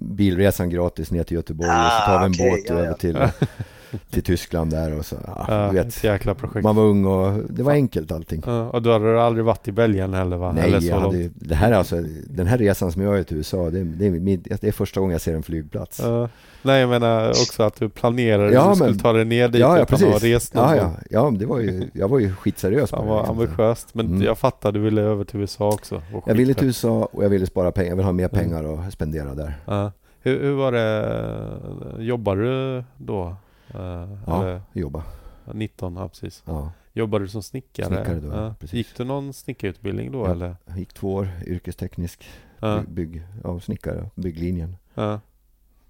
[0.00, 2.80] bilresan gratis ner till Göteborg och så tar vi en Ah, okej, båt ja, ja.
[2.84, 3.16] över till,
[4.10, 5.16] till Tyskland där och så,
[5.48, 6.04] ja, ett vet.
[6.04, 6.64] jäkla projekt.
[6.64, 8.42] Man var ung och det var enkelt allting.
[8.46, 10.50] Ja, och då hade du aldrig varit i Belgien heller va?
[10.58, 11.96] eller Nej, så jag hade, det här är alltså,
[12.30, 15.00] den här resan som jag gör till USA, det, det, är, min, det är första
[15.00, 16.00] gången jag ser en flygplats.
[16.02, 16.28] Ja.
[16.64, 19.48] Nej jag menar också att du planerade Ja, att du skulle men- ta dig ner
[19.48, 22.18] dit ja, ja, utan att ha rest Ja, ja, ja, det var ju, jag var
[22.18, 23.38] ju skitseriös det, vad liksom.
[23.40, 23.94] ambitiöst.
[23.94, 24.22] Men Mm.
[24.22, 26.02] jag fattar, du ville över till USA också.
[26.14, 28.44] Och Jag ville till USA och jag ville spara pengar, jag ville ha mer Mm.
[28.44, 29.54] pengar att spendera där.
[30.24, 33.36] Hur, hur var det, jobbade du då?
[33.74, 35.04] Eh, Ja, Eller, jobba.
[35.54, 36.42] 19, ja precis.
[36.46, 36.72] Ja.
[36.92, 37.86] Jobbade du som snickare?
[37.86, 38.74] Snickare då, ja, precis.
[38.74, 40.30] Gick du någon snickarutbildning då Ja.
[40.30, 40.56] eller?
[40.66, 42.28] Jag gick två år yrkesteknisk
[42.60, 42.82] Ja.
[42.88, 44.76] bygg, ja, snickare, bygglinjen.
[44.94, 45.20] ja.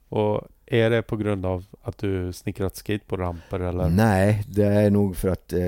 [0.08, 3.88] Och är det på grund av att du snickrat skateboardramper eller?
[3.90, 5.60] Nej, det är nog för att eh,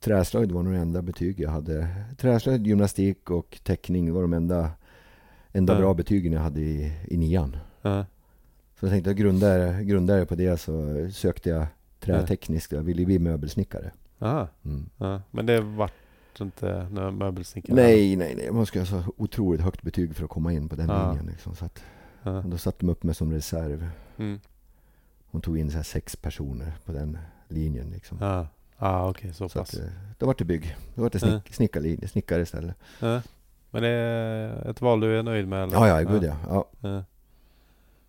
[0.00, 1.88] träslöjd var nog det enda betyg jag hade.
[2.18, 4.70] Träslöjd, gymnastik och teckning var de enda,
[5.52, 5.78] enda Ja.
[5.78, 7.56] bra betygen jag hade i, i nian.
[7.82, 8.04] Ja.
[8.80, 11.66] Så jag tänkte jag grundade, grundade på det så sökte jag
[12.00, 12.72] trätekniskt.
[12.72, 13.90] Jag ville bli möbelsnickare.
[14.18, 14.48] Aha.
[14.64, 14.88] Mm.
[14.96, 15.22] Ja.
[15.30, 15.92] Men det vart
[16.40, 17.76] inte några möbelsnickare?
[17.76, 18.50] Nej, nej, nej.
[18.52, 21.08] Man ska ha så otroligt högt betyg för att komma in på den Ja.
[21.08, 21.26] linjen.
[21.26, 21.54] Liksom.
[21.56, 21.82] Så att,
[22.22, 22.30] Ja.
[22.46, 23.88] då satte de upp mig som reserv.
[24.18, 24.40] Mm.
[25.30, 27.90] Hon tog in så här sex personer på den linjen.
[27.90, 28.18] Liksom.
[28.20, 28.46] Ja,
[28.76, 29.74] ah, okej så Så pass.
[29.74, 29.86] att, eh,
[30.18, 30.76] då var det bygg.
[30.94, 32.76] Då var det snick, snickarlinje, snickare istället.
[33.00, 33.22] Ja.
[33.70, 35.62] Men det är ett val du är nöjd med?
[35.62, 35.74] Eller?
[35.74, 36.36] Ja, ja, gud ja.
[36.80, 37.04] ja.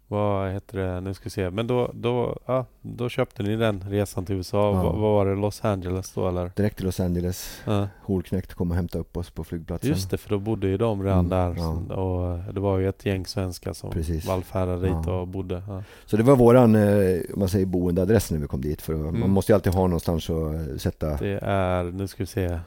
[0.09, 1.01] Vad heter det?
[1.01, 1.49] Nu ska vi se.
[1.49, 4.57] Men då, då, ja, då köpte ni den resan till USA.
[4.73, 4.83] Ja.
[4.83, 5.35] Vad, var det?
[5.35, 6.51] Los Angeles då eller?
[6.55, 7.61] Direkt till Los Angeles.
[7.65, 7.87] Ja.
[8.03, 9.89] Horknekt kom och hämtade upp oss på flygplatsen.
[9.89, 11.55] Just det, för då bodde ju de redan Mm, där.
[11.57, 11.95] ja.
[11.95, 14.25] Och det var ju ett gäng svenskar som Precis.
[14.25, 15.61] vallfärdade dit och bodde.
[16.05, 18.81] Så det var våran, eh, om man säger boendeadress när vi kom dit.
[18.81, 19.31] För man Mm.
[19.31, 22.45] måste ju alltid ha någonstans att eh, sätta Det är, nu ska vi se.
[22.45, 22.59] Eh,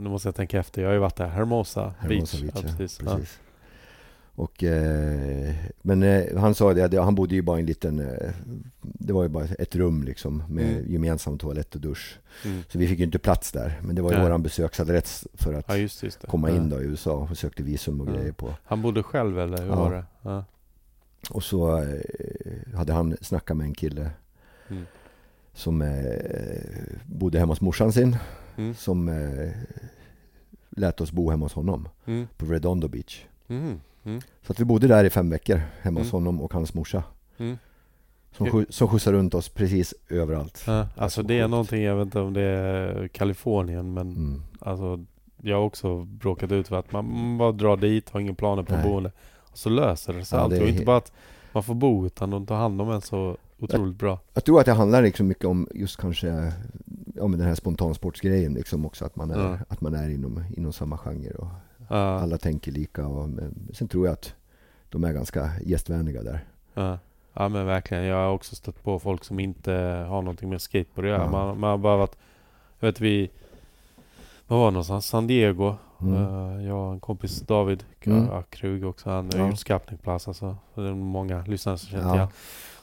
[0.00, 0.82] Nu måste jag tänka efter.
[0.82, 1.28] Jag har ju varit där.
[1.28, 2.40] Hermosa, Hermosa Beach.
[2.54, 2.64] Beach.
[2.64, 2.98] Ja, precis.
[2.98, 3.38] precis.
[4.34, 8.30] Och, eh, men eh, han sa det, han bodde ju bara i en liten, eh,
[8.82, 10.92] det var ju bara ett rum liksom med Mm.
[10.92, 12.18] gemensam toalett och dusch.
[12.44, 12.62] Mm.
[12.68, 13.80] Så vi fick ju inte plats där.
[13.82, 14.24] Men det var ju Nej.
[14.26, 16.56] våran besöksadress för att ja, just, just komma Ja.
[16.56, 18.12] in då i USA och sökte visum och Ja.
[18.12, 18.54] grejer på.
[18.64, 19.92] Han bodde själv eller hur var
[20.22, 20.44] det?
[21.30, 22.00] Och så eh,
[22.74, 24.10] hade han snackat med en kille
[24.68, 24.84] Mm.
[25.54, 28.16] som eh, bodde hemma hos morsan sin.
[28.56, 28.74] Mm.
[28.74, 29.50] Som eh,
[30.70, 32.26] lät oss bo hemma hos honom Mm.
[32.36, 33.24] på Redondo Beach.
[34.04, 34.20] Mm.
[34.46, 36.24] Så att vi bodde där i fem veckor hemma hos Mm.
[36.24, 37.02] honom och hans morsa.
[37.38, 37.58] Mm.
[38.36, 40.64] Som, skju- som skjutsar runt oss precis överallt.
[40.66, 44.42] Ja, alltså så det är någonting, jag vet inte om det är Kalifornien men Mm.
[44.60, 45.04] alltså
[45.42, 48.74] jag har också bråkat ut för att man bara drar dit, har ingen planer på
[48.74, 48.88] Nej.
[48.88, 49.12] boende.
[49.38, 50.54] Och så löser det sig Ja, allt.
[50.54, 51.12] det Och inte bara att
[51.52, 54.18] man får bo utan de tar hand om en så otroligt bra.
[54.34, 56.52] Jag tror att det handlar liksom mycket om just kanske
[57.14, 59.04] men den här spontansportsgrejen liksom också.
[59.04, 59.58] Att man är, Ja.
[59.68, 61.46] att man är inom, inom samma genre och
[61.98, 63.06] Ja, alla tänker lika.
[63.06, 63.28] Och,
[63.72, 64.34] sen tror jag att
[64.88, 66.44] de är ganska gästvänliga där.
[66.74, 66.98] ja.
[67.32, 68.04] ja men verkligen.
[68.04, 69.72] Jag har också stött på folk som inte
[70.08, 71.22] har någonting med skateboard att göra.
[71.22, 71.30] Ja.
[71.30, 72.16] Man, man har bara varit,
[72.80, 73.30] jag vet vi,
[74.46, 75.06] vad var det någonstans?
[75.06, 75.74] San Diego.
[76.00, 76.14] Mm.
[76.14, 78.42] Eh, jag och en kompis David Mm.
[78.50, 79.10] Krug också.
[79.10, 79.48] Han har Ja.
[79.48, 82.26] gjort Skarpnäck Plaza så det är många lyssnare som känner Ja.
[82.26, 82.36] till.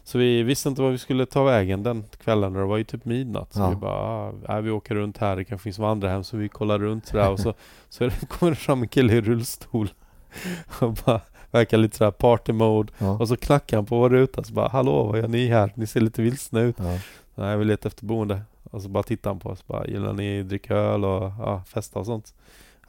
[0.10, 2.54] Så vi visste inte var vi skulle ta vägen den kvällen.
[2.54, 3.54] Det var ju typ midnatt.
[3.54, 3.70] Så Ja.
[3.70, 5.36] vi bara, ah, nej, vi åker runt här.
[5.36, 6.24] Det kanske finns vandrarhem.
[6.24, 7.30] Så vi kollar runt sådär.
[7.32, 7.54] Och så,
[7.90, 9.90] så kommer det fram en kille i rullstol.
[10.82, 11.22] Och bara
[11.52, 12.94] verkar lite sådär party mode.
[12.98, 13.12] Ja.
[13.18, 14.44] Och så knackar han på vår ruta.
[14.44, 15.72] Så bara, hallå vad gör ni här?
[15.76, 16.76] Ni ser lite vilsna ut.
[16.80, 17.00] Ja.
[17.36, 18.42] Nej, vi letar efter boende.
[18.64, 19.68] Och så bara tittar han på oss.
[19.68, 22.34] Bara, gillar ni dricka öl och ja, festa och sånt?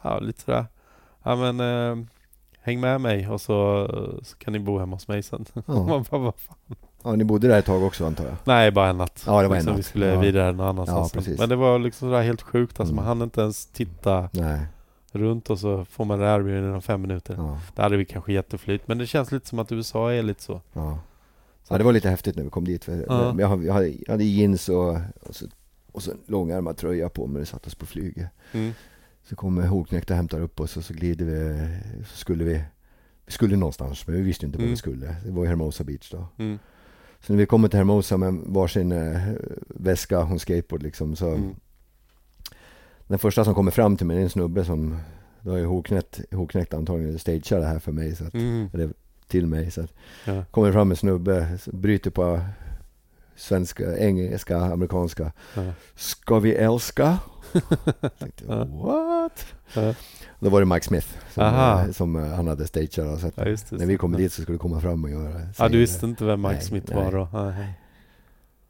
[0.02, 0.66] Ja, lite sådär.
[1.22, 2.05] Ja men eh,
[2.60, 3.88] häng med mig och så,
[4.22, 5.47] så kan ni bo hemma hos mig sen.
[5.55, 5.62] Ja.
[5.66, 6.76] Man bara, vad fan?
[7.05, 8.35] Ja, ni bodde där ett tag också antar jag?
[8.44, 9.22] Nej, bara en natt.
[9.27, 9.78] Ja, det var en liksom, natt.
[9.78, 10.20] Vi skulle Ja.
[10.20, 11.27] vidare någon annanstans.
[11.28, 12.81] Ja, men det var liksom sådär helt sjukt.
[12.81, 12.97] Alltså, Mm.
[13.05, 14.60] Man hann inte ens titta Nej.
[15.12, 17.35] runt och så får man det erbjudandet inom fem minuter.
[17.39, 17.59] Ja.
[17.74, 18.89] Det hade vi kanske jätteflyt.
[18.89, 20.60] Men det känns lite som att USA är lite så.
[20.72, 20.98] Ja.
[21.68, 22.85] ja, det var lite häftigt när vi kom dit.
[22.85, 23.35] För Ja.
[23.39, 23.74] jag, hade, jag,
[24.12, 25.47] hade, jeans och, och, så,
[25.93, 27.40] och så långärmad tröja på mig.
[27.40, 28.28] Vi satt oss på flyget.
[28.52, 28.72] Mm.
[29.28, 31.68] Så kommer Hoknekta och hämtar upp oss och så glider vi.
[32.05, 32.62] Så skulle vi,
[33.27, 34.70] vi skulle någonstans men vi visste inte var Mm.
[34.70, 35.16] vi skulle.
[35.24, 36.27] Det var Hermosa Beach då.
[36.39, 36.59] Mm.
[37.20, 39.20] Så när vi kommer till Hermosa med varsin eh,
[39.68, 41.28] väska och skateboard liksom så.
[41.28, 41.55] Mm.
[43.06, 44.97] Den första som kommer fram till mig är en snubbe som
[45.40, 48.16] då är Hoknekt, Hoknekt antagligen stagear det här för mig.
[48.16, 48.92] Så att, Mm.
[49.28, 49.70] till mig.
[49.70, 49.92] Så att,
[50.24, 50.44] Ja.
[50.51, 52.40] kommer fram en snubbe, bryter på
[53.36, 55.32] svenska, engelska, amerikanska.
[55.56, 55.72] Ja.
[55.94, 57.18] Ska vi älska?
[58.18, 59.47] Tänkte, what?
[60.40, 63.20] Då var det Mike Smith som, eh, som eh, han hade stageat.
[63.20, 63.77] Så att Ja, just det.
[63.77, 65.40] när vi kommer dit så skulle det komma fram och göra.
[65.59, 67.05] Ja, du visste inte vem Mike Nej, Smith nej.
[67.05, 67.28] var då?
[67.32, 67.81] Nej.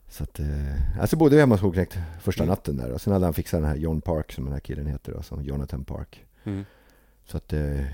[0.09, 2.51] Så att, eh, alltså bodde vi hemma hos Hoknekt första Mm.
[2.51, 2.90] natten där.
[2.90, 5.12] Och sen hade han fixat den här John Park som den här killen heter.
[5.12, 6.24] Då, som Jonathan Park.
[6.44, 6.65] Mm.
[7.27, 7.85] Så att eh,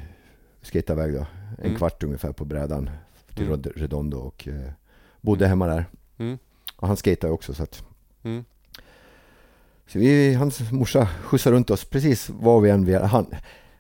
[0.62, 1.26] skejtade iväg då.
[1.58, 1.76] En Mm.
[1.76, 2.90] kvart ungefär på brädan
[3.34, 3.62] till Mm.
[3.62, 4.70] Redondo och eh,
[5.20, 5.84] bodde hemma där.
[6.18, 6.38] Mm.
[6.76, 7.84] Och han skejtade också så att
[8.22, 8.44] Mm.
[9.86, 13.26] Så vi, hans morsa skjutsade runt oss precis var vi än vi han,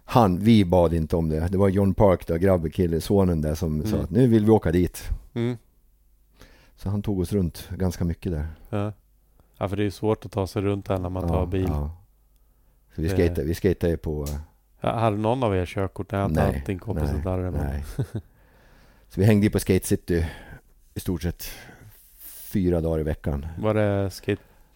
[0.04, 1.48] han, vi bad inte om det.
[1.48, 4.00] Det var John Park, då, grabben, kille, sonen där som sa Mm.
[4.04, 5.02] att nu vill vi åka dit.
[5.34, 5.56] Mm.
[6.76, 8.46] Så han tog oss runt ganska mycket där.
[8.70, 8.92] Ja.
[9.58, 11.64] ja, för det är ju svårt att ta sig runt här när man tar bil.
[11.68, 11.96] Ja.
[12.94, 14.22] Så vi Det- skejtade, vi skejtade på...
[14.28, 14.36] eh,
[14.80, 16.12] Ja, Hade någon av er körkort?
[16.12, 17.50] Nej, Nej, din kompis nej, där.
[17.50, 17.84] Nej.
[19.08, 20.26] Så vi hängde ju på Skate City
[20.94, 21.44] i stort sett
[22.52, 23.46] fyra dagar i veckan.
[23.58, 24.10] Var det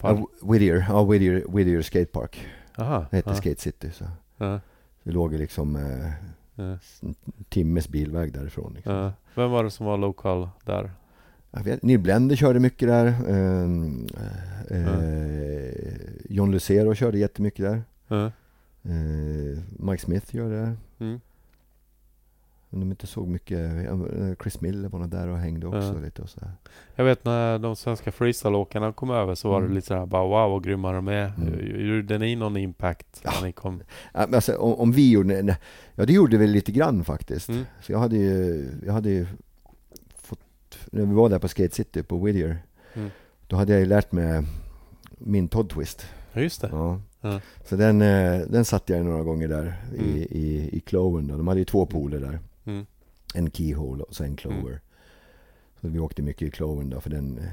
[0.01, 0.19] skatepark?
[0.41, 2.47] Ja, Whittier, ja, Whittier, Whittier Skate Park.
[2.79, 3.07] Aha.
[3.11, 3.35] Det hette ja.
[3.37, 3.91] Skate City.
[3.93, 4.05] Så.
[4.39, 4.61] Ja.
[5.03, 6.11] Vi låg liksom eh,
[6.55, 6.79] Ja.
[7.03, 7.15] en
[7.49, 8.73] timmes bilväg därifrån.
[8.75, 8.95] Liksom.
[8.95, 9.13] Ja.
[9.35, 10.91] Vem var det som var lokal där?
[11.51, 13.07] Jag vet, Neil Blender körde mycket där.
[13.29, 14.07] Ehm,
[14.71, 15.73] eh,
[16.29, 17.83] John Lucero körde jättemycket där.
[18.83, 20.77] Eh, Mike Smith gör det.
[21.05, 21.21] Mm.
[22.73, 23.59] Men de inte såg mycket.
[23.85, 23.99] ja,
[24.43, 26.05] Chris Miller var nog där och hängde också Ja.
[26.05, 26.41] lite och så.
[26.41, 26.51] här.
[26.97, 29.69] Jag vet när de svenska freestyleåkarna kom över så var Mm.
[29.69, 31.33] det lite sådär bara wow vad grymma de är.
[31.39, 31.87] Mm.
[31.97, 33.31] Gjorde ni någon impact Ja.
[33.41, 33.83] när ni kom?
[34.13, 35.57] Alltså, om, om vi gjorde, nej,
[35.95, 37.49] ja det gjorde vi lite grann faktiskt.
[37.49, 37.65] Mm.
[37.83, 39.27] Så jag hade ju, jag hade ju
[40.17, 42.59] fått, när vi var där på Skate City på Whittier.
[42.95, 43.11] Mm.
[43.47, 44.43] Då hade jag ju lärt mig
[45.19, 46.07] min Todd Twist.
[46.33, 46.69] Ja just det.
[46.73, 47.01] Ja.
[47.21, 47.41] Ja.
[47.65, 50.07] Så den, eh, den satte jag några gånger där Mm.
[50.17, 51.27] i, i, i cloven.
[51.29, 51.37] Då.
[51.37, 52.39] De hade ju två pooler där.
[52.65, 52.87] Mm.
[53.35, 54.81] En keyhole och så en clover.
[55.81, 57.45] Så vi åkte mycket i Cloven då, för den eh,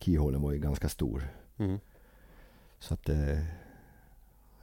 [0.00, 1.28] keyholen var ju ganska stor.
[1.56, 1.78] Mm.
[2.78, 3.38] Så att eh,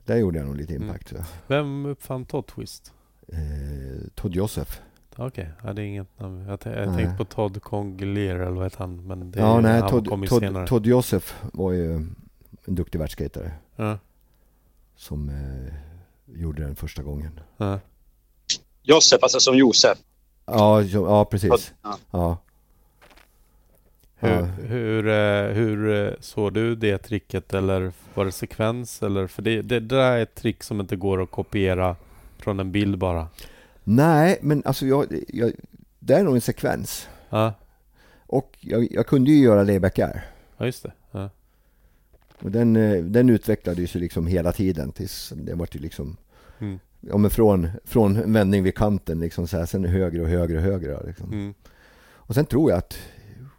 [0.06, 0.88] där gjorde jag nog lite Mm.
[0.88, 1.12] impact.
[1.12, 1.26] jag.
[1.48, 2.94] Vem uppfann Todd Twist?
[3.28, 4.80] Eh, Todd Joseph.
[5.16, 6.40] Okej, ja, det är inget namn.
[6.40, 9.08] Jag, jag tänkte på Todd Conglier eller vad heter han?
[9.08, 10.68] Men det är, Ja, ju- nej, han Todd, kom Todd, senare.
[10.68, 11.94] Todd Joseph var ju
[12.66, 13.98] en duktig världsskatare Ja,
[14.96, 15.74] som eh,
[16.26, 17.40] gjorde den första gången.
[17.58, 17.80] ja.
[18.84, 19.98] Josef, alltså som Josef.
[20.46, 21.74] Ja, jo, ja precis.
[21.82, 21.98] Ja.
[22.12, 22.38] Ja.
[24.16, 29.04] Hur, hur, eh, hur eh, såg du det tricket eller var det sekvens?
[29.04, 31.96] Eller, för det, det, det där är ett trick som inte går att kopiera
[32.38, 33.28] från en bild bara.
[33.84, 35.52] Nej, men alltså jag, jag,
[36.00, 37.08] det är nog en sekvens.
[37.30, 37.54] Ja,
[38.28, 40.26] Och jag, jag kunde ju göra layback air.
[40.58, 40.92] ja just det.
[41.12, 41.30] Ja.
[42.42, 46.18] Och den, eh, den utvecklades ju liksom hela tiden tills det var ju liksom
[46.60, 46.80] Mm.
[47.02, 50.58] Ja men från, från en vändning vid kanten liksom så här, sen högre och högre
[50.58, 51.32] och högre liksom.
[51.32, 51.54] Mm.
[52.04, 52.98] Och sen tror jag att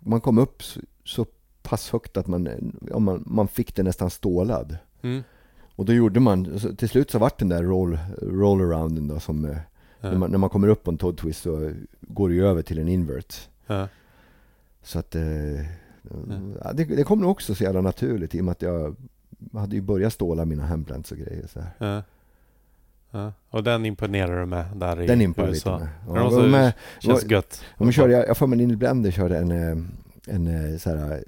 [0.00, 1.26] man kom upp så, så
[1.62, 4.76] pass högt att man, ja, man, man fick det nästan stålad.
[5.02, 5.22] Mm.
[5.76, 9.56] Och då gjorde man, till slut så vart den där roll, roll-arounden då som, eh,
[10.00, 12.62] när, man, när man kommer upp på en Todd Twist så går det ju över
[12.62, 13.48] till en invert.
[14.82, 15.60] Så att eh,
[16.64, 18.96] ja, det, det kom nog också så jävla naturligt i och med att jag
[19.52, 22.02] hade ju börjat ståla mina handplants och grejer så här.
[23.14, 23.32] Ja.
[23.50, 25.78] Och den imponerar du med där i Den imponerade USA?
[25.78, 25.92] lite med.
[26.08, 27.64] Ja, Ja, så och med, Känns gött.
[27.92, 29.76] Körde jag, jag får mig Neil Blender körde en, eh,
[30.34, 31.24] en eh, så här,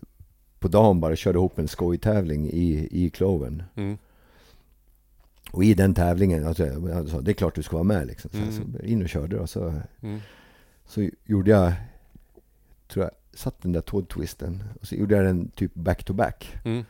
[0.59, 3.63] på dagen bara körde ihop en skojtävling i, i Cloven.
[3.75, 3.99] Mm.
[5.51, 8.31] Och i den tävlingen, alltså, jag sa, det är klart du ska vara med liksom.
[8.31, 8.53] Så, Mm.
[8.53, 10.21] så in och körde och så, Mm.
[10.87, 11.73] så gjorde jag,
[12.89, 16.13] tror jag, satt den där Todd twisten och så gjorde jag den typ back to
[16.13, 16.57] back.
[16.65, 16.85] Mm.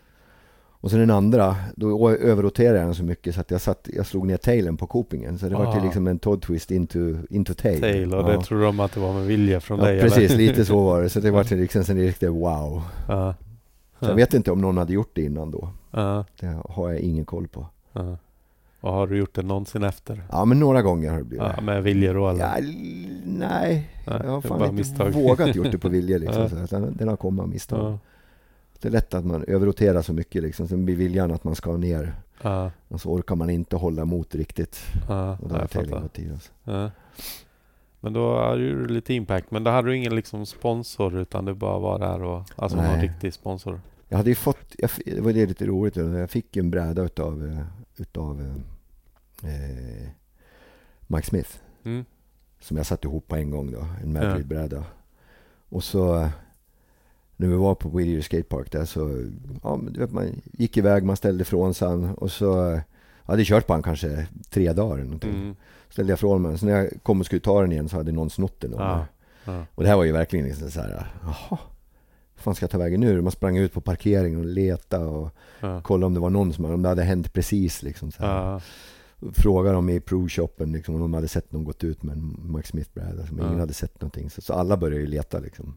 [0.84, 4.06] Och sen den andra, då överroterade jag den så mycket så att jag, satt, jag
[4.06, 5.38] slog ner tailen på copingen.
[5.38, 5.72] Så det var Ah.
[5.72, 6.98] till liksom en Todd twist into,
[7.30, 7.80] into tail.
[7.80, 8.36] Tail, och ja.
[8.36, 10.00] det tror de att det var med vilja från ja, dig?
[10.00, 10.36] precis, Eller?
[10.46, 11.08] lite så var det.
[11.10, 12.82] Så det var till liksom sen riktigt wow.
[13.08, 13.34] Ja.
[14.00, 15.68] Så jag vet inte om någon hade gjort det innan då.
[16.40, 17.66] Det har jag ingen koll på.
[18.80, 20.22] Och har du gjort det någonsin efter?
[20.32, 21.46] Ja, men några gånger har det blivit.
[21.56, 22.40] Ja, med vilja då eller?
[22.40, 22.54] Ja,
[23.24, 25.12] nej, Nej, jag har fan inte misstag.
[25.12, 26.48] vågat gjort det på vilja liksom.
[26.48, 27.98] Så den, den har kommit av misstag.
[28.84, 28.90] Ja.
[28.90, 30.68] Det är lätt att man överroterar så mycket liksom.
[30.68, 32.14] Sen blir viljan att man ska ner.
[32.42, 32.70] Ja.
[32.88, 34.78] Och så orkar man inte hålla emot riktigt.
[35.08, 35.38] Ja.
[35.42, 36.00] Och då Ja, har fattar.
[36.00, 36.30] gått i.
[36.64, 36.90] Ja.
[38.00, 39.50] Men då hade du lite impact.
[39.50, 43.02] Men då hade du ingen liksom sponsor utan det bara var där och alltså Nej.
[43.02, 43.80] riktig sponsor.
[44.08, 47.46] Jag hade ju fått, jag, det var det lite roligt, jag fick en bräda utav,
[47.46, 47.64] eh,
[47.96, 48.40] utav
[49.42, 50.08] eh,
[51.06, 51.50] Mike Smith.
[51.84, 52.04] Mm.
[52.60, 54.84] Som jag satte ihop på en gång då, en Madrid-bräda.
[55.68, 56.28] Och så eh,
[57.36, 59.24] när vi var på Whittier Skatepark där så,
[59.62, 62.46] ja men du vet man gick iväg, man ställde ifrån sig och så,
[63.26, 65.34] jag hade kört på han kanske tre dagar eller någonting.
[65.34, 65.56] Mm.
[65.88, 68.12] Ställde jag ifrån mig, så när jag kom och skulle ta den igen så hade
[68.12, 68.70] någon snott den.
[68.70, 68.78] mig.
[69.44, 69.64] Ja.
[69.74, 71.58] Och det här var ju verkligen liksom så här, jaha,
[72.36, 73.20] fan ska jag ta vägen nu?
[73.22, 75.30] Man sprang ut på parkeringen och letade och
[75.60, 75.80] Ja.
[75.80, 78.62] kollade om det var någon som, om det hade hänt precis liksom så här.
[79.32, 82.68] Frågade dem i provshoppen liksom, om de hade sett någon gått ut med en Mike
[82.68, 83.22] Smith-bräda.
[83.30, 83.46] Men Ja.
[83.46, 84.30] ingen hade sett någonting.
[84.30, 85.74] Så, så alla började ju leta liksom.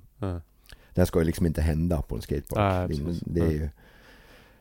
[0.97, 2.89] Det här ska ju liksom inte hända på en skatepark.
[2.89, 3.69] Nej, det, är ju,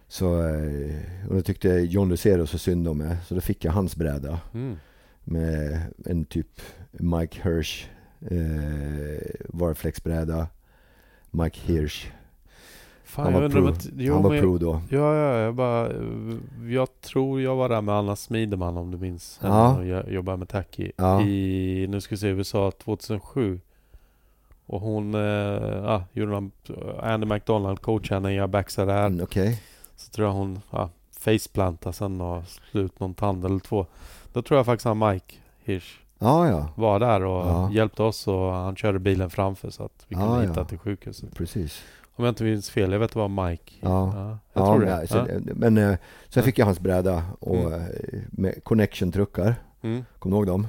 [0.09, 3.17] så, eh, och då tyckte John Lucero så synd om mig.
[3.27, 4.41] Så då fick jag hans bräda.
[4.55, 4.77] Mm.
[5.25, 6.61] Med en typ
[6.91, 7.89] Mike Hirsch
[8.21, 10.47] eh, Varflex-bräda.
[11.31, 12.07] Mike Hirsch.
[13.05, 13.87] Fan, Han var, pro, att...
[13.97, 14.83] Jo, han var men- pro då.
[14.91, 15.93] Ja, ja, jag bara...
[16.69, 19.41] Jag tror jag var där med Anna Smideman om du minns.
[19.43, 19.69] Ja.
[19.69, 21.23] Henne Och jag jobbade med Tacky Ja.
[21.23, 23.61] i, nu ska vi se, USA 2007.
[24.67, 25.21] Och hon, eh,
[25.85, 26.51] ja, gjorde någon,
[27.03, 29.07] Andy McDonald coachade henne, jag backsade där.
[29.07, 29.63] Mm, Okej.
[29.97, 33.87] Så tror jag hon, ja, faceplantade sen och slut någon tand eller två.
[34.33, 35.35] Då tror jag faktiskt han Mike
[35.65, 36.69] Hirsch Ja, ja.
[36.75, 37.71] var där och Ja.
[37.73, 40.65] hjälpte oss och han körde bilen framför så att vi kunde Ja, hitta ja.
[40.65, 41.35] till sjukhuset.
[41.35, 41.83] Precis.
[42.17, 43.73] Om jag inte minns fel, jag vet det var Mike.
[43.81, 44.13] Ja.
[44.17, 44.87] jag ja, tror det.
[44.87, 45.25] men, så, Ja.
[45.55, 45.89] Men eh,
[46.29, 46.43] sen Ja.
[46.43, 47.73] fick jag hans bräda och Mm.
[47.73, 47.81] eh,
[48.31, 49.55] med connection-truckar.
[49.83, 50.05] Mm.
[50.19, 50.67] Kommer du ihåg dem?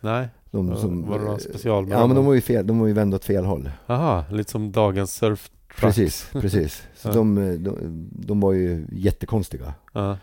[0.00, 2.66] Nej, De, som, var det någon special med Ja, dem men de var ju fel.
[2.66, 3.70] De var ju vända åt fel håll.
[3.86, 5.50] Aha, lite som dagens surf
[5.80, 6.88] Precis, precis.
[6.94, 7.12] Så Ja.
[7.14, 7.76] de, de,
[8.10, 9.74] de var ju jättekonstiga.
[9.92, 10.18] Ja,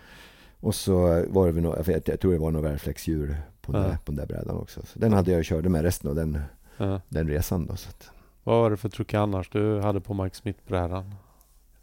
[0.59, 3.87] Och så var det väl något, jag, tror det var något värflexdjur på, den Ja.
[3.87, 4.81] där, på den där brädan också.
[4.85, 6.39] Så den hade jag körde med resten av den,
[6.77, 7.01] ja.
[7.09, 7.75] den resan då.
[7.75, 8.09] Så att,
[8.43, 11.13] Vad var det för truck annars du hade på Mike Smith-brädan?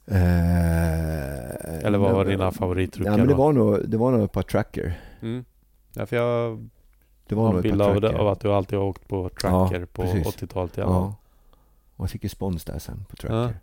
[0.06, 4.22] eh, Eller vad var men- dina favorittruckar Ja, men det var nog, det var nog
[4.24, 5.00] ett par tracker.
[5.22, 5.44] Mm.
[5.94, 6.68] Ja, för jag
[7.28, 10.02] Det var en bild av, av att du alltid har åkt på tracker Ja, på
[10.02, 10.26] precis.
[10.36, 11.02] 80-talet i alla fall.
[11.02, 11.14] Ja.
[11.96, 13.54] Och jag fick ju spons där sen på tracker.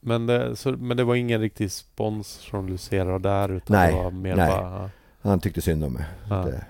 [0.00, 4.02] Men, det, så, men det var ingen riktig spons från Lucero där utan Nej, det
[4.04, 4.50] var mer nej.
[4.50, 4.90] bara...
[5.22, 6.04] Han tyckte synd om mig.
[6.30, 6.36] Ja.
[6.36, 6.64] Det,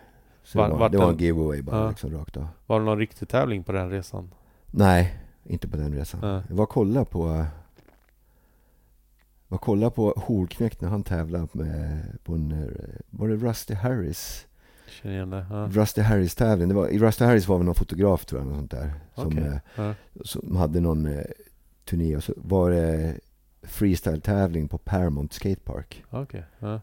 [0.44, 1.88] så Var- det var, det var den- en giveaway bara Ja.
[1.88, 2.46] liksom rakt av.
[2.66, 4.30] Var det någon riktig tävling på den resan?
[4.70, 6.20] Nej, Inte på den resan.
[6.22, 6.42] Ja.
[6.48, 7.22] Jag var och kollade på
[9.48, 13.74] var och kollade på Horknekt när han tävlade med, på en, eh, var det Rusty
[13.74, 14.46] Harris?
[15.02, 15.46] Känner igen det.
[15.50, 15.68] Ja.
[15.72, 16.68] Rusty Harris tävling.
[16.68, 18.92] Det var, I Rusty Harris var väl någon fotograf tror jag, något sånt där.
[19.14, 19.44] Som, Okej.
[19.46, 19.94] eh, Ja.
[20.24, 21.24] som hade någon eh,
[21.84, 23.14] turné och så var det
[23.62, 26.04] freestyle-tävling på Paramount Skatepark.
[26.10, 26.44] Okej.
[26.58, 26.80] Ja.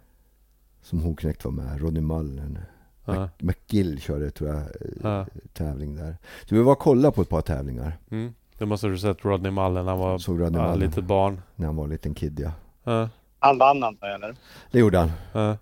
[0.82, 2.60] Som Horknekt var med, Rodney Mullen.
[3.06, 3.30] Ja.
[3.40, 4.66] McGill körde tror jag eh,
[5.04, 5.26] Ja.
[5.54, 6.18] tävling där.
[6.50, 7.98] Så vi var och kollade på ett par tävlingar.
[8.12, 8.34] Mm.
[8.58, 9.88] Det måste du sett Rodney Mullen.
[9.88, 11.42] Han var Såg Rodney Mullen litet barn.
[11.56, 12.52] när han var en liten kid ja.
[12.84, 13.10] Ja.
[13.40, 14.36] Han vann antar jag, eller?
[14.72, 15.12] Det gjorde han.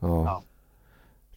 [0.01, 0.41] Ja.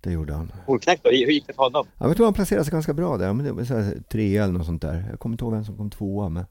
[0.03, 0.53] Det gjorde han.
[0.67, 1.11] Hornknekt då?
[1.11, 1.87] Hur gick det för honom?
[1.89, 3.33] Ja, men jag tror han placerade sig ganska bra där.
[3.33, 5.07] Men det var så här, trea eller något sånt där.
[5.11, 6.45] Jag kommer inte ihåg vem som kom tvåa men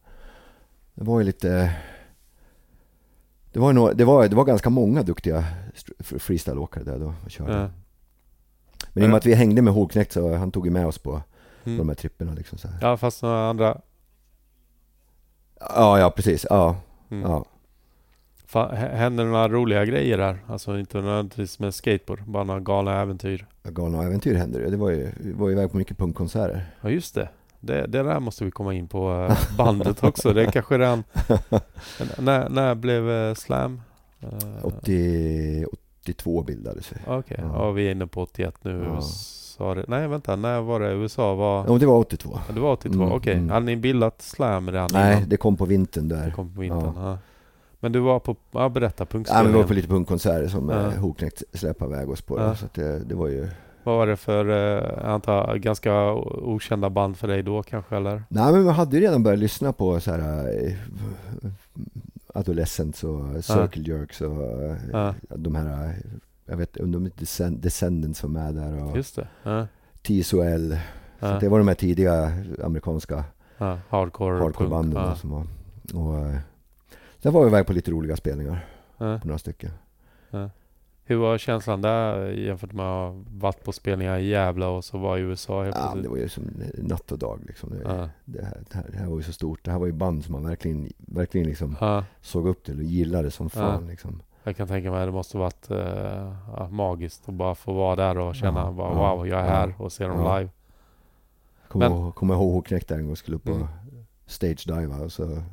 [0.93, 1.75] det var ju lite
[3.53, 5.45] det var, nog, det, var, det var ganska många duktiga
[5.75, 7.53] st- freestyleåkare där då och körde.
[7.53, 7.69] Ja.
[8.93, 10.97] Men i och med att vi hängde med Håknekt så han tog ju med oss
[10.97, 11.21] på, på
[11.63, 11.87] de Mm.
[11.89, 12.77] här tripperna liksom så här.
[12.81, 13.81] ja, fast några andra.
[15.59, 16.45] Ja, ja precis.
[16.49, 16.75] Ja,
[17.09, 17.31] Mm.
[17.31, 17.45] ja.
[18.53, 20.37] Fa- hä- Händer det några roliga grejer där?
[20.47, 22.23] Alltså inte nödvändigtvis med skateboard.
[22.25, 23.45] Bara några galna äventyr.
[23.63, 24.69] Galna äventyr hände det.
[24.69, 26.65] Det var ju, vi var ju iväg på mycket punkkonserter.
[26.81, 27.29] Ja just det.
[27.59, 30.33] Det, det där måste vi komma in på eh, bandet också.
[30.33, 31.03] Det är kanske redan...
[32.19, 33.81] när, när blev eh, Slam?
[34.19, 34.29] Eh,
[34.65, 35.65] 80,
[36.03, 36.95] 82 bildades vi.
[37.07, 37.51] Okej, Ja.
[37.53, 37.71] ja.
[37.71, 38.83] vi är inne på 81 nu.
[38.87, 38.95] Ja.
[38.95, 41.65] USA, det- nej vänta, när var det USA var...
[41.67, 42.39] Ja, det var 82.
[42.47, 43.33] Ja, det var 82, Mm, okej.
[43.33, 43.49] mm.
[43.49, 45.29] Hade ni bildat Slam redan Nej, innan?
[45.29, 46.31] det kom på vintern Det där.
[46.31, 46.93] kom på vintern.
[46.95, 47.17] Ja.
[47.83, 48.35] Men du var på...
[48.51, 49.51] Ja, berätta Ja, men punkspelningen.
[49.53, 50.81] vi var på lite punkkonserter som Ja.
[50.93, 50.99] ja.
[50.99, 52.39] Hoknekt släpade iväg oss på.
[52.39, 52.55] Ja.
[52.55, 53.47] Så det, det var ju...
[53.83, 54.55] Vad var det för, eh,
[55.03, 58.23] jag antar, ganska okända band för dig då kanske eller?
[58.29, 60.73] Nej men vi hade ju redan börjat lyssna på så här eh,
[62.33, 65.13] Adolescents och Circle Jerks och eh, Ja.
[65.29, 65.91] de här, eh,
[66.45, 69.27] jag vet de Descend- Descendants var med där och Just det.
[69.43, 69.67] Ja.
[70.01, 70.69] TSOL.
[71.19, 71.37] Så Ja.
[71.39, 72.31] det var de här tidiga
[72.63, 73.23] amerikanska
[73.57, 73.77] Ja.
[73.89, 75.45] Hardcore, hardcore-banden då som var.
[75.93, 76.35] Och, eh,
[77.23, 78.65] sen var vi iväg på lite roliga spelningar,
[78.97, 79.19] Ja.
[79.21, 79.71] på några stycken.
[81.03, 84.97] Hur var känslan där jämfört med att ha varit på spelningar i Gävle och så
[84.97, 86.03] var i USA helt Ja, plötsligt?
[86.03, 86.43] det var ju som
[86.77, 87.69] natt och dag liksom.
[87.69, 88.09] Det, Ja.
[88.25, 89.65] det, här, det, här, det här var ju så stort.
[89.65, 92.05] Det här var ju band som man verkligen, verkligen liksom Ja.
[92.21, 94.21] såg upp till och gillade som fan liksom.
[94.43, 95.67] Jag kan tänka mig att det måste varit
[96.57, 99.45] ja, magiskt att bara få vara där och känna Ja, bara, ja, wow, jag är
[99.45, 100.37] ja, här och ser dem ja.
[100.39, 100.49] live.
[101.67, 103.67] Kommer ihåg, kommer ihåg Håknekt där en gång skulle upp och Mm.
[104.25, 105.43] stage diva och så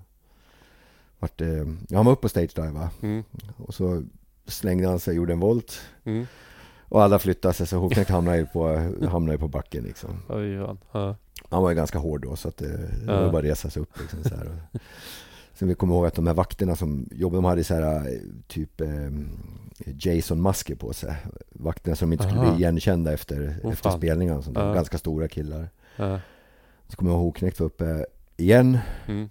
[1.19, 1.41] vart
[1.89, 3.25] ja han var uppe och stage diva Mm.
[3.57, 4.03] och så
[4.47, 6.27] slängde han sig och gjorde en volt Mm.
[6.83, 10.11] och alla flyttade sig så Håknekt hamnade ju på, hamnade på backen liksom.
[10.29, 10.79] Oj, Johan.
[10.93, 11.17] Ja.
[11.51, 13.83] Han var ju ganska hård då så att det, det var bara att resa sig
[13.83, 14.47] upp liksom så här.
[14.73, 14.81] Och,
[15.55, 18.21] sen vi kommer ihåg att de här vakterna som jobbade, de hade så här eh,
[18.47, 18.89] typ eh,
[19.87, 21.15] Jason masker på sig.
[21.51, 22.51] Vakterna som inte skulle Aha.
[22.55, 23.99] bli igenkända efter, Åh, efter fan.
[23.99, 24.39] spelningarna.
[24.39, 24.67] och Sånt där.
[24.67, 24.75] Ja.
[24.75, 25.69] Ganska stora killar.
[25.97, 26.21] Ja.
[26.89, 29.29] Så kommer jag ihåg Håknekt var uppe igen Mm.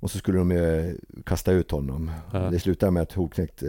[0.00, 2.10] Och så skulle de ju kasta ut honom.
[2.32, 2.38] Ja.
[2.38, 3.68] Det slutade med att Håknekt eh,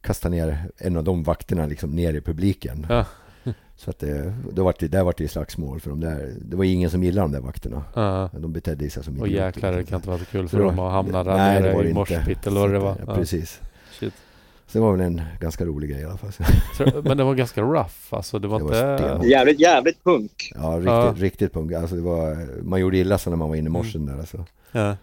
[0.00, 2.86] kastade ner en av de vakterna liksom ner i publiken.
[2.88, 3.04] Ja.
[3.76, 6.32] Så att det, då var det, där var det slagsmål för de där.
[6.40, 7.84] Det var ingen som gillade de där vakterna.
[7.94, 8.30] Ja.
[8.38, 10.76] De betedde sig som Och idioter, jäklar, det kan inte vara så kul för dem
[10.76, 11.98] var- att hamna där Nej, det nere var det i inte.
[12.18, 12.96] morspit eller vad det var.
[13.06, 13.60] Ja, precis.
[14.00, 14.14] Shit.
[14.66, 16.30] Så det var väl en ganska rolig grej i alla fall.
[17.04, 18.38] Men det var ganska rough alltså.
[18.38, 19.04] Det var Det var inte...
[19.04, 19.26] stenhårt.
[19.26, 20.52] Jävligt, jävligt punk.
[20.54, 21.14] Ja, riktigt, Ja.
[21.16, 21.72] riktigt punk.
[21.72, 24.44] Alltså det var, man gjorde illa sig när man var inne i morsen där alltså.
[24.72, 24.96] Ja.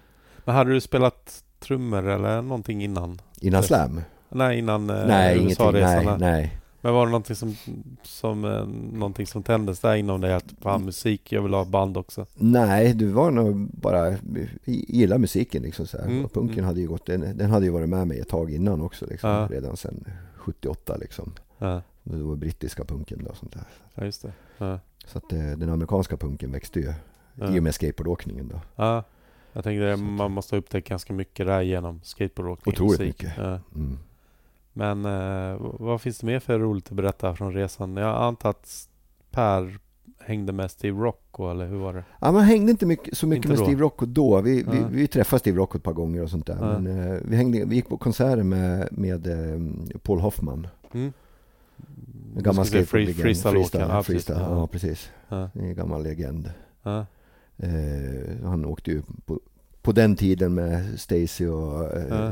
[0.45, 3.21] Men hade du spelat trummor eller någonting innan?
[3.41, 4.01] Innan slam?
[4.29, 5.45] Nej, innan eh, nej.
[5.45, 6.05] USA-resan?
[6.05, 6.55] Nej, nej.
[6.81, 7.55] Men var det någonting som,
[8.03, 8.65] som, eh,
[8.97, 10.33] någonting som tändes där inom dig?
[10.33, 12.25] Att fan musik, jag vill ha band också?
[12.35, 14.15] Nej, du var nog bara,
[14.65, 15.97] gilla musiken liksom så.
[15.97, 16.65] Mm, Och punken mm.
[16.65, 19.29] hade ju gått, den, den hade ju varit med mig ett tag innan också liksom.
[19.29, 19.47] Ja.
[19.51, 20.05] Redan sedan
[20.35, 21.33] 78 liksom.
[21.57, 23.63] Ja, Det var brittiska punken då sånt där.
[23.95, 24.31] ja just det.
[24.57, 24.79] Ja.
[25.05, 26.93] Så att eh, den amerikanska punken växte ju
[27.35, 27.55] Ja.
[27.55, 28.61] i och med skateboardåkningen då.
[28.75, 29.03] ja.
[29.53, 32.73] Jag tänkte att- man måste ha upptäckt ganska mycket där genom skateboardåkning.
[32.73, 33.23] Otroligt musik.
[33.23, 33.37] mycket.
[33.37, 33.59] Ja.
[33.75, 33.97] Mm.
[34.73, 37.97] Men eh, vad finns det mer för roligt att berätta från resan?
[37.97, 38.87] Jag antar att
[39.31, 39.77] Per
[40.19, 42.03] hängde mest i Rocco, eller hur var det?
[42.21, 43.65] Ja, man hängde inte mycket, så mycket Inte med då?
[43.65, 44.41] Steve Rocco då.
[44.41, 44.87] Vi, vi, Ja.
[44.91, 46.57] vi träffade Steve Rocco ett par gånger och sånt där.
[46.61, 46.79] Ja.
[46.79, 49.59] Men eh, vi, hängde, vi gick på konserter med, med eh,
[50.03, 50.67] Paul Hoffman.
[50.91, 51.13] Mm.
[52.37, 53.21] En gammal skateboardlegend.
[53.23, 53.85] freestyle-åkare.
[53.89, 54.49] Ja, freestyle, precis.
[54.49, 55.11] ja, precis.
[55.29, 55.49] Ja.
[55.53, 56.51] En gammal legend.
[57.61, 57.67] Ja.
[57.67, 59.39] Eh, han åkte ju på,
[59.81, 62.31] på den tiden med Stacy och eh, Ja.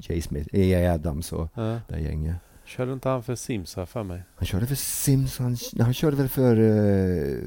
[0.00, 0.92] Jay Smith, E.A.
[0.94, 1.80] Adams och Ja.
[1.88, 2.36] det gänget.
[2.64, 4.22] Körde inte han för Sims här för mig?
[4.36, 7.38] Han körde för Sims, han, han körde väl för uh,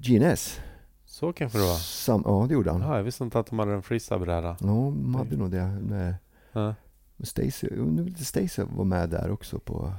[0.00, 0.60] GNS?
[1.06, 1.76] Så kanske det var.
[1.76, 2.80] Sam, ja, det gjorde han.
[2.80, 4.56] Jaha, jag visste inte att de hade en freestylebräda.
[4.60, 4.66] Ja,
[4.96, 5.66] de hade nog det.
[5.66, 6.14] Med,
[6.52, 6.74] Ja.
[7.22, 7.68] Stacy,
[8.16, 9.92] Stacy var med där också på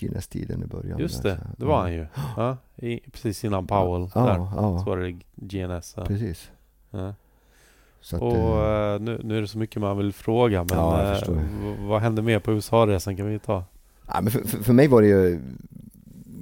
[0.00, 0.98] GNS-tiden i början.
[0.98, 2.06] Just det, det var han ju.
[2.36, 4.10] Ja, i, precis innan Powell.
[4.14, 4.36] Ja, där.
[4.36, 5.94] ja, Så var det GNS.
[5.96, 6.04] Ja.
[6.04, 6.50] precis.
[6.90, 7.14] Ja.
[8.12, 11.76] Att, Och eh, nu, nu är det så mycket man vill fråga men Ja, v-
[11.80, 13.64] vad hände mer på USA-resan kan vi ta?
[14.06, 15.40] ja, men för, för, för mig var det ju,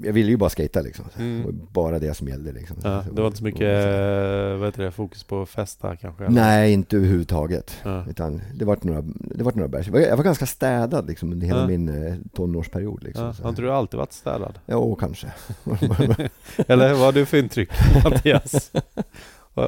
[0.05, 1.05] jag ville ju bara skata liksom.
[1.19, 1.59] Mm.
[1.73, 2.77] Bara det som gällde liksom.
[2.85, 6.25] Ja, det var inte så mycket eh, vad heter det, fokus på festa kanske?
[6.25, 6.35] eller?
[6.35, 7.77] Nej, inte överhuvudtaget.
[7.85, 8.05] Ja.
[8.11, 9.87] Utan det var några, det var några bärs.
[9.87, 11.67] Jag var, jag var ganska städad liksom under hela Ja.
[11.67, 13.03] min eh, tonårsperiod.
[13.05, 14.59] Liksom, Ja, har inte du alltid varit städad?
[14.67, 15.27] Jo, kanske.
[16.67, 17.71] Eller vad har du för intryck
[18.05, 18.73] Mattias?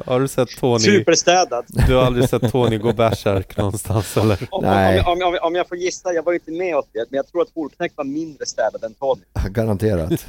[0.05, 0.79] Har, du sett Tony?
[0.79, 1.65] Superstädad.
[1.87, 4.47] Du har aldrig sett Tony gå bärsärk någonstans eller?
[4.51, 4.99] Om, Nej.
[5.01, 7.41] om, om, om, om jag får gissa, jag var inte med 81, men jag tror
[7.41, 9.21] att Horknäckt var mindre städad än Tony.
[9.49, 10.25] Garanterat.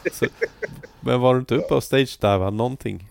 [1.00, 2.18] Men var du inte uppe och stage
[2.52, 3.08] någonting?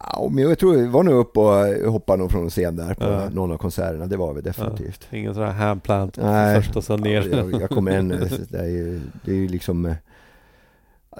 [0.00, 3.04] Ja, men jag tror vi var nog uppe och hoppade nog från scen där på
[3.04, 3.28] Ja.
[3.28, 4.06] någon av konserterna.
[4.06, 5.06] Det var vi definitivt.
[5.10, 6.16] Ingen sån här handplant
[6.56, 7.28] först och sen ner?
[7.32, 8.08] Ja, jag, jag kom en,
[8.48, 9.94] det är ju, det är ju liksom eh,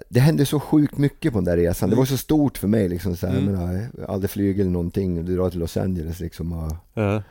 [0.08, 1.90] det hände så sjukt mycket på den där resan.
[1.90, 3.52] Det var så stort för mig liksom så här, Mm.
[3.54, 5.24] menar, aldrig flugit eller någonting.
[5.24, 7.22] Du drar till Los Angeles liksom och Ja,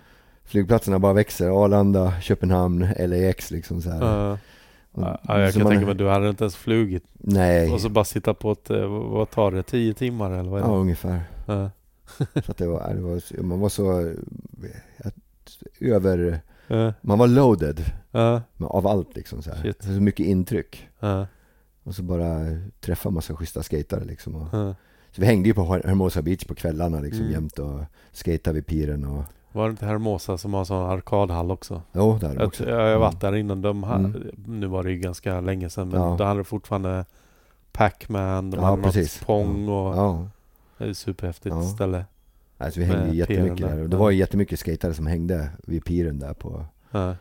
[0.46, 1.64] flygplatserna bara växer.
[1.64, 4.02] Arlanda, Köpenhamn, LAX liksom så här.
[4.06, 4.38] ja.
[4.92, 7.82] Och- Ja, jag kan man- tänka mig att du hade inte ens flugit Nej, och
[7.82, 10.72] så bara sitta på ett, eh, vad tar det, 10 timmar eller vad är ja
[10.72, 10.80] det?
[10.80, 11.22] ungefär.
[11.48, 11.70] Ja.
[12.18, 15.12] Så att det var, det var, man var så eh,
[15.80, 17.82] över, Ja, man var loaded
[18.12, 19.62] ja, av allt liksom så här.
[19.62, 19.84] Shit.
[19.84, 20.88] Så mycket intryck.
[21.84, 22.40] Och så bara
[22.80, 24.36] träffa massa schyssta skatare liksom.
[24.36, 24.76] Och, ja.
[25.12, 27.32] så vi hängde ju på Hermosa Beach på kvällarna liksom Mm.
[27.32, 27.80] jämt och
[28.12, 31.82] skatade vid piren och Var det inte Hermosa som har sån arkadhall också?
[31.94, 32.70] Jo, där Jag, också.
[32.70, 34.32] jag har varit där innan de ha, Mm.
[34.48, 36.16] Nu var det ju ganska länge sedan men Ja.
[36.18, 37.06] då hade det fortfarande
[37.72, 39.20] Pac-Man, de Ja, hade precis.
[39.22, 40.28] något Pong och Ja,
[40.78, 41.64] det är superhäftigt Ja.
[41.64, 42.06] ställe.
[42.58, 43.76] alltså vi hängde ju jättemycket där.
[43.78, 43.88] där.
[43.88, 47.16] Det var ju jättemycket skatare som hängde vid piren där på Ja.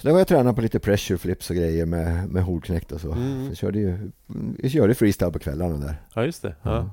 [0.00, 3.00] Så där var jag tränade på lite pressure flips och grejer med, med Hornknekt och
[3.00, 3.12] så.
[3.12, 3.44] Mm.
[3.44, 4.10] Så jag körde ju,
[4.58, 5.96] vi körde freestyle på kvällarna där.
[6.14, 6.54] ja, just det.
[6.62, 6.70] Ja.
[6.74, 6.90] Ja.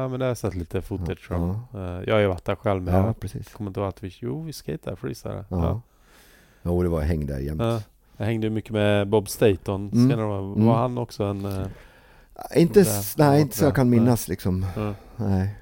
[0.00, 0.08] Ja.
[0.08, 1.36] men jag sett lite footage Ja.
[1.36, 1.50] från.
[1.74, 3.48] Eh, Jag har ju varit där själv men Ja, jag precis.
[3.52, 5.44] kommer inte ihåg att vi, jo vi skejtade freestyle.
[5.48, 5.56] Ja.
[5.64, 5.80] Ja.
[6.62, 7.60] Jo, det var häng där jämt.
[7.62, 7.82] Ja.
[8.16, 10.10] Jag hängde ju mycket med Bob Staton Mm.
[10.10, 10.26] senare.
[10.26, 10.68] Var, Mm.
[10.68, 11.44] han också en...
[11.44, 11.66] eh,
[12.56, 13.18] Inte, Där.
[13.18, 14.66] nej, inte så jag kan minnas liksom.
[14.76, 14.94] ja.
[15.16, 15.54] Nej.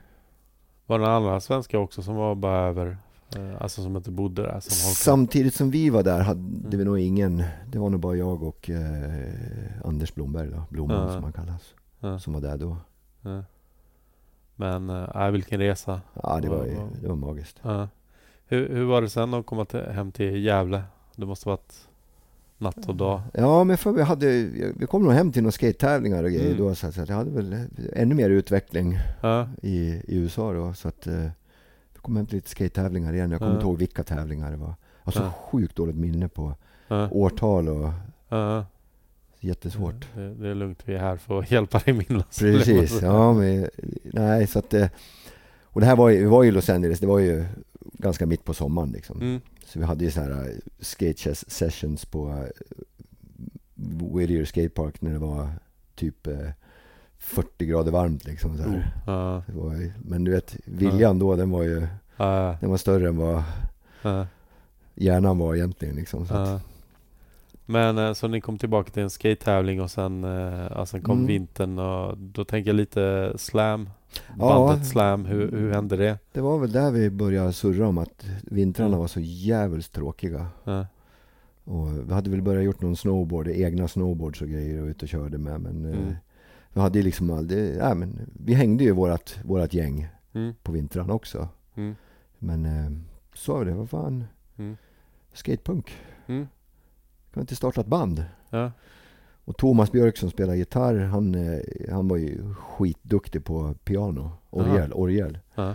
[0.86, 2.97] Var det några andra svenskar också som var bara över?
[3.36, 4.60] Eh, Alltså som inte bodde där?
[4.60, 4.94] Som?
[4.94, 6.86] Samtidigt som vi var där hade vi Mm.
[6.86, 7.42] nog ingen,
[7.72, 11.74] det var nog bara jag och eh, Anders Blomberg då, Blomman som han kallas,
[12.22, 12.76] som var där då.
[14.56, 16.00] Men, äh, vilken resa.
[16.22, 16.66] Ja, det var,
[17.02, 17.58] det var magiskt.
[17.62, 17.88] Ja.
[18.46, 20.82] Hur, hur var det sen att komma till, hem till Gävle?
[21.16, 21.74] Det måste varit
[22.58, 23.20] natt och dag.
[23.34, 24.26] Ja, men för vi hade,
[24.76, 26.58] vi kom nog hem till några skate-tävlingar och grejer Mm.
[26.58, 27.56] då, så att jag hade väl
[27.92, 31.30] ännu mer utveckling Ja, i, i USA då, så att eh, vi
[32.06, 33.30] kom hem till lite skate-tävlingar igen.
[33.30, 34.74] Jag kommer inte ihåg vilka tävlingar det var.
[35.04, 36.54] Jag har så sjukt dåligt minne på
[37.10, 37.90] årtal och
[39.40, 40.06] jättesvårt.
[40.14, 42.38] Det, det är lugnt, vi är här för att hjälpa dig minnas.
[42.38, 43.68] Precis, ja men
[44.04, 44.88] nej så att eh,
[45.62, 47.44] Och det här var ju, vi var ju i Los Angeles, det var ju
[47.80, 49.20] ganska mitt på sommaren liksom.
[49.20, 49.40] Mm.
[49.64, 52.48] Så vi hade ju så här eh, skate sessions på eh,
[54.14, 55.48] Whittier Skate Park när det var
[55.94, 56.28] typ
[57.26, 58.56] 40 grader varmt liksom.
[58.56, 58.92] Så här.
[59.06, 59.42] Ja,
[59.76, 61.86] ju- men du vet, viljan då den var ju
[62.16, 63.42] ja, den var större än vad
[64.02, 64.26] ja,
[64.94, 66.26] hjärnan var egentligen liksom.
[66.26, 66.60] Så att, ja.
[67.66, 71.14] Men eh, så ni kom tillbaka till en skate-tävling och sen, eh, ja, sen kom
[71.18, 71.26] Mm.
[71.26, 73.90] vintern och då tänker jag lite slam.
[74.28, 74.48] Ja.
[74.48, 76.18] Bandet slam, hur, hur hände det?
[76.32, 78.98] det var väl där vi började surra om att vintrarna Mm.
[79.00, 80.46] var så jävligt tråkiga.
[80.64, 80.86] Ja,
[81.64, 85.08] Och vi hade väl börjat gjort någon snowboard, egna snowboards och grejer och ute och
[85.08, 85.60] körde med.
[85.60, 86.14] Men eh, Mm.
[86.76, 91.12] Vi hade liksom aldrig, ja, men vi hängde ju vårat, vårat gäng mm, på vintrarna
[91.14, 91.48] också.
[91.74, 91.94] mm,
[92.38, 92.90] Men eh,
[93.34, 94.24] så var det, vad fan.
[94.56, 94.76] Mm.
[95.32, 95.96] Skatepunk.
[96.26, 96.46] mm,
[97.34, 98.24] Kan inte starta ett band?
[98.50, 98.72] ja,
[99.44, 101.60] Och Thomas Björk som spelar gitarr, han, eh,
[101.92, 104.30] han var ju skitduktig på piano.
[104.50, 105.38] Orgel, orgel.
[105.54, 105.74] ja,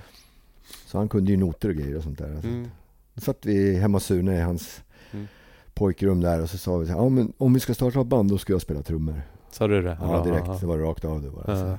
[0.86, 2.30] Så han kunde ju noter och grejer och sånt där.
[2.44, 2.68] mm,
[3.14, 4.84] Då satt vi hemma hos Sune i hans
[5.14, 5.28] Mm.
[5.74, 8.08] pojkrum där och så sa vi så här, ja men om vi ska starta ett
[8.08, 9.22] band då ska jag spela trummor.
[9.52, 9.98] Sa du det?
[10.02, 10.62] Ja, direkt.
[10.62, 11.56] Det var rakt av det bara.
[11.58, 11.78] Så,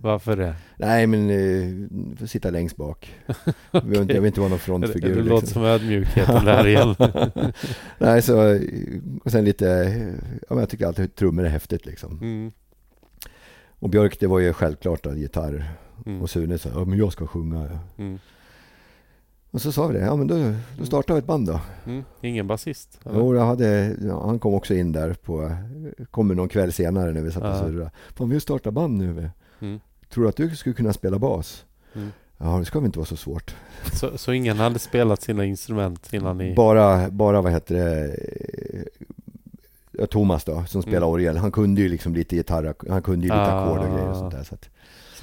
[0.00, 0.54] Varför det?
[0.76, 1.88] nej men, eh,
[2.18, 3.14] får sitta längst bak.
[3.70, 5.08] Jag vill inte- Jag vill inte vara någon frontfigur.
[5.08, 5.28] det liksom.
[5.28, 6.94] låter som ödmjukheten där igen.
[7.98, 8.58] Nej, så,
[9.24, 9.64] och sen lite,
[10.48, 12.18] ja men jag tycker alltid trummor är häftigt liksom.
[12.22, 12.50] Mm,
[13.78, 15.64] Och Björk det var ju självklart att gitarr.
[16.06, 17.78] mm, Och Sune sa, ja men jag ska sjunga.
[17.98, 18.18] mm,
[19.54, 21.60] Och så sa vi det, ja men då, då startar vi ett band då.
[21.86, 22.04] mm.
[22.20, 23.00] Ingen basist?
[23.14, 25.52] Jo, jag hade, ja, han kom också in där på,
[26.10, 27.58] kommer någon kväll senare när vi satt och Ja.
[27.60, 27.90] surrade.
[28.14, 29.30] Fan vi startar band nu.
[29.60, 29.80] Mm.
[30.10, 31.64] Tror du att du skulle kunna spela bas?
[31.94, 32.08] Mm.
[32.38, 33.54] Ja, det ska väl inte vara så svårt.
[33.92, 36.54] Så, så ingen hade spelat sina instrument innan ni...
[36.54, 38.16] Bara, bara vad heter det,
[39.98, 41.08] eh, Thomas då, som spelar Mm.
[41.08, 43.60] orgel, han kunde ju liksom lite gitarr, han kunde ju lite Ah.
[43.64, 44.42] ackord och grejer och sånt där.
[44.44, 44.68] Så att,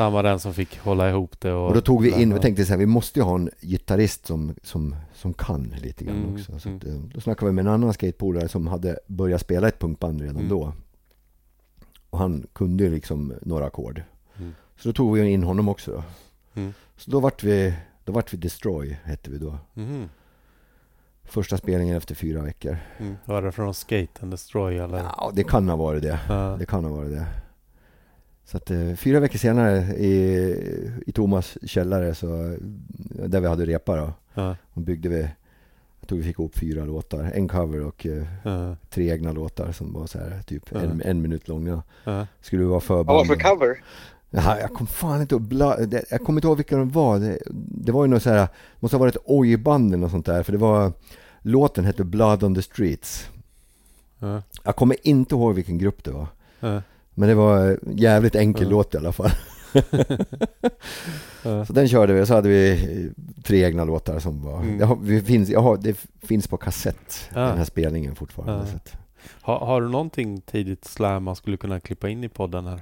[0.01, 1.67] Samma den som fick hålla ihop det och...
[1.67, 4.25] och då tog vi in, vi tänkte så här, vi måste ju ha en gitarrist
[4.25, 6.59] som, som, som kan lite grann Mm, också.
[6.59, 6.77] Så mm.
[6.77, 10.21] att, eh, då snackade vi med en annan skateboardare som hade börjat spela ett punkband
[10.21, 10.49] redan Mm.
[10.49, 10.73] då.
[12.09, 14.01] Och han kunde ju liksom några ackord.
[14.37, 14.53] Mm.
[14.79, 16.03] Så då tog vi in honom också då.
[16.61, 16.73] Mm.
[16.97, 17.73] Så då vart vi,
[18.05, 19.57] då vart vi Destroy, hette vi då.
[19.73, 20.09] Mhm.
[21.23, 22.77] Första spelningen efter fyra veckor.
[22.99, 23.15] Mm.
[23.25, 24.97] Var det från Skate and Destroy eller?
[24.97, 26.19] Ja, det kan ha varit det.
[26.29, 26.55] Ja.
[26.59, 27.25] Det kan ha varit det.
[28.51, 30.13] Så att eh, fyra veckor senare i,
[31.07, 32.57] i Thomas källare så,
[33.25, 34.55] där vi hade repa då, Ja.
[34.73, 35.21] och byggde vi,
[35.99, 38.75] jag tror vi fick ihop fyra låtar, en cover och eh, Ja.
[38.89, 40.79] tre egna låtar som var så här typ Ja.
[40.79, 41.83] en, en minut långa.
[42.03, 42.27] Ja.
[42.41, 43.27] Skulle vi vara Vad var förband.
[43.41, 43.83] för cover?
[44.29, 47.19] Ja, jag kommer fan inte att bla, det, Jag kommer inte ihåg vilka de var.
[47.19, 47.39] Det,
[47.85, 48.47] det var ju något så här,
[48.79, 50.43] måste ha varit ett ojband eller något sånt där.
[50.43, 50.93] För det var,
[51.41, 53.29] låten hette Blood on the Streets.
[54.19, 54.41] Ja.
[54.63, 56.27] Jag kommer inte ihåg vilken grupp det var.
[57.21, 58.69] Men det var en jävligt enkel Ja.
[58.69, 59.31] låt i alla fall.
[61.67, 63.11] Så den körde vi, så hade vi eh,
[63.43, 64.77] tre egna låtar som var, Mm.
[64.77, 67.39] det, har, vi finns, har, det finns på kassett, Ja.
[67.41, 68.65] den här spelningen fortfarande.
[68.73, 68.79] Ja.
[69.41, 72.81] Har, har du någonting tidigt slam man skulle kunna klippa in i podden här?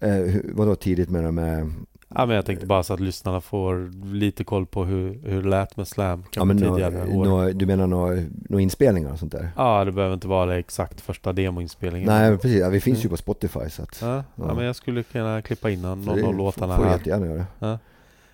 [0.00, 1.72] eh, vadå tidigt med de med,
[2.08, 5.48] Ja, men jag tänkte bara så att lyssnarna får lite koll på hur, hur det
[5.48, 7.24] lät med slam ja, men nå, tidigare år.
[7.24, 9.50] nå, du menar några nå inspelningar och sånt där?
[9.56, 12.08] Ja, det behöver inte vara exakt första demoinspelningen.
[12.08, 13.10] Nej precis, ja, vi finns ju Mm.
[13.10, 14.54] på Spotify så att Ja, ja.
[14.54, 16.96] Men jag skulle kunna klippa in någon, det av låtarna får du här.
[16.96, 17.46] jättegärna göra.
[17.58, 17.66] Ja.
[17.66, 17.78] Det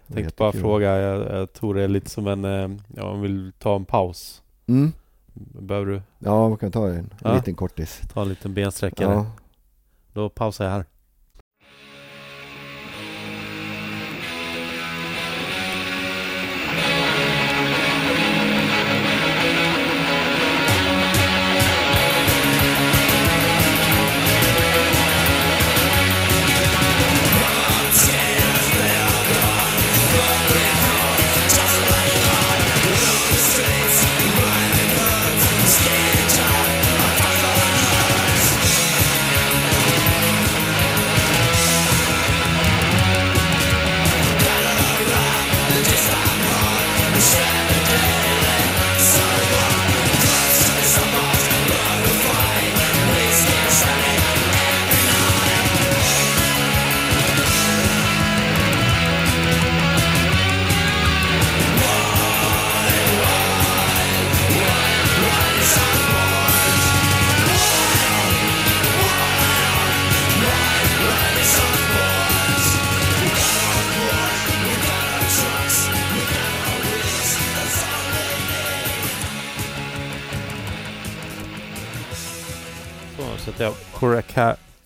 [0.07, 3.21] Jag tänkte bara fråga, jag, jag tror det är lite som en, eh, ja, om
[3.21, 4.43] vi vill ta en paus.
[4.67, 4.93] Mm.
[5.35, 7.35] Behöver du Ja, man kan ta en Ja.
[7.35, 8.01] liten kortis.
[8.15, 9.25] ta en liten bensträckare?
[10.13, 10.85] Då pausar jag här.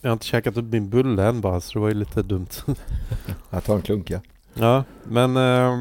[0.05, 2.47] Jag har inte käkat upp min bulle än bara, så det var ju lite dumt.
[3.51, 4.21] Jag tar en klunk ja.
[4.55, 5.79] ja, men eh,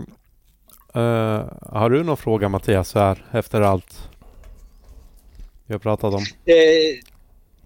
[1.03, 4.09] eh, har du någon fråga Mattias så här efter allt
[5.65, 6.19] vi har pratat om?
[6.45, 6.55] Eh,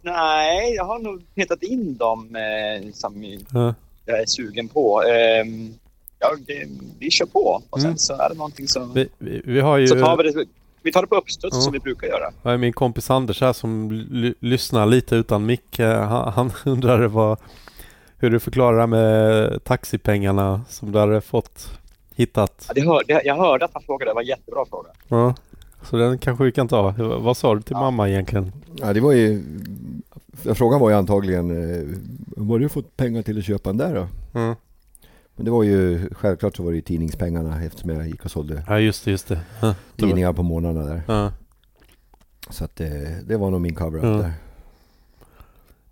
[0.01, 3.23] nej, jag har nog petat in dem eh, som
[3.53, 3.73] Ja.
[4.05, 5.03] jag är sugen på.
[5.03, 5.45] Eh,
[6.19, 6.67] ja, det,
[6.99, 7.97] vi kör på och sen Mm.
[7.97, 8.93] så är det någonting som...
[8.93, 9.87] Vi, vi, vi har ju...
[9.87, 10.45] Så tar vi det,
[10.87, 11.61] vi tar det på uppstuds Ja.
[11.61, 12.31] som vi brukar göra.
[12.43, 15.79] Har min kompis Anders här som ly- lyssnar lite utan mick.
[15.79, 17.37] Eh, Han, han undrade vad,
[18.17, 21.79] hur du förklarar det med taxipengarna som du hade fått
[22.15, 22.65] hittat.
[22.67, 24.89] Ja, det hör, det, jag hörde att han frågade, det var en jättebra fråga.
[25.07, 25.35] Ja.
[25.89, 26.91] Så den kanske vi kan ta.
[27.19, 27.79] Vad sa du till Ja.
[27.79, 28.51] mamma egentligen?
[28.75, 29.43] Ja, det var ju...
[30.55, 31.97] Frågan var ju antagligen, eh,
[32.27, 34.07] vad har du fått pengar till att köpa den där då?
[34.39, 34.55] Mm.
[35.37, 38.63] Men det var ju, självklart så var det ju tidningspengarna eftersom jag gick och sålde
[38.67, 39.39] Ja just det, just det.
[39.61, 41.01] Ja, tidningar på morgnarna där.
[41.07, 41.31] Ja.
[42.49, 44.09] Så att det, det var nog min cover-up Ja.
[44.09, 44.33] där.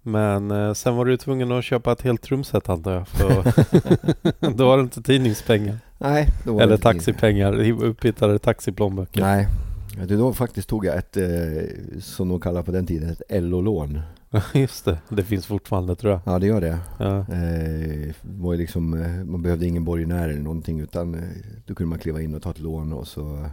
[0.01, 3.07] Men eh, sen var du tvungen att köpa ett helt trumset antar jag.
[3.07, 3.43] För
[4.57, 5.77] då var det inte tidningspengar.
[5.97, 7.71] Nej, då var Eller det taxipengar.
[7.83, 9.21] Upphittade taxiplånböcker.
[9.21, 9.47] Nej,
[10.07, 11.27] då faktiskt tog jag ett, eh,
[11.99, 13.99] som de kallar på den tiden, ett LO-lån.
[14.53, 14.97] Just det.
[15.09, 16.21] Det finns fortfarande tror jag.
[16.25, 16.79] Ja, det gör det.
[16.99, 17.17] Ja.
[17.19, 21.21] Eh, var ju liksom, eh, man behövde ingen borgenär eller någonting utan eh,
[21.65, 23.49] då kunde man kliva in och ta ett lån och så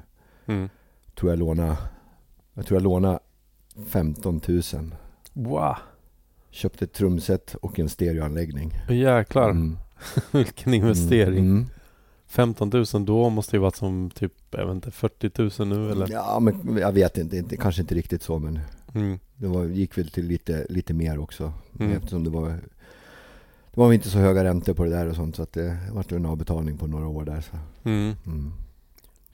[0.46, 0.68] Mm.
[1.18, 1.76] tror jag låna
[2.54, 3.18] jag tror jag lånade
[3.86, 4.62] 15 000.
[5.32, 5.74] Wow.
[6.50, 8.72] Köpte ett trumset och en stereoanläggning.
[8.88, 9.50] Jäklar.
[9.50, 9.78] Mm.
[10.30, 11.38] Vilken investering.
[11.44, 11.66] Mm.
[12.26, 16.08] 15 000 då måste ju varit som typ, jag vet inte, 40 000 nu eller?
[16.12, 18.60] Ja, men jag vet inte, inte, kanske inte riktigt så men
[18.94, 19.18] Mm.
[19.42, 21.52] Det var, gick väl till lite, lite mer också.
[21.80, 21.92] Mm.
[21.92, 22.48] Eftersom det var
[23.74, 26.12] det var inte så höga räntor på det där och sånt så att det vart
[26.12, 27.40] en avbetalning på några år där.
[27.40, 27.56] Så.
[27.88, 28.14] Mm.
[28.26, 28.52] Mm.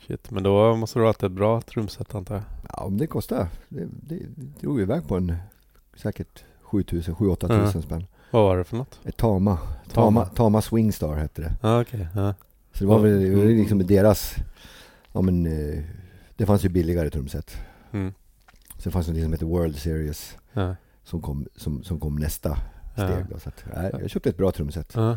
[0.07, 2.45] Shit, men då måste du ha haft ett bra trumset antar jag?
[2.73, 3.49] Ja, men det kostade.
[3.69, 4.19] Det, det
[4.61, 5.37] drog iväg på en
[5.97, 7.83] säkert 7000, 7-8 tusen Ja.
[7.83, 8.07] spänn.
[8.31, 9.01] Vad var det för något?
[9.05, 9.59] Ett Tama.
[9.93, 10.25] Tama.
[10.27, 11.55] Tama, Swingstar hette det.
[11.63, 12.07] Ja, okej.
[12.15, 12.35] Ja.
[12.73, 13.57] Så det var väl det var Mm.
[13.57, 14.35] liksom deras,
[15.13, 15.85] ja men eh,
[16.37, 17.57] det fanns ju billigare trumset.
[17.93, 18.13] Mm.
[18.79, 20.75] Sen fanns det något som heter World Series Ja.
[21.05, 22.59] som kom, som, som kom nästa
[22.93, 23.25] steg.
[23.31, 24.97] Då, så att, nej, jag köpte ett bra trumset.
[24.97, 25.15] Uh,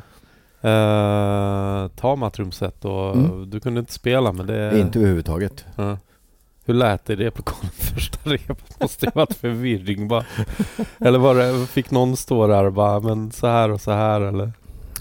[1.88, 3.50] Tama trumset och Mm.
[3.50, 4.80] du kunde inte spela men det...
[4.80, 5.66] Inte överhuvudtaget.
[5.76, 5.98] Ja.
[6.66, 8.80] Hur lät det i replokalen första repet?
[8.82, 10.26] Måste ju varit förvirring bara.
[11.00, 14.22] Eller var det, fick någon stå där och bara, men så här och så här
[14.22, 14.52] eller?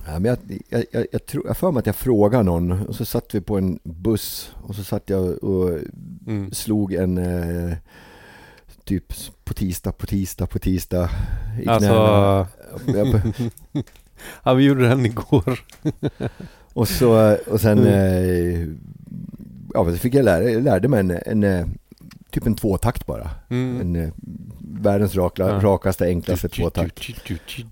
[0.07, 0.39] Ja, men jag,
[0.69, 3.41] jag, jag, jag tror, jag för mig att jag frågade någon och så satt vi
[3.41, 5.79] på en buss och så satt jag och
[6.27, 6.53] Mm.
[6.53, 7.77] slog en eh,
[8.91, 9.13] typ
[9.45, 11.11] på tisdag, på tisdag, på tisdag
[11.63, 11.89] i Alltså,
[14.43, 15.61] ja vi gjorde den igår.
[16.73, 18.69] Och så, och sen, eh,
[19.75, 21.67] ja så fick jag lära, lärde mig en, en eh,
[22.31, 23.31] typ en tvåtakt bara.
[23.49, 23.81] Mm.
[23.81, 24.11] En eh,
[24.59, 25.61] världens rakla, Ja.
[25.61, 27.01] rakaste, enklaste tvåtakt.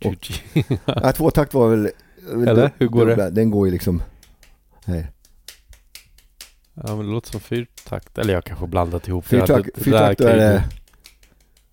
[0.05, 0.31] Och,
[0.85, 1.91] Ja, tvåtakt var väl...
[2.33, 2.71] Eller?
[2.79, 3.31] Hur går det?
[3.31, 4.03] Den går ju liksom...
[4.85, 5.07] Nej.
[6.75, 8.19] ja men det låter som fyrtakt.
[8.19, 10.65] Eller jag kanske blandat ihop Fyrtakt, fyrtakt är det...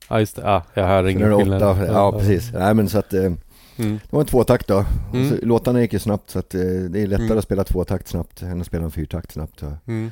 [0.09, 1.63] Ja just det, ja, jag hör ingen det skillnad.
[1.63, 2.51] åtta, ja precis.
[2.53, 3.13] Nej men så att...
[3.13, 3.31] Eh,
[3.77, 3.99] Mm.
[4.03, 4.85] det var en tvåtakt då.
[5.13, 5.21] Mm.
[5.31, 7.37] Och så, låtarna gick ju snabbt så att eh, det är lättare Mm.
[7.37, 9.59] att spela tvåtakt snabbt än att spela en fyrtakt snabbt.
[9.59, 9.71] Så.
[9.87, 10.11] Mm.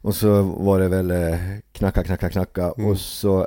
[0.00, 1.38] Och så var det väl eh,
[1.72, 2.90] knacka, knacka, knacka Mm.
[2.90, 3.46] och så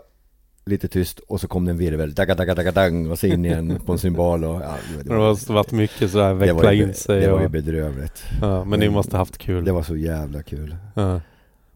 [0.66, 3.46] lite tyst och så kom det en virvel, dagga, dagga, dagga, dang och så in
[3.46, 6.94] igen på en cymbal och ja, Det har varit mycket sådär det veckla var in
[6.94, 7.22] sig.
[7.22, 8.24] det var ju och, bedrövligt.
[8.42, 9.66] ja, men ni måste haft kul.
[9.66, 10.76] Det var så jävla kul.
[10.94, 11.22] Ja.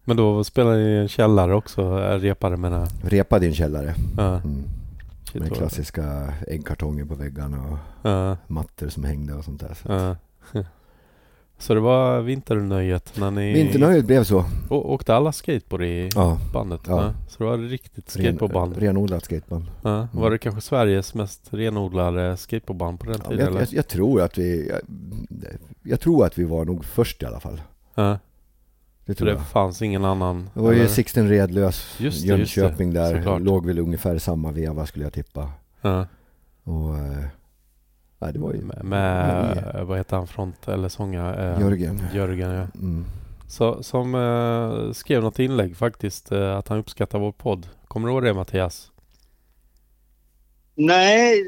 [0.04, 2.88] Men då spelade ni i en källare också, äh, repade menar jag.
[3.12, 3.94] Repa din källare.
[4.16, 4.34] Ja.
[4.36, 4.62] Mm.
[5.32, 7.78] Shit, Med klassiska äggkartonger på väggarna och
[8.10, 9.74] Ja, mattor som hängde och sånt där.
[9.82, 9.92] Så.
[9.92, 10.16] ja.
[11.58, 14.38] Så det var vinternöjet när ni Vinternöjet blev så.
[14.70, 16.38] Å- åkte alla skateboard i Ja.
[16.52, 16.80] bandet?
[16.86, 17.12] Ja.
[17.28, 18.76] Så det var riktigt Ren, skateboardband?
[18.76, 19.64] renodlat skateband.
[19.82, 20.08] Ja.
[20.12, 23.38] Var det kanske Sveriges mest renodlade skateboardband på den tiden?
[23.52, 24.68] jag, jag, jag tror att vi...
[24.68, 24.80] Jag,
[25.82, 27.60] jag tror att vi var nog först i alla fall.
[29.06, 29.46] Det tror det jag.
[29.46, 30.50] fanns ingen annan?
[30.54, 30.88] Det var ju eller?
[30.88, 32.60] Sixten Redlös, Just det, just det.
[32.60, 33.14] Jönköping där.
[33.16, 33.40] Såklart.
[33.42, 35.50] Låg väl ungefär samma veva skulle jag tippa.
[35.80, 36.06] Ja.
[36.64, 36.98] Och...
[36.98, 37.24] Eh,
[38.18, 38.60] nej, det var ju...
[38.60, 41.54] Med, med vad heter han, front eller sångare?
[41.54, 42.00] Eh, Jörgen.
[42.14, 42.66] Jörgen ja.
[42.74, 43.04] Mm.
[43.46, 47.66] Så, som eh, skrev något inlägg faktiskt eh, att han uppskattar vår podd.
[47.88, 48.91] Kommer du ihåg det Mattias?
[50.74, 51.44] Nej,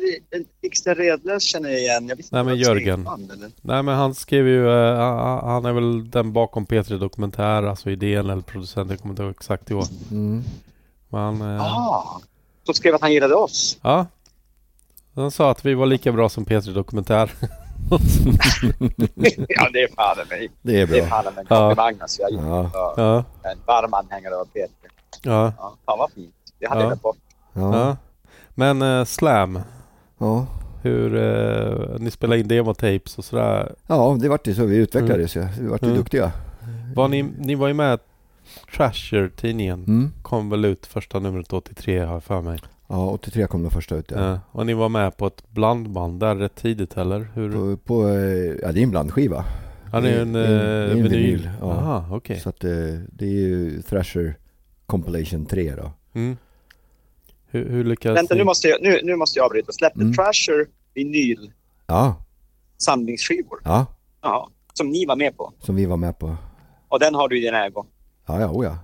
[0.61, 2.09] Sixten Redlös känner jag igen.
[2.09, 3.07] Jag visste Nej, men Jörgen.
[3.07, 3.51] eller?
[3.63, 4.97] Nej men han skrev ju, eh,
[5.45, 9.31] han- är väl den bakom P3 Dokumentär, alltså idén eller producenten, jag kommer inte ihåg
[9.31, 9.85] exakt i år.
[10.11, 10.43] Mm.
[11.09, 12.21] Men han, eh, Ah,
[12.67, 13.79] så skrev att han gillade oss.
[13.83, 14.07] ja.
[15.15, 17.33] Han sa att vi var lika bra som P3 Dokumentär.
[19.49, 20.51] ja, det är fan mig.
[20.63, 21.09] Det är Det är bra.
[21.11, 21.57] fan en Ja.
[21.69, 21.97] komplimang.
[22.01, 22.23] Alltså.
[22.23, 22.71] Jag är Ja.
[22.75, 22.95] ja.
[23.43, 24.91] ja, en varm anhängare av Peter.
[25.23, 26.35] ja, Ja, fan vad fint.
[26.59, 26.85] Det hade Ja.
[26.85, 27.17] jag glömt bort.
[27.53, 27.97] Ja.
[28.55, 29.59] Men eh, Slam,
[30.19, 30.47] Ja.
[30.83, 33.75] hur, eh, ni spelade in demotapes och sådär.
[33.87, 34.65] ja, det vart ju så.
[34.65, 35.47] Vi utvecklades ju.
[35.61, 35.99] Vi vart ju Mm.
[35.99, 36.33] duktiga.
[36.95, 37.99] Var ni, ni var ju med
[38.77, 39.85] Trasher tidningen.
[39.85, 40.13] Mm.
[40.23, 42.59] Kom väl ut första numret 83 har jag för mig.
[42.89, 44.11] Ja, 83 kom den första ut.
[44.11, 44.21] Ja.
[44.31, 44.41] Ja.
[44.51, 47.27] Och ni var med på ett blandband där rätt tidigt eller?
[47.35, 47.53] Hur?
[47.53, 48.15] På, på, eh,
[48.63, 49.45] ja, det är en blandskiva.
[49.93, 51.11] Ja, det är en, är en- det är eh, en vinyl.
[51.11, 51.67] vinyl, ja.
[51.73, 52.41] Aha, okej.
[52.41, 52.71] Så att eh,
[53.13, 54.37] det är ju Thrasher
[54.87, 55.93] Compilation 3 då.
[56.15, 56.37] Mm.
[57.55, 58.39] Hur, hur lyckades Vänta, ni?
[58.39, 59.73] nu måste jag, nu, nu måste jag avbryta.
[59.73, 60.15] Släppte Mm.
[60.15, 61.51] Trasher vinyl
[61.87, 62.17] Ja,
[62.77, 63.61] samlingsskivor.
[63.65, 63.87] ja.
[64.23, 65.53] Ja, som ni var med på.
[65.61, 66.37] Som vi var med på.
[66.89, 67.85] Och den har du i din ägo.
[68.27, 68.79] Ja, ja, oh ja.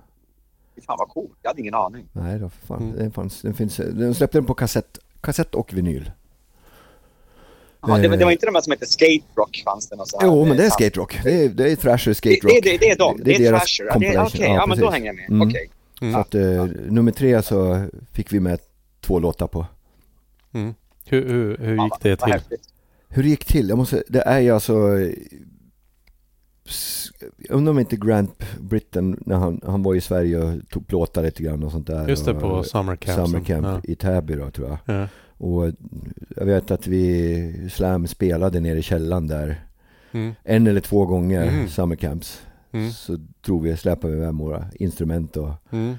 [0.85, 1.37] Fan vad coolt.
[1.41, 2.05] Jag hade ingen aning.
[2.13, 2.83] Nej då, för fan.
[2.83, 2.95] Mm.
[2.97, 6.11] Den, fanns, den, finns, den släppte den på kassett, kassett och vinyl.
[7.81, 8.19] Ja, det, var- Eh.
[8.19, 10.65] det var inte de här som hette Skate Rock fanns det här, Jo, men det
[10.65, 11.19] är skate rock.
[11.23, 12.53] Det är, det är Thrasher skate Det, rock.
[12.63, 13.21] det, det, det är de.
[13.23, 13.85] Det, är deras Thrasher.
[13.85, 14.55] Ja, Okej, compilation.
[14.55, 15.29] ja, men då hänger jag med.
[15.29, 15.47] Mm.
[15.47, 15.69] Okej.
[16.01, 16.13] Mm.
[16.13, 18.59] Så att eh, nummer tre så fick vi med
[19.01, 19.65] två låtar på.
[20.51, 20.73] Mm.
[21.05, 22.57] Hur, hur, hur Ja, gick det till?
[23.09, 23.69] Hur det gick till?
[23.69, 24.99] Jag måste, det är ju alltså...
[27.37, 31.23] Jag undrar om inte Grant Britten, när han, han var i Sverige och tog plåtar
[31.23, 32.07] lite grann och sånt där.
[32.07, 33.27] Just det, och, på Summer Camp.
[33.27, 34.77] Summer Camp i Täby då tror jag.
[34.85, 35.01] Ja.
[35.01, 35.07] Ja.
[35.37, 35.71] Och
[36.35, 39.65] jag vet att vi, Slam spelade nere i källaren där.
[40.11, 40.33] Mm.
[40.43, 41.67] En eller två gånger, Mm.
[41.67, 42.41] Summer Camps.
[42.71, 42.91] Mm.
[42.91, 45.95] Så drog vi, släpade vi med våra instrument och, Mm.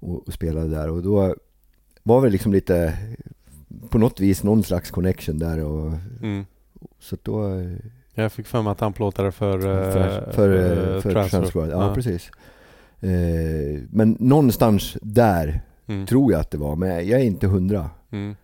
[0.00, 0.90] och, och spelade där.
[0.90, 1.34] Och då
[2.02, 2.98] var det liksom lite,
[3.90, 5.58] på något vis någon slags connection där.
[5.64, 5.92] Och,
[6.22, 6.44] Mm.
[6.98, 7.70] så då eh,
[8.14, 11.30] Jag fick för mig att han plåtade för, eh, för, för, eh, för, för Transworld.
[11.30, 11.72] Transworld.
[11.72, 12.30] Ja, precis.
[13.00, 16.06] Eh, men någonstans där Mm.
[16.06, 17.90] tror jag att det var, men jag är inte hundra.
[18.10, 18.36] Mm.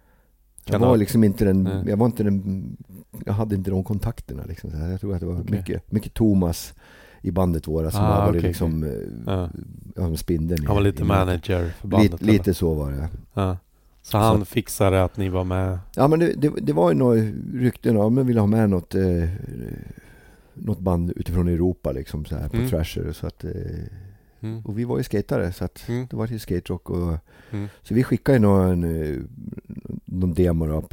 [0.64, 1.84] Jag var liksom inte den, Nej.
[1.86, 2.76] jag var inte den,
[3.24, 4.70] jag hade inte de kontakterna liksom.
[4.90, 6.74] Jag tror att det var mycket, mycket Thomas
[7.22, 8.90] i bandet våra som Ah, var okej, liksom, eh,
[9.96, 10.16] Ja.
[10.16, 10.66] spindeln.
[10.66, 12.12] Han var lite i- manager för bandet.
[12.12, 13.08] Lite, lite så var det.
[13.34, 13.56] Ja.
[14.02, 15.78] Så han fixade att ni var med?
[15.96, 17.20] Ja men det, det, det var ju några
[17.54, 19.28] rykten om att ville ha med något, eh,
[20.54, 22.68] något band utifrån Europa liksom så här på Mm.
[22.68, 23.12] Thrasher.
[23.12, 23.50] Så att, eh,
[24.42, 24.62] Mm.
[24.64, 26.06] och vi var ju skatare så att Mm.
[26.10, 26.90] det var ju skaterock.
[26.90, 27.16] Och,
[27.52, 27.68] Mm.
[27.82, 29.16] Så vi skickade ju någon, eh,
[30.04, 30.88] någon demo då på,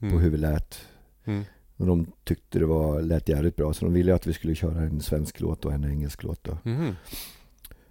[0.00, 0.18] på Mm.
[0.18, 0.78] hur vi lät.
[1.78, 1.90] Mm.
[1.90, 4.80] Och de tyckte det var, lät jävligt bra så de ville att vi skulle köra
[4.80, 6.44] en svensk låt och en engelsk låt.
[6.44, 6.58] Då.
[6.62, 6.96] Mhm.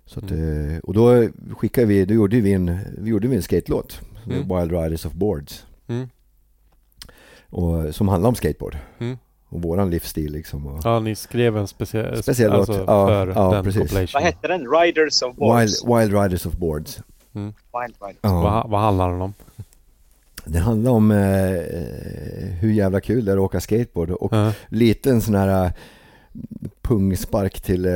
[0.06, 0.70] Så att, Mm.
[0.76, 1.28] eh, och då
[1.58, 4.02] skickade vi, då gjorde vi en, vi gjorde vi en skatelåt.
[4.26, 4.38] Mm.
[4.60, 5.66] Wild Riders of Boards.
[5.88, 6.10] Mm.
[7.50, 8.78] Och, som handlar om skateboard.
[9.00, 9.18] Mm.
[9.50, 10.68] Och våran livsstil liksom.
[10.68, 12.60] Och, Ja, ni skrev en speciell, Speciell låt.
[12.70, 13.80] alltså Ja, för ja, den precis.
[13.80, 14.12] compilation.
[14.14, 14.62] Vad hette den?
[14.72, 15.86] Riders of Wild, Wars?
[15.86, 17.00] Wild Riders of Boards.
[17.36, 17.48] Mm.
[17.48, 18.18] Wild Riders.
[18.22, 18.42] Ja.
[18.42, 19.34] Vad, vad handlar den om?
[20.48, 21.18] Det handlar om eh,
[22.60, 24.12] hur jävla kul det är att åka skateboard.
[24.12, 24.54] Och Ja.
[24.68, 25.72] lite en sån här eh,
[26.82, 27.92] pungspark till eh,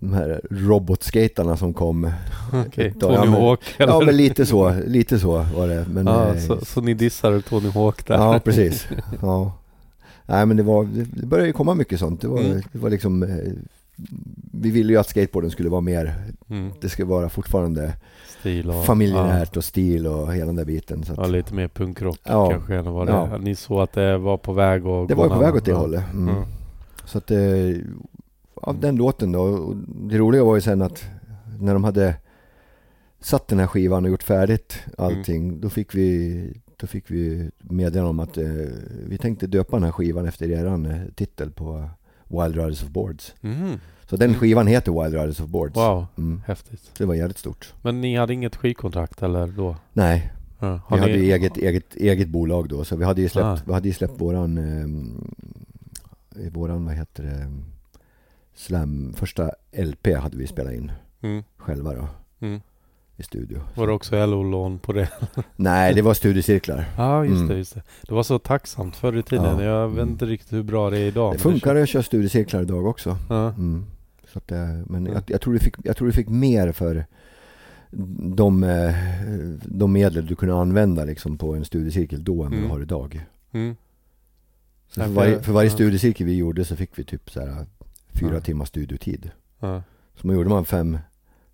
[0.00, 2.10] de här robotskatarna som kom.
[2.52, 2.64] Ja,
[3.00, 3.92] Tony men- Hawk eller?
[3.92, 5.86] Ja men lite så, lite så var det.
[5.90, 8.14] Men, ja, eh, så, så ni dissade Tony Hawk där?
[8.14, 8.86] Ja, precis.
[9.22, 9.52] Ja.
[10.26, 10.84] Nej men det var,
[11.14, 12.20] det började ju komma mycket sånt.
[12.20, 12.62] Det var, Mm.
[12.72, 13.28] det var liksom, eh,
[14.52, 16.14] vi ville ju att skateboarden skulle vara mer,
[16.50, 16.70] Mm.
[16.80, 17.92] det skulle vara fortfarande
[18.44, 18.84] Stil och...
[18.84, 21.04] familjenärt och stil och hela den där biten.
[21.04, 22.50] Så Ja, att, lite mer punkrock Ja.
[22.50, 23.36] kanske än vad det Ja.
[23.38, 25.76] Ni såg att det var på väg att det var på väg åt det ja.
[25.78, 26.04] hållet.
[26.12, 26.34] Mm.
[26.34, 26.44] Ja.
[27.04, 27.38] Så att, eh,
[28.54, 31.04] av den låten då, och det roliga var ju sen att
[31.60, 32.14] när de hade
[33.20, 35.60] satt den här skivan och gjort färdigt allting, Mm.
[35.60, 38.44] då fick vi då fick vi meddelande om att eh,
[39.08, 41.88] vi tänkte döpa den här skivan efter eran eh, titel på
[42.28, 43.34] Wild Riders of Boards.
[43.40, 43.80] Mhm.
[44.06, 44.40] Så den Mm.
[44.40, 45.76] skivan heter Wild Riders of Boards.
[45.76, 46.42] Wow, Mm.
[46.46, 46.80] häftigt.
[46.80, 47.74] Så det var jävligt stort.
[47.82, 49.76] Men ni hade inget skivkontrakt eller då?
[49.92, 50.80] Nej, Ja.
[50.90, 51.18] Vi hade ni...
[51.18, 52.84] ju eget, eget, eget bolag då.
[52.84, 53.58] Så vi hade ju släppt, Ah.
[53.66, 57.52] vi hade ju släppt våran, eh, våran, vad heter det,
[58.54, 61.42] Slam, första LP hade vi spelat in Mm.
[61.56, 62.08] själva då
[62.46, 62.60] Mm.
[63.16, 63.60] I studio.
[63.74, 65.08] Var det också LO-lån på det?
[65.56, 66.84] Nej, det var studiecirklar.
[66.96, 67.48] Ja, just Mm.
[67.48, 67.82] det, just det.
[68.08, 69.58] Det var så tacksamt förr i tiden.
[69.58, 69.62] Ja.
[69.64, 71.32] Jag vet inte riktigt hur bra det är idag.
[71.34, 73.16] Det funkar att köra studiecirklar idag också.
[73.28, 73.48] Ja.
[73.48, 73.84] Mm.
[74.32, 75.12] Så att, eh, men Ja.
[75.12, 77.06] jag, jag, tror du fick, jag tror du fick mer för
[78.36, 78.94] de, eh,
[79.64, 82.62] de medel du kunde använda liksom på en studiecirkel då än vad Mm.
[82.62, 83.26] du har idag.
[83.52, 83.76] Mm.
[84.88, 85.74] Så för, varje, för varje ja.
[85.74, 87.66] studiecirkel vi gjorde så fick vi typ så här
[88.12, 88.40] fyra Ja.
[88.40, 89.30] timmars studiotid.
[90.20, 90.98] Så man gjorde man fem,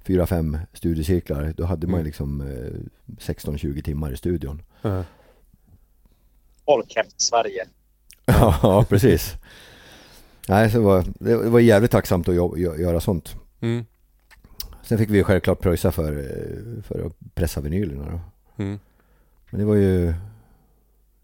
[0.05, 2.06] fyra, fem studiecirklar, då hade man Mm.
[2.06, 4.62] liksom eh, 16-20 timmar i studion.
[4.82, 5.05] Ja.
[6.64, 7.64] Folkhem Sverige.
[8.27, 9.35] ja, precis.
[10.48, 13.36] Nej, så det var, det var jävligt tacksamt att jo- gö- göra sånt.
[13.60, 13.85] Mm.
[14.82, 18.20] Sen fick vi ju självklart pröjsa för, eh, för att pressa vinylerna då.
[18.62, 18.78] Mm.
[19.51, 20.14] Men det var ju,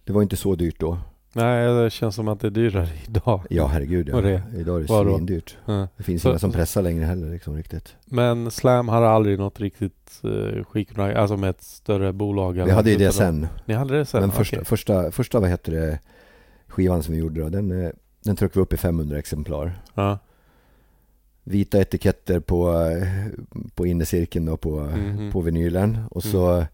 [0.04, 0.98] det var inte så dyrt då.
[1.36, 3.40] Nej, det känns som att det är dyrare idag.
[3.50, 4.20] Ja, herregud ja.
[4.20, 4.42] det?
[4.56, 5.16] Idag är det Vadå?
[5.16, 5.56] svindyrt.
[5.64, 5.88] Ja.
[5.96, 7.94] Det finns Så- inga som pressar längre heller liksom riktigt.
[8.04, 12.52] Men Slam hade aldrig något riktigt uh, skivkontrakt, alltså med ett större bolag?
[12.64, 13.46] Vi hade ju det sen.
[13.64, 14.20] Ni hade det sen?
[14.20, 15.98] Men första, första, första, vad heter det,
[16.66, 17.90] skivan som vi gjorde då, den, eh,
[18.24, 19.72] den tryckte vi upp i 500 exemplar.
[19.94, 20.18] Ja.
[21.44, 23.26] Vita etiketter på, eh,
[23.74, 25.32] på innercirkeln då på, Mhm.
[25.32, 25.98] på vinylen.
[26.10, 26.64] Och så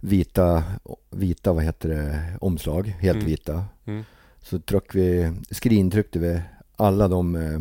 [0.00, 0.64] vita,
[1.10, 3.26] vita, vad heter det, omslag, helt Mm.
[3.26, 3.64] vita.
[3.84, 4.04] Mm.
[4.40, 6.40] Så tryck vi, skrintryckte vi
[6.76, 7.60] alla de eh,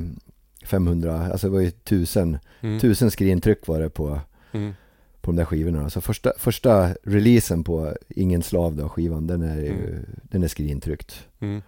[0.68, 2.80] 500, alltså det var ju tusen, Mm.
[2.80, 4.20] tusen skrintryck var det på,
[4.52, 4.74] Mm.
[5.22, 5.90] på de där skivorna.
[5.90, 10.06] Så första, första releasen på Ingen slav då, skivan, den är, ju, Mm.
[10.24, 11.28] den är skrintryckt.
[11.40, 11.62] Mm.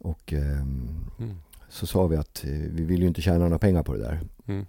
[0.00, 1.34] Och Mm.
[1.68, 4.20] så sa vi att eh, vi vill ju inte tjäna några pengar på det där.
[4.46, 4.66] Mm.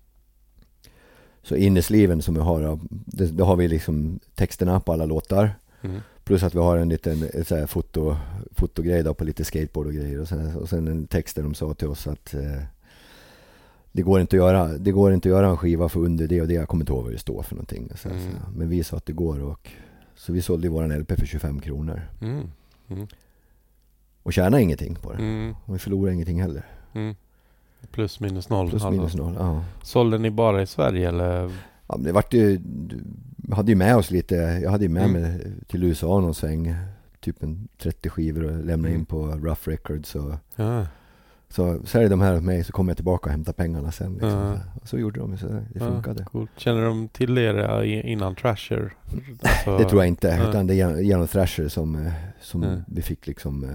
[1.46, 5.56] Så innersliven som vi har, då, det, då har vi liksom texterna på alla låtar.
[5.82, 6.02] Mm.
[6.24, 8.18] Plus att vi har en liten ett så här foto,
[8.52, 10.22] fotogrej på lite skateboard och grejer.
[10.22, 12.62] Och sen, och sen en text där de sa till oss att eh,
[13.92, 16.42] det, går inte att göra, det går inte att göra en skiva för under det
[16.42, 16.54] och det.
[16.54, 17.92] Jag kommer inte ihåg vad det står för någonting.
[17.96, 18.22] Så, Mm.
[18.22, 18.28] så,
[18.58, 19.70] men vi sa att det går och
[20.16, 22.02] så vi sålde våran LP för 25 kronor.
[22.22, 22.50] Mm.
[22.90, 23.08] Mm.
[24.24, 25.18] Och tjänade ingenting på det.
[25.18, 25.56] Mm.
[25.66, 26.66] Och vi förlorade ingenting heller.
[27.96, 28.70] Plus minus noll.
[28.70, 28.98] Plus alltså.
[29.00, 29.36] minus noll.
[29.40, 29.64] Ja.
[29.84, 31.42] Sålde ni bara i Sverige eller?
[31.88, 32.60] Ja, men det vart ju,
[33.52, 35.22] hade ju med oss lite, jag hade ju med Mm.
[35.22, 36.76] mig till USA någon sväng.
[37.20, 38.94] Typ en 30 skivor och lämnade Mm.
[39.00, 40.16] in på Rough Records.
[40.16, 40.86] Och, Ja.
[41.50, 44.12] så säljer de här åt mig så kommer jag tillbaka och hämtar pengarna sen.
[44.14, 44.30] Liksom.
[44.30, 44.54] Ja.
[44.82, 46.24] Och så gjorde de, så det Ja, funkade.
[46.24, 46.52] coolt.
[46.58, 48.94] Känner de till er eh, innan Trasher?
[49.42, 50.50] Alltså, Det tror jag inte, Ja.
[50.50, 52.12] utan det är genom- Thrasher som, eh,
[52.42, 52.70] som Ja.
[52.88, 53.70] vi fick liksom, eh,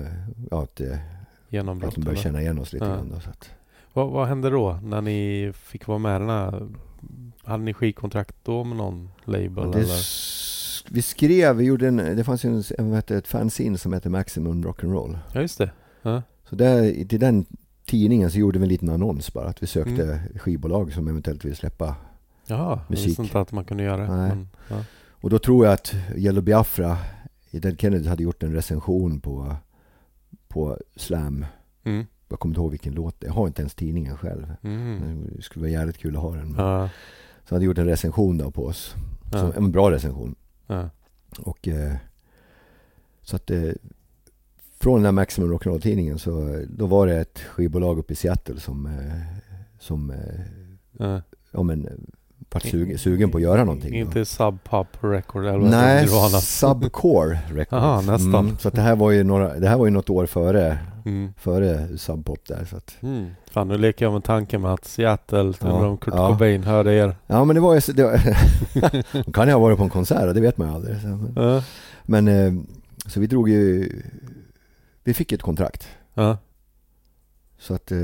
[0.51, 2.91] ja, att, att de började känna igen oss lite Ja.
[2.95, 3.11] grann.
[3.15, 3.51] Då, så att,
[3.93, 6.69] Vad, vad hände då när ni fick vara med den här?
[7.45, 9.71] Hade ni skivkontrakt då med någon label?
[9.71, 10.01] det, eller?
[10.91, 14.11] vi skrev, vi gjorde en, det fanns ju en, en, det, ett fanzine som heter
[14.11, 15.19] Maximum Rock'n'Roll.
[15.33, 15.71] Ja, just det.
[16.03, 16.23] Ja.
[16.49, 17.47] Så där, till den
[17.87, 19.49] tidningen så gjorde vi en liten annons bara.
[19.49, 20.39] Att vi sökte Mm.
[20.39, 21.95] skivbolag som eventuellt ville släppa.
[22.47, 23.07] Jaha, jag Musik.
[23.09, 24.09] visste inte att man kunde göra det.
[24.09, 24.85] Men, ja.
[25.11, 26.99] Och då tror jag att Yellow Biafra,
[27.51, 29.57] Dead Kennedy hade gjort en recension på,
[30.49, 31.47] på Slam.
[31.85, 32.07] Mm.
[32.31, 33.27] Jag kommer inte ihåg vilken låt det.
[33.27, 34.55] Jag har inte ens tidningen själv.
[34.62, 35.27] Mm.
[35.36, 36.55] Det skulle vara jävligt kul att ha den.
[36.59, 36.89] Ja.
[37.44, 38.94] Så han hade gjort en recension då på oss.
[39.32, 39.52] Ja.
[39.57, 40.35] En bra recension.
[40.66, 40.90] Ja.
[41.39, 41.97] Och eh,
[43.23, 43.73] så att eh,
[44.78, 48.61] från den här Maximum Rock'n'Roll-tidningen så eh, då var det ett skivbolag uppe i Seattle
[48.61, 49.23] som, eh,
[49.78, 51.20] som eh,
[51.51, 52.07] ja, men,
[52.52, 53.94] vart sugen, sugen på att göra någonting.
[53.94, 56.09] Inte Sub Pop Record eller vad Nej.
[56.43, 57.72] Subcore Records.
[57.72, 58.35] Aha, nästan.
[58.35, 61.32] Mm, så det här var ju några, det här var ju något år före, Mm.
[61.39, 62.64] före Sub Pop där.
[62.64, 63.31] Så att, Mm.
[63.51, 65.86] Fan, nu leker jag med tanken med att Seattle, Ja.
[65.86, 66.28] om Kurt Ja.
[66.28, 67.16] Cobain hörde er.
[67.27, 70.40] ja men det var ju, det var, kan ju ha varit på en konsert, det
[70.40, 71.01] vet man ju aldrig.
[71.01, 71.62] Så, men,
[72.02, 72.62] men eh,
[73.06, 73.89] så vi drog ju,
[75.05, 75.89] vi fick ett kontrakt.
[76.14, 76.39] Ja.
[77.59, 77.98] Så att eh,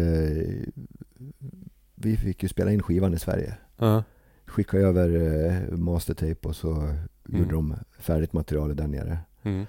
[1.94, 3.55] vi fick ju spela in skivan i Sverige.
[3.78, 4.02] Ja.
[4.47, 6.94] Skicka över eh, mastertape och så
[7.28, 9.18] gjorde de färdigt materialet där nere.
[9.43, 9.66] Mm.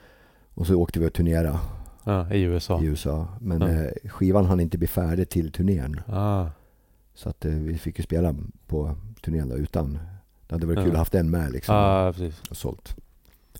[0.53, 1.59] Och så åkte vi och turnerade
[2.03, 2.33] ja.
[2.33, 2.81] I USA.
[2.81, 3.27] i USA.
[3.41, 3.67] Men Ja.
[3.69, 5.99] eh, skivan hann inte bli färdig till turnén.
[6.07, 6.45] Ah.
[7.13, 8.35] Så att eh, vi fick ju spela
[8.67, 9.99] på turnén då utan.
[10.47, 11.75] Det hade varit kul att haft den med liksom.
[11.75, 12.41] Ja, precis.
[12.49, 12.95] Och sålt.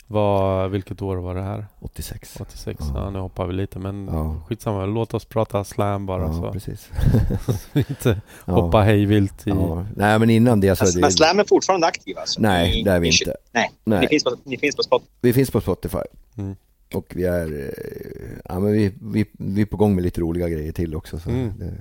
[0.10, 1.66] Vad, vilket år var det här?
[1.80, 2.38] 86.
[2.42, 2.80] 86?
[2.80, 2.92] Ja.
[2.96, 4.42] Ja, nu hoppar vi lite men Ja.
[4.48, 4.86] skitsamma.
[4.86, 6.52] Låt oss prata slam bara ja, så.
[6.52, 6.90] precis.
[7.74, 8.54] inte Ja.
[8.54, 9.50] hoppa hej vilt i...
[9.50, 9.86] Ja.
[9.96, 10.84] Nej men innan det så...
[10.84, 12.20] Alltså, det, men Slam är fortfarande aktiva?
[12.22, 12.42] Alltså.
[12.42, 13.36] nej, Ni- det är vi ni- inte.
[13.52, 14.00] Nej, Nej.
[14.02, 15.10] Ni, finns på, ni finns på Spotify.
[15.22, 15.98] Vi finns på Spotify.
[16.38, 16.56] Mm.
[16.94, 20.50] Och vi är, eh, ja, men vi, vi, vi är på gång med lite roliga
[20.50, 21.20] grejer till också.
[21.20, 21.54] Så Mm.
[21.60, 21.74] det,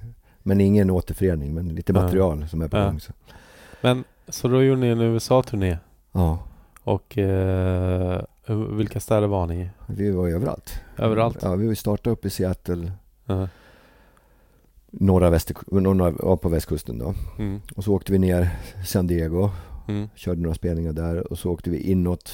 [0.43, 2.03] men ingen återförening, men lite Ja.
[2.03, 2.85] material som är på Ja.
[2.85, 3.01] gång.
[3.01, 3.13] Så.
[3.81, 5.77] Men så då gjorde ni en USA-turné.
[6.13, 6.39] Ja,
[6.87, 8.21] Och eh,
[8.71, 9.71] vilka städer var ni i?
[9.87, 10.81] vi var överallt.
[10.99, 11.39] Överallt?
[11.43, 12.93] Ja, vi startade upp i Seattle,
[13.27, 13.49] Ja.
[14.91, 17.15] norra, väster, norra på västkusten då.
[17.39, 17.61] Mm.
[17.77, 18.49] Och så åkte vi ner
[18.87, 19.51] San Diego,
[19.89, 20.09] Mm.
[20.15, 21.33] körde några spelningar där.
[21.33, 22.33] Och så åkte vi inåt,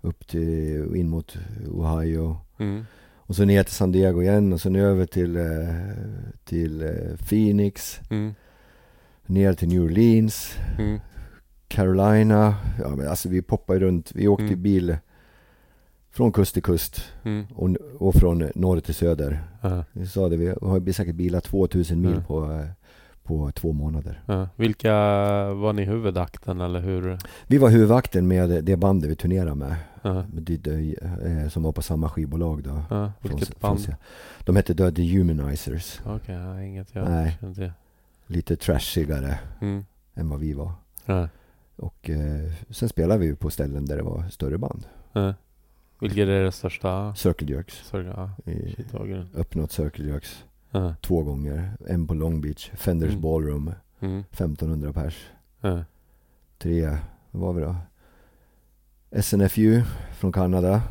[0.00, 1.36] upp till, in mot
[1.72, 2.36] Ohio.
[2.58, 2.86] Mm.
[3.16, 5.44] Och så ner till San Diego igen och sen över till, eh,
[6.44, 8.00] till eh, Phoenix.
[8.10, 8.34] Mm.
[9.26, 11.00] Ner till New Orleans, Mm.
[11.68, 12.54] Carolina.
[12.78, 14.12] Ja, men alltså vi poppade runt.
[14.14, 14.62] Vi åkte Mm.
[14.62, 14.96] bil
[16.10, 17.46] från kust till kust Mm.
[17.54, 19.42] och, och från norr till söder.
[19.60, 19.84] Ja.
[19.92, 22.24] Vi sa det, vi har säkert bilat 2000 mil Mm.
[22.24, 22.66] på, eh,
[23.22, 24.20] på två månader.
[24.26, 24.48] Ja.
[24.56, 24.92] Vilka
[25.54, 27.18] var ni huvudakten eller hur?
[27.46, 29.76] Vi var huvudakten med det bandet vi turnerade med.
[30.32, 32.82] Det, eh, Som var på samma skivbolag då.
[32.88, 33.80] Från- Vilket från band?
[33.80, 33.96] Se-
[34.44, 36.00] De hette The Dehumanizers.
[36.04, 37.38] Okej, ja, inget jag Nej.
[38.26, 39.84] Lite trashigare Mm.
[40.14, 40.72] än vad vi var.
[41.76, 44.84] Och eh, sen spelade vi på ställen där det var större band.
[45.12, 45.34] Ja.
[46.00, 47.14] Vilket är det största?
[47.14, 47.92] Circle Jerks.
[47.92, 48.30] Ja.
[48.52, 48.76] I,
[49.34, 50.94] öppnat Circle Jerks Ja.
[51.00, 51.72] två gånger.
[51.88, 53.20] En på Long Beach, Fenders Mm.
[53.22, 54.24] Ballroom, Mm.
[54.30, 55.26] 1500 pers.
[55.60, 55.84] Ja.
[56.58, 56.96] Tre,
[57.30, 57.76] vad var vi då?
[59.22, 59.82] SNFU
[60.14, 60.82] från Kanada.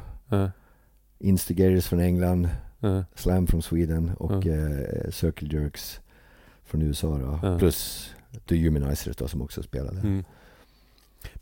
[1.20, 2.50] Instigators från England.
[3.16, 4.78] Slam från Sweden och Mm.
[4.86, 6.02] eh, Circle Jerks
[6.64, 7.58] från USA då.
[7.60, 8.10] Plus
[8.48, 10.24] The Humanizers då som också spelade.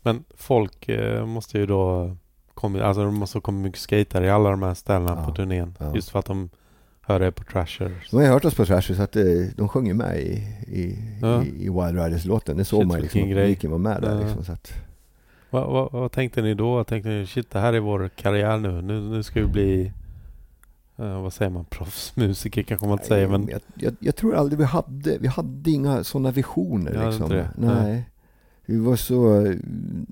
[0.04, 2.16] Men folk eh, måste ju då
[2.54, 5.26] kommit, alltså det måste ha kommit mycket skatare i alla de här ställena Ja.
[5.28, 5.74] på turnén.
[5.80, 5.94] Ja.
[5.94, 6.50] Just för att de
[7.00, 8.10] hör det på Trashers.
[8.10, 9.22] De har ju hört oss på Thrasher så att eh,
[9.56, 10.30] de sjöng ju med i,
[10.66, 11.42] i, Ja.
[11.44, 12.56] i, i Wild Riders-låten.
[12.56, 14.44] Det såg Shit, man liksom att publiken var med där liksom.
[14.44, 14.72] Så att,
[15.50, 16.84] Vad, vad, vad tänkte ni då?
[16.84, 18.82] Tänkte ni shit det här är vår karriär nu.
[18.82, 19.92] Nu, nu ska vi bli
[20.96, 21.64] eh, vad säger man?
[21.64, 25.70] Proffsmusiker kanske man inte säger men jag, jag, jag tror aldrig vi hade, vi hade
[25.70, 27.28] inga sådana visioner liksom.
[27.30, 27.50] det?
[27.56, 28.04] Nej.
[28.66, 29.56] Vi var så eh,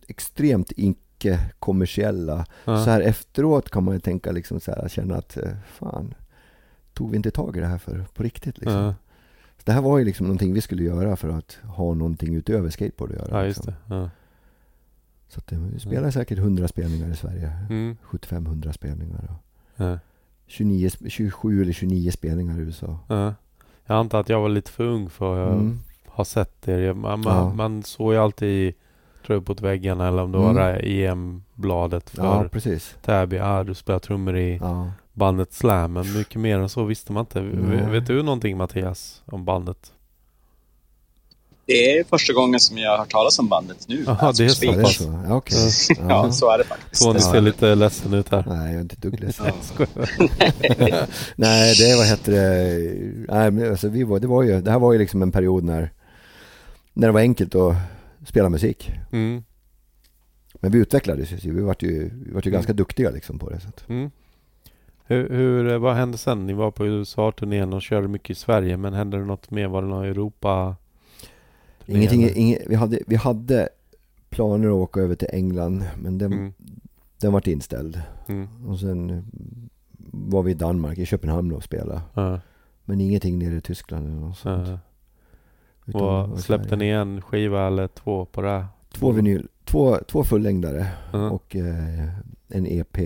[0.09, 2.47] extremt icke-kommersiella.
[2.65, 6.15] ja, Så här efteråt kan man ju tänka liksom så här, känna att eh, fan,
[6.95, 8.79] tog vi inte tag i det här för på riktigt liksom.
[8.83, 8.95] ja,
[9.65, 13.11] Det här var ju liksom någonting vi skulle göra för att ha någonting utöver skateboard
[13.11, 13.29] att göra.
[13.41, 13.75] ja just liksom.
[13.89, 13.95] det.
[13.95, 14.11] Ja.
[15.29, 17.53] Så att, eh, vi spelade säkert 100 spelningar i Sverige.
[17.71, 17.97] Mm.
[18.11, 19.35] 75-100 spelningar.
[19.77, 19.99] Ja.
[20.47, 22.99] 29, sp- 27 eller 29 spelningar i USA.
[23.09, 23.35] Ja.
[23.87, 25.79] Jag antar att jag var lite för ung för att Mm.
[26.13, 26.93] Ha sett er.
[26.93, 27.53] Man, Ja.
[27.55, 28.75] man såg ju alltid i
[29.45, 30.55] på väggarna eller om det Mm.
[30.55, 32.95] var EM-bladet för Ja, precis.
[33.05, 33.39] Täby.
[33.39, 34.91] Ah, du spelar trummor i Ja.
[35.13, 35.93] bandet Slam.
[35.93, 37.41] Men mycket mer än så visste man inte.
[37.41, 37.91] Nej.
[37.91, 39.93] Vet du någonting Mattias om bandet?
[41.67, 44.05] Det är första gången som jag har hört talas om bandet nu.
[44.07, 45.05] Alltså, det är så Ja, det är så.
[45.29, 45.71] Ja, okej.
[45.89, 46.33] Ja, Ja.
[46.33, 47.03] så är det faktiskt.
[47.03, 48.45] Tony ser lite ledsen ut här.
[48.49, 49.47] Nej, jag är inte ett dugg ledsen.
[51.37, 53.35] Nej, det vad heter det?
[53.35, 55.65] Nej, men alltså, vi var, det, var ju, det här var ju liksom en period
[55.65, 55.93] när,
[56.93, 57.77] när det var enkelt att
[58.27, 58.93] spela musik.
[59.13, 59.43] Mm.
[60.61, 61.53] Men vi utvecklades ju.
[61.55, 62.57] Vi vart ju, vi vart ju Mm.
[62.57, 63.61] ganska duktiga liksom på det.
[63.61, 64.11] Så Mm.
[65.05, 66.47] Hur, hur, vad hände sen?
[66.47, 68.77] Ni var på USA-turnén och körde mycket i Sverige.
[68.77, 69.69] Men hände det något mer?
[69.69, 70.77] Var det någon Europa?
[71.87, 72.39] ingenting, eller?
[72.39, 73.69] inge, vi, hade, vi hade
[74.31, 76.53] planer att åka över till England men den, Mm.
[77.21, 78.03] den vart inställd.
[78.29, 78.49] Mm.
[78.69, 79.23] Och sen eh,
[80.13, 82.01] var vi i Danmark, i Köpenhamn och spelade.
[82.85, 84.69] Men ingenting nere i Tyskland eller något sånt.
[84.69, 84.73] Ja.
[84.75, 84.79] Utan det var
[85.87, 86.85] Och släppte Sverige.
[86.85, 88.67] ni en skiva eller två på det?
[88.93, 91.31] Två vinyl, två, två fullängdare Ja.
[91.31, 92.09] och eh,
[92.49, 92.99] en EP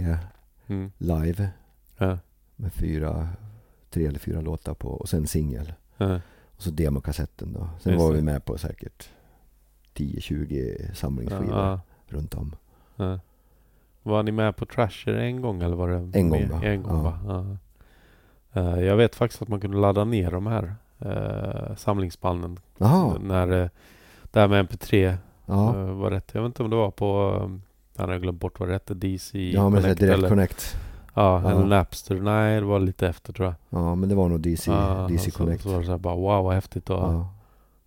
[0.68, 0.90] Mm.
[0.98, 1.48] live
[1.98, 2.18] Ja.
[2.56, 3.28] med fyra,
[3.90, 5.72] tre eller fyra låtar på och sen singel.
[6.56, 7.68] Och så demokassetten då.
[7.80, 9.08] Sen Just var vi med på säkert
[9.94, 12.56] 10-20 samlingsskivor runt om.
[14.02, 16.60] Var ni med på Trasher en gång eller var det En gång, va?
[16.64, 17.02] En gång Ja.
[17.02, 17.18] va?
[18.52, 18.60] Ja.
[18.60, 20.74] Eh, jag vet faktiskt att man kunde ladda ner de här
[21.06, 22.59] uh, samlingsbanden.
[22.78, 23.68] Jaha, När uh,
[24.31, 25.16] det här med MP3
[25.47, 25.68] ja.
[25.77, 26.31] eh, var rätt.
[26.32, 27.62] Jag vet inte om det var på, um,
[27.97, 30.77] jag har glömt bort vad det hette, DC Ja men Connect Direct eller, Connect.
[31.14, 31.51] ja, Ja.
[31.51, 32.14] eller Napster.
[32.14, 33.81] Nej, det var lite efter tror jag.
[33.81, 35.62] Ja men det var nog DC, Ja, DC och så, Connect.
[35.62, 37.12] Så var det så här bara wow vad häftigt att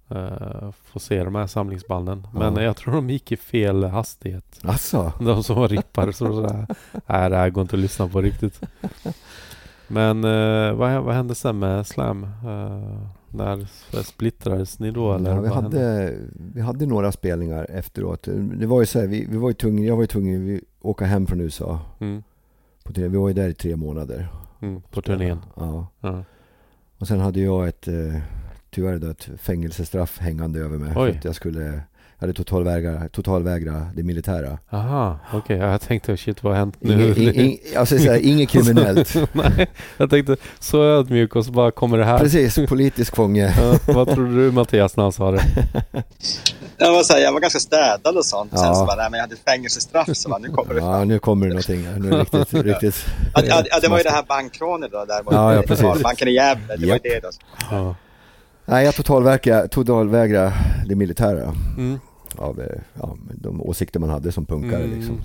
[0.07, 0.18] Ja.
[0.18, 2.27] eh, få se de här samlingsbanden.
[2.34, 4.60] Men jag tror de gick i fel hastighet.
[4.64, 5.11] Asså?
[5.19, 6.65] De som var rippare så sådär,
[7.06, 8.61] nej det här går inte att lyssna på riktigt.
[9.89, 12.23] Men eh, vad, vad hände sen med Slam?
[12.23, 13.67] Uh, när
[14.03, 15.29] splittrades ni då eller?
[15.29, 15.79] Ja, vi, hände?
[15.79, 16.15] hade,
[16.53, 18.27] vi hade några spelningar efteråt.
[18.53, 20.85] Det var ju så här, vi, vi var ju tvungna, jag var ju tvungen att
[20.85, 21.79] åka hem från USA.
[21.99, 22.23] Mm,
[22.83, 22.93] På.
[22.95, 24.27] Vi var ju där i tre månader.
[24.61, 25.39] mm, på turnén?
[25.55, 25.87] Ja.
[25.99, 26.23] Ja.
[26.97, 28.21] Och sen hade jag ett, eh,
[28.69, 30.93] tyvärr då, ett fängelsestraff hängande över mig.
[30.95, 31.11] Oj.
[31.11, 31.81] För att jag skulle,
[32.19, 34.57] hade totalvägra, totalvägra det militära.
[34.69, 35.57] Aha, okej.
[35.57, 36.93] Jag tänkte shit vad har hänt nu?
[37.17, 39.15] Inge, in, in, alltså så här, inget kriminellt.
[39.33, 39.67] nej,
[39.97, 42.19] jag tänkte så ödmjuk och så bara kommer det här.
[42.19, 43.55] Precis, politisk fånge.
[43.87, 45.41] Ja, vad trodde du Mattias när han sa det?
[46.81, 48.51] Jag var, så här, jag var ganska städad och sånt.
[48.51, 48.73] Sen Ja.
[48.75, 50.09] så bara, nej men jag hade fängelsestraff.
[50.17, 51.87] Så bara, nu kommer det Ja, nu kommer det någonting.
[51.97, 53.05] Nu är det riktigt, riktigt.
[53.35, 55.05] Ja, ja, ja, det var ju det här bankrånet då.
[55.05, 56.03] Där Ja, ja, precis.
[56.03, 56.75] Banken i Gävle.
[56.75, 57.01] Det Japp.
[57.03, 57.29] var ju det då.
[57.71, 57.95] Ja.
[58.65, 60.53] Nej, jag totalvägra, totalvägra
[60.87, 61.53] det militära.
[61.77, 61.99] Mm.
[62.39, 64.97] Av eh, ja, de åsikter man hade som punkare Mm.
[64.97, 65.21] liksom.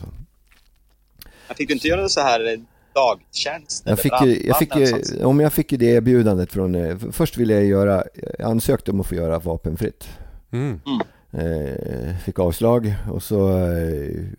[1.48, 2.60] Jag fick du inte göra så här eh,
[2.94, 3.82] dagtjänst?
[3.86, 7.36] Jag fick, ju, jag fick, ju- om jag fick ju det erbjudandet från, eh, först
[7.36, 8.04] ville jag göra,
[8.38, 10.08] jag ansökte om att få göra vapenfritt.
[10.52, 10.80] Mm.
[11.32, 13.58] Eh, fick avslag och så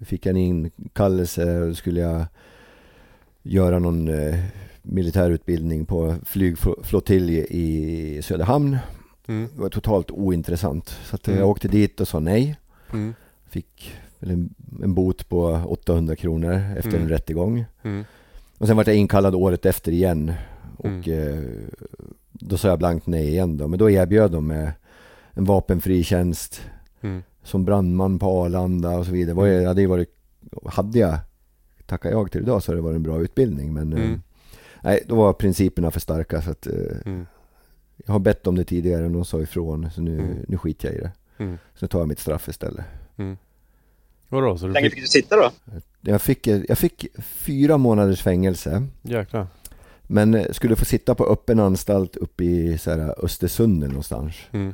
[0.05, 2.25] fick jag en inkallelse och då skulle jag
[3.43, 4.09] göra någon
[4.81, 8.77] militärutbildning på flygflottilj i Söderhamn.
[9.27, 9.49] Mm.
[9.55, 10.89] Det var totalt ointressant.
[11.05, 11.39] Så att, Mm.
[11.39, 12.55] jag åkte dit och sa nej.
[12.95, 13.13] Mm.
[13.49, 14.49] Fick en,
[14.83, 17.01] en bot på 800 kronor efter Mm.
[17.01, 17.65] en rättegång.
[17.83, 18.03] Mm.
[18.57, 20.33] Och sen var jag inkallad året efter igen.
[20.77, 21.37] Och Mm.
[21.37, 21.43] eh,
[22.31, 23.67] då sa jag blankt nej igen då.
[23.67, 24.71] Men då erbjöd de med
[25.31, 26.61] en vapenfri tjänst
[27.01, 27.23] Mm.
[27.43, 29.35] som brandman på Arlanda och så vidare.
[29.35, 30.15] Var jag, hade, ju varit,
[30.65, 31.17] hade jag
[31.85, 33.73] tackat jag till idag så hade det varit en bra utbildning.
[33.73, 34.21] Men eh, Mm.
[34.83, 36.41] nej, då var principerna för starka.
[36.41, 36.73] Så att, eh,
[37.05, 37.25] Mm.
[38.05, 39.89] jag har bett om det tidigare och de sa ifrån.
[39.91, 40.37] Så nu, Mm.
[40.47, 41.11] nu skiter jag i det.
[41.37, 41.57] Mm.
[41.75, 42.85] Så nu tar jag mitt straff istället.
[44.29, 45.01] Vadå, så Hur länge fick...
[45.01, 45.51] du sitta då?
[46.01, 48.83] Jag fick, jag fick fyra månaders fängelse.
[49.01, 49.47] Jäklar.
[50.07, 54.35] Men eh, skulle få sitta på öppen anstalt uppe i så här, Östersund någonstans.
[54.51, 54.73] Mm.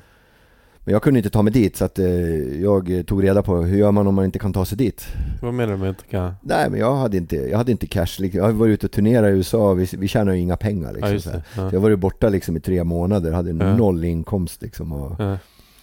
[0.84, 3.78] Men jag kunde inte ta mig dit så att eh, jag tog reda på hur
[3.78, 5.08] gör man om man inte kan ta sig dit.
[5.42, 6.34] Vad menar du med inte kan?
[6.42, 8.06] Nej men jag hade inte, jag hade inte cash.
[8.20, 8.38] Liksom.
[8.38, 10.94] Jag har varit ute och turnerat i USA och vi, vi tjänar ju inga pengar.
[10.94, 11.30] Liksom, Ja, så.
[11.30, 11.42] Ja.
[11.70, 13.76] Så jag har varit borta liksom, i tre månader, hade Ja.
[13.78, 14.62] noll inkomst.
[14.62, 15.38] Liksom, och, Ja.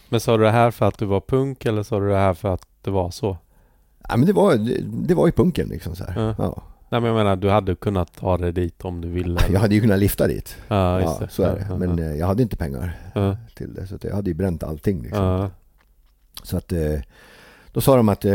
[0.08, 2.34] Men sa du det här för att du var punk eller sa du det här
[2.34, 3.36] för att det var så?
[4.08, 5.96] ja, men det, var, det, det var ju punken liksom.
[5.96, 6.20] Så här.
[6.22, 6.34] Ja.
[6.38, 6.62] Ja.
[6.90, 9.40] Nej men jag menar, du hade kunnat ta dig dit om du ville.
[9.52, 10.56] Jag hade ju kunnat lifta dit.
[10.68, 11.76] Ja, just Ja, så är det.
[11.86, 12.98] Men ja, eh, jag hade inte pengar
[13.56, 13.86] till det.
[13.86, 15.02] Så jag hade ju bränt allting.
[15.02, 15.48] Liksom.
[16.42, 17.00] Så att eh,
[17.72, 18.30] då sa de att eh,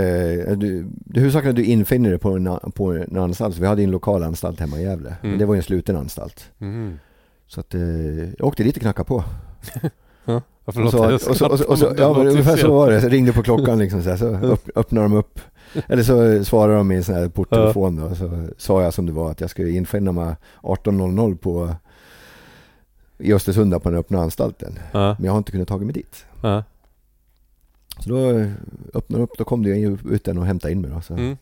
[0.57, 3.55] du, det huvudsakligen att du infinner dig på en, på en anstalt.
[3.55, 5.15] Så vi hade ju en lokal anstalt hemma i Gävle.
[5.21, 5.39] Men Mm.
[5.39, 6.51] det var ju en sluten anstalt.
[6.59, 6.99] Mm.
[7.47, 7.81] Så att eh,
[8.37, 9.23] jag åkte dit och knackade på.
[10.25, 12.91] Ja, Och förlåt, så, och så, och så, och så, ja, men ungefär så var
[12.91, 13.01] det.
[13.01, 15.39] Så ringde på klockan liksom så, här, så upp, öppnade de upp.
[15.87, 18.15] Eller så svarade de i en sån här porttelefon då.
[18.15, 21.75] Så sa jag som det var att jag skulle infinna mig 18.00 på
[23.17, 24.79] i Östersund på den öppna anstalten.
[24.91, 26.25] Ja, Men jag har inte kunnat ta mig dit.
[26.41, 26.63] ja.
[27.99, 28.17] Så då
[28.93, 31.01] öppnade de upp, då kom det ju ut en och hämtade in mig då.
[31.01, 31.13] Så.
[31.13, 31.37] Mm.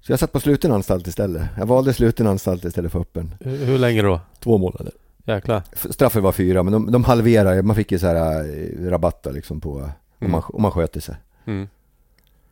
[0.00, 1.42] så jag satt på sluten anstalt istället.
[1.58, 3.34] Jag valde sluten anstalt istället för öppen.
[3.40, 4.20] Hur hur länge då?
[4.40, 4.92] Två månader.
[5.28, 5.62] Jäklar.
[5.90, 7.62] Straffet var fyra, men de, de halverade.
[7.62, 9.90] Man fick ju så här eh, rabatter liksom på om,
[10.20, 10.32] Mm.
[10.32, 11.14] man, om man sköter sig.
[11.46, 11.68] Mm.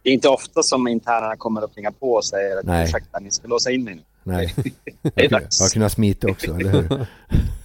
[0.03, 2.85] Det är inte ofta som internerna kommer och plingar på och säger att Nej.
[2.85, 4.03] ursäkta, ni ska låsa in mig nu.
[4.23, 4.55] Nej,
[5.03, 5.61] Det är dags.
[5.61, 7.07] jag har kunnat smita också, eller hur?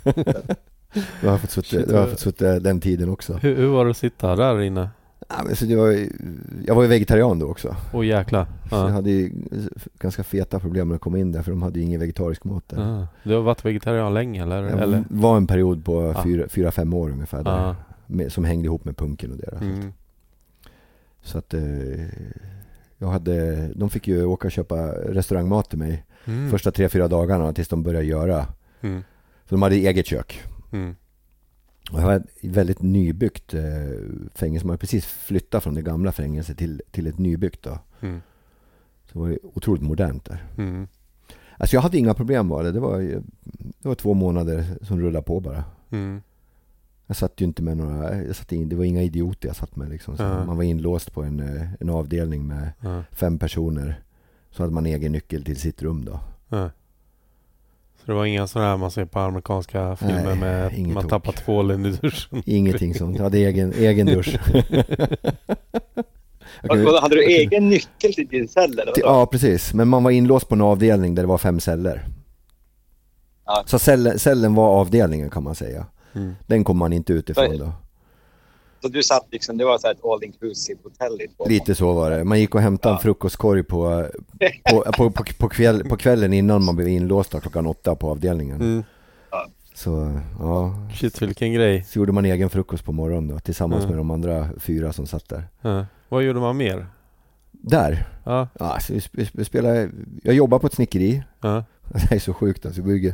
[1.23, 3.33] Jag har fått suttit, jag har fått suttit den tiden också.
[3.33, 4.89] Hur, hur var det att sitta där inne?
[5.37, 6.07] Ja, men så det var,
[6.65, 7.75] jag var ju vegetarian då också.
[7.93, 8.45] Åh jäklar.
[8.69, 8.93] Så jag Ja.
[8.93, 9.31] hade ju
[9.99, 12.63] ganska feta problem med att komma in där för de hade ju ingen vegetarisk mat
[12.69, 12.81] där.
[12.81, 13.07] Ja.
[13.23, 14.63] Du har varit vegetarian länge eller?
[14.63, 16.23] Jag var en period på Ja.
[16.23, 17.75] fyra, fyra fem år ungefär där, Ja.
[18.07, 19.61] med, som hängde ihop med punken och deras.
[19.61, 19.93] Mm.
[21.21, 21.61] Så att eh,
[22.97, 26.49] jag hade, de fick ju åka och köpa restaurangmat till mig Mm.
[26.49, 28.45] första tre, fyra dagarna tills de började göra.
[28.81, 29.03] Mm.
[29.45, 30.41] För de hade eget kök.
[31.91, 31.95] Mm.
[31.95, 33.61] Och det var ett väldigt nybyggt eh,
[34.33, 34.65] fängelse.
[34.65, 37.79] Man hade precis flyttat från det gamla fängelset till, till ett nybyggt då.
[38.01, 38.21] Mm.
[39.05, 40.45] Så det var otroligt modernt där.
[40.57, 40.87] Mm.
[41.57, 42.71] Alltså jag hade inga problem med det.
[42.71, 42.99] Det var,
[43.79, 45.63] det var två månader som rullade på bara.
[45.89, 46.21] Mm.
[47.07, 49.75] Jag satt ju inte med några, jag satt in, det var inga idioter jag satt
[49.75, 50.17] med liksom.
[50.17, 50.45] Så Ja.
[50.45, 52.71] Man var inlåst på en, eh, en avdelning med
[53.11, 54.03] fem personer.
[54.51, 56.19] Så hade man egen nyckel till sitt rum då.
[58.05, 61.09] Så det var inga sådana här man ser på amerikanska filmer Nej, med man tok.
[61.09, 62.43] tappar tvålen i duschen.
[62.45, 63.17] Ingenting sånt.
[63.17, 64.35] Jag hade egen, egen dusch.
[66.63, 68.93] Vadå, Hade du egen nyckel till din cell eller?
[68.95, 69.73] Ja, precis.
[69.73, 72.05] Men man var inlåst på en avdelning där det var fem celler.
[73.45, 73.63] Ja.
[73.65, 75.85] Så cellen, cellen var avdelningen kan man säga.
[76.13, 76.35] Mm.
[76.47, 77.71] Den kom man inte utifrån då.
[78.81, 82.11] Så du satt liksom, det var så här ett all inclusive hotell Lite så var
[82.11, 82.23] det.
[82.23, 83.01] Man gick och hämtade en Ja.
[83.01, 84.07] frukostkorg på,
[84.71, 88.61] på, på, på, på, kväll, på kvällen innan man blev inlåst klockan åtta på avdelningen.
[88.61, 88.83] Mm.
[89.75, 91.83] Så ja, Shit vilken grej.
[91.83, 93.89] så gjorde man egen frukost på morgonen då, tillsammans Mm.
[93.89, 95.43] med de andra fyra som satt där.
[95.61, 95.85] Ja.
[96.09, 96.87] Vad gjorde man mer?
[97.51, 98.47] Där, Ja.
[98.59, 99.89] ja, så vi, sp- vi spelade,
[100.23, 101.23] jag jobbar på ett snickeri.
[101.41, 101.63] Ja.
[102.09, 102.81] Det är så sjukt alltså.
[102.81, 103.13] Bygger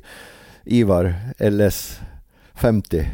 [0.66, 3.06] Ivar LS50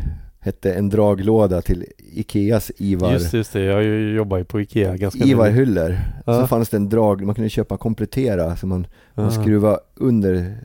[0.43, 3.63] hette en draglåda till Ikeas Ivar, Just just det.
[3.63, 3.83] Jag
[4.15, 5.65] jobbar ju på Ikea ganska Ivar nyligen.
[5.67, 5.97] hyllor.
[6.25, 6.41] Ja.
[6.41, 9.31] Så fanns det en drag, man kunde köpa komplettera så man, man Ja.
[9.31, 10.57] skruva under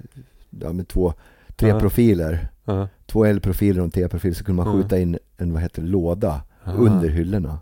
[0.61, 1.13] ja, med två,
[1.57, 1.81] tre Ja.
[1.81, 2.49] profiler.
[3.07, 6.41] Två L-profiler och en T-profil så kunde man skjuta in en vad heter låda
[6.77, 7.59] under hyllorna.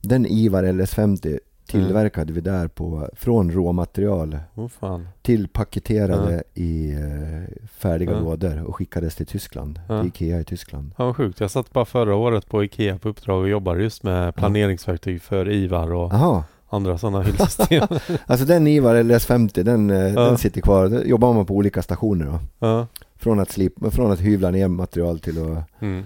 [0.00, 1.38] Den Ivar LS50
[1.68, 5.08] tillverkade vi där på, från råmaterial Åh fan.
[5.22, 8.18] till paketerade i eh, färdiga Ja.
[8.20, 10.90] lådor och skickades till Tyskland, till Ikea i Tyskland.
[10.96, 11.40] Ja, vad sjukt.
[11.40, 15.48] Jag satt bara förra året på Ikea på uppdrag och jobbade just med planeringsverktyg för
[15.50, 17.86] Ivar och Jaha, andra sådana hyllsystem.
[18.26, 20.20] alltså den Ivar LS50 den, eh, Ja.
[20.20, 20.88] den sitter kvar.
[20.88, 22.38] Där jobbar man på olika stationer då.
[22.66, 22.86] ja.
[23.16, 26.04] Från att, slipa, från att hyvla ner material till att Mm.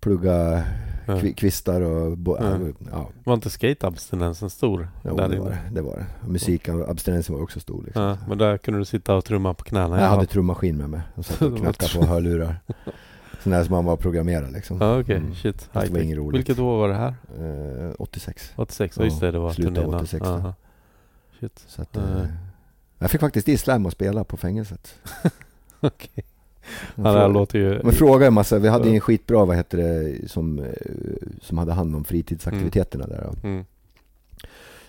[0.00, 0.62] plugga
[1.06, 1.14] Ja.
[1.14, 2.58] kvi- kvistar och bo- Ja.
[2.90, 6.28] ja, Var inte skateabstinensen stor jo, där det, var, det, var det.
[6.28, 8.02] Musikabstinensen var också stor liksom.
[8.02, 11.00] Ja, men där kunde du sitta och trumma på knäna jag hade trummaskin med mig
[11.14, 12.56] och satt och knackade på hörlurar.
[13.44, 14.78] Där som man var programmerad liksom.
[14.80, 15.34] Ja okej, Mm.
[15.34, 15.68] shit.
[15.72, 16.38] Det var inget roligt.
[16.38, 17.14] Vilket år var det här?
[17.88, 18.52] Eh, 86.
[18.56, 18.96] 86?
[18.98, 19.94] Ja just det, det var slutet av turnén.
[19.94, 20.32] 86 då.
[20.32, 20.54] Aha.
[21.40, 21.64] Shit.
[21.66, 22.02] Så att, Eh.
[22.20, 22.26] eh,
[22.98, 24.94] jag fick faktiskt islam att spela på fängelset.
[25.80, 26.24] Okej.
[26.24, 26.24] Men
[26.94, 27.80] Det här låter ju...
[27.82, 28.94] Men fråga en massa, vi hade Ja.
[28.94, 30.64] en skitbra, vad heter det, som, eh,
[31.42, 33.48] som hade hand om fritidsaktiviteterna där då.
[33.48, 33.64] Mm.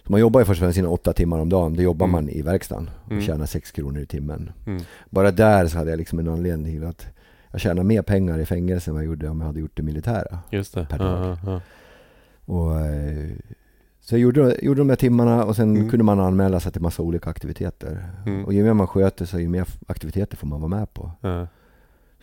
[0.05, 2.11] Så man jobbar ju först och främst sina åtta timmar om dagen, det jobbar Mm.
[2.11, 3.23] man i verkstaden och Mm.
[3.23, 4.51] tjänar sex kronor i timmen.
[4.65, 4.81] Mm.
[5.09, 7.07] Bara där så hade jag liksom en anledning till att
[7.51, 9.83] jag tjänar mer pengar i fängelse än vad jag gjorde om jag hade gjort det
[9.83, 10.39] militära.
[10.51, 10.85] Just det.
[10.89, 11.25] Per dag.
[11.25, 11.61] ja, ja.
[12.53, 13.31] Och, eh,
[14.01, 15.89] så jag gjorde, gjorde de där timmarna och sen Mm.
[15.89, 18.05] kunde man anmäla sig till massa olika aktiviteter.
[18.25, 18.45] Mm.
[18.45, 21.11] Och ju mer man sköter sig, ju mer aktiviteter får man vara med på.
[21.21, 21.47] Ja.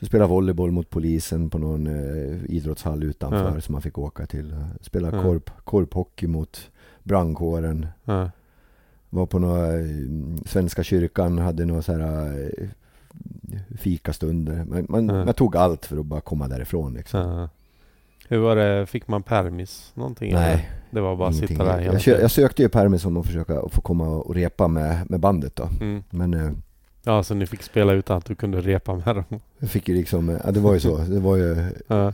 [0.03, 3.61] Så spela volleyboll mot polisen på någon eh, idrottshall utanför Ja.
[3.61, 4.55] som man fick åka till.
[4.81, 5.23] Spela Ja.
[5.23, 6.71] korp, korphockey mot
[7.03, 7.87] brandkåren.
[8.05, 8.31] Ja.
[9.11, 9.87] Var på några, eh,
[10.47, 12.69] Svenska kyrkan hade några så här eh,
[13.79, 14.65] fikastunder.
[14.65, 15.25] Man, man, Ja.
[15.25, 17.49] man tog allt för att bara komma därifrån liksom.
[18.29, 18.87] Hur var det?
[18.87, 19.93] Fick man permis?
[19.95, 20.35] Någonting?
[20.35, 20.71] Nej, eller?
[20.91, 23.81] Det var bara att sitta där Jag, jag sökte ju permis om att försöka få
[23.81, 25.69] komma och repa med, med bandet då.
[25.81, 26.03] Mm.
[26.11, 26.51] Men eh,
[27.05, 29.25] Ja, så ni fick spela utan att du kunde repa med dem?
[29.59, 30.97] jag fick ju liksom, ja det var ju så.
[30.99, 32.13] Det var ju, Ja.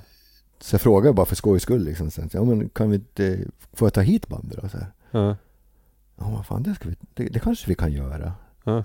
[0.60, 2.10] så jag frågade bara för skojs skull liksom.
[2.10, 3.39] Sen, ja men kan vi inte,
[3.73, 4.69] får jag ta hit bandet då?
[4.69, 4.86] Så här.
[5.10, 5.36] Ja.
[6.16, 8.32] Ja, vad fan, det, ska vi, det, det kanske vi kan göra.
[8.65, 8.85] Ja.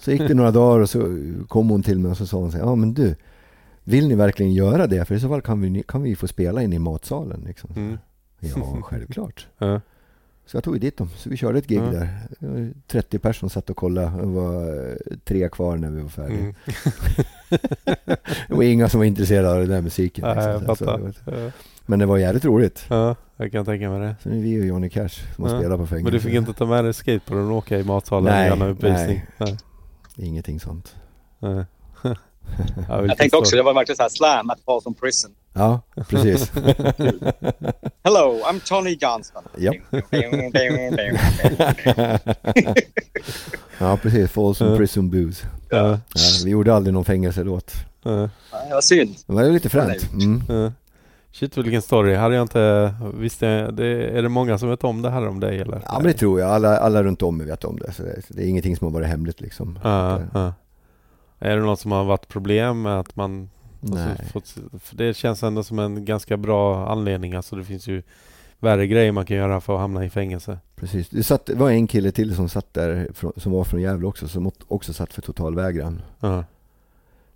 [0.00, 1.18] Så gick det några dagar och så
[1.48, 3.14] kom hon till mig och så sa hon så här, ja men du,
[3.84, 5.04] vill ni verkligen göra det?
[5.04, 7.40] För i så fall kan vi, kan vi få spela in i matsalen.
[7.46, 7.70] Liksom.
[7.76, 7.98] Mm.
[8.40, 9.46] Ja, självklart.
[9.58, 9.80] Ja.
[10.46, 11.10] Så jag tog ju dit dem.
[11.16, 11.82] Så vi körde ett gig Ja.
[11.90, 12.08] där.
[12.38, 14.10] Det var 30 personer satt och kollade.
[14.20, 14.94] Det var eh,
[15.24, 16.38] tre kvar när vi var färdiga.
[16.38, 16.54] Mm.
[18.48, 20.24] Det var inga som var intresserade av den där musiken.
[20.28, 20.64] Ja, liksom.
[20.66, 20.84] jag Så-
[21.24, 21.50] så- Ja.
[21.86, 22.84] Men det var jävligt roligt.
[22.88, 24.16] Ja, jag kan tänka mig det.
[24.22, 25.60] Så nu är vi och Johnny Cash som har Ja.
[25.60, 26.04] spelat på fängelse.
[26.04, 28.70] Men du fick inte ta med dig skateboarden och åka i matsalen Nej, och göra
[28.70, 29.22] uppvisning?
[29.38, 29.56] nej.
[30.16, 30.26] Nej.
[30.28, 30.94] Ingenting sånt.
[31.38, 31.64] Nej.
[32.02, 32.14] ja,
[32.88, 35.30] Jag vilken tänkte också, det var verkligen såhär slam at Folsom Prison.
[35.54, 36.52] Ja, precis.
[38.02, 39.42] Hello, I'm Tony Johnston.
[39.56, 39.76] Japp.
[43.78, 44.30] ja, precis.
[44.30, 44.76] Folsom Ja.
[44.76, 45.46] Prison Booze.
[45.70, 45.98] Ja, Ja,
[46.44, 47.72] vi gjorde aldrig någon fängelselåt.
[48.02, 48.10] ja,
[48.68, 49.14] Det var synd.
[49.26, 50.12] Det var ju lite fränt.
[50.12, 50.42] Mm.
[50.48, 50.72] ja.
[51.32, 52.14] Shit vilken story.
[52.14, 52.94] Hade jag inte...
[53.14, 53.86] Visst är det,
[54.18, 55.82] är det många som vet om det här om dig eller?
[55.86, 56.50] Ja, men det tror jag.
[56.50, 57.92] Alla, alla runt om vet om det.
[57.92, 59.78] Så det, det är ingenting som har varit hemligt liksom.
[59.82, 60.52] Ja, Det- ja.
[61.38, 63.50] Är det något som har varit problem med att man.
[63.82, 67.34] Alltså, fått, för det känns ändå som en ganska bra anledning.
[67.34, 68.02] Alltså det finns ju
[68.58, 70.58] värre grejer man kan göra för att hamna i fängelse.
[70.76, 71.08] Precis.
[71.08, 74.28] Det, satt, det var en kille till som satt där, som var från Gävle också,
[74.28, 76.02] som också satt för totalvägran.
[76.20, 76.44] Ja.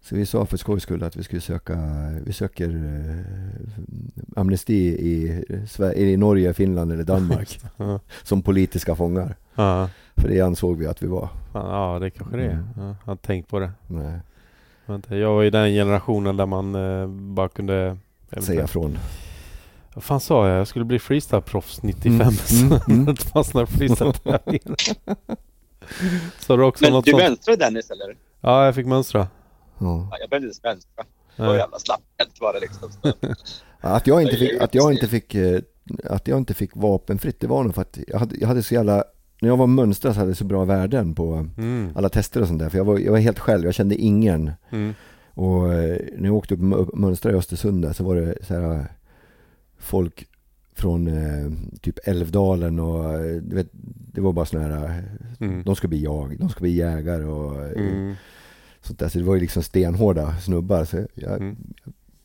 [0.01, 1.79] Så vi sa för skojs skull att vi skulle söka,
[2.25, 5.45] vi söker eh, amnesti i,
[5.97, 7.61] i Norge, Finland eller Danmark
[8.23, 9.37] som politiska fångar.
[9.55, 9.91] Ja.
[10.17, 11.29] För det ansåg vi att vi var.
[11.55, 12.51] Ja, det kanske det är.
[12.51, 12.67] Mm.
[12.77, 13.71] Ja, jag har tänkt på det.
[13.87, 14.21] Nej,
[15.09, 17.99] Jag var i den generationen där man eh, bara kunde...
[18.41, 18.99] säga från.
[19.95, 20.61] Vad fan sa jag?
[20.61, 22.21] Jag skulle bli freestyle-proffs 95.
[22.21, 23.05] Mm, mm, mm.
[23.15, 24.77] Det fanns några freestyle-tävlingar.
[26.39, 27.23] Sa du också Men något du sånt?
[27.23, 28.17] mönstrade Dennis eller?
[28.41, 29.19] Ja, jag fick mönstra.
[29.79, 30.09] Ja.
[30.11, 31.05] Ja, jag behövde inte mönstra.
[31.37, 32.91] Det var jävla slapphänt var det liksom.
[33.03, 33.13] Så,
[33.81, 35.61] Att jag inte fick, att jag inte fick, eh,
[36.05, 38.75] att jag inte fick vapenfritt, det var nog för att jag hade, jag hade så
[38.75, 39.05] jävla,
[39.41, 41.89] när jag var mönstrad så hade jag så bra värden på Mm.
[41.95, 42.69] alla tester och sånt där.
[42.69, 44.51] För jag var, jag var helt själv, jag kände ingen.
[44.71, 44.95] Mm.
[45.35, 46.61] Och eh, när jag åkte upp
[46.91, 48.85] och mönstrade i Östersund där, så var det så här eh,
[49.79, 50.27] folk
[50.75, 51.51] från eh,
[51.81, 53.69] typ Älvdalen och eh, du vet,
[54.13, 55.05] det var bara såna här,
[55.41, 55.63] Mm.
[55.63, 58.15] de ska bli jag, de ska bli jägare och Mm.
[58.81, 59.09] sånt där.
[59.09, 60.85] Så det var ju liksom stenhårda snubbar.
[60.85, 61.57] Så jag Mm.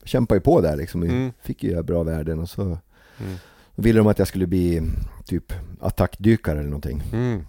[0.03, 1.03] kämpade ju på där liksom.
[1.03, 1.31] Mm.
[1.41, 3.35] Fick ju bra värden och så Mm.
[3.75, 4.81] ville de att jag skulle bli
[5.25, 7.03] typ attackdykare eller någonting.
[7.13, 7.45] Mm.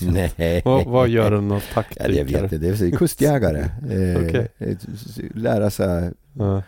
[0.36, 0.62] Nej.
[0.64, 2.08] Vad, vad gör en Ja, attackdykare?
[2.12, 3.58] det jag vet inte, det är kustjägare.
[3.90, 4.76] Eh, eh,
[5.34, 6.62] Lära sig, Ja.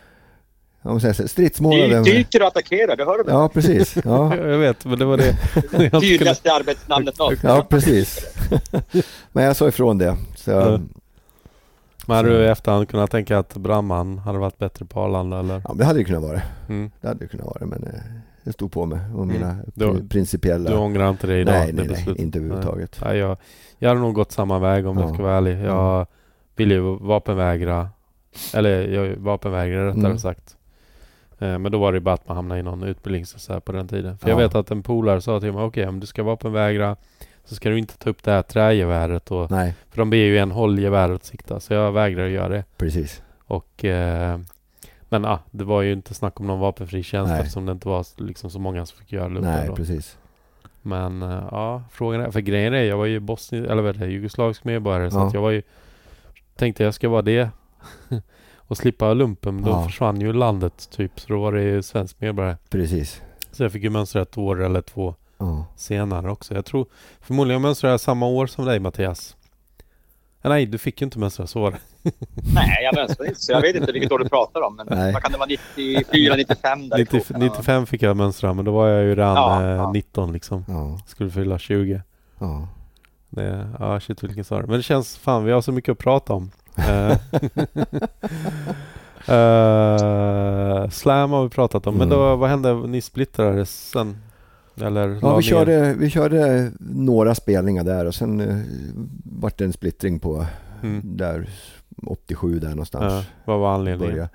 [0.82, 2.04] ja, man säger.
[2.04, 3.32] Dy, dyker och attackerar, det hör du väl?
[3.34, 3.96] Ja, precis.
[4.04, 5.36] Ja, Jag vet, men det var det.
[6.00, 7.50] Tydligaste arbetsnamnet någonsin.
[7.50, 8.26] ja precis.
[9.32, 10.16] Men jag sa ifrån det.
[10.36, 10.80] Så, Ja.
[12.06, 15.62] Men hade du i efterhand kunnat tänka att brandman hade varit bättre på Arlanda eller?
[15.68, 16.42] ja, det hade det kunnat vara.
[16.68, 16.90] Mm.
[17.00, 18.00] Det hade det kunnat vara, men eh,
[18.42, 19.28] jag stod på mig och Mm.
[19.36, 20.70] mina Du- pri- principiella...
[20.70, 21.52] Du ångrar inte det idag?
[21.54, 23.00] nej, nej, nej, inte överhuvudtaget.
[23.04, 23.36] Nej, jag,
[23.78, 25.14] jag hade nog gått samma väg om jag Ja.
[25.14, 25.64] ska vara ärlig.
[25.64, 26.06] Jag
[26.56, 27.88] ville ju vapenvägra.
[28.54, 30.18] Eller jag vapenvägrade rättare Mm.
[30.18, 30.56] sagt.
[31.38, 33.60] Eh, Men då var det ju bara att man hamnade i någon utbildning så här
[33.60, 34.18] på den tiden.
[34.18, 34.46] För jag Ja.
[34.46, 36.96] vet att en polare sa till mig, okej om du ska vapenvägra
[37.44, 39.30] så ska du inte ta upp det här trägeväret.
[39.30, 41.60] Och, Nej, för de ber ju en håll geväret sikta.
[41.60, 42.64] Så jag vägrade göra det.
[42.76, 43.22] precis.
[43.46, 44.38] Och, eh,
[45.10, 47.40] men ah, det var ju inte snack om någon vapenfri tjänst Nej.
[47.40, 49.74] eftersom det inte var liksom så många som fick göra luckan Nej, då.
[49.76, 50.18] precis.
[50.82, 54.00] Men eh, ja, frågan är, för grejen är, jag var ju bosnisk, eller vad är
[54.06, 55.26] det, jugoslavisk medborgare så Ja.
[55.26, 55.62] att jag var ju
[56.56, 57.50] Tänkte jag ska vara det
[58.56, 59.84] och slippa lumpen, men då Ja.
[59.84, 62.56] försvann ju landet typ, så då var det ju svensk medborgare.
[62.70, 63.22] Precis.
[63.52, 65.66] Så jag fick ju mönstra ett år eller två Ja.
[65.76, 66.54] senare också.
[66.54, 66.86] Jag tror
[67.20, 69.36] förmodligen mönstrade jag samma år som dig Mattias.
[70.42, 71.78] Eh, Nej, du fick ju inte mönstra, så var det.
[72.54, 74.76] Nej, jag mönstrade inte så jag vet inte vilket år du pratar om.
[74.76, 75.12] Men Nej.
[75.12, 75.48] vad kan det vara?
[75.76, 77.44] 94, 95 där i 90, krokarna?
[77.44, 79.92] 95 fick jag mönstra, men då var jag ju redan Ja, eh, ja.
[79.92, 80.64] 19 liksom.
[80.68, 80.98] Ja.
[81.06, 82.02] Skulle fylla 20.
[82.38, 82.68] Ja.
[83.30, 84.66] Det, ja, shit vilken story.
[84.66, 86.50] Men det känns, fan vi har så mycket att prata om.
[86.76, 87.16] Eh,
[90.90, 92.18] slam har vi pratat om, men Mm.
[92.18, 92.74] då, vad hände?
[92.74, 94.16] Ni splittrades sen?
[94.76, 95.42] Eller Ja, vi ner?
[95.42, 98.62] körde, vi körde några spelningar där och sen uh,
[99.40, 100.46] vart det en splittring på
[100.82, 101.00] Mm.
[101.04, 101.48] där
[102.06, 103.12] 87 där någonstans.
[103.12, 104.28] Ja, vad var anledningen?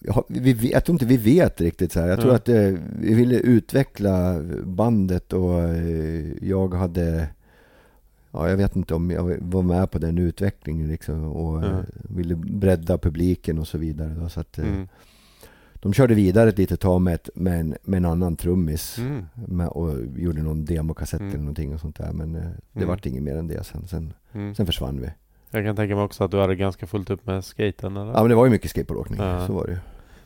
[0.00, 2.08] Jag, vi, jag tror inte vi vet riktigt så här.
[2.08, 2.36] Jag tror Ja.
[2.36, 7.28] att eh, vi ville utveckla bandet och eh, jag hade
[8.32, 11.82] Ja, jag vet inte om jag var med på den utvecklingen liksom och eh, Ja.
[12.02, 14.08] ville bredda publiken och så vidare.
[14.20, 14.88] Då, så att, eh, Mm.
[15.82, 19.24] De körde vidare ett litet tag med, ett, med, en, med en annan trummis Mm.
[19.34, 21.30] med, och gjorde någon demokassett Mm.
[21.32, 22.12] eller någonting och sånt där.
[22.12, 22.88] Men eh, det Mm.
[22.88, 23.86] vart inget mer än det sen.
[23.88, 24.54] Sen, Mm.
[24.54, 25.10] sen försvann vi.
[25.50, 28.12] Jag kan tänka mig också att du hade ganska fullt upp med skaten eller?
[28.12, 29.20] Ja men det var ju mycket skateboardåkning.
[29.20, 29.46] Ja.
[29.46, 29.78] Så var det ju.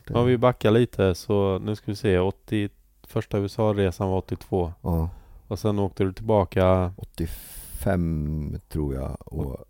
[0.07, 2.69] Det- Om vi backar lite så nu ska vi se, 80,
[3.07, 5.09] första USA-resan var 82 Ja,
[5.47, 9.17] och sen åkte du tillbaka, 85 tror jag.
[9.25, 9.65] Och,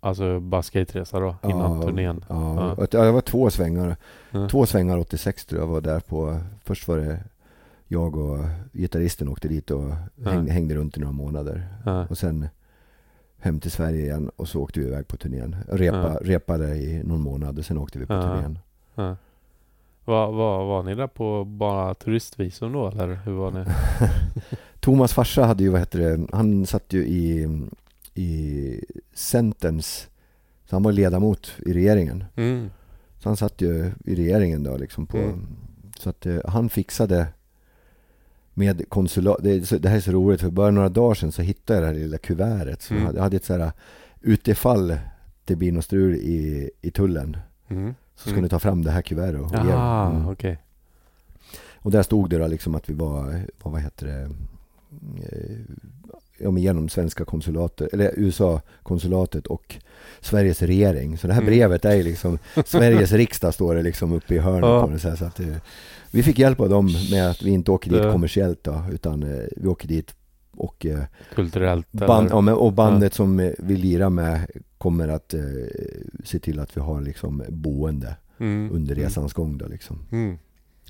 [0.00, 2.24] alltså bara skateresa då, innan ja, turnén.
[2.28, 2.72] Ja, Ja.
[2.72, 3.96] och- ja, det var två svängar.
[4.30, 4.48] Ja.
[4.48, 6.40] Två svängar 86 tror jag var där på.
[6.64, 7.20] Först var det
[7.88, 8.38] jag och
[8.72, 9.84] gitarristen åkte dit och
[10.16, 10.30] Ja.
[10.30, 11.66] häng, hängde runt i några månader.
[11.84, 12.06] Ja.
[12.10, 12.48] Och sen
[13.44, 15.56] hem till Sverige igen och så åkte vi iväg på turnén.
[15.68, 16.18] Repa, Ja.
[16.22, 18.22] Repade i någon månad och sen åkte vi på Ja.
[18.22, 18.58] turnén.
[18.94, 19.16] Ja.
[20.04, 23.64] Var, var, var ni där på bara turistvisum då eller hur var ni?
[24.80, 27.48] Thomas farsa hade ju, vad heter det, han satt ju i,
[28.14, 28.80] i
[29.14, 30.08] Centerns,
[30.64, 32.24] så han var ledamot i regeringen.
[32.36, 32.70] Mm.
[33.18, 35.46] Så han satt ju i regeringen då liksom på, Mm.
[35.98, 37.26] så att eh, han fixade
[38.54, 41.78] med konsulat, det, det här är så roligt för bara några dagar sedan så hittade
[41.78, 42.82] jag det här lilla kuvertet.
[42.82, 43.14] Så Mm.
[43.16, 43.72] jag hade- ett så här,
[44.20, 44.96] utifall
[45.44, 47.36] det blir något strul i, i tullen
[47.68, 47.94] Mm.
[48.16, 48.42] så ska Mm.
[48.42, 50.28] ni ta fram det här kuvertet och ge Jaha, mm.
[50.28, 50.58] okej.
[51.74, 54.22] Och där stod det då liksom att vi var, vad, vad heter det,
[55.22, 55.56] eh,
[56.38, 59.76] ja, men genom svenska konsulatet, eller USA-konsulatet och
[60.20, 61.18] Sveriges regering.
[61.18, 61.50] Så det här Mm.
[61.52, 64.86] brevet är ju liksom, Sveriges riksdag står det liksom uppe i hörnet Ja.
[64.86, 64.98] på det.
[64.98, 65.56] Så, här, så att, eh,
[66.14, 69.44] vi fick hjälp av dem med att vi inte åker dit kommersiellt då, utan eh,
[69.56, 70.14] vi åker dit
[70.56, 71.00] och, eh,
[71.34, 74.46] Kulturellt band, ja, men, och bandet som eh, vi lirar med
[74.78, 75.40] kommer att eh,
[76.24, 78.70] se till att vi har liksom boende Mm.
[78.72, 79.98] under resans gång då liksom.
[80.12, 80.38] Mm.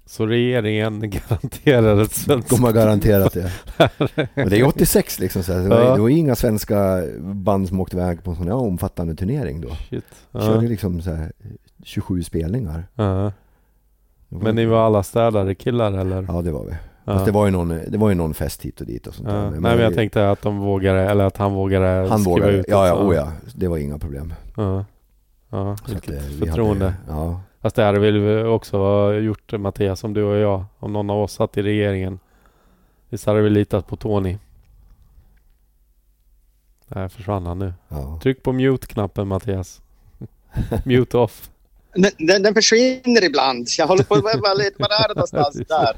[0.07, 2.51] Så regeringen garanterar ett svenskt...
[2.51, 3.53] De har garanterat det.
[4.35, 5.53] Men det är 86 liksom så.
[5.53, 5.95] Det, var, Ja.
[5.95, 9.69] det var inga svenska band som åkte iväg på en sån här omfattande turnering då.
[9.69, 10.05] Shit.
[10.33, 10.69] Vi körde Ja.
[10.71, 11.33] liksom så här
[11.85, 12.87] 27 spelningar.
[12.95, 13.33] Ja.
[14.29, 16.25] Men ni var alla städare killar eller?
[16.29, 16.71] Ja det var vi.
[17.05, 17.13] Ja.
[17.13, 19.29] Fast det var, ju någon, det var ju någon fest hit och dit och sånt
[19.29, 19.35] Ja.
[19.35, 19.51] där.
[19.51, 22.53] Nej men jag tänkte att de vågade, eller att han vågade han vågade.
[22.53, 23.33] ut Ja, ja, oh, ja.
[23.55, 24.35] Det var inga problem.
[24.57, 24.85] Ja.
[25.51, 26.85] Ja, Så att, vilket eh, vi förtroende.
[26.85, 27.41] Hade, ja.
[27.61, 30.65] Fast det hade vi också ha gjort Mattias, om du och jag.
[30.79, 32.19] Om någon av oss satt i regeringen.
[33.09, 34.39] Visst hade vi litat på Tony.
[36.89, 37.73] Där försvann han nu.
[37.89, 38.19] ja.
[38.23, 39.83] Tryck på mute-knappen Mattias.
[40.85, 41.51] mute off.
[41.95, 43.69] Den, den, försvinner ibland.
[43.79, 45.97] Jag håller på att vara lite, var är det någonstans där?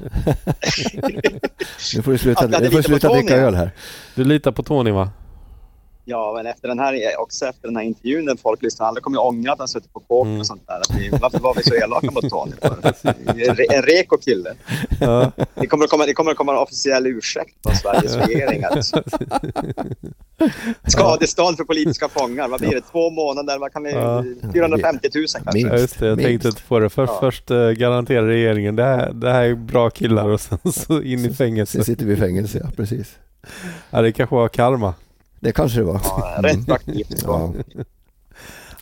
[1.95, 3.71] Nu får du sluta, får du lite på sluta dricka öl här.
[4.15, 5.09] Du litar på Tony va?
[6.09, 9.17] Ja, men efter den här, också efter den här intervjun när folk lyssnar, alla kommer
[9.17, 10.39] ju ångra att han suttit på kåken Mm.
[10.39, 10.75] och sånt där.
[10.75, 12.51] Att vi, varför var vi så elaka mot Tony?
[13.27, 14.53] En, re- en reko kille.
[15.01, 15.31] Ja.
[15.55, 18.63] Det kommer att komma, det kommer att komma en officiell ursäkt från Sveriges regering.
[18.63, 19.03] Alltså.
[20.87, 22.47] Skadestånd för politiska fångar.
[22.47, 22.81] Vad blir det?
[22.81, 23.57] Två månader?
[23.59, 24.23] Vad kan vi, Ja.
[24.53, 25.51] 450 000 kanske?
[25.53, 25.71] Minst.
[25.73, 26.43] Ja, just det, jag minst.
[26.43, 26.89] tänkte på det.
[26.89, 27.17] För, Ja.
[27.19, 31.25] Först eh, garanterar regeringen det här, det här är bra killar och sen så in
[31.25, 31.71] i fängelse.
[31.71, 33.15] Sen sitter vi i fängelse, ja precis.
[33.89, 34.93] Ja, det kanske var karma.
[35.39, 36.01] Det kanske det var.
[36.03, 37.23] Ja, retroaktivt.
[37.25, 37.85] Ja, Det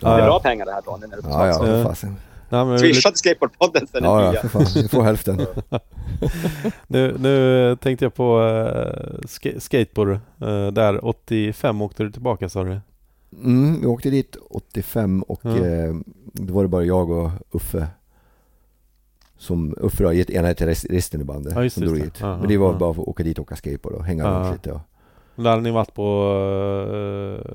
[0.02, 0.26] Ja, är ja.
[0.26, 1.07] bra pengar det här Tony.
[1.07, 1.60] När du ja, ja Ja.
[1.60, 2.15] för fasen.
[2.49, 4.65] Nej, men Swisha till Skateboardpodden sen Ja, är ja, för fan.
[4.76, 5.41] Vi får hälften.
[6.88, 10.11] Nu, nu eh, tänkte jag på uh, sk- skateboard.
[10.41, 12.80] Eh, där 85 åkte du tillbaka sa du?
[13.44, 15.49] Mm, vi åkte dit 85 och Ja.
[15.65, 15.94] eh,
[16.34, 17.88] då var det bara jag och Uffe.
[19.38, 21.53] Som Uffe då, gett ena till rest- resten i bandet.
[21.56, 22.22] Ja, just som det, drog just dit.
[22.22, 22.27] det.
[22.27, 22.77] Ja, Men det var ja.
[22.77, 24.30] bara för att åka dit och åka skateboard och hänga Ja.
[24.30, 24.69] runt lite.
[24.69, 24.82] Ja.
[25.36, 26.03] Där hade ni varit på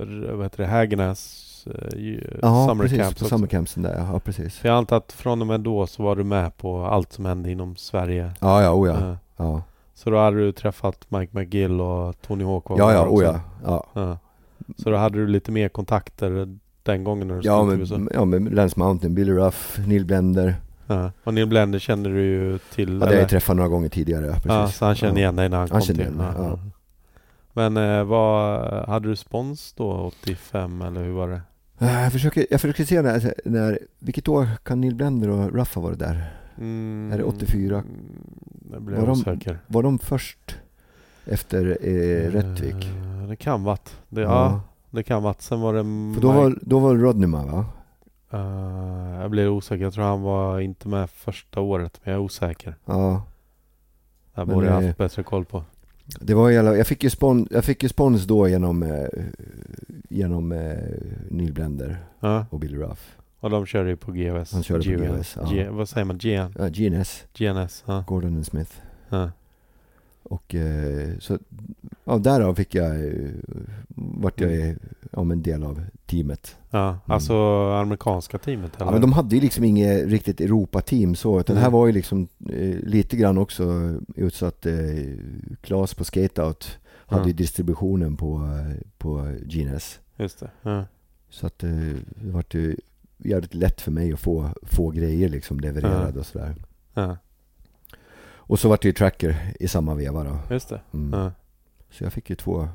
[0.00, 2.98] uh, vad heter det, Hägernäs uh, Ja, Summer precis.
[2.98, 4.06] Camps på summercampsen där.
[4.12, 4.58] Ja, precis.
[4.58, 7.24] För jag antar att från och med då så var du med på allt som
[7.24, 8.32] hände inom Sverige.
[8.40, 8.94] Ja, ja, oh ja.
[9.10, 9.62] Eh, Ja,
[9.94, 13.40] Så då hade du träffat Mike McGill och Tony Hawk ja, ja, oh ja.
[13.64, 13.86] ja.
[13.94, 14.18] Ja.
[14.76, 18.24] Så då hade du lite mer kontakter den gången när du Ja, stod med, ja,
[18.24, 20.54] med Lance Mountain, Billy Ruff, Neil Blender.
[20.86, 21.10] Ja.
[21.24, 22.92] Och Neil Blender kände du ju till?
[22.92, 24.26] Ja, det har jag träffat några gånger tidigare.
[24.26, 24.46] Precis.
[24.46, 25.24] Ja, så han kände ja.
[25.24, 26.14] igen dig när han, Han kom till?
[26.18, 26.58] ja.
[27.52, 31.40] Men eh, vad, hade du spons då 85 eller hur var det?
[31.78, 35.74] Eh, Jag försöker, jag försöker se när, när, vilket år kan Neil Blender och Ruff
[35.74, 36.34] ha varit där?
[36.58, 37.74] Mm, Är det 84?
[37.78, 37.86] mm,
[38.72, 39.58] Jag blev Var de- osäker.
[39.66, 40.56] Var de först
[41.24, 42.84] efter eh, Rättvik?
[42.84, 43.96] Eh, Det kan varit.
[44.08, 44.28] Det, ja.
[44.28, 44.60] Ja.
[44.90, 45.42] det kan varit.
[45.42, 45.82] Sen var det
[46.14, 47.64] För då var, då var Rodney med va?
[48.32, 49.84] Eh, jag blev osäker.
[49.84, 52.76] Jag tror han var inte med första året, men jag är osäker.
[52.84, 53.22] Ja.
[54.34, 55.64] Det borde jag haft bättre koll på.
[56.20, 59.06] Det var jävla, jag fick ju spons, jag fick ju spons då genom, eh,
[60.08, 60.78] genom eh,
[61.28, 63.16] Neil Blender Ja, och Billy Ruff.
[63.40, 64.52] och de körde ju på GVS.
[64.52, 65.36] Han körde på GVS.
[65.40, 65.50] Ja.
[65.50, 66.18] G, vad säger man?
[66.18, 66.52] GN?
[66.58, 67.84] Ja, GNS, GNS?
[67.86, 68.04] Ja.
[68.06, 68.72] Gordon and Smith.
[69.08, 69.30] ja.
[70.22, 71.38] Och eh, så,
[72.04, 73.30] ja, därav fick jag, eh,
[73.94, 74.74] vart jag eh,
[75.12, 76.56] men en del av teamet.
[76.70, 76.98] ja.
[77.06, 77.34] Alltså
[77.72, 78.86] amerikanska teamet eller?
[78.86, 81.78] Ja, men de hade ju liksom inget riktigt Europa-team så, utan det här Mm.
[81.80, 84.74] var ju liksom eh, lite grann också utsatt eh,
[85.60, 88.48] Klas på Skateout hade ju distributionen på,
[88.98, 90.00] på GNS.
[90.16, 90.84] Just det.
[91.30, 91.70] Så att eh,
[92.14, 92.76] det vart ju
[93.18, 96.54] jävligt lätt för mig att få, få grejer liksom levererade och sådär.
[98.22, 100.38] Och så vart det ju Tracker i samma veva då.
[100.54, 100.80] just det.
[100.94, 101.30] Mm.
[101.90, 102.68] Så jag fick ju två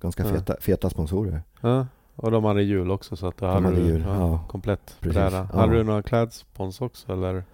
[0.00, 0.34] ganska Ja.
[0.34, 1.42] feta, feta sponsorer.
[1.60, 1.86] Ja.
[2.16, 4.44] Och de hade jul också så att då hade hade du jul, ja.
[4.48, 5.48] komplett Precis, bräda.
[5.52, 5.58] ja.
[5.60, 7.44] Hade du några klädspons också eller?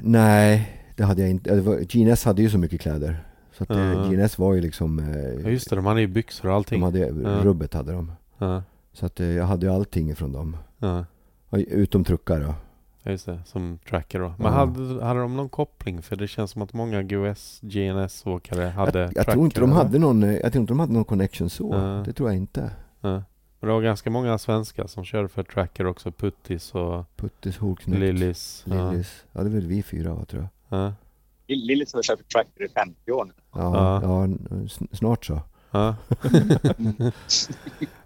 [0.00, 1.60] Nej, det hade jag inte.
[1.88, 3.24] GNS hade ju så mycket kläder.
[3.52, 4.04] Så att eh, Ja.
[4.10, 4.98] GNS var ju liksom...
[4.98, 6.80] Ja Eh, just det, de hade ju byxor och allting.
[6.80, 7.44] de hade, Ja.
[7.44, 8.12] rubbet hade de.
[8.38, 8.62] Ja.
[8.92, 10.56] Så att eh, jag hade ju allting ifrån dem.
[10.78, 11.04] Ja.
[11.50, 12.54] Ja, Utom truckar då.
[13.04, 14.34] Just det, som tracker då.
[14.38, 14.50] Men Ja.
[14.58, 16.02] hade, hade de någon koppling?
[16.02, 19.98] För det känns som att många GOS, GNS-åkare hade Jag, jag tror inte de hade
[19.98, 21.70] någon, eh, jag tror inte de hade någon connection så.
[21.74, 22.02] Ja.
[22.06, 22.70] Det tror jag inte.
[23.00, 23.22] Ja.
[23.60, 26.12] Men det var ganska många svenskar som körde för tracker också.
[26.12, 28.64] Puttis och Puttis, Holknut, Lillis.
[28.68, 28.90] Ja.
[28.90, 29.24] Lillis.
[29.32, 30.78] Ja, det är väl vi fyra va, tror jag.
[30.80, 30.92] Ja.
[31.46, 33.32] Lillis har kört för Tracker i 50 år nu.
[33.54, 34.28] Ja, Ja.
[34.92, 35.40] snart så.
[35.72, 35.94] Ja.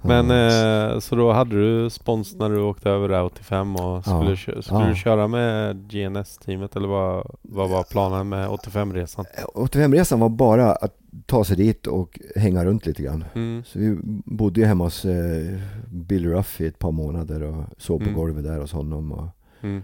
[0.02, 4.30] Men eh, så då hade du spons när du åkte över där 85 och skulle,
[4.30, 4.36] Ja.
[4.36, 4.88] kö- skulle Ja.
[4.88, 9.24] du köra med GNS-teamet eller vad, vad var planen med 85-resan?
[9.54, 13.24] 85-resan var bara att ta sig dit och hänga runt lite grann.
[13.34, 13.62] Mm.
[13.66, 15.58] Så vi bodde ju hemma hos eh,
[15.90, 18.14] Bill Ruff i ett par månader och sov på Mm.
[18.14, 19.12] golvet där hos honom.
[19.12, 19.28] Och
[19.62, 19.82] Mm.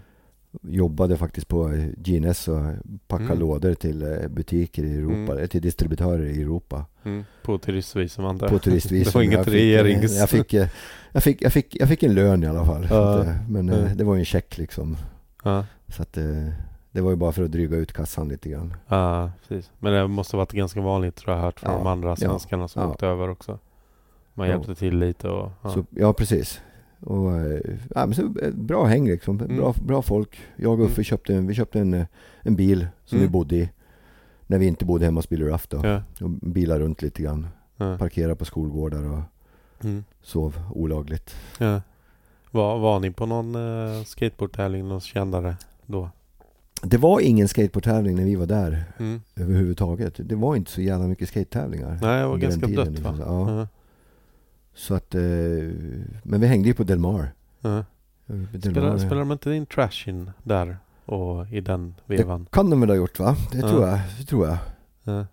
[0.61, 2.61] Jobbade faktiskt på GNS och
[3.07, 3.39] packade Mm.
[3.39, 5.47] lådor till eh, butiker i Europa, Mm.
[5.47, 6.85] till distributörer i Europa.
[7.03, 7.23] Mm.
[7.43, 8.51] På turistvisum antar jag.
[8.53, 9.03] På turistvisum.
[9.11, 10.19] Det var inget Jag fick, eh, regerings...
[10.19, 10.67] Jag fick, eh,
[11.11, 12.87] jag, fick, jag, fick, jag fick en lön i alla fall.
[12.89, 13.25] Ja.
[13.49, 13.75] men Ja.
[13.95, 14.97] det var ju en check liksom.
[15.43, 15.65] Ja.
[15.87, 16.13] Så att
[16.91, 18.73] det var ju bara för att dryga ut kassan lite grann.
[18.87, 19.71] ja, precis.
[19.79, 22.81] Men det måste ha varit ganska vanligt tror jag hört från de andra svenskarna som
[22.81, 22.89] Ja.
[22.89, 23.59] åkte över också.
[24.33, 25.51] Man hjälpte till lite och...
[25.73, 26.61] Så, ja, precis.
[27.03, 27.59] Och, eh,
[27.95, 29.39] ja, men så, eh, bra häng liksom.
[29.39, 29.57] Mm.
[29.57, 30.37] Bra, bra folk.
[30.55, 31.03] Jag och Uffe Mm.
[31.03, 32.05] köpte, en, vi köpte en, eh,
[32.41, 33.27] en bil som Mm.
[33.27, 33.69] vi bodde i.
[34.47, 35.81] När vi inte bodde hemma hos Billy Ruff då.
[35.83, 36.01] Ja.
[36.21, 37.47] Och bilade runt lite grann.
[37.77, 37.97] Ja.
[37.97, 39.19] Parkerade på skolgårdar och
[39.83, 40.03] Mm.
[40.21, 41.35] sov olagligt.
[41.59, 41.81] Ja.
[42.51, 45.55] Var, var ni på någon uh, skateboardtävling, någon kändare
[45.85, 46.09] då?
[46.81, 49.21] Det var ingen skateboardtävling när vi var där Mm.
[49.35, 50.13] överhuvudtaget.
[50.29, 51.99] Det var inte så jävla mycket skatetävlingar.
[52.01, 53.11] Nej, det var ganska dött va?
[53.11, 53.19] liksom.
[53.19, 53.67] Ja.
[54.73, 55.21] Så att, eh,
[56.23, 57.31] men vi hängde ju på Delmar.
[57.61, 57.83] Ja.
[58.25, 62.45] Delmar Spelar, spelar de inte in Trashin där och i den det vevan?
[62.51, 63.35] kan de väl ha gjort va?
[63.51, 63.69] Det Ja.
[63.69, 63.99] tror jag.
[64.19, 64.57] Det tror jag.
[65.03, 65.25] Ja,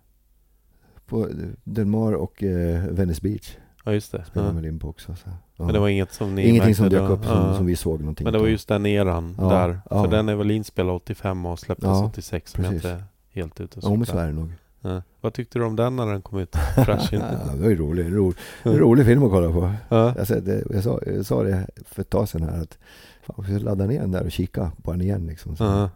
[1.05, 1.27] På
[1.63, 4.25] Delmar och eh, Venice Beach ja just det.
[4.25, 4.55] spelade Ja.
[4.55, 5.15] väl in på också.
[5.15, 5.29] Så.
[5.57, 5.63] Ja.
[5.65, 7.13] Men det var inget som ni Ingenting som dök då?
[7.13, 9.79] upp som, som vi såg någonting Men det var just den eran där.
[9.89, 12.91] För den är väl inspelad 85 och släpptes Ja, 86 om jag precis.
[12.91, 13.03] inte
[13.33, 14.23] helt ute och Ja men så cyklar.
[14.23, 14.51] är det nog.
[14.81, 15.01] Ja.
[15.21, 16.51] Vad tyckte du om den när den kom ut?
[16.75, 17.19] Trashin?
[17.19, 18.33] Ja, det var ju rolig, ro,
[18.63, 19.73] en rolig film att kolla på.
[19.89, 20.13] ja.
[20.17, 22.77] Jag, sa, det, jag, sa, jag sa det för ett tag sedan här att
[23.23, 25.55] fan, vi ska ladda ner den där och kika på den igen liksom.
[25.55, 25.89] Så, Ja.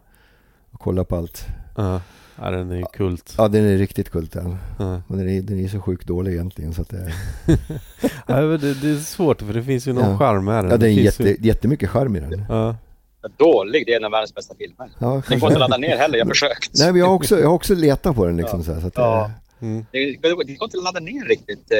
[0.70, 1.46] Och kolla på allt.
[1.76, 2.00] Ja.
[2.38, 3.34] ja, den är ju kult.
[3.38, 4.56] Ja den är riktigt kult den.
[4.78, 5.02] Ja.
[5.08, 7.12] Men den är, den är så sjukt dålig egentligen så att det,
[8.26, 10.18] Ja, det, det är svårt för det finns ju någon Ja.
[10.18, 10.70] charm med den.
[10.70, 11.36] ja, det är jätte, ju...
[11.40, 12.44] jättemycket charm i den.
[12.48, 12.76] Ja.
[13.36, 14.88] Dålig, det är en av världens bästa filmer.
[14.98, 16.70] Ja, Den går inte att ladda ner heller, jag har försökt.
[16.78, 18.64] Nej men jag har också, jag har också letat på den liksom Ja.
[18.64, 19.30] så, här, så att, Ja.
[19.60, 19.86] Mm.
[19.92, 21.72] Det, det går inte att ladda ner riktigt.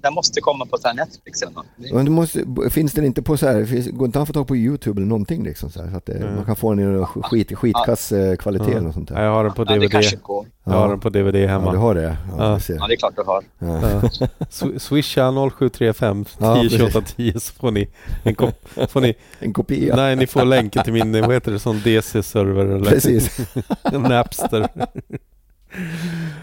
[0.00, 1.66] Den måste komma på så här Netflix eller något.
[1.76, 4.32] Det- Men du måste, finns den inte på så här, finns, går inte att få
[4.32, 6.34] tag på Youtube eller någonting liksom så, här, så att det, Nej.
[6.36, 8.70] man kan få den i skit, skitkass eh, kvalitet Ja.
[8.70, 9.22] eller något sånt Ja, där.
[9.24, 9.90] jag har den på Ja, det DVD.
[9.92, 10.46] kanske går.
[10.64, 11.64] Jag har den på DVD hemma.
[11.66, 12.02] Ja, du har det?
[12.02, 12.60] Ja, Ja.
[12.68, 13.44] Ja, det är klart du har.
[13.58, 13.80] Ja.
[13.90, 14.00] Ja.
[14.50, 17.88] Sw- Swisha 0735 Ja, 10 28 10 så får ni
[18.22, 19.96] en kop- får ni, En kopia.
[19.96, 23.38] Nej, ni får länken till min, vad heter det, sån DC-server eller Precis.
[23.92, 24.68] Napster.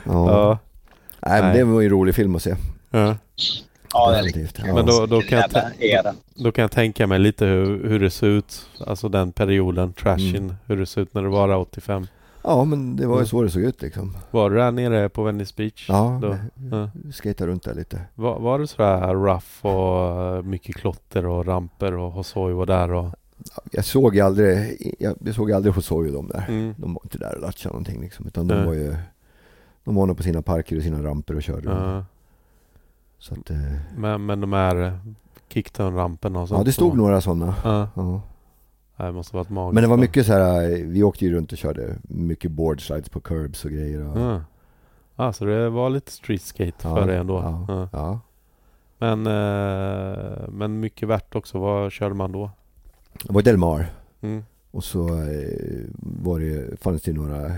[0.06, 0.32] Ja.
[0.32, 0.58] Ja.
[1.26, 2.56] Nej, men det var ju en rolig film att se.
[2.90, 3.16] ja.
[3.94, 4.22] Ja.
[4.74, 8.28] Men då, då, kan jag då kan jag tänka mig lite hur, hur det ser
[8.28, 10.56] ut, alltså den perioden, trashin, Mm.
[10.66, 12.08] hur det ser ut när det var 85.
[12.44, 13.28] Ja, men det var ju Mm.
[13.28, 14.18] så det såg ut liksom.
[14.32, 15.86] Var du där nere på Venice Beach?
[15.90, 16.38] Ja, Då?
[16.72, 16.90] Ja.
[17.12, 18.02] skejta runt där lite.
[18.16, 22.92] Var, var det sådär rough och eh, mycket klotter och ramper och Hosoi var där
[22.92, 23.10] och...
[23.72, 26.46] Jag såg ju aldrig, jag, jag såg aldrig Hosoi och de där.
[26.50, 26.74] Mm.
[26.78, 28.28] De var inte där och latchade någonting liksom.
[28.28, 28.66] Utan de Nej.
[28.66, 28.96] var ju,
[29.84, 31.70] de var nog på sina parker och sina ramper och körde.
[31.70, 32.06] Ja.
[33.20, 33.58] Så att, eh,
[33.98, 34.94] Men, men de här eh,
[35.50, 36.58] kickturn-ramperna och sånt?
[36.60, 37.56] ja, det stod så- några sådana.
[37.64, 39.06] Ja, Ja.
[39.06, 39.74] det måste varit magiskt.
[39.74, 43.10] Men det var mycket så här, vi åkte ju runt och körde mycket board slides
[43.10, 44.02] på curbs och grejer.
[44.10, 44.42] Och, Ja.
[45.16, 47.66] Ja, så det var lite street skate Ja, för dig ändå?
[47.68, 47.90] ja.
[47.94, 48.20] Ja.
[48.98, 51.60] Men, eh, men mycket värt också.
[51.60, 52.52] Vad körde man då?
[53.24, 53.86] Det var Delmar.
[54.22, 54.44] Mm.
[54.72, 57.52] Och så eh, var det, fanns det några eh,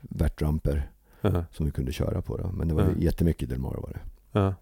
[0.00, 0.88] värtramper
[1.22, 1.44] Ja.
[1.52, 2.36] som vi kunde köra på.
[2.36, 2.50] Då.
[2.52, 2.88] Men det var Ja.
[2.98, 4.00] jättemycket Delmar var det.
[4.40, 4.54] Ja.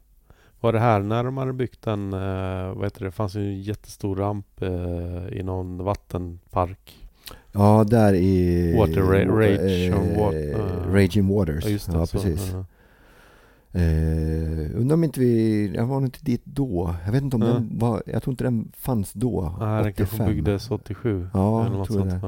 [0.60, 3.40] Var det här när de hade byggt en, eh, vad heter det, det fanns ju
[3.40, 7.06] en jättestor ramp eh, i någon vattenpark.
[7.52, 8.74] Ja, där i...
[8.78, 10.94] Water Ra- Rage eh, on Wa- ja.
[11.00, 11.64] Raging Waters.
[11.64, 11.98] Ja, just det.
[11.98, 12.50] ja precis.
[12.52, 12.64] Ja.
[13.72, 15.66] Eh, undrar om inte vi...
[15.74, 16.94] Jag var nog inte dit då.
[17.04, 17.48] Jag vet inte om Ja.
[17.48, 18.02] den var...
[18.06, 19.56] Jag tror inte den fanns då.
[19.60, 20.26] Nej, den kanske 85.
[20.34, 21.28] byggdes 87.
[21.34, 22.10] Ja, eller jag något tror sånt.
[22.10, 22.18] det.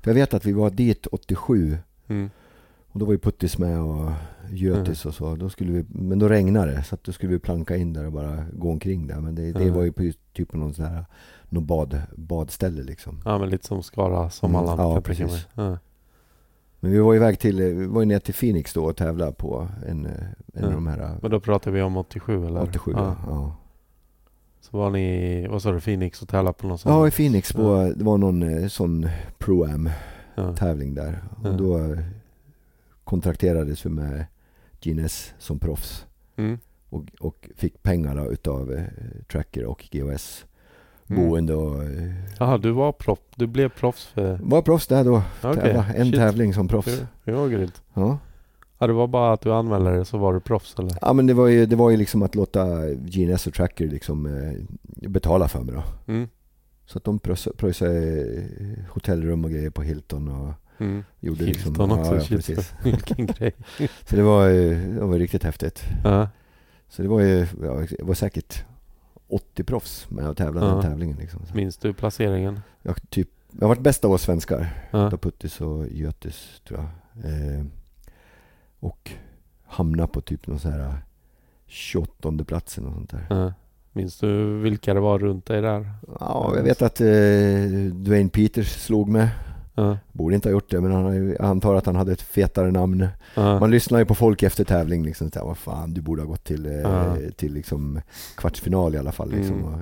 [0.00, 1.78] För jag vet att vi var dit 87.
[2.08, 2.30] Mm.
[2.94, 4.10] Och då var ju Puttis med och
[4.50, 5.36] Götis och så.
[5.36, 6.82] Då skulle vi, men då regnade det.
[6.82, 9.20] Så att då skulle vi planka in där och bara gå omkring där.
[9.20, 9.74] Men det, det Ja.
[9.74, 11.04] var ju på typ någon sån här
[11.48, 13.20] något bad, badställe liksom.
[13.24, 14.80] ja, men lite som Skara Sommarland.
[14.80, 15.46] Mm, ja, precis.
[15.54, 15.78] Ja.
[16.80, 19.68] Men vi var iväg till, vi var ju ner till Phoenix då och tävlade på
[19.86, 20.12] en, en
[20.52, 20.66] Ja.
[20.66, 22.62] av de här Men då pratar vi om 87 eller?
[22.62, 22.92] 87.
[22.94, 23.16] Ja.
[23.26, 23.56] Ja.
[24.60, 26.92] Så var ni, vad sa du, Phoenix och tävlade på någon sån?
[26.92, 29.08] ja, i Phoenix på, det var någon eh, sån
[29.38, 29.90] Pro-Am
[30.58, 31.18] tävling där.
[31.44, 31.96] Och då
[33.04, 34.26] kontrakterades vi med
[34.80, 36.06] GNS som proffs.
[36.36, 36.58] Mm.
[36.90, 38.84] Och, och fick pengar utav eh,
[39.32, 40.44] Tracker och GOS.
[41.08, 41.22] Mm.
[41.28, 41.84] Boende och...
[41.84, 44.38] Eh, Jaha, du var proff, du blev proffs för...
[44.42, 45.22] var proffs där då.
[45.42, 45.86] Okej, Tävla.
[45.94, 46.14] En shit.
[46.14, 47.02] tävling som proffs.
[47.24, 47.82] Det, var grymt.
[47.94, 48.18] Ja.
[48.78, 50.98] Ja, det var bara att du anmälde dig så var du proffs eller?
[51.00, 54.26] Ja men det var ju, det var ju liksom att låta GNS och Tracker liksom
[54.26, 56.12] eh, betala för mig då.
[56.12, 56.28] Mm.
[56.86, 58.24] Så att de pröjsade- pröjsade
[58.90, 61.04] hotellrum och grejer på Hilton och Mm.
[61.20, 61.90] gjorde Hilton liksom...
[61.92, 62.74] också, ja, precis.
[62.84, 63.52] Vilken grej.
[64.08, 64.48] Så det var,
[64.94, 65.82] det var riktigt häftigt.
[66.04, 66.28] Ja.
[66.88, 68.64] Så det var ju, ja, det var säkert
[69.28, 70.74] 80 proffs med och tävlade i Ja.
[70.74, 71.46] den tävlingen liksom.
[71.46, 72.60] Så Minns du placeringen?
[72.82, 74.88] jag, typ, jag har varit bäst av oss svenskar.
[74.90, 75.06] Ja.
[75.06, 77.30] Utav Puttis och Götis tror jag.
[77.30, 77.64] Eh,
[78.80, 79.10] och
[79.66, 80.94] hamna på typ någon sån här
[81.66, 83.26] 28 platsen och sånt där.
[83.30, 83.52] Ja.
[83.92, 85.90] Minns du vilka det var runt dig där?
[86.20, 87.06] Ja, jag vet att eh,
[87.92, 89.28] Dwayne Peters slog med.
[89.74, 89.98] Ja.
[90.12, 93.08] Borde inte ha gjort det, men han, antar att han hade ett fetare namn.
[93.34, 93.60] Ja.
[93.60, 95.30] Man lyssnar ju på folk efter tävling liksom.
[95.30, 97.16] Så här, vad fan, du borde ha gått till, eh, Ja.
[97.36, 98.00] till liksom
[98.36, 99.30] kvartsfinal i alla fall.
[99.30, 99.74] Liksom, Mm.
[99.74, 99.80] och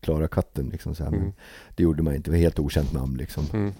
[0.00, 0.94] klara katten liksom.
[0.94, 1.10] Så här.
[1.10, 1.32] Men Mm.
[1.74, 2.30] det gjorde man inte.
[2.30, 3.44] Det var helt okänt namn liksom.
[3.52, 3.72] Mm.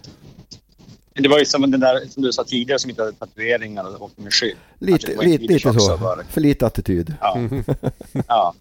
[1.15, 4.03] Det var ju som den där som du sa tidigare som inte hade tatueringar och
[4.03, 4.57] åkte med skydd.
[4.79, 5.97] Lite, Dwayne lite, Peters lite så.
[6.17, 6.25] det.
[6.29, 7.15] För lite attityd.
[7.21, 7.65] Ja, Mm.
[8.29, 8.55] ja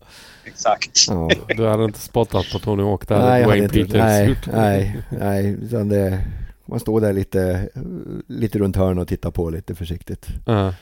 [0.45, 1.05] exakt.
[1.09, 1.29] Ja.
[1.57, 3.19] Du hade inte spottat på Tony Hawk där?
[3.19, 6.25] Nej, jag hade Dwayne inte, Peters nej, nej, nej, det,
[6.65, 7.69] man står där lite,
[8.27, 10.27] lite runt hörnet och tittar på lite försiktigt.
[10.45, 10.73] Ja.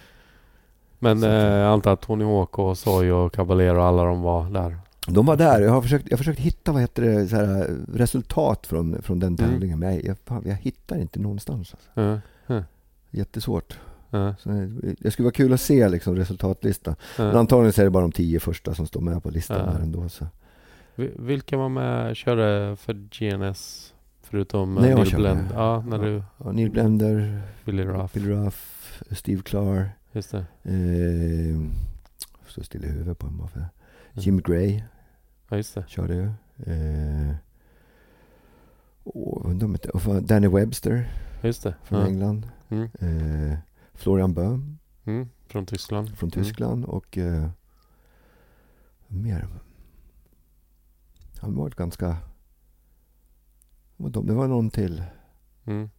[0.99, 4.77] Men eh, antar att Tony Hawk och Soy och Caballero och alla de var där.
[5.07, 7.69] De var där, jag har försökt, jag har försökt hitta vad heter det, så här,
[7.93, 9.51] resultat från, från den Mm.
[9.51, 11.73] tävlingen, men jag, jag, jag hittar inte någonstans.
[11.73, 12.19] Alltså.
[12.47, 12.63] Ja.
[13.11, 13.77] Jättesvårt.
[14.09, 14.35] Ja.
[14.39, 16.95] Så det- det skulle vara kul att se liksom, resultatlistan.
[17.17, 17.39] Men Ja.
[17.39, 19.71] antagligen så är det bara de tio första som står med på listan Ja.
[19.73, 20.09] där ändå.
[20.09, 20.25] Så.
[20.95, 23.92] Vi- Vilka var med körde för GNS?
[24.33, 25.21] Förutom När eh, Neil körde.
[25.23, 25.47] Blend?
[25.53, 26.23] Ja, när du...
[26.43, 28.13] Ja, Neil Blender, Billy Ruff.
[28.13, 29.87] Bill Ruff, Steve Clark.
[30.11, 30.45] Just det.
[30.63, 31.61] Eh,
[32.47, 33.69] står still i huvudet på en bara för Mm.
[34.13, 34.83] Jim Gray
[35.49, 35.85] Ja, just det.
[35.87, 36.25] körde ju.
[36.73, 37.35] Eh,
[39.03, 39.45] och,
[39.93, 41.11] och Danny Webster
[41.43, 41.75] Just det.
[41.83, 42.07] från Ja.
[42.07, 42.47] England.
[42.69, 42.89] Mm.
[42.99, 43.57] Eh,
[43.93, 45.29] Florian Böhm Mm.
[45.47, 46.17] Från Tyskland.
[46.17, 46.43] från Mm.
[46.43, 47.49] Tyskland och eh,
[49.07, 49.47] mer.
[51.39, 52.17] Han var ganska...
[54.03, 55.03] vad de- Det var någon till.
[55.65, 55.89] Mm.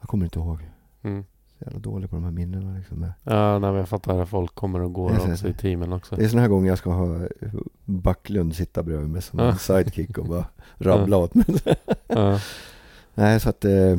[0.00, 0.58] Jag kommer inte ihåg.
[1.02, 1.24] Mm.
[1.58, 3.02] Så jävla dålig på de här minnena liksom.
[3.24, 6.16] Ja, nej, men jag fattar att folk kommer och går också i teamen också.
[6.16, 7.28] Det är såna här gånger jag ska ha
[7.84, 10.44] Backlund sitta bredvid mig som en sidekick och bara
[10.78, 11.46] rabbla åt mig.
[12.06, 12.40] Ja.
[13.14, 13.64] Nej, så att...
[13.64, 13.98] eh,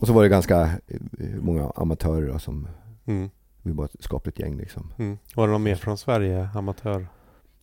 [0.00, 1.00] Och så var det ganska eh,
[1.40, 2.68] många amatörer då, som...
[3.06, 3.30] Mm.
[3.62, 4.92] Vi var ett skapligt gäng liksom.
[4.98, 5.18] Mm.
[5.34, 6.48] Var det någon mer från Sverige?
[6.54, 7.06] Amatör?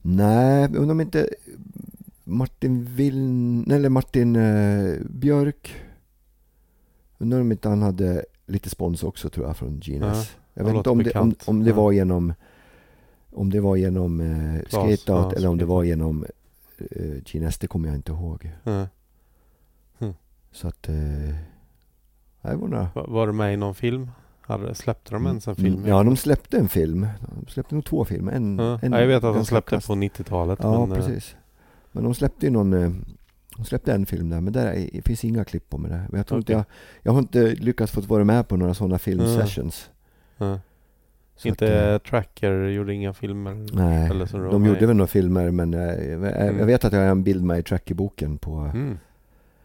[0.01, 1.29] Nej, undrar om inte
[2.27, 3.71] Martin Wiln...
[3.71, 5.75] Eller Martin eh, Björk.
[7.17, 10.35] Undrar om inte han hade lite spons också tror jag från Genius.
[10.35, 11.75] Ja, jag vet inte om det, om, om det Ja.
[11.75, 12.33] var genom
[13.31, 16.25] om det var genom eh, Skateout ja, eller om det var genom
[16.77, 18.51] eh, Genius, det kommer jag inte ihåg.
[18.63, 18.87] Ja.
[20.51, 20.89] Så att...
[20.89, 20.95] Eh,
[22.41, 22.87] det var några...
[22.95, 24.11] Var, var du med i någon film?
[24.41, 25.75] Hade, släppte de ens en film?
[25.77, 27.07] Mm, Ja, de släppte en film.
[27.35, 28.31] De släppte nog två filmer.
[28.31, 30.59] En, en ja, jag vet att de släppte på 90-talet.
[30.61, 31.35] Ja, men, eh, precis.
[31.95, 32.73] Men de släppte ju någon...
[32.73, 32.91] eh,
[33.57, 36.17] De släppte en film där, men där är, finns inga klipp på med det.
[36.17, 36.55] Jag tror inte Okej.
[36.55, 36.65] jag...
[37.03, 38.99] Jag har inte lyckats få vara med på några sådana Mm.
[38.99, 39.89] filmsessions.
[40.37, 40.59] ja.
[41.37, 43.67] Så Inte att, eh, Tracker gjorde inga filmer?
[43.73, 46.59] Nej, eller så du de gjorde väl några filmer men eh, jag, Mm.
[46.59, 48.55] jag vet att jag har en bild med i Tracky-boken på...
[48.55, 48.97] Mm.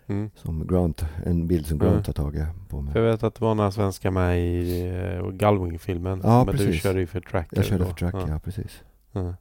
[0.06, 0.30] Mm.
[0.34, 1.78] Som Grant, en bild som.
[1.78, 2.92] Grant har tagit på mig.
[2.92, 4.92] För jag vet att det var några svenskar med i
[5.32, 6.20] Galwing-filmen.
[6.24, 6.82] Ja, men du precis.
[6.82, 7.56] körde ju för Tracker.
[7.56, 7.88] Jag körde då.
[7.90, 8.28] för Tracky, ja.
[8.28, 8.38] ja.
[8.38, 8.82] precis.
[9.12, 9.34] Ja.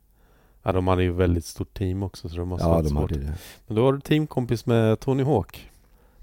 [0.63, 3.11] Ja, de hade ju väldigt stort team också så det måste Ja, varit de svårt.
[3.11, 3.33] hade det.
[3.67, 5.71] Men då var du teamkompis med Tony Hawk.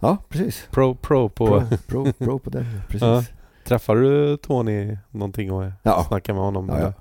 [0.00, 0.66] Ja, precis.
[0.70, 1.46] Pro, pro på...
[1.46, 3.02] Pro, pro, pro på den, precis.
[3.02, 3.24] Ja.
[3.64, 6.04] Träffade du Tony någonting och Ja.
[6.08, 6.68] snackade med honom?
[6.68, 6.92] Ja, ja.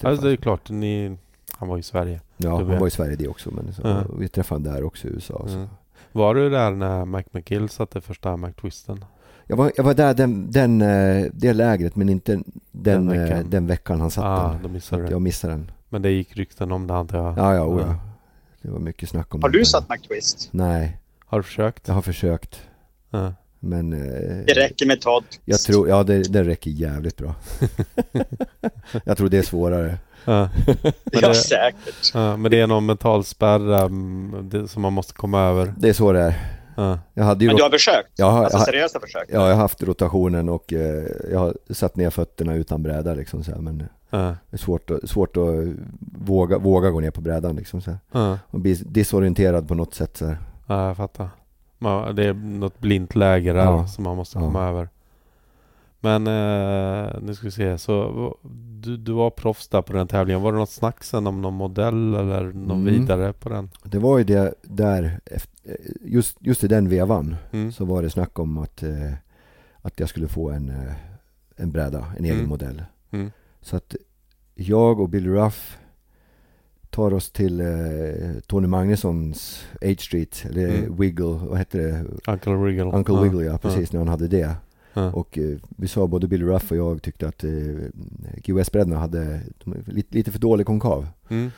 [0.00, 0.70] Ja, det är klart.
[0.70, 1.16] Ni,
[1.52, 2.20] han var i Sverige.
[2.36, 3.50] Ja, han var i Sverige det också.
[3.50, 4.02] Men så, Ja.
[4.18, 5.44] vi träffade honom där också i USA.
[5.46, 5.54] Så.
[5.54, 5.68] Mm.
[6.12, 9.04] Var du där när Mac McGill satte första McTwisten?
[9.46, 13.24] Jag, var, jag var där den, den, eh, det lägret men inte den, Den veckan.
[13.24, 13.50] veckan.
[13.50, 15.08] den veckan han satt Ah, den.
[15.10, 15.70] jag missade den.
[15.92, 17.38] Men det gick rykten om det antar jag?
[17.38, 17.86] Ja, ja, oh, Ja.
[17.86, 17.94] ja.
[18.62, 19.58] Det var mycket snack om Har det.
[19.58, 20.48] du satt McTwist?
[20.50, 21.88] Nej, Har du försökt?
[21.88, 22.60] jag har försökt.
[23.10, 23.32] Ja.
[23.60, 25.24] Men eh, Det räcker med Todd.
[25.44, 27.34] jag tror, ja det, det räcker jävligt bra.
[29.04, 29.98] jag tror det är svårare.
[30.24, 30.48] Ja.
[30.66, 30.76] Men,
[31.12, 32.10] Ja, det, säkert.
[32.14, 35.74] ja, men det är någon mental spärr um, det, som man måste komma över.
[35.78, 36.34] Det är så det är.
[36.76, 36.98] Ja.
[37.14, 38.08] Jag hade ju Men du har försökt?
[38.16, 39.24] jag har, Alltså har- seriösa försök?
[39.28, 43.44] ja, jag har haft rotationen och eh, jag har satt ner fötterna utan bräda liksom
[43.44, 43.86] så här, men Ja.
[44.18, 45.44] Det är svårt att, svårt att
[46.24, 47.96] våga, våga gå ner på brädan liksom så.
[48.46, 50.36] Och bli disorienterad på något sätt så här.
[50.66, 51.28] ja, jag fattar.
[51.78, 53.86] Man, det är något blint läge där Ja.
[53.86, 54.42] som man måste Ja.
[54.44, 54.88] komma över.
[56.00, 57.78] Men eh, nu ska vi se.
[57.78, 58.36] Så
[58.80, 60.42] du, du var proffs där på den tävlingen.
[60.42, 62.84] Var det något snack sen om någon modell eller någon Mm.
[62.84, 63.70] vidare på den?
[63.84, 65.20] Det var ju det där,
[66.00, 67.72] just, just i den vevan Mm.
[67.72, 69.12] så var det snack om att, eh,
[69.82, 70.92] att jag skulle få en, eh,
[71.56, 72.48] en bräda, en egen Mm.
[72.48, 72.82] modell.
[73.62, 73.96] Så att
[74.54, 75.78] jag och Billy Ruff
[76.90, 77.66] tar oss till eh,
[78.46, 80.96] Tony Magnussons H Street, eller Mm.
[80.96, 82.04] Wiggle, vad hette det?
[82.32, 82.84] Uncle Wriggle.
[82.84, 83.22] Uncle ja.
[83.22, 84.54] Wiggle ja, precis, när han hade det.
[84.94, 85.12] Ja.
[85.12, 87.50] Och eh, vi sa, både Billy Ruff och jag tyckte att eh,
[88.44, 89.40] GOS-brädorna hade
[89.86, 91.06] lite, lite för dålig konkav.
[91.28, 91.50] Mm.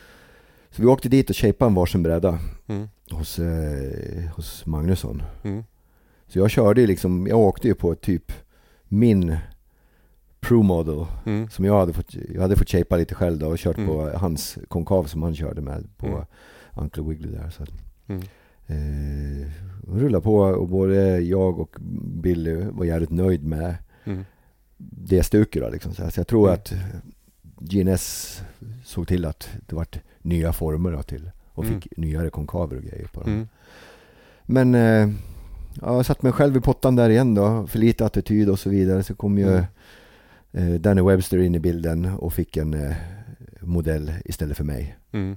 [0.71, 2.89] Så vi åkte dit och shapade en varsin bräda Mm.
[3.11, 5.23] hos, eh, hos Magnusson.
[5.43, 5.65] Mm.
[6.27, 8.33] Så jag körde liksom, jag åkte ju på typ
[8.89, 9.37] min
[10.45, 11.49] Pro Model Mm.
[11.51, 13.89] som jag hade fått, jag hade fått shapea lite själv då och kört Mm.
[13.89, 16.21] på hans konkav som han körde med på Mm.
[16.75, 17.51] Uncle Wiggly där.
[17.51, 17.71] Så att,
[18.07, 18.23] Mm.
[18.67, 19.51] eh,
[19.89, 21.77] rulla på och både jag och
[22.23, 23.75] Billy var jävligt nöjd med
[24.05, 24.25] Mm.
[24.77, 25.95] det stuket då liksom.
[25.95, 26.55] Så jag tror Mm.
[26.55, 26.73] att
[27.61, 28.43] GNS
[28.85, 31.81] såg till att det vart nya former då till och Mm.
[31.81, 33.33] fick nyare konkaver och grejer på dem.
[33.33, 33.49] Mm.
[34.47, 35.15] Men eh,
[35.81, 38.71] ja, jag satt mig själv i pottan där igen då, för lite attityd och så
[38.71, 39.03] vidare.
[39.03, 39.63] Så kom ju
[40.81, 42.97] Danny Webster in i bilden och fick en eh,
[43.61, 44.99] modell istället för mig.
[45.13, 45.37] Mm.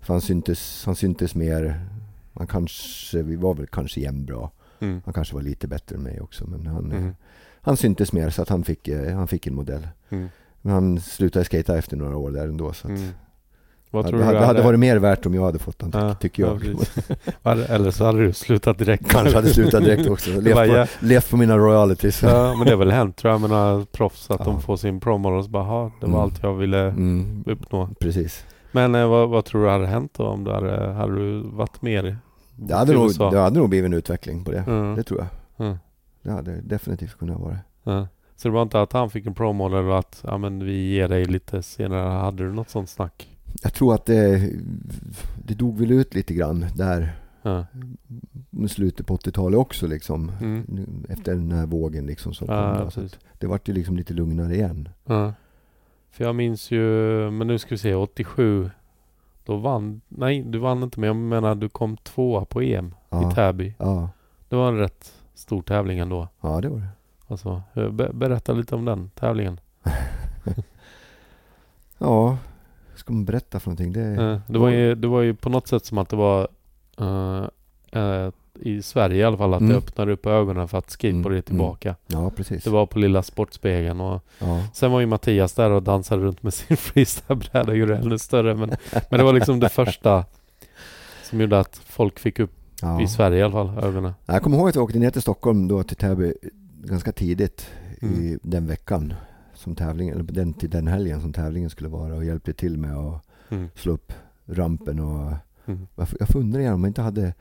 [0.00, 1.80] För han syntes, han syntes mer,
[2.34, 4.50] han kanske, vi var väl kanske jämnbra.
[4.80, 5.00] Mm.
[5.04, 7.14] Han kanske var lite bättre än mig också men han, eh, Mm.
[7.60, 9.88] han syntes mer så att han fick, eh, han fick en modell.
[10.08, 10.28] Mm.
[10.62, 13.10] Men han slutade skata efter några år där ändå så att Mm.
[13.90, 15.78] Vad det, tror du hade, det det hade varit mer värt om jag hade fått
[15.78, 16.64] den, Ja, tycker jag.
[17.42, 19.08] ja, Eller så hade du slutat direkt.
[19.10, 20.30] Kanske hade slutat direkt också.
[20.30, 22.22] Det Levt på, levt på mina royalties.
[22.22, 24.44] Ja, men det är väl hänt tror jag med några proffs att Ja.
[24.44, 26.20] de får sin promo och så bara, "Ha, det var Mm.
[26.20, 27.88] allt jag ville Mm, uppnå.
[28.00, 28.44] precis.
[28.72, 31.82] Men eh, vad, vad tror du hade hänt då om du hade, hade du varit
[31.82, 32.16] mer i
[32.56, 34.64] Det hade, nog, det hade nog blivit en utveckling på det.
[34.66, 34.94] Mm.
[34.94, 35.20] Det tror
[35.56, 35.66] jag.
[35.66, 35.78] Mm.
[36.22, 37.56] Det hade definitivt kunnat vara.
[37.84, 38.06] Ja.
[38.36, 41.08] Så det var inte att han fick en promo eller att ja, men vi ger
[41.08, 42.08] dig lite senare.
[42.10, 43.28] Hade du något sånt snack?
[43.62, 44.50] Jag tror att det,
[45.44, 47.12] det dog väl ut lite grann där
[47.42, 47.66] Ja.
[48.68, 50.32] slutet på 80-talet också liksom.
[50.40, 51.04] Mm.
[51.08, 52.84] Efter den här vågen liksom som Ja, kom.
[52.84, 54.88] Då, så det vart ju liksom lite lugnare igen.
[55.04, 55.32] Ja.
[56.10, 56.82] För jag minns ju,
[57.30, 58.70] men nu ska vi se, 87.
[59.44, 62.94] Då vann, nej du vann inte men jag menar du kom tvåa på EM
[63.30, 63.74] i Täby.
[64.48, 66.28] Det var en rätt stor tävling ändå.
[66.40, 66.88] ja det var det.
[67.26, 69.60] Alltså, eh, be, berätta lite om den tävlingen.
[71.98, 72.38] Ja,
[73.08, 73.92] ska man berätta för någonting?
[73.92, 76.48] Det, Eh, Det var, ju, det var ju på något sätt som att det var
[77.00, 77.44] eh,
[78.02, 78.30] eh,
[78.60, 79.72] i Sverige i alla fall att Mm.
[79.72, 81.94] det öppnade upp ögonen för att skateboard Mm, är tillbaka.
[82.06, 82.64] Ja, precis.
[82.64, 84.62] Det var på lilla Sportspegeln och ja.
[84.74, 88.18] sen var ju Mattias där och dansade runt med sin freestylebräda och gjorde det ännu
[88.18, 88.54] större.
[88.54, 88.68] Men,
[89.10, 90.24] men det var liksom det första
[91.30, 93.02] som gjorde att folk fick upp, ja.
[93.02, 94.12] i Sverige i alla fall, ögonen.
[94.26, 96.34] Jag kommer ihåg att jag åkte ner till Stockholm då till Täby
[96.84, 97.70] ganska tidigt
[98.00, 98.38] i Mm.
[98.42, 99.14] den veckan
[99.58, 102.96] som tävlingen, eller den, till den helgen som tävlingen skulle vara och hjälpte till med
[102.96, 103.68] att Mm.
[103.74, 104.12] slå upp
[104.46, 105.32] rampen och
[105.66, 105.86] Mm.
[105.96, 107.34] jag, jag funderar igen om vi inte hade,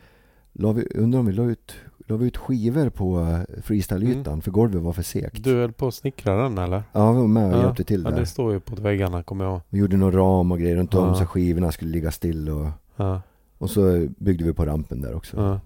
[0.53, 1.75] la vi, undrar om vi la ut,
[2.07, 5.43] la vi ut skivor på eh, freestyleytan för golvet var för segt.
[5.43, 6.83] Du höll på att snickra den eller?
[6.91, 8.19] Ja, vi var med och Ja, hjälpte till Ja, där.
[8.19, 9.61] det står ju på väggarna kommer jag ihåg.
[9.69, 11.15] Vi gjorde någon ram och grejer runt om Ja.
[11.15, 13.21] så skivorna skulle ligga still och, Ja.
[13.57, 15.37] och så byggde vi på rampen där också.
[15.37, 15.59] Ja.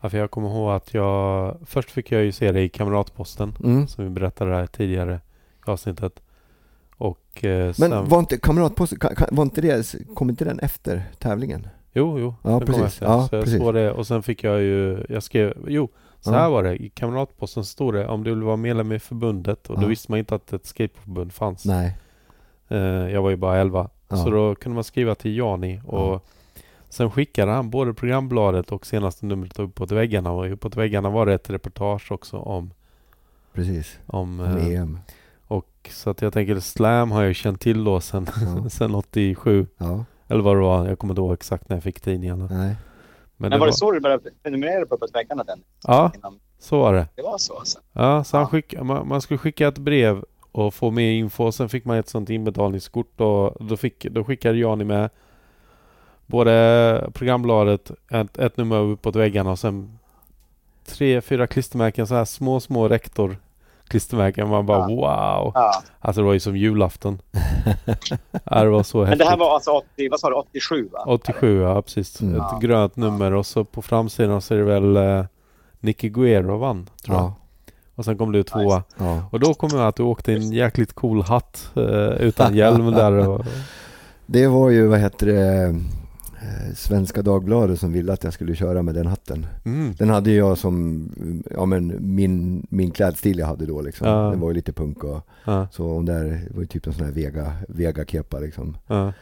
[0.00, 1.56] Ja, för jag kommer ihåg att jag...
[1.64, 3.52] Först fick jag ju se det i Kamratposten.
[3.64, 3.86] Mm.
[3.86, 5.20] Som vi berättade här tidigare
[5.68, 6.20] avsnittet.
[6.96, 7.74] Och eh.
[7.78, 11.68] Men var inte kamratposten, ka- ka- var inte det, kom inte den efter tävlingen?
[11.92, 12.34] Jo, jo.
[12.42, 13.00] Ja, precis.
[13.00, 13.60] Ja, så jag precis.
[13.60, 15.06] såg det och sen fick jag ju...
[15.08, 15.54] Jag skrev...
[15.68, 15.88] Jo,
[16.20, 16.38] så Ja.
[16.38, 16.76] här var det.
[16.76, 19.70] I Kamratposten stod det om du vill vara medlem i förbundet.
[19.70, 19.86] Och då Ja.
[19.88, 21.64] visste man inte att ett skateförbund fanns.
[21.64, 21.96] Nej.
[22.68, 23.90] Eh, jag var ju bara 11.
[24.08, 24.16] Ja.
[24.16, 26.20] Så då kunde man skriva till Jani och Ja.
[26.88, 30.32] sen skickade han både programbladet och senaste numret upp uppåt väggarna.
[30.32, 32.70] Och uppåt väggarna var det ett reportage också om,
[33.52, 33.98] Precis.
[34.06, 34.98] om Om eh, EM.
[35.48, 38.26] Och så att jag tänker Slam har jag känt till då sen,
[38.62, 38.68] Ja.
[38.70, 39.66] sen 87.
[39.78, 40.04] ja.
[40.28, 40.88] Eller vad det var.
[40.88, 42.46] Jag kommer inte ihåg exakt när jag fick tidningarna.
[42.50, 42.76] Nej.
[43.36, 45.60] Men, Men var det så du började prenumerera på Uppåt väggarna den?
[45.82, 47.06] Ja, Innan så var det.
[47.14, 47.78] det var så alltså?
[47.92, 48.48] Ja, så han Ja.
[48.48, 51.52] skick, man, man skulle skicka ett brev och få mer info.
[51.52, 55.10] Sen fick man ett sånt inbetalningskort och då, fick, då skickade Jani med
[56.26, 59.98] både programbladet, ett, ett nummer uppåt väggarna och sen
[60.86, 62.06] tre, fyra klistermärken.
[62.06, 63.36] Så här små, små rektor
[63.88, 64.48] klistermärken.
[64.48, 65.52] Man bara wow!
[65.54, 65.72] Ja.
[66.00, 67.18] Alltså det var ju som julafton.
[68.44, 69.18] ja, det var så Men häftigt.
[69.26, 71.04] det här var alltså 80, vad sa du, 87 va?
[71.06, 72.20] 87 ja, precis.
[72.20, 72.34] Mm.
[72.34, 72.58] Ett Ja.
[72.62, 75.24] grönt nummer och så på framsidan så är det väl eh,
[75.80, 77.24] Nicky Guerrero vann, tror jag.
[77.24, 77.34] Ja.
[77.94, 78.82] Och sen kom du tvåa.
[78.98, 79.22] ja.
[79.30, 81.82] Och då kommer jag att du åkte i en jäkligt cool hatt eh,
[82.26, 83.28] utan hjälm där.
[83.28, 83.44] Och,
[84.26, 85.74] Det var ju, vad heter det,
[86.74, 89.46] Svenska Dagbladet som ville att jag skulle köra med den hatten.
[89.64, 89.94] mm.
[89.98, 91.08] Den hade jag som,
[91.50, 94.08] ja men min, min klädstil jag hade då liksom.
[94.08, 94.30] Ja.
[94.30, 95.86] Det var ju lite punk och ja, så.
[95.86, 98.76] Och där var ju typ en sån här Vega, Vega-kepa liksom.
[98.86, 99.12] ja,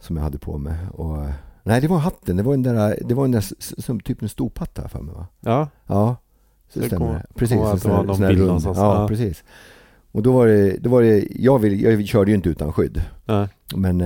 [0.00, 0.76] Som jag hade på mig.
[0.92, 1.30] Och, eh,
[1.62, 3.44] nej det var hatten, det var den där, det var den där
[3.82, 4.28] som typ en
[4.76, 5.26] här för mig va?
[5.40, 6.16] ja, Ja,
[6.68, 7.34] så Det stämmer kom-.
[7.34, 8.62] Precis, kom en sån här, någon sån här rund.
[8.64, 8.72] Ja,
[9.02, 9.08] Ja.
[9.08, 9.44] precis.
[10.12, 13.02] Och då var det, då var det jag, vill, jag körde ju inte utan skydd.
[13.74, 14.00] Men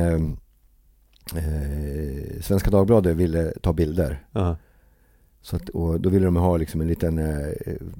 [1.36, 4.25] eh, Svenska Dagbladet ville ta bilder.
[4.33, 4.57] Ja.
[5.42, 7.49] Så att, och då ville de ha liksom en liten, eh,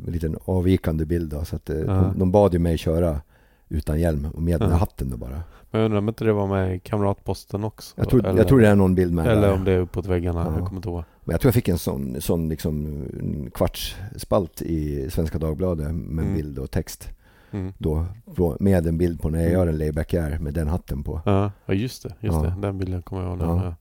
[0.07, 1.31] en liten avvikande bild.
[1.31, 1.85] Då, så att, eh, Ja.
[1.95, 3.21] de, de bad ju mig köra
[3.69, 5.43] utan hjälm och med den här hatten då bara.
[5.71, 7.95] Men jag undrar om inte det var med i Kamratposten också?
[7.97, 9.53] Jag tror, eller, jag tror det är någon bild med Eller där.
[9.53, 10.53] om det är uppåt väggarna, Ja.
[10.59, 11.05] jag kommer inte ihåg.
[11.25, 13.05] Men jag tror jag fick en sån, sån liksom,
[13.55, 16.35] kvartsspalt i Svenska Dagbladet med Mm.
[16.35, 17.09] bild och text.
[17.53, 17.73] Mm.
[17.79, 18.07] Då,
[18.61, 19.59] med en bild på när jag Mm.
[19.61, 21.21] gör en layback air med den hatten på.
[21.25, 22.43] Ja, ja just det, just Ja.
[22.43, 22.55] det.
[22.63, 23.41] Den bilden kommer jag ihåg.
[23.49, 23.63] Ja.
[23.65, 23.75] Ja.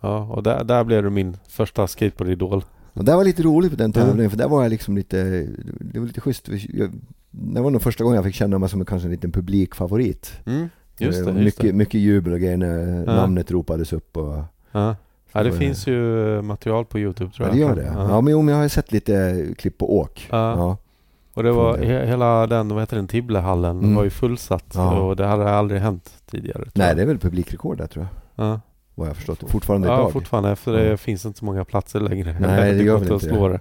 [0.00, 2.64] ja, och där, där blev du min första skateboardidol.
[2.92, 4.00] Och det var lite roligt på den Ja.
[4.02, 5.46] tävlingen för där var jag liksom lite,
[5.80, 6.48] det var lite schysst.
[6.68, 6.90] Jag,
[7.30, 10.32] det var nog första gången jag fick känna mig som kanske en liten publikfavorit.
[10.46, 10.68] Mm.
[10.98, 13.14] Just Eh, det, mycket, just mycket jubel och grejer när Ja.
[13.14, 14.16] namnet ropades upp.
[14.16, 14.34] Och,
[14.72, 14.96] Ja.
[15.32, 17.76] ja, det Så, finns ju eh, material på Youtube tror ja, jag.
[17.76, 17.92] det gör det.
[17.98, 18.08] Ja.
[18.10, 18.20] Ja.
[18.20, 20.28] men, jo, men jag har sett lite klipp på åk.
[20.30, 20.76] Ja.
[21.34, 21.38] Ja.
[21.38, 21.84] Och det var det.
[21.84, 23.94] he- hela den, vad heter den, Tibblehallen Mm.
[23.94, 24.72] var ju fullsatt.
[24.74, 25.00] Ja.
[25.00, 26.64] Och det hade aldrig hänt tidigare.
[26.74, 28.46] Nej, det är väl publikrekord där tror jag.
[28.46, 28.60] Ja,
[28.94, 29.44] Vad jag förstått.
[29.50, 30.12] Fortfarande ja idag.
[30.12, 30.56] fortfarande.
[30.56, 30.96] För det Ja.
[30.96, 32.36] finns inte så många platser längre.
[32.40, 33.60] Nej, det gör väl att inte slå det.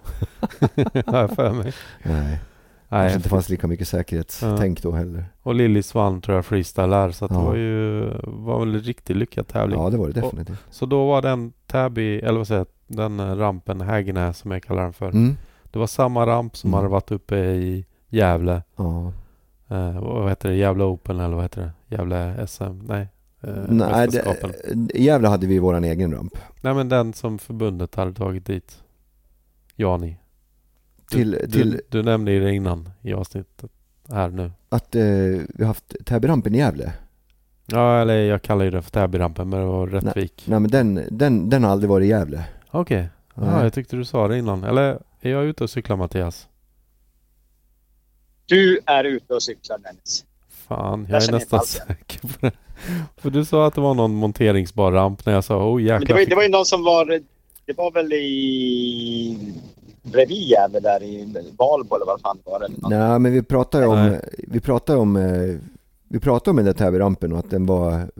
[1.05, 1.73] Har jag för mig.
[2.03, 2.39] Nej,
[2.89, 5.25] Nej, kanske inte fanns lika mycket säkerhetstänk då heller.
[5.43, 7.11] Och Lillis vann tror jag freestyle där.
[7.11, 7.43] Så att det Ja.
[7.43, 9.79] var ju var väl en riktigt lyckad tävling.
[9.79, 10.57] Ja, det var det definitivt.
[10.69, 14.63] Så då var den Täby, eller vad säger jag, den eh, rampen, Hägernäs som jag
[14.63, 15.07] kallar den för.
[15.09, 15.37] Mm.
[15.71, 16.77] Det var samma ramp som Mm.
[16.77, 18.63] hade varit uppe i Gävle.
[18.75, 19.13] Ja.
[19.69, 20.55] Eh, vad heter det?
[20.55, 21.95] Gävle Open eller vad heter det?
[21.95, 22.79] Gävle SM?
[22.87, 23.07] Nej.
[23.41, 26.37] Eh, Nej, det, Gävle hade vi våran egen ramp.
[26.61, 28.83] Nej men den som förbundet hade tagit dit.
[29.75, 30.17] Jani.
[31.11, 33.71] Du, Till, till du, du nämnde ju det innan i avsnittet
[34.09, 34.51] här nu.
[34.69, 36.93] att eh, vi har haft Täbyrampen i Gävle.
[37.65, 40.43] Ja eller jag kallar ju det för Täbyrampen men det var Rättvik.
[40.47, 42.45] Nej men den, den, den har aldrig varit i Gävle.
[42.71, 43.09] Okej.
[43.35, 43.63] Ja, Nej.
[43.63, 44.63] jag tyckte du sa det innan.
[44.63, 46.47] Eller är jag ute och cyklar Mattias?
[48.45, 50.25] Du är ute och cyklar Dennis.
[50.49, 52.51] Fan, Jag jag är nästan säker på det.
[53.17, 56.07] För du sa att det var någon monteringsbar ramp när jag sa oh Men jäklar.
[56.07, 57.21] det, var, det var ju någon som var...
[57.65, 59.53] Det var väl i...
[60.03, 62.59] Bredvid Gävle där i Valbo eller vad fan det var.
[62.59, 62.89] Något.
[62.89, 64.19] Nej men vi pratar ju om, Nej.
[64.37, 65.57] vi pratar om, eh,
[66.07, 68.11] vi pratar om den där Täbyrampen och att den var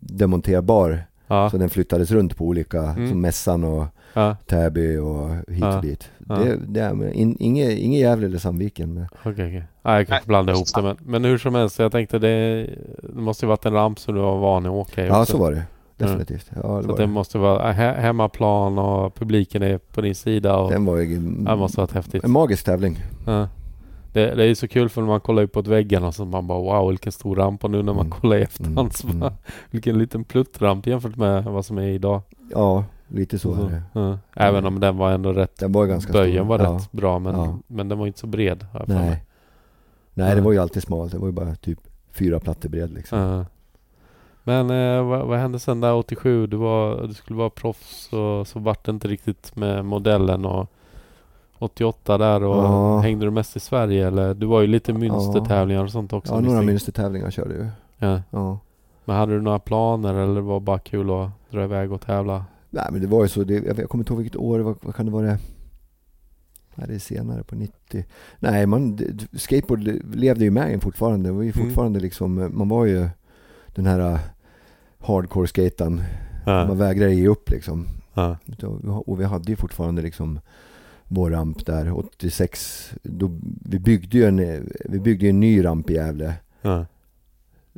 [0.00, 1.04] demonterbar.
[1.26, 3.08] Ja, Så den flyttades runt på olika, Mm.
[3.08, 5.76] som Mässan och ja, Täby och hit Ja.
[5.76, 6.10] och dit.
[6.28, 6.34] Ja.
[6.34, 8.94] Det, det är, men in, inget, inget Gävle eller Sandviken.
[8.94, 9.64] Men, okej okej.
[9.82, 11.78] Nej, jag kan inte blanda ihop det men, men hur som helst.
[11.78, 12.66] Jag tänkte det,
[13.02, 15.32] det måste ju varit en ramp som du var van att åka i ja också.
[15.32, 15.62] så var det.
[15.96, 16.50] Definitivt.
[16.50, 17.06] Ja, det Så var det det.
[17.06, 21.56] måste vara he- hemmaplan och publiken är på din sida och Den var ju det
[21.56, 22.24] måste varit häftigt.
[22.24, 22.98] en magisk tävling.
[23.26, 23.48] Ja.
[24.12, 26.58] Det, det är så kul för när man kollar upp på väggarna så man bara
[26.60, 28.10] wow vilken stor ramp och nu när man Mm.
[28.20, 29.38] kollar i efterhand så Mm, bara, mm.
[29.70, 32.20] vilken liten pluttramp jämfört med vad som är idag.
[32.52, 32.84] Ja,
[33.14, 33.82] lite så är det.
[33.92, 34.18] Ja.
[34.36, 36.58] Även om den var ändå rätt, Den var ganska böjen stor.
[36.58, 36.72] var ja.
[36.72, 37.58] rätt bra men, Ja.
[37.66, 38.66] men den var inte så bred.
[38.72, 38.96] för mig.
[39.06, 39.24] Nej.
[40.14, 41.12] Nej, det var ju alltid smalt.
[41.12, 41.78] Det var ju bara typ
[42.12, 43.44] fyra plattor bred liksom.
[44.44, 46.46] Men eh, vad, vad hände sen där 87?
[46.46, 50.70] Du, var, du skulle vara proffs och så vart det inte riktigt med modellen och
[51.58, 52.98] 88 där och Ja.
[52.98, 54.34] hängde du mest i Sverige eller?
[54.34, 56.34] Du var ju lite Münstertävlingar och sånt också.
[56.34, 57.66] Ja, några mönstertävlingar körde ju.
[57.98, 58.20] Ja.
[58.30, 58.58] Ja.
[59.04, 62.44] Men hade du några planer eller var det bara kul att dra iväg och tävla?
[62.74, 64.94] Nej men det var ju så, det, jag, kommer inte ihåg vilket år, vad, vad
[64.94, 65.26] kan det vara?
[66.74, 68.04] Nej det är senare på 90.
[68.38, 68.98] Nej man,
[69.32, 69.80] skateboard
[70.14, 71.28] levde ju med en fortfarande.
[71.28, 71.66] Det var ju Mm.
[71.66, 73.08] fortfarande liksom, man var ju
[73.74, 74.18] den här uh,
[74.98, 75.94] hardcore skatan
[76.46, 76.74] Man Ja.
[76.74, 77.86] vägrade ge upp liksom.
[78.14, 78.36] Ja.
[79.06, 80.40] Och vi hade ju fortfarande liksom
[81.08, 82.92] vår ramp där 86.
[83.02, 83.30] Då,
[83.64, 86.34] vi byggde ju en, vi byggde en ny ramp i Gävle.
[86.62, 86.86] Ja.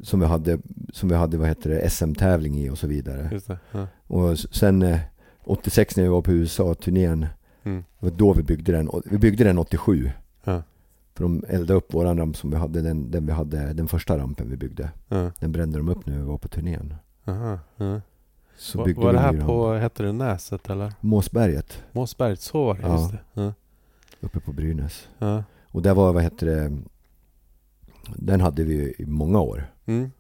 [0.03, 0.59] Som vi hade,
[0.93, 3.41] som vi hade vad heter det, SM-tävling i och så vidare.
[3.47, 3.59] Det.
[3.73, 3.87] Ja.
[4.07, 4.99] Och sen eh,
[5.45, 7.27] 86 när vi var på USA-turnén.
[7.63, 7.85] Mm.
[7.99, 8.91] Var då vi byggde den.
[9.05, 10.11] Vi byggde den 87.
[10.45, 10.63] Ja.
[11.15, 14.19] För de eldade upp våran ramp som vi hade, den, den vi hade, den första
[14.19, 14.91] rampen vi byggde.
[15.09, 15.31] Ja.
[15.41, 16.95] Den brände de upp när vi var på turnén.
[17.25, 17.59] Aha.
[17.77, 18.01] Ja.
[18.59, 20.93] Så Var, var det här på, hette det Näset eller?
[21.01, 22.83] Måsberget, Måsberget, så var det.
[22.83, 22.93] Ja.
[23.01, 23.19] Just det.
[23.33, 23.53] Ja.
[24.21, 25.09] uppe på Brynäs.
[25.71, 26.79] Och där var, vad heter det,
[28.17, 29.71] den hade vi i många år.
[29.87, 30.11] Mm.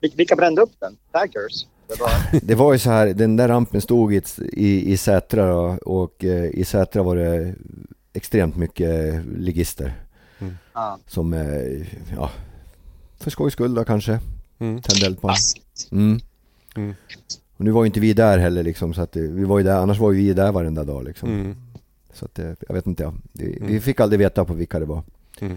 [0.00, 0.96] Vil- Vilka brände upp den?
[1.12, 1.66] Daggers?
[1.88, 2.10] Det var...
[2.46, 4.22] Det var ju så här, den där rampen stod i,
[4.52, 7.54] i, i Sätra då, och eh, i Sätra var det
[8.12, 9.92] extremt mycket ligister
[10.74, 10.98] Ja.
[11.06, 12.30] som, eh, ja,
[13.18, 14.20] för skojs skull då kanske,
[14.58, 14.82] Mm.
[14.82, 15.30] tände eld på
[15.92, 16.20] mm.
[16.76, 16.94] Mm.
[17.56, 19.64] Och nu var ju inte vi där heller liksom, så att eh, vi var ju
[19.64, 21.28] där, annars var ju vi där varenda dag liksom.
[21.28, 21.56] Mm.
[22.12, 23.14] Så att, eh, jag vet inte, ja.
[23.32, 23.80] vi, vi Mm.
[23.80, 25.02] fick aldrig veta på vilka det var.
[25.40, 25.56] Mm.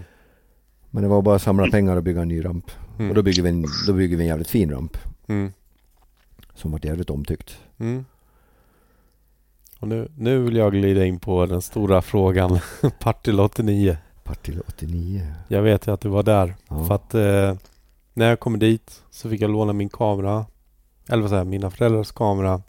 [0.90, 2.70] Men det var bara att samla pengar och bygga en ny ramp.
[2.98, 3.08] Mm.
[3.10, 5.52] Och då bygger, vi en, då bygger vi en jävligt fin ramp, Mm.
[6.54, 7.58] som vart jävligt omtyckt.
[7.78, 8.04] Mm.
[9.80, 12.58] Och nu, nu vill jag glida in på den stora frågan.
[13.00, 13.96] Partille 89.
[14.24, 15.26] Partille 89.
[15.48, 16.54] Jag vet ju att du var där.
[16.68, 16.84] Ja.
[16.84, 17.54] För att eh,
[18.14, 20.46] när jag kom dit så fick jag låna min kamera.
[21.08, 22.62] Eller vad säger jag, mina föräldrars kamera.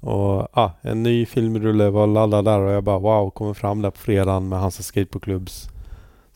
[0.00, 3.90] Och ja, en ny filmrulle var laddad där och jag bara wow, kommer fram där
[3.90, 5.68] på fredagen med Hansa Skateboardklubbs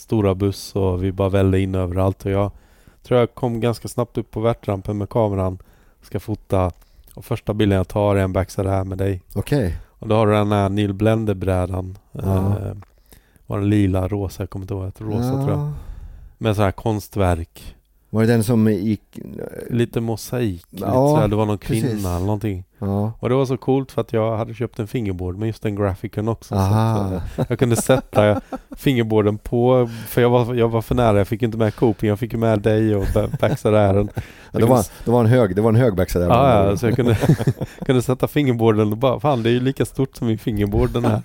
[0.03, 2.51] stora buss och vi bara vällde in överallt och jag
[3.03, 5.59] tror jag kom ganska snabbt upp på värtrampen med kameran.
[6.03, 6.71] Ska fota
[7.15, 9.23] och första bilden jag tar är en backside här med dig.
[9.35, 9.79] Okej.
[9.89, 11.99] Och då har du den här Neil Blender-brädan.
[12.13, 12.37] Ja.
[12.37, 12.75] Eh,
[13.47, 14.93] var den lila, rosa, jag kommer inte ihåg.
[14.99, 15.73] Rosa tror jag.
[16.39, 17.77] Med så här konstverk.
[18.15, 19.19] Var det den som gick...
[19.71, 20.65] Lite mosaik.
[20.71, 21.83] Lite Ja, så här, det var någon precis.
[21.85, 22.65] kvinna eller någonting.
[22.79, 23.13] Ja.
[23.19, 25.77] Och det var så coolt för att jag hade köpt en fingerboard med just den
[25.77, 26.55] grafiken också.
[26.55, 27.01] Så Aha.
[27.01, 28.41] att, eh, jag kunde sätta
[28.77, 31.19] fingerboarden på, för jag var, jag var för nära.
[31.19, 34.87] Jag fick inte med Cooping, jag fick med dig och ba- backside Ja, det, var,
[35.05, 36.29] det var en hög, det var en hög backside där.
[36.29, 37.17] Ja, ja, så jag kunde,
[37.87, 41.05] kunde sätta fingerboarden och bara, fan det är ju lika stort som min fingerboard den
[41.05, 41.23] här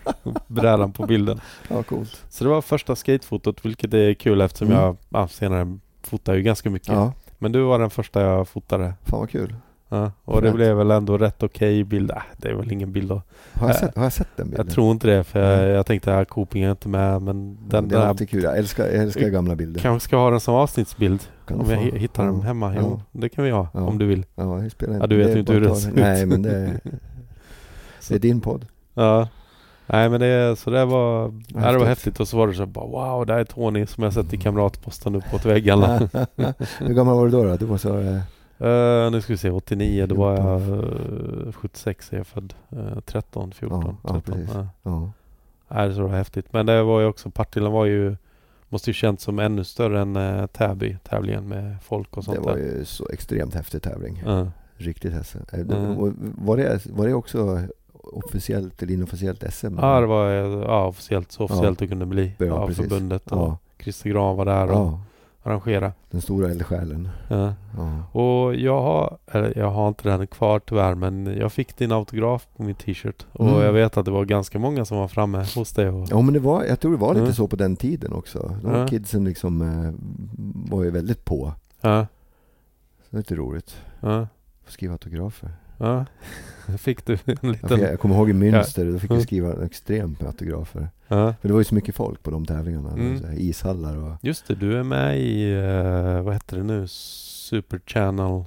[0.48, 1.42] brädan på bilden.
[1.68, 2.22] ja, coolt.
[2.30, 4.80] Så det var första skatefotot vilket är kul eftersom Mm.
[4.80, 5.78] jag ja, senare
[6.08, 6.88] fotar ju ganska mycket.
[6.88, 8.94] Ja, Men du var den första jag fotade.
[9.06, 9.56] fan vad kul.
[9.90, 10.56] Ja, och det Fränt.
[10.56, 12.12] blev väl ändå rätt okej bild.
[12.12, 13.22] Äh, det är väl ingen bild då.
[13.54, 14.66] Har jag Äh, sett, har jag sett den bilden?
[14.68, 15.70] Jag tror inte det för jag, Nej.
[15.70, 18.44] jag tänkte att Cooping är inte med men den det är där alltid kul.
[18.44, 19.82] Jag älskar, jag älskar gamla bilder.
[19.82, 21.22] kanske ska ha den som avsnittsbild.
[21.48, 21.86] Kan om jag få?
[21.86, 22.42] hi- hittar den Ja.
[22.42, 22.74] hemma.
[22.76, 22.80] Ja.
[22.84, 23.80] Jo, det kan vi ha Ja.
[23.80, 24.26] om du vill.
[24.36, 25.96] Ja, det spelar Ja, du vet det är ju inte hur det ta ser ut.
[25.96, 26.80] Nej, men det,
[28.10, 28.66] det är din podd.
[28.94, 29.28] Ja.
[29.90, 31.88] Nej men det, så det var, ja, det var Häftigt.
[31.88, 34.34] häftigt och så var det så bara wow, det här är Tony som jag sett
[34.34, 35.98] i kamratposten uppåt väggarna.
[36.80, 37.44] Hur gammal var du då?
[37.44, 37.58] då?
[37.58, 38.00] Du var så...
[38.00, 38.20] eh,
[38.62, 42.54] Uh, nu ska vi se, 89, då var jag uh, 76 är jag född.
[42.74, 44.34] Uh, 13, 14, Ja, ja, 13.
[44.34, 44.56] precis.
[44.56, 44.68] Ja.
[44.84, 45.12] Ja.
[45.68, 46.54] Nej, så det var häftigt.
[46.54, 48.16] Men det var ju också, Partille var ju,
[48.70, 52.44] måste ju känts som ännu större än uh, Täby, tävlingen med folk och sånt Det
[52.44, 52.64] var där.
[52.64, 54.24] ju så extremt häftig tävling.
[54.78, 55.54] Riktigt häftigt.
[55.54, 55.60] Eh,
[56.38, 57.60] Var, det, var det också
[58.14, 59.78] officiellt eller inofficiellt SM?
[59.82, 62.84] Ja, det var ja, officiellt, så officiellt det kunde bli Ja, av precis.
[62.90, 63.32] förbundet.
[63.32, 65.00] Och Ja, Christer Gran var där och ja,
[65.44, 65.92] arrangerade.
[66.12, 67.10] den stora eldsjälen.
[67.30, 67.54] Ja.
[67.78, 68.20] Ja.
[68.22, 72.48] Och jag har, eller jag har inte den kvar tyvärr men jag fick din autograf
[72.58, 73.26] på min t-shirt.
[73.34, 73.62] Och Mm.
[73.62, 75.90] jag vet att det var ganska många som var framme hos dig.
[75.90, 77.34] Och, ja, men det var, jag tror det var lite Mm.
[77.34, 78.56] så på den tiden också.
[78.64, 78.88] De Ja.
[78.88, 79.94] kidsen liksom eh,
[80.72, 81.54] var ju väldigt på.
[81.82, 82.06] ja,
[83.02, 83.76] Så det är lite roligt.
[84.00, 84.28] ja,
[84.66, 85.50] Få skriva autografer.
[85.78, 86.06] Ja.
[86.78, 87.80] Fick du en Ja, liten...
[87.82, 90.90] jag, kommer ihåg i Münster, då fick jag skriva extremt med autografer.
[91.08, 91.34] Ja.
[91.42, 92.92] För det var ju så mycket folk på de tävlingarna.
[92.92, 93.20] Mm.
[93.20, 94.12] Så ishallar och...
[94.22, 98.44] Just det, du är med i, eh, vad heter det nu, Super Channel.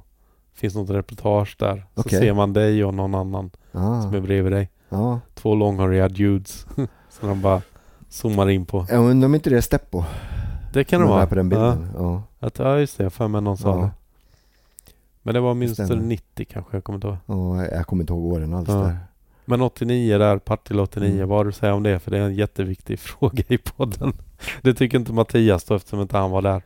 [0.54, 1.86] Finns något reportage där.
[1.94, 2.18] Så Okej.
[2.18, 4.70] ser man dig och någon annan Ah, som är bredvid dig.
[4.88, 5.20] ja.
[5.34, 6.66] Två långhåriga dudes.
[7.10, 7.62] som de bara
[8.08, 8.86] zoomar in på.
[8.90, 10.04] Jag undrar om inte det är Steppo
[10.72, 11.26] Det kan det vara.
[11.26, 11.88] på den bilden.
[11.94, 12.22] Ja.
[12.40, 13.76] Ja, att, ja just det, jag för mig någon sa Ja.
[13.82, 13.90] det.
[15.22, 15.96] Men det var minst stämmer.
[15.96, 17.16] 90 kanske, jag kommer inte ihåg.
[17.26, 18.74] Ja, jag kommer inte ihåg åren alls Ja.
[18.74, 18.98] där.
[19.44, 21.28] Men 89 där, Partille 89, Mm.
[21.28, 21.98] vad har du att säga om det?
[21.98, 24.12] För det är en jätteviktig fråga i podden.
[24.62, 26.62] Det tycker inte Mattias då eftersom inte han var där.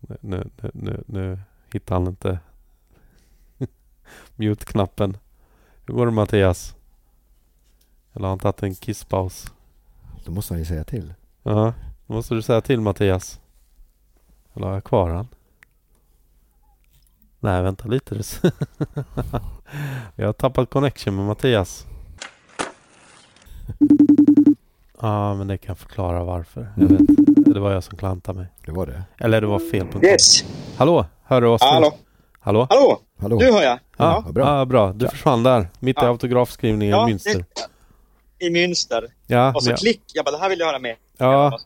[0.00, 1.38] Nu, nu, nu, nu, nu
[1.72, 2.38] hittar han inte
[4.36, 5.16] mute-knappen.
[5.86, 6.74] Hur går det Mattias?
[8.12, 9.52] Eller har han tagit en kisspaus?
[10.24, 11.14] Då måste han ju säga till.
[11.42, 11.74] Ja,
[12.06, 13.40] då måste du säga till Mattias.
[14.54, 15.28] Eller har jag kvar han?
[17.40, 18.14] Nej, vänta lite.
[20.16, 21.86] Jag har tappat connection med Mattias.
[25.00, 26.68] Ja, men det kan förklara varför.
[26.76, 27.00] Jag vet.
[27.54, 28.48] Det var jag som klantade mig.
[28.66, 29.02] Det var det.
[29.18, 30.04] Eller det var fel punkt.
[30.04, 30.44] Yes.
[30.76, 31.62] Hallå, hör du oss?
[31.62, 31.94] Hallå.
[32.40, 32.66] Hallå?
[32.70, 33.00] Hallå.
[33.20, 33.36] Hallå?
[33.40, 33.78] Nu hör jag.
[33.96, 34.44] Ja, vad bra.
[34.44, 34.58] bra.
[34.58, 34.92] Ja, bra.
[34.92, 35.10] Du Ja.
[35.10, 35.68] försvann där.
[35.78, 36.08] Mitt i Ja.
[36.08, 37.44] autografskrivningen Ja, i Münster.
[38.38, 39.02] det- I Münster.
[39.26, 40.02] Ja, Och så men, klick.
[40.14, 40.96] Jag bara, det här vill jag höra med.
[41.16, 41.58] ja,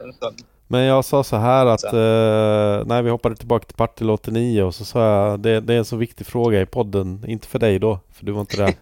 [0.73, 1.87] Men jag sa så här att Så.
[1.87, 5.79] eh, när vi hoppade tillbaka till Partille 89 och så sa jag det, det är
[5.79, 7.25] en så viktig fråga i podden.
[7.27, 8.75] Inte för dig då, för du var inte där.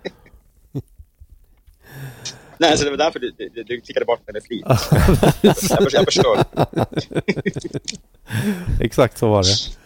[2.59, 4.65] Nej, så det var därför du, du, du klickade bort mig med flit.
[5.93, 6.39] jag förstår.
[8.81, 9.80] Exakt så var det.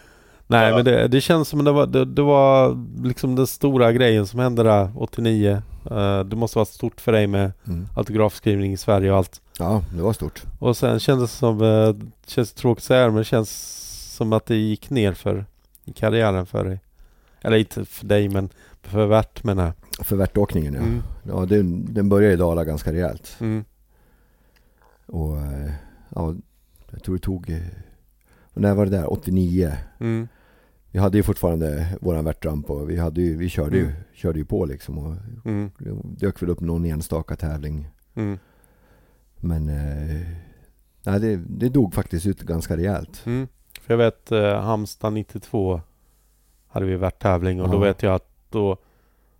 [0.47, 4.27] Nej men det, det känns som det var, det, det var liksom den stora grejen
[4.27, 5.61] som hände där 89.
[5.91, 7.87] Eh, det måste vara stort för dig med Mm.
[7.95, 9.41] autografskrivning i Sverige och allt.
[9.59, 10.43] Ja, det var stort.
[10.59, 11.95] Och sen kändes det som, det
[12.31, 13.51] känns tråkigt att säga men det känns
[14.15, 15.45] som att det gick ner för
[15.95, 16.79] karriären för dig.
[17.41, 18.49] Eller inte för dig men
[18.83, 20.05] för Vert menar jag.
[20.05, 20.79] För värtåkningen ja.
[20.79, 21.01] Mm.
[21.23, 23.37] Ja, den, den började i dala ganska rejält.
[23.39, 23.65] Mm.
[25.05, 25.71] Och eh,
[26.15, 26.33] ja,
[26.91, 27.61] jag tror det tog...
[28.55, 29.11] Och när var det där?
[29.13, 29.71] 89.
[29.99, 30.27] Mm.
[30.91, 33.95] Vi hade ju fortfarande våran värtramp och vi, hade ju, vi körde, ju, Mm.
[34.13, 34.97] körde ju på liksom.
[34.97, 35.71] Och Mm.
[36.03, 37.87] dök väl upp någon enstaka tävling.
[38.15, 38.39] Mm.
[39.35, 40.27] Men eh,
[41.05, 43.21] nej, det, det dog faktiskt ut ganska rejält.
[43.25, 43.47] Mm.
[43.81, 45.81] För jag vet eh, Halmstad 92
[46.67, 47.79] hade vi varit tävling och då Ja.
[47.79, 48.77] vet jag att då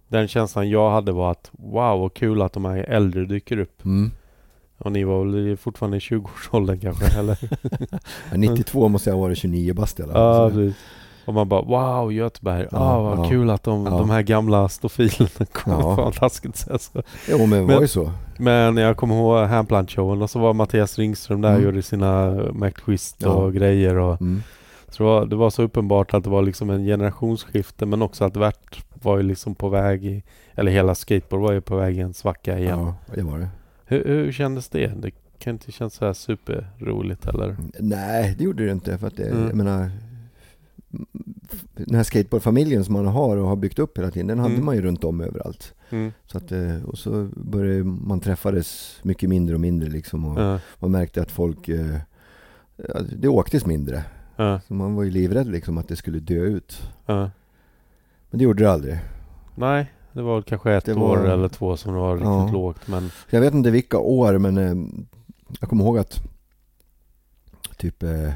[0.08, 3.86] den känslan jag hade var att wow vad kul att de här äldre dyker upp.
[3.86, 4.12] Mm.
[4.78, 7.20] Och ni var väl fortfarande i 20-årsåldern kanske?
[7.20, 7.38] Eller?
[8.32, 10.50] Ja, 92 måste jag ha varit 29 bast i alla ja, fall.
[10.52, 10.76] så- precis.
[11.26, 12.68] Och man bara wow, Göteborg.
[12.72, 13.30] Ja, ah, vad ja.
[13.30, 13.92] kul att de, Ja.
[13.92, 15.80] de här gamla stofilerna kommer.
[15.80, 15.96] Ja.
[16.04, 16.78] Fan taskigt så.
[17.30, 18.12] Jo men det var Men- ju så.
[18.38, 21.66] Men jag kommer ihåg Hampland-showen och så var Mattias Ringström där och Mm.
[21.66, 23.30] gjorde sina McTwist Ja.
[23.30, 23.98] och grejer.
[23.98, 24.44] Och, Mm.
[24.90, 28.26] så det, var, det var så uppenbart att det var liksom en generationsskifte men också
[28.26, 30.24] att Värt var ju liksom på väg i,
[30.56, 32.80] eller hela skateboard var ju på väg i en svacka igen.
[32.80, 33.48] Ja, det var det.
[33.86, 34.88] Hur, hur kändes det?
[35.02, 37.56] Det kan inte kännas så här superroligt eller?
[37.80, 38.98] Nej, det gjorde det inte.
[38.98, 39.48] För att det, Mm.
[39.48, 39.92] jag menar,
[41.76, 44.66] den här skateboardfamiljen som man har och har byggt upp hela tiden, den hade Mm.
[44.66, 45.74] man ju runt om överallt.
[45.90, 46.12] Mm.
[46.26, 50.26] Så att, eh, och så började man träffades mycket mindre och mindre liksom.
[50.26, 51.96] Och Ja, man märkte att folk, eh,
[53.18, 54.04] det åktes mindre.
[54.68, 56.90] Så man var ju livrädd liksom att det skulle dö ut.
[57.06, 57.30] Men
[58.40, 59.00] det gjorde det aldrig.
[59.56, 62.50] Nej, det var väl kanske ett var- år eller två som det var riktigt Ja.
[62.52, 64.76] lågt men Jag vet inte vilka år men eh,
[65.60, 66.22] jag kommer ihåg att
[67.78, 68.34] typ, eh, jag,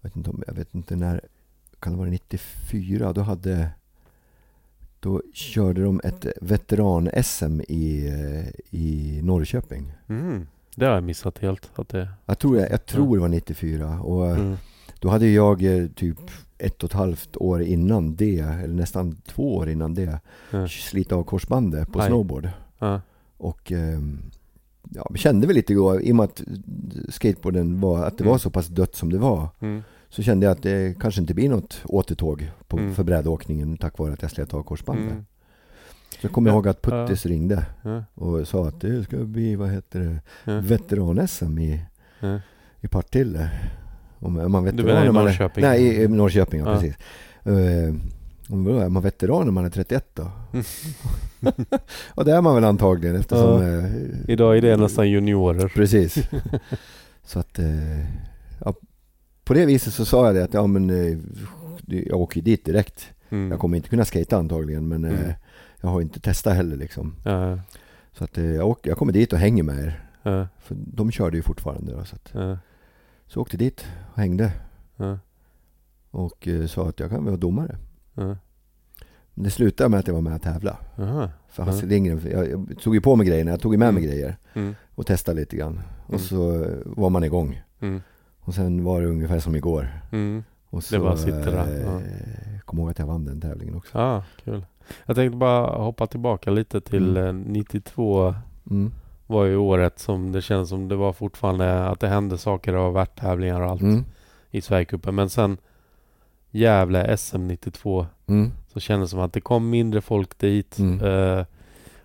[0.00, 1.20] vet inte om, jag vet inte när,
[1.80, 3.12] kan det vara 94?
[3.12, 3.70] Då hade,
[5.00, 8.48] då körde de ett veteran-SM i, eh,
[8.80, 9.92] i Norrköping.
[10.08, 11.70] mm, det har jag missat helt.
[11.74, 14.56] Att det, Jag tror, jag, jag tror det var 94 och eh, mm.
[15.00, 16.18] Då hade jag eh, typ
[16.58, 20.20] ett och ett halvt år innan det, eller nästan två år innan det,
[20.50, 20.68] Ja.
[20.68, 22.06] slit av korsbandet på Aj.
[22.08, 22.48] snowboard.
[22.78, 23.00] Ja,
[23.36, 24.18] Och ehm,
[24.90, 26.42] ja, kände väl lite då, i och med att
[27.08, 28.38] skateboarden var, att det var Mm.
[28.38, 29.48] så pass dött som det var.
[29.60, 32.94] mm, Så kände jag att det kanske inte blir något återtåg på, Mm.
[32.94, 35.10] för brädåkningen tack vare att jag slet av korsbandet.
[35.12, 35.24] mm,
[36.10, 39.56] Så jag kommer Ja, ihåg att Puttis ringde ja, och sa att det ska bli,
[39.56, 40.20] vad heter det,
[40.52, 41.80] ja, veteran-SM i,
[42.20, 42.40] ja.
[42.80, 43.50] i Partille.
[44.20, 45.62] Om man Du menar i man är- Norrköping?
[45.64, 46.80] Nej, i, Norrköping, ja, Ja.
[46.80, 46.96] precis.
[47.46, 47.94] Uh,
[48.82, 50.30] är man veteran när man är 31 då?
[52.14, 53.62] Och det är man väl antagligen eftersom...
[53.62, 53.78] Ja.
[53.78, 53.90] eh,
[54.28, 55.68] Idag är det nästan juniorer.
[55.68, 56.18] Precis.
[57.24, 58.00] så att, eh,
[58.64, 58.74] ja,
[59.44, 61.18] på det viset så sa jag det att ja men eh,
[61.86, 63.10] jag åker dit direkt.
[63.30, 63.50] Mm.
[63.50, 65.32] Jag kommer inte kunna skata antagligen men eh, Mm.
[65.80, 67.14] jag har inte testat heller liksom.
[67.24, 67.58] Ja,
[68.12, 70.00] Så att eh, jag, åker, jag kommer dit och hänger med er.
[70.58, 72.04] För de körde ju fortfarande då.
[72.04, 72.34] Så, att,
[73.30, 74.52] så jag åkte dit och hängde
[74.96, 75.18] ja,
[76.10, 77.76] och eh, sa att jag kan vara domare.
[78.14, 78.36] ja.
[79.34, 80.76] Men det slutade med att jag var med och tävla.
[80.98, 81.28] Aha.
[81.48, 81.86] För Hasse.
[81.86, 84.12] Lindgren, jag, jag tog ju på mig grejerna, jag tog ju med mig Mm.
[84.16, 84.74] grejer Mm.
[84.94, 85.80] och testade lite grann.
[86.06, 86.20] Och Mm.
[86.20, 87.62] så eh, var man igång.
[87.80, 88.02] Mm.
[88.40, 89.88] Och sen var det ungefär som igår.
[90.12, 90.44] Mm.
[90.70, 92.00] Och så, Det bara sitter där, eh, ja.
[92.64, 93.98] Kom ihåg att jag vann den tävlingen också.
[93.98, 94.66] Ja, kul.
[95.06, 97.26] Jag tänkte bara hoppa tillbaka lite till Mm.
[97.42, 98.34] eh, 92
[98.70, 98.92] Mm.
[99.30, 102.96] Var ju året som det känns som det var fortfarande att det hände saker och
[102.96, 104.04] värttävlingar och allt Mm.
[104.50, 105.14] i Sverigecupen.
[105.14, 105.56] Men sen
[106.50, 108.52] Gävle SM 92 Mm.
[108.72, 110.78] så kändes det som att det kom mindre folk dit.
[110.78, 111.00] Mm.
[111.00, 111.44] Eh,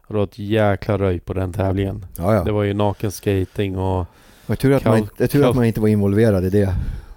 [0.07, 2.05] och det var ett jäkla röj på den tävlingen.
[2.17, 2.43] Ja, ja.
[2.43, 4.05] Det var ju nakenskating och...
[4.45, 6.75] Det var tur att, man, är tur att man inte var involverad i det.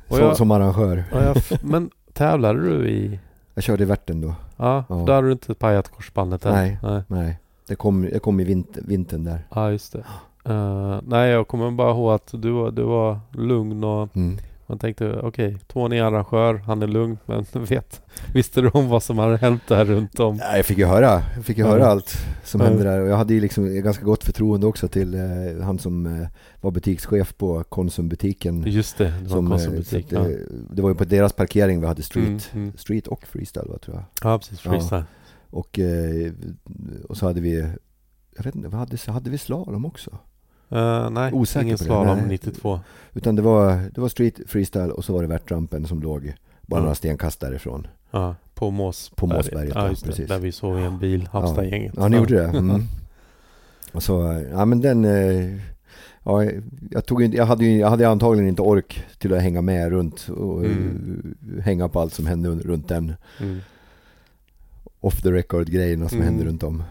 [0.09, 1.05] Och Så, jag- Som arrangör.
[1.13, 3.19] och jag men tävlade du i...
[3.55, 4.35] Jag körde i Värten då.
[4.57, 5.05] Ja, Ja.
[5.07, 6.53] då hade du inte pajat korsbandet än?
[6.55, 6.79] Nej.
[6.83, 7.03] Nej.
[7.09, 7.39] Nej.
[7.69, 9.47] Det kom, det kom i vinter, vintern där.
[9.55, 10.05] Ja, just det.
[10.45, 14.39] Eh, nej, jag kommer bara ihåg att du var, du var lugn och Mm.
[14.67, 18.03] man tänkte okej, Tony är arrangör, han är lugn, men vet,
[18.35, 20.39] visste du om vad som hade hänt där runt om?
[20.43, 22.67] Ja, jag fick ju höra, jag fick ju höra allt som Ja.
[22.67, 23.01] hände där.
[23.01, 26.29] Och jag hade ju liksom ganska gott förtroende också till eh, han som eh,
[26.61, 28.63] var butikschef på Konsumbutiken.
[28.67, 30.13] Just det, det var Som, en eh, konsumbutik.
[30.13, 30.37] att, Ja.
[30.71, 32.51] det var ju på deras parkering vi hade street.
[32.53, 32.73] Mm, mm.
[32.77, 34.33] Street och freestyle va, tror jag.
[34.33, 34.61] ja, precis.
[34.91, 35.03] Ja.
[35.51, 36.33] Och, eh,
[37.09, 37.67] och så hade vi,
[38.37, 40.11] jag vet inte, hade, så hade vi slalom också?
[40.71, 42.27] Eh, nej, Osäker ingen slalom nej.
[42.29, 42.81] 92.
[43.15, 46.35] Utan det var, det var street, freestyle och så var det värtrampen som låg
[46.67, 46.83] bara Ja.
[46.83, 47.87] några stenkast därifrån.
[48.11, 49.11] Ja, på Mås.
[49.17, 50.29] På Måsberget, Ja, ja, just precis.
[50.29, 51.95] Där vi såg i en bil, Halmstadgänget.
[51.97, 52.59] Ja, ni gjorde det?
[52.59, 52.83] Mm.
[53.93, 55.61] Och så, ja men den, eh,
[56.23, 56.45] ja,
[56.91, 59.91] jag, tog inte, jag, hade ju, jag hade antagligen inte ork till att hänga med
[59.91, 61.35] runt och Mm.
[61.63, 63.59] hänga på allt som hände runt den Mm.
[65.01, 66.29] Off the record grejerna som Mm.
[66.29, 66.83] hände runt om.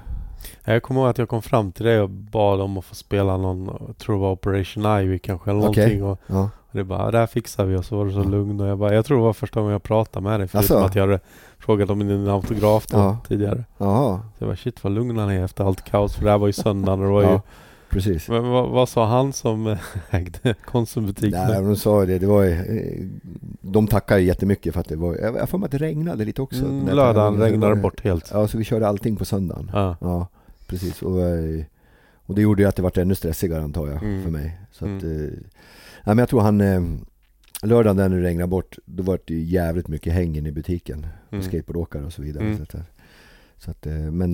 [0.66, 3.38] Jag kommer ihåg att jag kom fram till dig och bad om att få spela
[3.38, 5.98] någon, tror det var Operation Ivy kanske eller Okej.
[6.00, 6.04] någonting.
[6.04, 6.50] Och Ja.
[6.72, 8.24] det bara, det här fixar vi och så var du så Ja.
[8.24, 10.78] lugn och jag bara, jag tror det var första gången jag pratade med dig förutom
[10.78, 10.86] Asså?
[10.86, 11.20] att jag hade
[11.60, 13.18] frågat om din autograf då, Ja.
[13.28, 13.64] tidigare.
[13.78, 16.38] Jaha, Så jag bara, shit vad lugn han är efter allt kaos för det här
[16.38, 17.42] var ju söndagen och det var ju ja,
[17.90, 18.30] precis.
[18.30, 19.78] Men vad, vad sa han som eh,
[20.16, 21.48] ägde Konsumbutiken?
[21.48, 23.06] Nej, de sa det, det var eh,
[23.62, 26.66] de tackade jättemycket för att det var, jag för mig att det regnade lite också.
[26.66, 27.40] Mm, lördagen.
[27.40, 28.30] Det regnade var- bort helt.
[28.34, 29.72] Ja, så vi körde allting på söndagen.
[29.74, 29.96] Ja.
[30.02, 30.28] Ja,
[30.68, 31.02] precis.
[31.02, 31.64] Och, eh,
[32.26, 34.24] och det gjorde ju att det vart ännu stressigare antar jag Mm.
[34.24, 34.60] för mig.
[34.72, 35.30] Så att, Mm.
[35.30, 35.36] nej,
[36.06, 36.58] men jag tror han,
[37.64, 41.08] lördagen när det regnade bort, då var det ju jävligt mycket hängen i butiken.
[41.32, 41.44] Mm.
[41.44, 42.44] Skateboardåkare och så vidare.
[42.44, 42.58] Mm.
[42.58, 42.76] Så att,
[43.58, 44.32] så att, men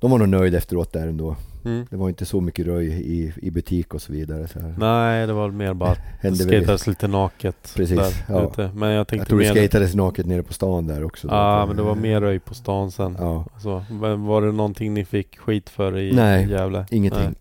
[0.00, 1.36] de var nog nöjda efteråt där ändå.
[1.64, 1.86] Mm.
[1.90, 4.48] Det var inte så mycket röj i, i butik och så vidare.
[4.48, 4.58] Så.
[4.78, 7.72] Nej, det var mer bara att det skatades lite naket.
[7.76, 8.48] Precis, där ja.
[8.50, 8.70] ute.
[8.74, 9.66] Men jag Jag tänkte tror det mer...
[9.68, 11.28] skatades naket nere på stan där också.
[11.28, 13.16] Ja, men det var mer röj på stan sen.
[13.20, 13.84] Ja, Så,
[14.18, 16.86] var det någonting ni fick skit för i Nej, Gävle?
[16.90, 17.22] ingenting.
[17.24, 17.34] Nej.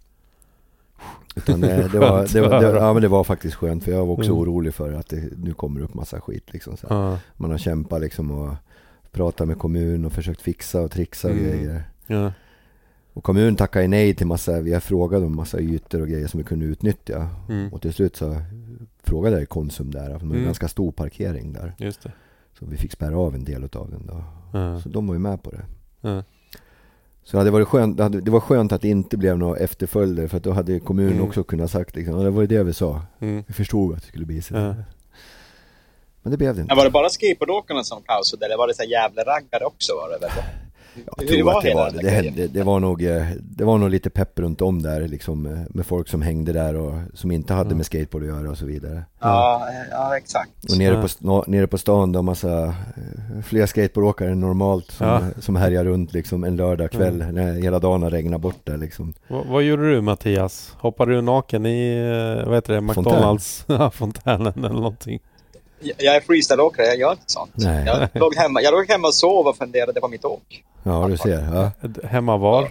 [1.36, 4.06] Utan det, det, var, det, var, det, ja, men det var faktiskt skönt för jag
[4.06, 4.42] var också Mm.
[4.42, 6.44] orolig för att det nu kommer upp massa skit.
[6.54, 6.88] Liksom, så.
[6.90, 8.54] Ja, Man har kämpat liksom och
[9.12, 11.46] pratat med kommun och försökt fixa och trixa och Mm.
[11.48, 11.84] grejer.
[12.08, 12.32] ja,
[13.18, 16.38] Och kommun tackade nej till massa, vi har frågat om massa ytor och grejer som
[16.38, 17.30] vi kunde utnyttja.
[17.50, 18.42] mm, Och till slut så
[19.04, 20.46] frågade jag Konsum där, för det var en Mm.
[20.46, 21.76] ganska stor parkering där.
[21.80, 22.12] just det.
[22.60, 24.24] Så vi fick spärra av en del av den då.
[24.54, 25.62] Ja, Så de var ju med på det.
[26.02, 26.24] ja,
[27.24, 29.58] Så det hade varit skönt, det, hade, det var skönt att det inte blev några
[29.58, 31.24] efterföljder för att då hade kommunen Mm.
[31.26, 33.02] också kunnat sagt liksom, "Ja, det var ju det vi sa.
[33.20, 34.56] mm, Vi förstod att det skulle bli så.
[34.56, 34.76] Ja.
[36.22, 36.72] Men det blev det inte.
[36.72, 39.94] Men var det bara skateboardåkarna som kaosade eller var det så här jävla raggare också?
[39.94, 40.28] Var det?
[41.17, 42.01] Jag tror var att det var det.
[42.01, 45.45] Det, hände, det, var nog, eh, det var nog lite pepp runt om där liksom
[45.45, 47.77] eh, med folk som hängde där och som inte hade Mm.
[47.77, 49.03] med skateboard att göra och så vidare.
[49.19, 50.51] Ja, ja exakt.
[50.72, 52.74] Och nere, på, nere på stan då massa eh,
[53.43, 55.22] fler skateboardåkare än normalt som, Ja.
[55.40, 59.14] som härjar runt liksom en lördagkväll när hela dagen har regnat bort där liksom.
[59.27, 60.76] Vad, vad gjorde du Mattias?
[60.80, 62.01] Hoppade du naken i,
[62.45, 65.19] vad heter det, McDonalds ja, fontänen eller någonting?
[65.80, 67.52] Jag är freestyleåkare, jag gör inte sånt.
[67.54, 67.86] Nej.
[67.86, 70.64] Jag låg hemma, jag låg hemma och sov och funderade på mitt åk.
[70.84, 71.48] Ja du ser.
[71.54, 71.72] Ja.
[72.08, 72.70] Hemma var?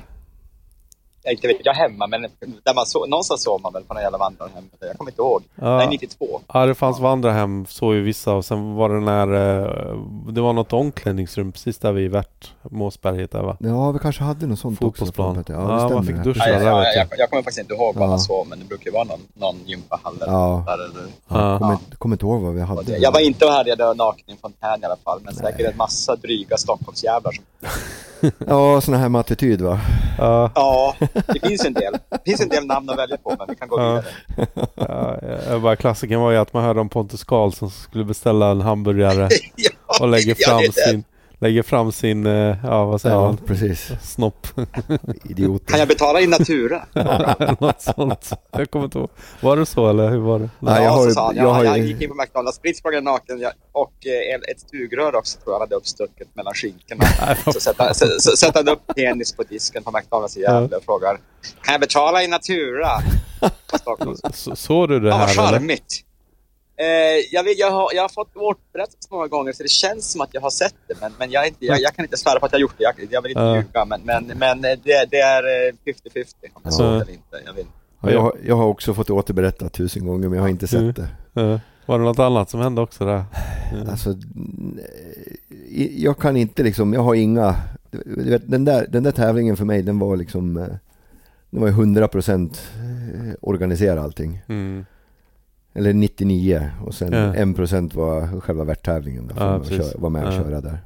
[1.30, 2.22] Inte vet jag hemma, men
[2.64, 4.64] där man sov, någonstans sov man väl på någon jävla vandrarhem.
[4.80, 5.42] Jag kommer inte ihåg.
[5.54, 6.40] Nej, Ja, 92.
[6.52, 9.26] ja, det fanns vandrarhem, såg ju vissa och sen var det när
[9.62, 9.96] eh,
[10.28, 13.56] Det var något omklädningsrum precis där vid Värt, Måsberget där va?
[13.60, 15.38] ja vi kanske hade något sånt Fotbollsplan.
[15.38, 15.52] också.
[15.52, 16.22] Ja, Ja, det man fick ja.
[16.22, 16.44] duscha.
[16.46, 17.18] Nej, där jag, vet jag, jag.
[17.18, 18.06] jag kommer faktiskt inte ihåg Ja.
[18.06, 20.56] man sov, men det brukar ju vara någon, någon gympahall eller Ja.
[20.56, 20.74] något där.
[20.74, 21.58] Eller, Ja.
[21.58, 22.98] Kommer, kommer inte ihåg vad vi hade.
[22.98, 25.76] jag var inte och härjade naken i en fontän i alla fall, men säkert en
[25.76, 27.44] massa dryga Stockholmsjävlar som
[28.46, 29.80] Ja, sån här med attityd va.
[30.18, 30.94] Ja, Ja,
[31.26, 31.92] det finns en del.
[32.10, 34.04] Det finns en del namn att välja på, men vi kan gå vidare.
[34.74, 38.50] ja, ja, bara klassikern var ju att man hörde om Pontus Karlsson som skulle beställa
[38.50, 39.70] en hamburgare Ja,
[40.00, 41.04] och lägger fram sin
[41.38, 43.36] Lägger fram sin, eh, ja vad säger Ja, man?
[43.36, 43.90] precis.
[44.02, 44.46] Snopp.
[45.24, 45.66] Idioter.
[45.66, 46.82] Kan jag betala in natura?
[47.60, 48.30] Något sånt.
[48.52, 49.10] Jag kommer inte ihåg.
[49.40, 50.50] Var det så eller hur var det?
[50.58, 51.36] Nej, jag ja, har så ju- sa han.
[51.36, 53.36] jag Jag, har jag, gick in på McDonalds, spritt sprang naken
[53.72, 57.04] och eh, ett stugrör också tror jag hade uppstucket mellan skinkorna.
[57.52, 57.60] Så
[58.36, 61.18] sätter han- upp penis på disken på McDonalds i Gävle och frågar
[61.62, 62.88] Kan jag betala i natura?
[63.70, 64.16] På Stockholm.
[64.34, 65.58] Så, såg du det Ja, vad här eller?
[65.58, 66.02] charmigt.
[66.78, 66.86] Eh,
[67.32, 70.28] jag, vet, jag, har, jag har fått återberättat många gånger så det känns som att
[70.34, 70.94] jag har sett det.
[71.00, 72.84] Men, men jag, inte, jag, jag kan inte svära på att jag har gjort det.
[72.84, 73.56] Jag, jag vill inte Ja.
[73.56, 73.84] ljuga.
[73.84, 74.78] Men, men, men det,
[75.10, 76.24] det är eh, 50-50
[76.54, 77.36] om jag såg det eller inte.
[77.46, 77.66] Jag vill.
[78.02, 80.80] Ja, jag, har- jag har också fått återberättat tusen gånger men jag har inte sett
[80.80, 80.92] Mm.
[80.94, 81.08] det.
[81.32, 81.60] Ja.
[81.86, 83.24] Var det något annat som hände också där?
[83.72, 83.90] Ja.
[83.90, 84.78] Alltså, mm,
[85.70, 87.54] i- jag kan inte liksom, jag har inga...
[88.46, 90.56] Den, där, den där tävlingen för mig, den var liksom...
[90.56, 90.66] eh,
[91.50, 94.42] Den var ju 100% eh, organisera allting.
[94.48, 94.86] Mm.
[95.76, 97.32] Eller 99 och sen Ja.
[97.34, 99.26] 1% var själva värttävlingen.
[99.26, 100.38] Där Ja, ja, var med och Ja.
[100.38, 100.78] köra där.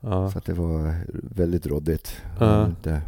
[0.00, 0.30] Ja.
[0.30, 0.94] Så att det var
[1.34, 2.16] väldigt råddigt.
[2.40, 2.66] Ja.
[2.66, 3.02] Inte,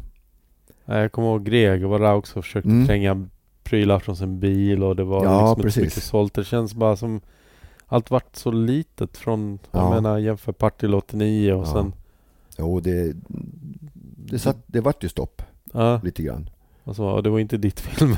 [0.85, 2.87] Jag kommer ihåg Greg var där också och försökte Mm.
[2.87, 3.27] tränga
[3.65, 5.75] prylar från sin bil och det var Ja, liksom inte precis.
[5.75, 6.35] så mycket sålt.
[6.35, 7.21] Det känns bara som
[7.87, 9.91] allt vart så litet från, jag Ja.
[9.91, 11.73] menar jämför Partille 89 och Ja.
[11.73, 11.93] sen
[12.59, 13.13] jo, det,
[14.17, 15.43] det, satt, det vart ju stopp
[16.03, 16.51] lite grann.
[16.89, 18.17] Och, så, och det var inte ditt film.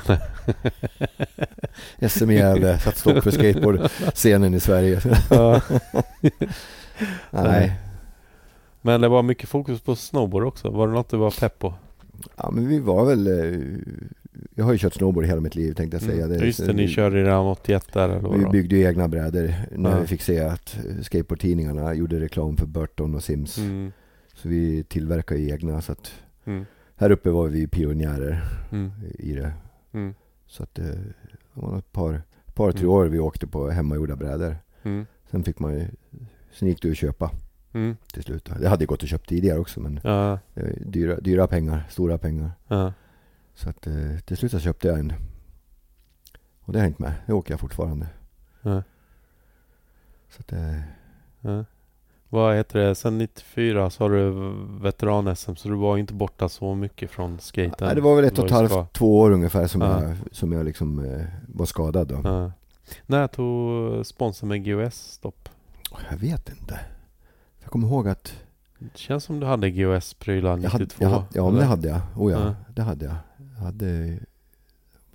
[2.08, 5.00] SM i Gävle satt stopp för skateboardscenen i Sverige.
[5.30, 5.60] ja.
[7.30, 7.72] Nej.
[8.82, 10.70] Men det var mycket fokus på snowboard också.
[10.70, 11.74] Var det något du var pepp på?
[12.36, 13.26] Ja men vi var väl...
[13.26, 13.60] eh,
[14.54, 16.24] Jag har ju kört snowboard hela mitt liv tänkte jag säga.
[16.24, 16.44] Mm.
[16.44, 20.00] Just det, ni körde redan 81 där eller vi byggde ju egna brädor när Ja.
[20.00, 23.58] vi fick se att skateboardtidningarna gjorde reklam för Burton och Sims.
[23.58, 23.92] Mm.
[24.34, 26.12] Så vi tillverkar ju egna så att
[26.44, 26.66] Mm.
[27.00, 28.90] Här uppe var vi pionjärer Mm.
[29.18, 29.52] i det.
[29.92, 30.14] Mm.
[30.46, 31.04] Så att eh, det
[31.54, 32.22] var ett par,
[32.54, 32.90] par tre Mm.
[32.92, 34.56] år vi åkte på hemmagjorda brädor.
[34.82, 35.06] Mm.
[35.30, 35.88] Sen fick man ju,
[36.52, 37.30] sen gick det att köpa
[37.72, 37.96] Mm.
[38.12, 38.50] till slut.
[38.60, 42.50] Det hade gått att köpa tidigare också men Ja, det dyra, dyra pengar, stora pengar.
[42.68, 42.92] ja.
[43.54, 45.12] Så att eh, till slut så köpte jag en.
[46.60, 47.12] Och det har hängt med.
[47.26, 48.06] Det åker jag fortfarande.
[48.62, 48.82] Ja.
[50.30, 50.80] Så att, eh,
[51.40, 51.64] Ja.
[52.32, 52.94] Vad heter det?
[52.94, 54.30] Sen 94 så har du
[54.80, 57.74] veteran-SM så du var inte borta så mycket från skaten.
[57.86, 60.02] nej, det var väl ett och ett halvt, två år ungefär som Ja.
[60.02, 62.20] jag, som jag liksom eh, var skadad då.
[62.24, 62.52] Ja.
[63.06, 65.48] När tog sponsorn med GOS stopp?
[66.10, 66.80] Jag vet inte.
[67.62, 68.32] Jag kommer ihåg att
[68.78, 71.04] Det känns som du hade GOS-prylar jag hade, 92.
[71.04, 72.00] jag hade, ja men det hade jag.
[72.16, 72.54] Oh ja, Ja.
[72.74, 73.14] det hade jag.
[73.56, 74.18] jag hade,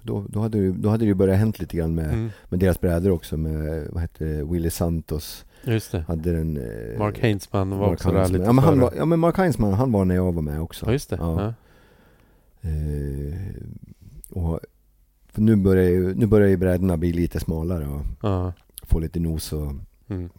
[0.02, 2.30] då, då, hade, då hade det ju börjat hänt lite grann med, Mm.
[2.50, 5.46] med deras brädor också med, vad hette det, Willy Santos.
[5.66, 6.00] Just det.
[6.08, 6.58] Hade den...
[6.58, 8.34] eh, Mark Hainsman var Mark också där Heinzman.
[8.40, 8.82] lite ja, men han före.
[8.84, 10.86] var, ja men Mark Heinzman han var när jag var med också.
[10.86, 11.16] Ja, just det.
[11.16, 11.42] Ja.
[11.42, 12.70] Ja.
[12.70, 13.56] Eh,
[14.32, 14.60] och
[15.28, 18.54] för nu börjar ju, nu börjar ju brädorna bli lite smalare och Ja.
[18.84, 19.72] få lite nos och
[20.08, 20.30] Mm.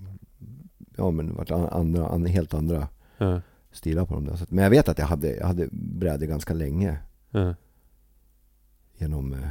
[0.97, 2.89] ja men vart an- andra, an, helt andra
[3.19, 3.41] Ja.
[3.73, 4.37] stilar på dem där.
[4.37, 6.99] Så att, men jag vet att jag hade, jag hade brädor ganska länge
[7.31, 7.55] Ja.
[8.99, 9.49] genom, eh,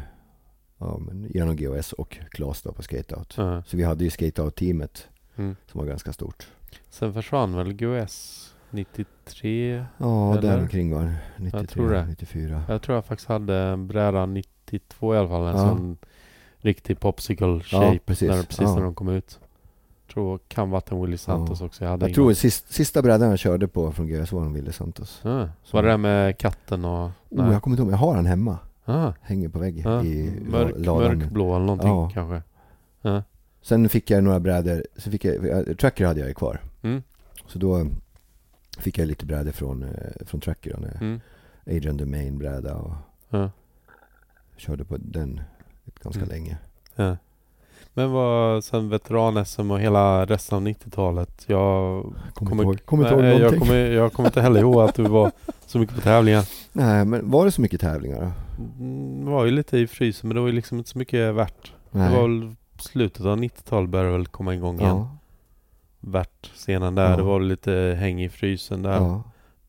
[0.78, 3.34] ja, men genom GOS och Klas då på Skateout.
[3.38, 3.64] Ja.
[3.64, 5.55] Så vi hade ju Skateout-teamet Mm.
[5.72, 6.47] som var ganska stort.
[6.89, 9.85] Sen försvann väl GOS 93?
[9.97, 10.41] Ja, Eller?
[10.41, 11.15] där omkring var det.
[11.38, 12.05] 93, tror det.
[12.05, 12.64] 94.
[12.67, 15.41] Jag tror jag faktiskt hade en bräda 92 i alla fall.
[15.47, 15.67] En Ja.
[15.69, 15.97] sån
[16.57, 17.99] riktig popsicle Ja, shape.
[18.05, 18.30] precis.
[18.30, 18.75] När, precis Ja.
[18.75, 19.39] när de kom ut.
[20.14, 21.83] Tror kan varit en Willy Santos också.
[21.83, 24.72] Jag, hade Jag tror sist, sista brädan jag körde på från GS var en Wille
[24.72, 25.19] Santos.
[25.23, 25.49] Ja.
[25.72, 27.09] Var det där med katten och...
[27.30, 28.57] Oh, jag kommer inte ihåg, jag har han hemma.
[28.85, 30.03] Ah, Hänger på väggen ja.
[30.03, 31.17] i Mörk, ladan.
[31.17, 32.09] mörkblå eller någonting Ja.
[32.14, 32.41] kanske.
[33.66, 36.61] Sen fick jag några brädor, sen fick jag, jag- Tracker hade jag kvar.
[36.82, 37.03] Mm.
[37.48, 37.88] Så då
[38.80, 40.77] fick jag lite brädor från, eh, från Tracker.
[40.77, 41.19] när Mm.
[41.68, 42.94] Agent Domain bräda och
[43.30, 43.52] Ja.
[44.58, 45.42] körde på den
[46.03, 46.30] ganska Mm.
[46.30, 46.58] länge.
[46.95, 47.18] Ja.
[47.94, 51.44] Men vad sen veteran-SM och hela resten av 90-talet?
[51.48, 52.03] Jag
[52.34, 54.95] Kommer, kommer, ihåg, kommer inte ihåg Nej, jag, kommer, jag kommer inte heller ihåg att
[54.95, 55.32] du var
[55.66, 56.50] så mycket på tävlingar.
[56.74, 58.32] Nej, men var det så mycket tävlingar då?
[58.84, 61.34] Mm, Det var ju lite i frysen men det var ju liksom inte så mycket
[61.35, 61.74] värt.
[61.92, 62.10] Nej.
[62.10, 64.90] Det var väl slutet av 90-talet började väl komma igång igen.
[64.98, 65.18] ja,
[66.00, 67.10] Värt scenen där.
[67.10, 67.16] Ja.
[67.18, 69.22] Det var lite häng i frysen där.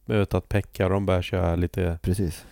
[0.06, 2.44] ja, att Pekka de började köra lite precis.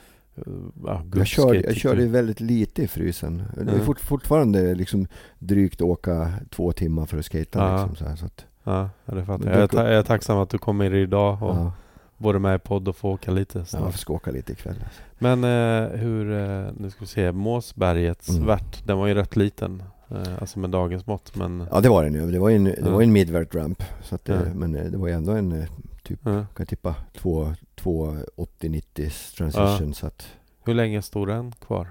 [0.48, 0.54] uh,
[0.86, 3.42] ja, Jag körde, jag körde väldigt lite i frysen.
[3.54, 3.84] Det är Mm.
[3.84, 5.06] fort, fortfarande liksom
[5.38, 7.72] drygt åka två timmar för att skata Ja.
[7.76, 9.60] liksom så här, så att, Ja, ja, det fattar jag.
[9.62, 11.72] Jag är, jag är tacksam att du kommer idag och ja,
[12.16, 13.82] både med i podd och får åka lite ja, snart.
[13.82, 14.74] jag ska åka lite ikväll.
[14.84, 15.00] Alltså.
[15.18, 18.46] Men eh, hur, eh, nu ska vi se, Måsbergets Mm.
[18.46, 19.82] värt, den var ju rätt liten.
[20.10, 21.66] Eh, alltså med dagens mått men...
[21.72, 22.30] Ja det var den ju.
[22.30, 23.82] Det var ju en, det var en midvert ramp.
[24.02, 24.54] Så att, det- Ja.
[24.54, 25.68] Men eh, det var ju ändå en, eh,
[26.02, 29.94] typ, kan jag tippa, två, två 80-90 transition.
[29.94, 30.26] Så att,
[30.64, 31.88] Hur länge stod den kvar?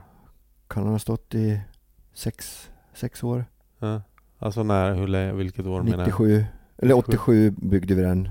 [0.67, 1.59] kan han ha stått i
[2.13, 3.45] sex, sex år?
[4.39, 6.05] Alltså när, hur vilket år menar jag?
[6.07, 6.45] 97,
[6.77, 8.29] eller 87 byggde vi den.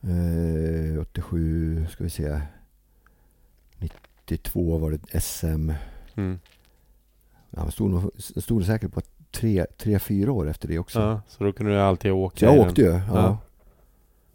[0.00, 2.40] Eh, 87, ska vi se.
[3.78, 5.72] 92 var det SM.
[6.14, 6.38] Mm.
[7.56, 9.00] Han stod, stod säkert på
[9.30, 11.00] tre, tre, fyra år efter det också.
[11.00, 11.20] ja.
[11.28, 12.88] Så då kunde du alltid åka Så jag åkte ju.
[12.90, 13.02] Ja.
[13.14, 13.38] Ja.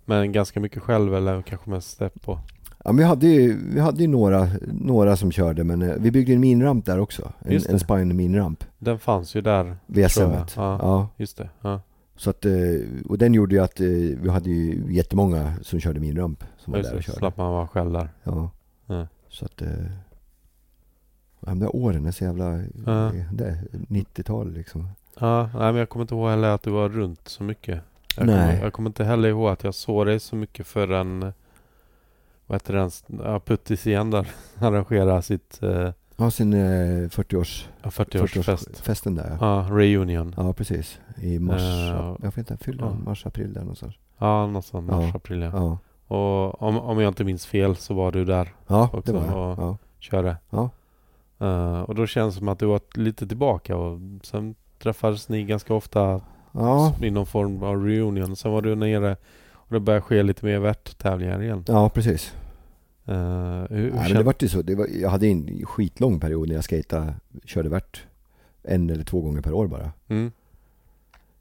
[0.05, 2.39] Men ganska mycket själv eller kanske mest stepp på?
[2.83, 6.33] Ja, vi hade ju, vi hade ju några, några som körde men eh, vi byggde
[6.33, 7.31] en minramp där också.
[7.39, 9.77] En, en spine minramp Den fanns ju där.
[9.85, 10.19] vid SM.
[10.19, 10.45] Tror jag.
[10.55, 10.79] Ja.
[10.81, 11.09] Ja.
[11.17, 11.49] Just det.
[11.61, 11.81] Ja.
[12.15, 12.53] Så att, eh,
[13.05, 13.87] och den gjorde ju att eh,
[14.21, 17.17] vi hade ju jättemånga som körde minramp som var Just där och körde.
[17.17, 18.09] Slapp man vara själv där.
[18.23, 18.49] Ja.
[18.85, 19.07] Ja.
[19.29, 19.61] Så att
[21.50, 22.45] de där åren är så jävla,
[22.85, 23.11] Ja.
[23.32, 24.90] det är 90-tal liksom.
[25.19, 27.82] Ja, nej, men jag kommer inte ihåg heller att du var runt så mycket.
[28.17, 28.35] Jag, Nej.
[28.51, 31.34] Kommer, jag kommer inte heller ihåg att jag såg dig så mycket förrän
[32.48, 32.92] vad heter den?
[33.24, 34.27] Ja, Puttis igen där
[34.59, 36.58] arrangerar sitt eh, Ja, sin eh,
[37.09, 38.67] 40-års, 40-årsfest.
[38.84, 39.67] 40-årsfesten där ja.
[39.69, 40.34] Ja, reunion.
[40.38, 41.00] Ja, precis.
[41.22, 42.93] I mars, Eh, jag vet inte, fyllde ja.
[43.06, 43.95] mars, april där någonstans.
[44.17, 44.92] Ja, något sånt.
[44.92, 45.01] Ja.
[45.01, 45.51] Mars, april ja.
[45.53, 45.77] Ja,
[46.16, 49.26] Och om, om jag inte minns fel så var du där ja Också, det var
[49.26, 49.51] jag.
[49.51, 49.77] och- Ja.
[50.00, 50.38] körde.
[50.50, 50.69] Ja.
[51.40, 55.43] Eh, och då känns det som att du var lite tillbaka och sen träffades ni
[55.43, 56.95] ganska ofta Ja.
[57.01, 58.35] i någon form av reunion.
[58.35, 59.17] Sen var du nere
[59.53, 61.64] och det började ske lite mer värttävlingar igen.
[61.67, 62.33] ja, precis.
[63.09, 64.57] Uh, hur, hur Nej, men känn- det var ju så.
[64.75, 67.14] Var, jag hade en skitlång period när jag skejtade,
[67.45, 68.01] körde värt
[68.64, 69.91] en eller två gånger per år bara.
[70.07, 70.32] mm,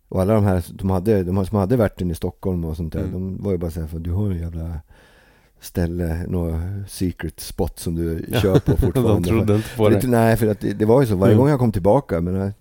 [0.08, 3.00] Och alla de här, de hade, de som hade värten i Stockholm och sånt där,
[3.00, 3.12] Mm.
[3.12, 4.80] de var ju bara såhär, du har en jävla
[5.60, 9.28] ställe, något secret spot som du kör på de fortfarande.
[9.28, 10.06] trodde inte på det.
[10.06, 11.16] nej, för att det, det var ju så.
[11.16, 11.40] Varje Mm.
[11.42, 12.52] gång jag kom tillbaka, men jag,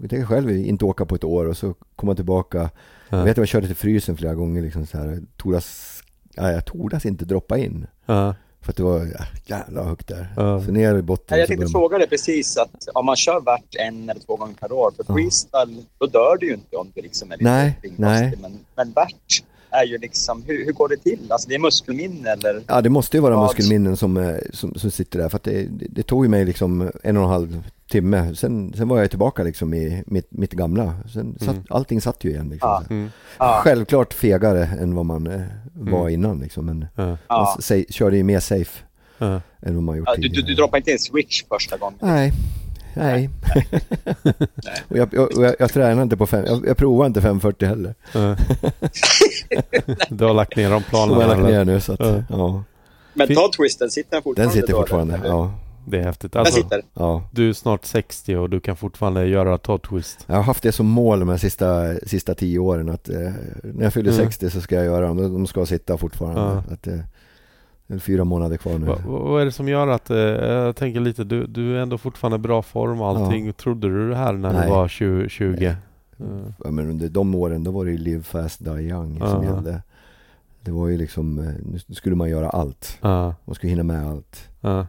[0.00, 2.70] jag tänker själv inte åka på ett år och så komma tillbaka.
[3.08, 3.18] Ja.
[3.18, 5.22] Jag vet att jag körde till frysen flera gånger liksom så här.
[5.36, 6.00] Tordas,
[6.34, 7.86] ja, jag tordas inte droppa in.
[8.06, 10.32] Ja, För att det var ja, jävla högt där.
[10.36, 10.62] Ja.
[10.64, 11.26] Så ner i botten.
[11.30, 14.54] Nej, jag tänkte fråga dig precis att om man kör värt en eller två gånger
[14.54, 17.78] per år, för freestyle, då dör du ju inte om du liksom är lite Nej,
[17.96, 18.34] nej.
[18.42, 21.18] Men, men värt är ju liksom, hur, hur går det till?
[21.32, 22.62] Alltså det är muskelminne eller?
[22.66, 25.28] Ja, det måste ju vara muskelminnen som, eh, som, som sitter där.
[25.28, 28.34] För att det, det, tog ju mig liksom en och en halv timme.
[28.34, 30.94] Sen, sen var jag tillbaka liksom i mitt, mitt gamla.
[31.12, 31.64] Sen satt, Mm.
[31.70, 32.68] allting satt ju igen liksom.
[32.70, 32.82] Ja.
[32.88, 32.92] Så.
[32.94, 35.40] mm, Självklart fegare än vad man eh,
[35.74, 36.14] var Mm.
[36.14, 36.66] innan liksom.
[36.66, 38.82] Men ja, man säg, körde ju mer safe
[39.18, 39.40] ja.
[39.62, 40.46] än vad man gjort Ja, du, du, tidigare.
[40.46, 41.98] du droppar inte en switch första gången?
[42.02, 42.32] Nej.
[42.96, 43.30] Nej.
[44.88, 47.68] och jag, jag, och jag, jag tränar inte på fem, jag, jag provar inte 540
[47.68, 47.94] heller.
[50.08, 51.20] du har lagt ner de planerna?
[51.20, 51.58] jag har lagt eller?
[51.58, 52.22] ner nu så att, Ja.
[52.28, 52.62] ja.
[53.14, 55.14] Men ta twisten, sitter den fortfarande Den sitter då, fortfarande.
[55.14, 55.26] eller?
[55.28, 55.50] Ja.
[55.86, 56.32] Det är häftigt.
[56.32, 56.82] Den Alltså, sitter?
[56.94, 57.28] ja.
[57.32, 60.24] du är snart 60 och du kan fortfarande göra Todd Twist.
[60.26, 63.16] Jag har haft det som mål de här sista, sista tio åren att eh,
[63.62, 64.24] när jag fyller Mm.
[64.24, 65.16] 60 så ska jag göra dem.
[65.16, 66.40] De ska sitta fortfarande.
[66.40, 66.74] Ja.
[66.74, 66.98] Att, eh,
[67.86, 68.86] Det är fyra månader kvar nu.
[68.86, 71.80] Va, va, vad är det som gör att, eh, jag tänker lite, du, du är
[71.82, 73.52] ändå fortfarande i bra form och allting.
[73.52, 74.62] Trodde du det här när Nej.
[74.66, 75.28] du var 20?
[75.28, 75.56] 20?
[75.60, 75.76] Nej.
[76.30, 76.52] Mm.
[76.64, 79.44] Ja, men under de åren, då var det ju live fast, die young som Ja.
[79.44, 79.82] gällde.
[80.60, 81.54] Det var ju liksom, eh,
[81.88, 82.98] nu skulle man göra allt.
[83.00, 84.48] Ja, Man skulle hinna med allt.
[84.60, 84.86] ja,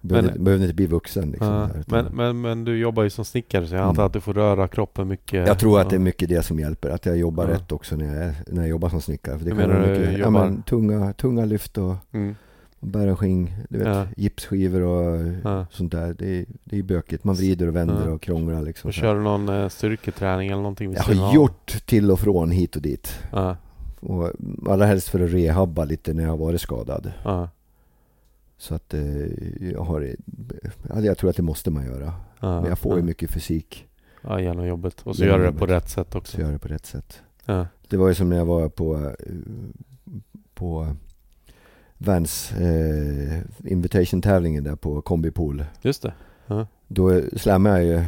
[0.00, 1.48] Behövde, Men- inte bli vuxen liksom.
[1.48, 1.68] ja.
[1.74, 3.88] där, Men, men, men du jobbar ju som snickare så jag Mm.
[3.88, 5.46] antar att du får röra kroppen mycket.
[5.46, 5.90] jag tror att Ja.
[5.90, 7.50] det är mycket det som hjälper, att jag jobbar Ja.
[7.54, 9.38] rätt också när jag, är, när jag jobbar som snickare.
[9.38, 10.30] För det Hur kan vara mycket, ja, jobbar?
[10.44, 12.34] men, tunga, tunga lyft och, Mm.
[12.80, 14.06] och bära skinn, du vet, Ja.
[14.16, 15.66] gipsskivor och Ja.
[15.70, 16.14] sånt där.
[16.18, 17.24] Det är, det är bökigt.
[17.24, 18.12] Man vrider och vänder Ja.
[18.12, 18.88] och krånglar liksom.
[18.88, 20.92] Och kör du någon eh, styrketräning eller någonting?
[20.92, 23.18] Jag har gjort till och från hit och dit.
[23.32, 23.56] Ja,
[24.00, 24.30] Och
[24.68, 27.12] allra helst för att rehabba lite när jag har varit skadad.
[28.58, 30.14] Ja, Så att eh, jag har,
[30.88, 32.12] ja, jag tror att det måste man göra.
[32.40, 33.04] ja, Men jag får ju ja.
[33.04, 33.84] mycket fysik,
[34.22, 35.00] Ja, genom jobbet.
[35.02, 36.38] Och så Genom gör du det på rätt sätt så också.
[36.38, 37.22] jag gör det på rätt sätt.
[37.44, 39.34] Ja, Det var ju som när jag var på, eh,
[40.54, 40.96] på
[41.98, 45.64] Vans eh, invitation-tävlingen där på kombipool.
[45.82, 46.12] just det.
[46.88, 48.04] Då slammade jag ju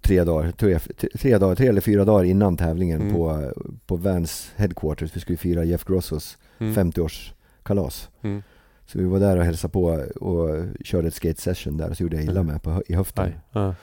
[0.00, 0.78] tre dagar, tre,
[1.18, 3.14] tre, dagar, tre eller fyra dagar innan tävlingen Mm.
[3.14, 3.52] på,
[3.86, 5.16] på Vans headquarters.
[5.16, 6.74] Vi skulle fira Jeff Grossos Mm.
[6.74, 8.08] 50-årskalas.
[8.22, 8.42] Mm.
[8.86, 9.84] Så vi var där och hälsade på
[10.20, 12.46] och körde ett skate session där och så gjorde jag illa Mm.
[12.46, 13.32] mig på, hö- i höften.
[13.52, 13.74] Ja,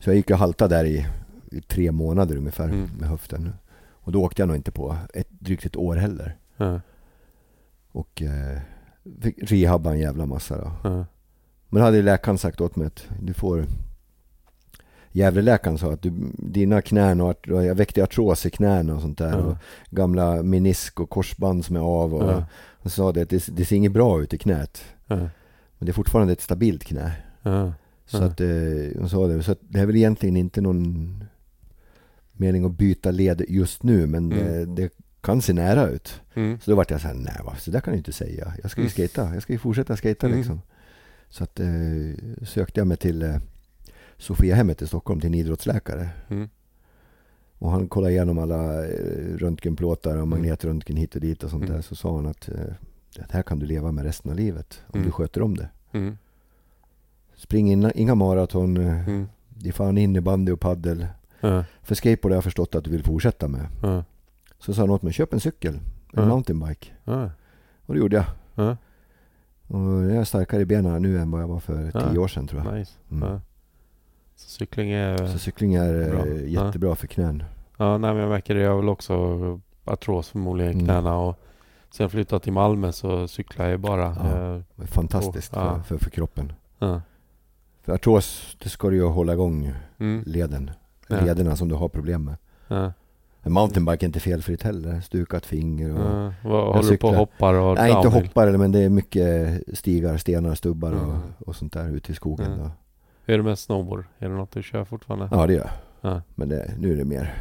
[0.00, 1.06] Så jag gick och haltade där i,
[1.50, 2.90] i tre månader ungefär Mm.
[2.98, 3.52] med höften.
[3.90, 6.36] Och då åkte jag nog inte på ett, drygt ett år heller.
[6.56, 6.80] ja,
[7.92, 8.58] Och eh,
[9.20, 10.72] fick rehabba en jävla massa då.
[10.84, 11.04] ja,
[11.68, 13.64] Men hade läkaren sagt åt mig att du får
[15.12, 19.30] Gävleläkaren sa att du, dina knän och jag väckte artros i knäna och sånt där.
[19.30, 19.36] Ja.
[19.36, 19.56] Och
[19.90, 22.14] gamla menisk och korsband som är av.
[22.14, 22.44] Och Ja.
[22.82, 24.84] Han sa det att det, det ser inget bra ut i knät.
[25.06, 27.12] Men det är fortfarande ett stabilt knä.
[28.06, 28.48] Så att, eh,
[28.98, 29.42] hon sa det.
[29.42, 31.24] Så att det är väl egentligen inte någon
[32.32, 34.06] mening att byta led just nu.
[34.06, 34.44] Men Mm.
[34.74, 36.20] det, det kan se nära ut.
[36.34, 36.60] Mm.
[36.60, 38.52] Så då vart jag såhär, nej va, så där kan du inte säga.
[38.62, 39.08] Jag ska ju Mm.
[39.08, 39.34] skata.
[39.34, 40.38] Jag ska ju fortsätta skata Mm.
[40.38, 40.60] liksom.
[41.28, 41.66] Så att eh,
[42.42, 43.36] sökte jag mig till eh,
[44.16, 46.08] Sofiahemmet i Stockholm till en idrottsläkare.
[46.28, 46.48] Mm.
[47.58, 51.74] Och han kollade igenom alla eh, röntgenplåtar och magnetröntgen hit och dit och sånt Mm.
[51.74, 51.82] där.
[51.82, 52.54] Så sa han att eh,
[53.16, 55.06] det här kan du leva med resten av livet om Mm.
[55.06, 55.68] du sköter om det.
[55.92, 56.16] Mm.
[57.36, 59.28] Spring inga, inga maraton, eh, Mm.
[59.48, 61.06] det är fan innebandy och paddel.
[61.40, 63.66] Ja, För skateboard har jag förstått att du vill fortsätta med.
[64.58, 65.80] Så sa han åt mig, köp en cykel,
[66.12, 66.88] en mountainbike.
[67.86, 68.24] Och det gjorde jag.
[68.54, 68.76] ja,
[69.66, 72.46] Och jag är starkare i benen nu än vad jag var för tio år sedan
[72.46, 72.74] tror jag.
[72.74, 72.92] nice.
[74.38, 74.40] Mm.
[74.40, 74.44] Ja.
[74.44, 75.26] Så cykling är...
[75.26, 76.26] Så cykling är Bra.
[76.26, 77.42] eh, jättebra för knän.
[77.76, 78.60] Ja, nej, men jag märker det.
[78.60, 80.86] Jag har väl också artros förmodligen i Mm.
[80.86, 81.38] knäna och
[81.90, 84.16] sen jag flyttat till Malmö så cyklar jag ju bara.
[84.22, 84.54] Ja.
[84.82, 85.74] Eh, Fantastiskt ja.
[85.74, 86.52] för, för, för kroppen.
[86.78, 87.00] Ja.
[87.82, 90.22] För artros, det ska du ju hålla igång Mm.
[90.26, 90.70] leden.
[91.08, 91.20] Ja.
[91.20, 92.36] Lederna som du har problem med.
[92.68, 92.92] Ja.
[93.42, 95.00] Mountainbike är inte felfritt heller.
[95.00, 96.00] Stukat finger och...
[96.00, 96.32] Ja.
[96.44, 97.10] Vad, håller du på cyklar.
[97.10, 98.26] och hoppar och Nej, inte downhill?
[98.26, 101.20] hoppar men det är mycket stigar, stenar, stubbar och, Mm.
[101.46, 102.46] och sånt där ute i skogen.
[102.46, 102.58] Mm.
[102.58, 102.70] Då.
[103.28, 104.04] Hur är det med snowboard?
[104.18, 105.28] Är det något du kör fortfarande?
[105.30, 106.12] Ja, det gör jag.
[106.12, 106.22] Ja.
[106.34, 107.34] Men det, nu är det mer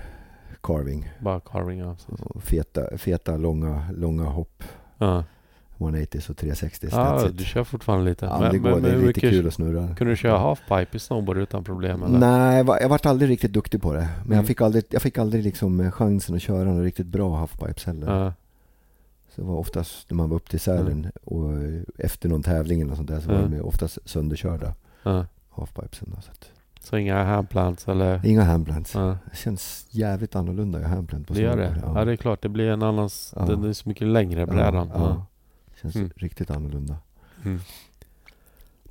[0.63, 1.09] carving.
[1.19, 1.95] Bara carving ja.
[2.19, 4.63] Och feta, feta långa, långa hopp.
[4.97, 5.23] Ja,
[5.77, 8.25] 180 och 360 ja du kör fortfarande lite.
[8.25, 8.69] Ja, det går.
[8.69, 9.95] det är lite mycket- kul att snurra.
[9.95, 12.19] Kunde du köra halfpipe i snowboard utan problem eller?
[12.19, 13.99] Nej, jag var- vart aldrig riktigt duktig på det.
[14.17, 14.37] Men Mm.
[14.37, 17.85] jag fick aldrig, jag fick aldrig liksom eh, chansen att köra några riktigt bra halfpipes
[17.85, 18.23] heller.
[18.23, 18.33] Ja,
[19.35, 22.81] Så det var oftast när man var upp till Sälen och eh, efter någon tävling
[22.81, 23.51] eller sånt där så var Mm.
[23.51, 25.25] de oftast sönderkörda ja.
[25.61, 26.11] Halfpipesen.
[26.15, 28.25] då, Så att, Så inga handplants eller?
[28.25, 28.95] inga handplants.
[28.95, 29.17] Ja.
[29.31, 31.71] Det känns jävligt annorlunda göra handplant på Det gör det?
[31.73, 31.97] snowboard.
[31.97, 32.05] Ja.
[32.05, 32.41] det är klart.
[32.41, 33.09] Det blir en annan...
[33.35, 33.41] Ja.
[33.45, 34.91] Den är så mycket längre brädan.
[34.93, 35.25] Ja, ja.
[35.81, 36.09] Känns Mm.
[36.15, 36.95] riktigt annorlunda.
[37.45, 37.59] Mm.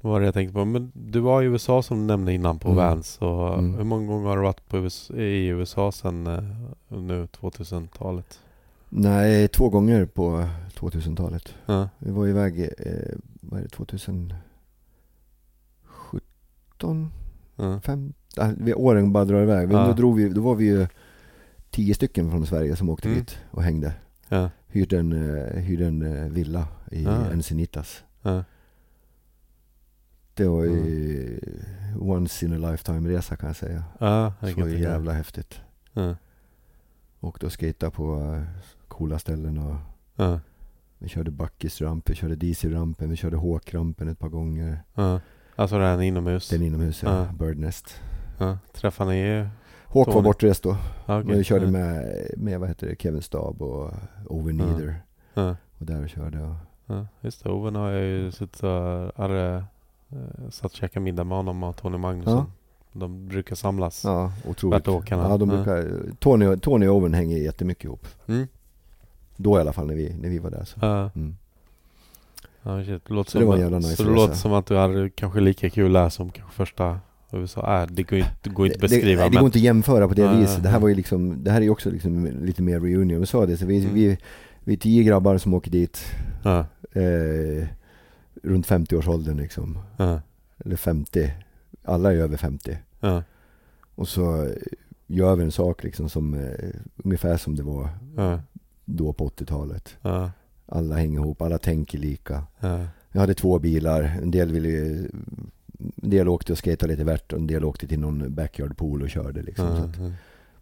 [0.01, 0.65] Vad var det jag tänkte på?
[0.65, 2.77] Men du var i USA som du nämnde innan på Mm.
[2.77, 3.19] Vans.
[3.19, 3.75] Och Mm.
[3.75, 6.43] Hur många gånger har du varit på USA, i USA sedan eh,
[6.99, 8.41] nu 2000-talet?
[8.89, 11.55] Nej, två gånger på 2000-talet.
[11.67, 11.89] Ja.
[11.99, 13.69] Vi var iväg, eh, vad är det,
[16.79, 17.11] 2017?
[17.57, 17.81] Ja.
[17.81, 19.69] Fem, äh, vi, åren bara drar iväg.
[19.69, 19.87] Vi, Ja.
[19.87, 20.87] då, drog vi, då var vi ju
[21.71, 23.19] tio stycken från Sverige som åkte Mm.
[23.21, 23.93] dit och hängde.
[24.29, 24.51] Ja.
[24.69, 27.31] Hyrde en, eh, hyrde en eh, villa i Ja.
[27.31, 28.05] Encinitas.
[28.23, 28.45] Ja.
[30.35, 31.39] Det var ju
[31.93, 32.11] Mm.
[32.11, 33.85] once in a lifetime resa kan jag säga.
[33.99, 34.81] Ja, jag mig.
[34.83, 35.61] jävla häftigt.
[35.93, 36.15] Ja.
[37.21, 38.43] Och skejtade på eh,
[38.89, 39.77] coola ställen och
[40.17, 40.41] Ja.
[40.99, 41.31] vi körde
[42.11, 44.79] vi körde DC-rampen, vi körde Håk-rampen ett par gånger.
[44.95, 45.21] Ja.
[45.57, 46.49] Alltså den inomhus?
[46.49, 47.19] Den inomhus, Ja.
[47.19, 47.27] ja.
[47.39, 48.01] Birdnest.
[48.39, 48.59] Ja.
[48.73, 49.49] Träffade ni...
[49.85, 50.77] Håk var bortrest då.
[51.07, 51.25] Okej.
[51.25, 53.91] Men vi körde med, med vad heter det, Kevin Staab och
[54.27, 54.95] Owe Neither.
[55.79, 56.43] Och där och körde.
[56.43, 56.55] Och,
[56.89, 57.51] Ja, just det.
[57.51, 58.71] Owen har jag ju suttit och
[59.23, 59.65] hade,
[60.11, 62.53] eh, satt och käkat middag med honom och Tony Magnusson.
[62.93, 64.05] De brukar samlas.
[64.05, 64.87] ja, otroligt.
[65.11, 68.07] Ja, de brukar, Tony, Tony och Owen hänger jättemycket ihop.
[68.27, 68.47] Mm.
[69.37, 70.65] Då i alla fall när vi, när vi var där.
[70.65, 70.81] Så.
[71.21, 71.37] Mm.
[72.67, 73.03] Ja, shit.
[73.09, 75.11] Det låter Så det som, var en nice så det låter som att du hade
[75.11, 77.01] kanske lika kul där som kanske första
[77.33, 77.87] USA är.
[77.87, 79.41] Det går inte, det går inte att det, beskriva nej, det men...
[79.43, 80.63] går inte att jämföra på det Nej, viset.
[80.63, 83.21] Det här var ju liksom, det här är ju också liksom lite mer reunion.
[83.21, 83.95] Vi sa det, så vi, Mm.
[83.95, 84.19] vi,
[84.65, 86.05] vi är tio grabbar som åker dit.
[86.45, 87.67] Ja, Eh,
[88.43, 89.79] runt 50-årsåldern liksom.
[89.97, 90.21] ja,
[90.65, 91.31] Eller 50.
[91.85, 92.79] Alla är över 50.
[93.01, 93.23] ja,
[93.95, 94.49] Och så
[95.07, 97.89] gör vi en sak liksom som eh, ungefär som det var
[98.85, 99.97] då på 80-talet.
[100.67, 102.45] Alla hänger ihop, alla tänker lika.
[102.61, 104.03] ja, Jag hade två bilar.
[104.23, 105.09] En del ville
[106.03, 109.03] en del åkte och skatade lite värt och en del åkte till någon backyard pool
[109.03, 109.67] och körde liksom.
[109.77, 110.13] Så ja, att,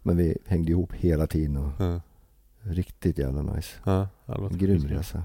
[0.03, 2.01] men vi hängde ihop hela tiden och
[2.61, 3.69] riktigt jävla nice.
[4.25, 5.23] ja, Grym resa.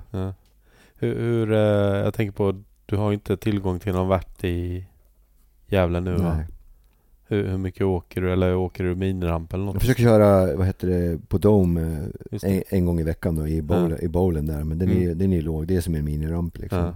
[0.94, 1.59] Hur, hur eh,
[2.05, 4.84] jag tänker på, du har inte tillgång till någon vart i
[5.67, 6.44] Gävle nu va?
[7.31, 8.33] Hur, hur mycket åker du?
[8.33, 9.75] Eller åker du miniramp eller något?
[9.75, 13.49] Jag försöker köra, vad heter det, på Dome eh, en, en gång i veckan då
[13.49, 14.65] i, bowl, i bowlen där.
[14.65, 15.18] Men den, är, Mm.
[15.18, 16.78] den är låg, det är som en miniramp liksom.
[16.78, 16.94] Ja.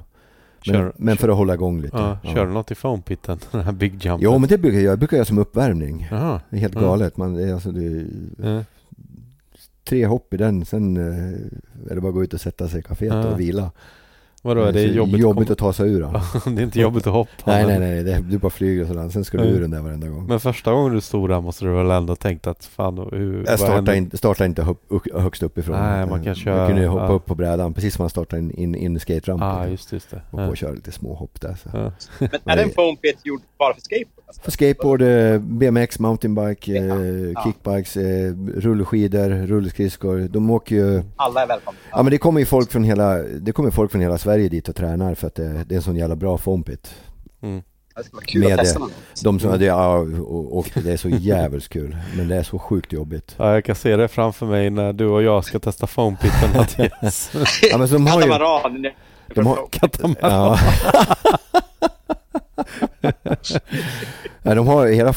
[0.67, 1.97] Men, Kör, men för att hålla igång lite.
[1.97, 3.39] ja, Kör du något i foampitten?
[3.53, 4.19] Den här big jumpen?
[4.21, 6.09] Jo men det brukar jag jag brukar göra som uppvärmning.
[6.11, 6.41] Jaha.
[6.51, 6.81] Det är helt Ja.
[6.81, 7.17] galet.
[7.17, 8.07] Man, är alltså, det,
[8.43, 8.65] Ja.
[9.85, 12.81] tre hopp i den, sen eh, är det bara att gå ut och sätta sig
[12.81, 13.27] i kaféet Ja.
[13.33, 13.71] och vila.
[14.45, 16.13] Vadå, är det så jobbigt, jobbigt att att ta sig ur den.
[16.57, 17.31] det är inte jobbigt att hoppa?
[17.47, 19.09] Nej nej nej, det, du bara flyger och sådär.
[19.09, 19.51] Sen ska du Ja.
[19.51, 20.27] ur den där varenda gång.
[20.27, 23.45] Men första gången du stod där måste du väl ändå tänkt att fan hur...
[23.47, 23.95] Jag startade händer?
[23.95, 25.77] inte, startade inte upp- högst uppifrån.
[25.79, 27.11] Nej, man kan Jag köra- kunde hoppa ja.
[27.13, 29.49] upp på brädan precis som man startar in, in, in i skaterampen.
[29.49, 30.21] Ja, ah, just, just det.
[30.31, 30.49] och Ja.
[30.49, 31.57] och köra lite små hopp där.
[31.63, 31.69] Så.
[31.73, 31.93] Ja.
[32.19, 34.09] Men är det en foam pit gjord bara för skateboard?
[34.27, 34.43] Alltså?
[34.43, 37.43] För skateboard, eh, BMX, mountainbike, Ja, eh, ja.
[37.45, 40.19] kickbikes, eh, rullskidor, rullskridskor.
[40.31, 41.03] De åker ju...
[41.17, 41.79] Alla är välkomna.
[41.91, 44.69] Ja men det kommer ju folk från hela, det kommer folk från hela Sverige dit
[44.69, 46.95] och tränar för att det, det är en sån jävla bra foampit.
[47.43, 47.63] Mm.
[48.27, 48.65] Kul Med att det.
[48.65, 48.81] testa.
[49.25, 51.97] De som, ja, och, och det är så jävligt kul.
[52.17, 53.35] Men det är så sjukt jobbigt.
[53.39, 57.31] ja, jag kan se det framför mig när du och jag ska testa foampitten Mattias.
[57.71, 58.29] Ja men så de har ju...
[58.29, 58.87] Katamaran.
[59.35, 60.59] De har, Katamaran.
[64.43, 64.55] ja.
[64.55, 65.13] de har hela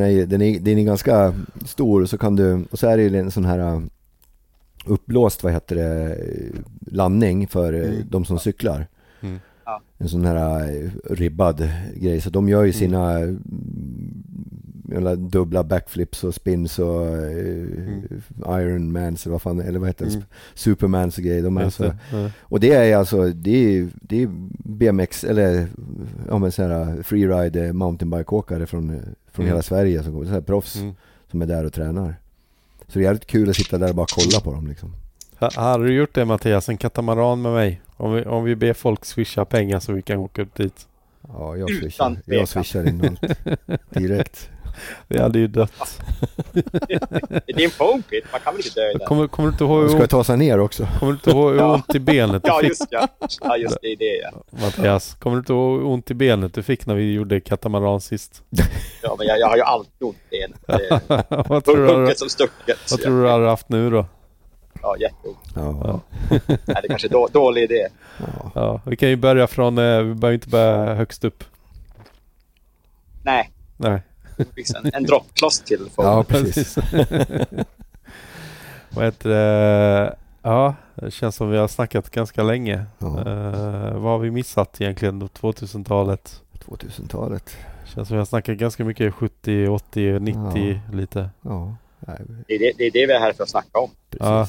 [0.00, 1.34] är, ju- den är, den är ganska
[1.66, 3.82] stor och så kan du, och så är det ju en sån här
[4.86, 6.16] uppblåst, vad heter det,
[6.86, 8.02] landning för Mm.
[8.10, 8.86] de som cyklar.
[9.20, 9.38] Mm.
[9.98, 12.20] En sån här uh, ribbad grej.
[12.20, 13.18] Så de gör ju sina
[14.90, 15.28] mm.
[15.30, 20.12] dubbla backflips och spins och uh, Ironmans eller vad fan, eller vad heter det?
[20.12, 20.24] Mm.
[20.54, 21.42] Supermans och grejer.
[21.42, 21.96] De är alltså, det.
[22.12, 22.30] Ja.
[22.40, 24.28] och det är alltså, det är, det är
[24.64, 25.66] BMX eller
[26.28, 28.88] ja men sådana freeride mountainbike-åkare från,
[29.32, 29.48] från Mm.
[29.48, 30.94] hela Sverige som kommer, så här proffs Mm.
[31.30, 32.14] som är där och tränar.
[32.88, 34.94] Så det är jävligt kul att sitta där och bara kolla på dem liksom.
[35.38, 37.80] Ha- Hade du gjort det Mattias, en katamaran med mig?
[37.96, 40.86] Om vi, om vi ber folk swisha pengar så vi kan åka upp dit.
[41.28, 43.38] Ja, jag swishar, jag swishar in allt
[43.90, 44.50] direkt.
[45.08, 46.00] Vi hade ju dött.
[46.52, 49.06] Det är en foam pit, man kan väl inte dö i den?
[49.06, 50.86] Kommer, kommer du inte ihåg hur Ska jag ont, ta sig ner också?
[50.98, 51.74] kommer du inte ihåg hur Ja.
[51.74, 52.68] ont i benet du Ja, fick?
[52.68, 53.08] just ja.
[53.40, 53.94] Ja, just det.
[53.98, 54.60] det är det.
[54.62, 58.00] Mattias, kommer du inte ihåg hur ont i benet du fick när vi gjorde katamaran
[58.00, 58.42] sist?
[59.02, 60.36] Ja, men jag, jag har ju alltid ont i
[60.68, 61.26] benet.
[61.48, 62.78] Vad tror du, Hugget som stucket.
[62.90, 64.06] vad tror du du hade haft nu då?
[64.82, 65.38] Ja, jätteont.
[65.54, 66.00] Ja.
[66.30, 67.86] Nej, det är kanske är då, dålig idé.
[68.18, 68.50] ja.
[68.54, 71.44] Ja, vi kan ju börja från, eh, vi behöver inte börja högst upp.
[73.22, 74.02] Nej, Nej.
[74.54, 76.06] Fixa en, en droppkloss till foam.
[76.06, 76.78] ja, precis.
[78.90, 80.16] Vad heter det?
[80.42, 82.84] Ja, det känns som vi har snackat ganska länge.
[82.98, 83.06] Ja.
[83.18, 86.42] Eh, vad har vi missat egentligen då 2000-talet?
[86.66, 87.56] 2000-talet.
[87.94, 91.30] Känns som vi har snackat ganska mycket 70, 80, 90 lite.
[91.42, 92.16] Ja, nej,
[92.48, 93.90] Det, är det, det är det vi är här för att snacka om.
[94.10, 94.26] precis.
[94.26, 94.48] Ja,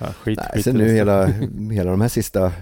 [0.00, 1.26] Ja, skit, Nej, skit sen nu hela,
[1.72, 2.52] hela de här sista,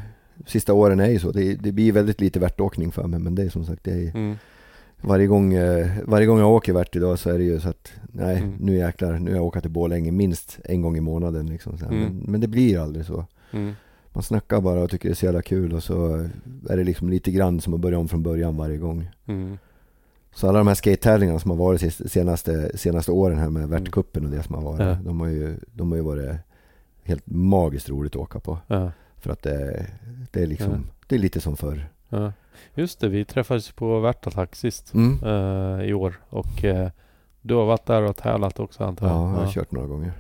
[0.47, 1.31] sista åren är ju så.
[1.33, 4.11] Det, det blir väldigt lite värtåkning för mig men det är som sagt, det är,
[4.15, 4.39] Mm.
[5.07, 7.93] Varje, gång, eh, varje gång jag åker värt idag så är det ju så att
[8.13, 8.55] nej Mm.
[8.61, 11.75] nu jäklar, nu har jag åkt till Borlänge minst en gång i månaden liksom.
[11.75, 11.99] Mm.
[12.01, 13.25] Men, men det blir aldrig så.
[13.53, 13.73] Mm.
[14.13, 16.29] Man snackar bara och tycker det är så jävla kul och så
[16.69, 19.09] är det liksom lite grann som att börja om från början varje gång.
[19.27, 19.59] Mm.
[20.35, 24.31] Så alla de här skate-tävlingarna som har varit senaste, senaste åren här med värtcupen och
[24.31, 24.81] det som har varit.
[24.87, 24.99] Ja.
[25.05, 26.37] De, har ju, de har ju varit
[27.03, 28.59] helt magiskt roligt att åka på.
[28.67, 28.91] Ja.
[29.17, 29.87] För att det,
[30.31, 30.79] det är liksom, Ja.
[31.07, 31.89] det är lite som förr.
[32.09, 32.33] Ja.
[32.75, 35.19] Just det, vi träffades på Värtattack sist Mm.
[35.25, 36.89] eh, i år och eh,
[37.43, 39.17] du har varit där och tävlat också antar jag?
[39.17, 39.51] Ja, jag har Ja.
[39.53, 40.13] kört några gånger.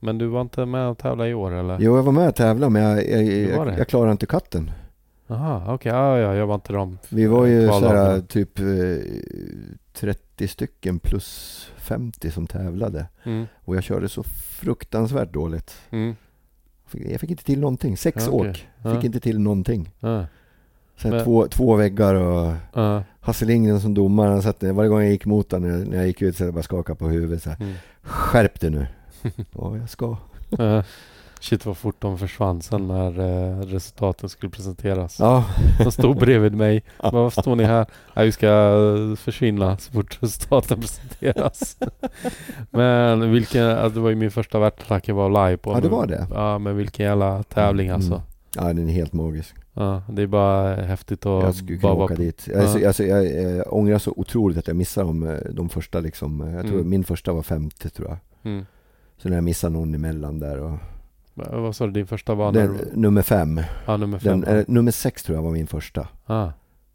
[0.00, 1.76] Men du var inte med och tävla i år eller?
[1.80, 4.70] Jo, jag var med och tävlade men jag, jag, jag, jag klarade inte katten.
[5.26, 5.92] Jaha, okej.
[5.92, 6.98] Ja, ja, jag var inte dem.
[7.08, 8.04] Vi var ju Kvallagarna.
[8.04, 8.64] såhär typ eh,
[9.92, 13.06] 30 stycken plus 50 som tävlade.
[13.24, 13.46] Mm.
[13.64, 14.22] Och jag körde så
[14.62, 15.74] fruktansvärt dåligt.
[15.90, 16.16] Mm.
[16.86, 17.96] Fick- Jag fick inte till någonting.
[17.96, 18.50] Sex Ja, okej.
[18.50, 18.68] åk.
[18.82, 18.94] Ja.
[18.94, 19.94] Fick inte till någonting.
[20.00, 20.26] Ja.
[21.02, 23.02] Sen två, två väggar och Ja.
[23.20, 24.30] Hasse Lindgren som domare.
[24.30, 26.62] Han satt, varje gång jag gick mot honom när- jag gick ut så jag bara
[26.62, 27.56] skakade på huvudet så här.
[27.60, 27.74] Mm.
[28.02, 28.86] Skärp dig nu.
[29.52, 30.16] ja, jag ska.
[30.50, 30.82] Ja.
[31.40, 35.16] Shit vad fort de försvann sen när eh, resultaten skulle presenteras.
[35.20, 35.44] Ja,
[35.84, 36.82] De stod bredvid mig.
[37.02, 37.86] Men varför står ni här?
[38.14, 41.76] Nej, vi ska eh, försvinna så fort resultaten presenteras.
[42.70, 45.72] men vilken, alltså, det var ju min första värtattack jag var live på.
[45.72, 46.26] ja det var det.
[46.34, 48.12] Ja men vilken jävla tävling alltså.
[48.12, 48.24] Mm.
[48.56, 49.54] Ja, den är helt magisk.
[49.74, 52.46] Ja, det är bara häftigt att Jag skulle kunna åka dit.
[52.52, 52.86] Jag, är så- Ja.
[52.86, 53.26] alltså, jag,
[53.56, 56.40] jag ångrar så otroligt att jag missade de, eh, de första liksom.
[56.40, 56.90] eh, Jag tror Mm.
[56.90, 58.18] min första var femte tror jag.
[58.52, 58.66] Mm.
[59.16, 60.78] Så när jag missade någon emellan där och...
[61.34, 63.60] Vad sa du, din första var Den, du- nummer fem.
[63.86, 64.40] Ja, nummer fem.
[64.40, 66.08] Den, eh, nummer sex tror jag var min första.
[66.26, 66.48] ah,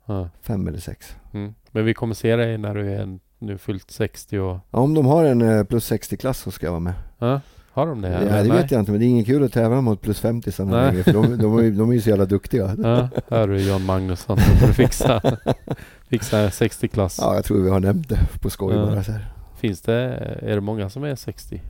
[0.06, 1.15] ah, Fem eller sex.
[1.33, 1.53] mm.
[1.72, 4.57] Men vi kommer se dig när du är nu fyllt 60 och...
[4.72, 6.93] Ja, om de har en eh, plus 60-klass så ska jag vara med.
[7.17, 7.41] Ja,
[7.77, 8.09] har de det?
[8.09, 8.43] Ja, eller?
[8.43, 8.61] det Nej.
[8.61, 10.85] vet jag inte men det är ingen kul att tävla mot plus 50 sådana Nej.
[10.91, 12.75] längre för de, de, är, ju- de är ju så jävla duktiga.
[12.83, 14.38] Ja, hör du Jan Magnusson.
[14.38, 15.22] Nu får du fixa,
[16.09, 17.17] fixa 60-klass.
[17.22, 18.85] Ja, jag tror vi har nämnt det på skoj Ja.
[18.85, 19.25] bara så här.
[19.59, 19.93] Finns det,
[20.41, 21.61] är det många som är 60?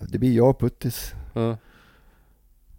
[0.00, 1.14] Det blir jag och Puttis.
[1.32, 1.56] Ja.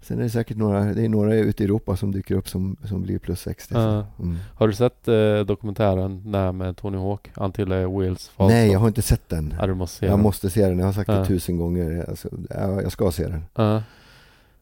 [0.08, 2.75] Sen är det säkert några, det är några ute i Europa som dyker upp som,
[2.84, 3.74] som blir plus 60.
[3.74, 3.80] så.
[3.80, 4.06] Ja.
[4.19, 4.38] Mm.
[4.56, 7.32] Har du sett eh, dokumentären där med Tony Hawk?
[7.35, 9.53] Until Wheels Fall Nej, jag har inte sett den.
[9.59, 10.24] Ja, du måste se Jag den.
[10.24, 11.25] måste se den, jag har sagt det Ja.
[11.25, 12.06] tusen gånger.
[12.09, 13.45] Alltså, ja, jag ska se den.
[13.56, 13.84] Ja.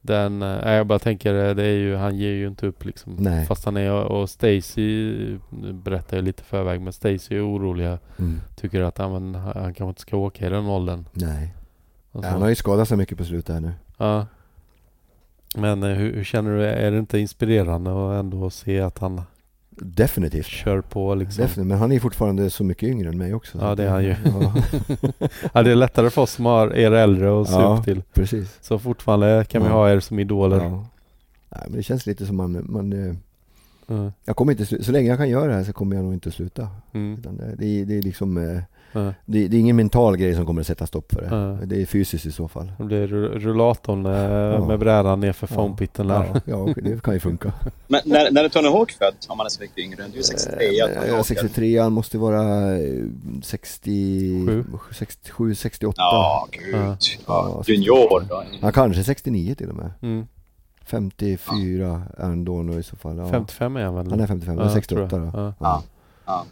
[0.02, 2.86] Den, eh, nej, jag bara tänker, eh, det är ju, han ger ju inte upp
[2.86, 3.16] liksom.
[3.20, 3.46] Nej.
[3.46, 5.14] Fast han är, och Stacy
[5.50, 8.00] nu berättar jag lite förväg, men Stacy är oroliga.
[8.20, 8.42] Mm.
[8.56, 11.06] Tycker att ja, men, han kanske inte ska åka i den åldern.
[11.12, 11.54] Nej.
[12.12, 12.30] Och så.
[12.30, 13.72] Han har ju skadat sig mycket på slutet här nu.
[13.98, 14.26] Ja.
[15.56, 19.22] Men eh, hur, hur känner du, är det inte inspirerande och ändå se att han
[19.76, 20.46] Definitivt.
[20.46, 21.42] kör på liksom?
[21.42, 21.68] Definitivt.
[21.68, 23.58] Men han är fortfarande så mycket yngre än mig också.
[23.58, 24.16] så Ja, att det är han ju.
[24.26, 24.54] Ja,
[25.54, 27.78] ja, det är lättare för oss som har er äldre att se Ja.
[27.78, 28.02] upp till.
[28.14, 28.58] precis.
[28.62, 30.58] Så fortfarande kan vi ha er som idoler.
[30.64, 30.86] Ja.
[31.50, 33.16] Nej, men det känns lite som man, man eh,
[33.88, 34.12] Ja.
[34.26, 36.30] jag kommer inte, så länge jag kan göra det här så kommer jag nog inte
[36.30, 36.68] att sluta.
[36.94, 37.22] Mm.
[37.22, 38.38] Det, det, är- det är liksom,
[38.96, 39.14] eh, Ja.
[39.26, 41.28] det, det är ingen mental grej som kommer att sätta stopp för det.
[41.36, 41.66] Ja.
[41.66, 42.72] Det är fysiskt i så fall.
[42.78, 45.56] Det blir ru- rullatorn eh, med brädan nerför Ja.
[45.56, 46.30] foampitten där.
[46.34, 47.54] Ja, ja, det kan ju funka.
[47.88, 49.14] Men när, när är Tony Hawk född?
[49.28, 50.04] Om man är så mycket yngre.
[50.14, 50.66] Du är 63.
[50.66, 51.26] Eh, jag men, Tony ja, Hawk.
[51.28, 53.04] 63 han måste vara eh,
[53.44, 55.94] 60, 67, 68.
[55.98, 56.76] Ja, gud.
[56.76, 56.98] Ja.
[57.28, 57.64] Ja.
[57.68, 58.44] Junior då.
[58.62, 59.92] Han kanske 69 till och med.
[60.02, 60.28] Mm.
[60.86, 63.18] 54 är han då nu i så fall.
[63.18, 63.30] Ja.
[63.30, 64.10] 55 är han väl?
[64.10, 65.34] Han är 55, Ja, ja, 68 tror jag.
[65.34, 65.54] då.
[65.60, 65.84] Ja.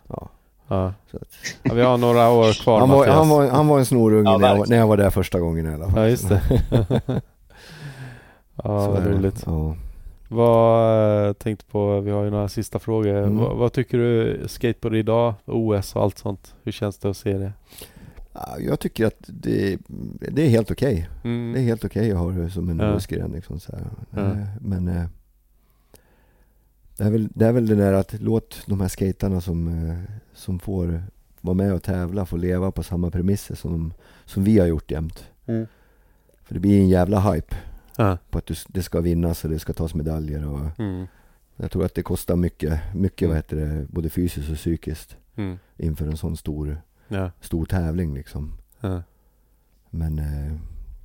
[0.07, 0.29] Ja.
[0.71, 0.77] Ja.
[0.77, 0.83] Ja.
[0.85, 0.93] Ja.
[1.11, 1.27] Så att,
[1.63, 4.37] Ja, vi har några år kvar han, var, han, var, han var en snorunge Ja,
[4.37, 5.99] när, jag, när jag var där första gången i alla fall.
[6.03, 6.41] Ja, just det.
[8.55, 9.43] ja, Så vad roligt.
[9.45, 9.75] Ja.
[10.27, 13.15] Vad eh, tänkte på, vi har ju några sista frågor.
[13.15, 13.37] Mm.
[13.37, 15.33] Vad, vad tycker du skateboard idag?
[15.45, 16.55] OS och allt sånt.
[16.63, 17.51] Hur känns det att se det?
[18.33, 19.77] Ja, Jag tycker att det,
[20.31, 21.09] det är helt okej.
[21.23, 21.53] Mm.
[21.53, 22.95] Det är helt okej att ha det som en Ja.
[22.95, 23.31] OS-gren.
[23.31, 23.71] Liksom, så.
[24.11, 24.19] Ja.
[24.21, 25.03] Eh, Men eh,
[26.97, 29.67] det, är väl, det är väl det där att låt de här skaterna som,
[30.41, 31.03] som får
[31.41, 33.93] vara med och tävla få leva på samma premisser som,
[34.25, 35.29] som vi har gjort jämt.
[35.45, 35.67] Mm.
[36.43, 37.55] För det blir en jävla hype
[37.97, 38.17] Ja.
[38.29, 40.47] på att du, det ska vinnas och det ska tas medaljer.
[40.47, 41.07] Och Mm.
[41.55, 43.29] jag tror att det kostar mycket, mycket Mm.
[43.29, 45.59] vad heter det, både fysiskt och psykiskt Mm.
[45.77, 47.31] inför en sån stor, Ja.
[47.41, 48.13] stor tävling.
[48.13, 48.53] Liksom.
[48.79, 49.01] Ja.
[49.89, 50.57] Men eh,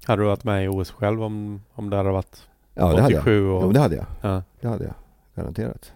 [0.05, 3.15] Hade du varit med i OS själv om, om det hade varit ja, det hade
[3.15, 3.23] jag.
[3.23, 3.63] 87 och...
[3.63, 4.07] Jo, det hade jag.
[4.21, 4.43] Ja.
[4.61, 4.95] Det hade jag.
[5.35, 5.93] Garanterat.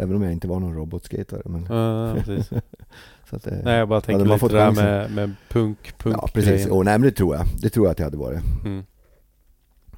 [0.00, 0.04] Ja.
[0.04, 1.42] Även om jag inte var någon robotskatare.
[1.44, 2.48] Men, Ja, precis.
[3.30, 6.16] så att, Nej, jag bara tänker man lite det där chansen- med, med punk, punk
[6.22, 6.66] ja, precis.
[6.66, 7.46] Oh, nej, men det tror jag.
[7.62, 8.40] Det tror jag att jag hade varit.
[8.64, 8.84] Mm.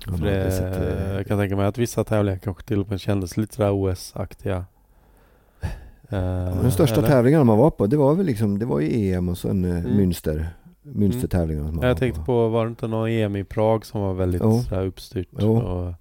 [0.07, 2.91] Man det, hade sett, eh, jag kan tänka mig att vissa tävlingar kanske till och
[2.91, 4.65] med kändes lite sådär OS-aktiga.
[6.09, 7.09] Eh, de största eller?
[7.09, 9.71] tävlingarna man var på, det var väl liksom, det var ju EM och sen eh,
[9.71, 10.01] Mm.
[10.01, 10.47] Münster.
[10.83, 14.43] Münstertävlingarna man Jag tänkte på, var det inte någon EM i Prag som var väldigt
[14.45, 14.61] Jo.
[14.63, 15.29] sådär uppstyrt?
[15.39, 15.57] Jo.
[15.59, 15.93] Och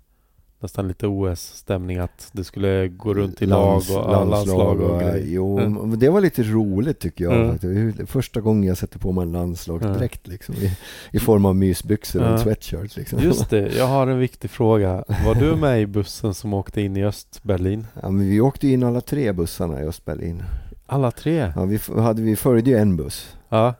[0.62, 5.26] nästan lite OS-stämning att det skulle gå runt i lag och landslag och, eh, grejer.
[5.28, 6.00] Jo, Mm.
[6.00, 7.34] det var lite roligt tycker jag.
[7.36, 7.52] Mm.
[7.52, 8.10] faktiskt.
[8.12, 10.34] Första gången jag sätter på mig en landslagsdräkt Mm.
[10.34, 10.78] liksom, i,
[11.12, 12.96] i form av mysbyxor och en sweatshirt.
[12.96, 13.20] Liksom.
[13.20, 15.04] Just det, jag har en viktig fråga.
[15.26, 17.88] Var du med i bussen som åkte in i Östberlin?
[18.02, 20.44] Ja, men vi åkte in alla tre bussarna i Östberlin.
[20.86, 21.52] Alla tre?
[21.56, 23.36] Ja, vi, hade, vi följde ju en buss.
[23.50, 23.74] Ja,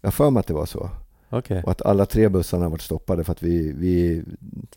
[0.00, 0.90] Jag för mig att det var så.
[1.30, 1.62] okej.
[1.64, 4.22] Och att alla tre bussarna varit stoppade för att vi, vi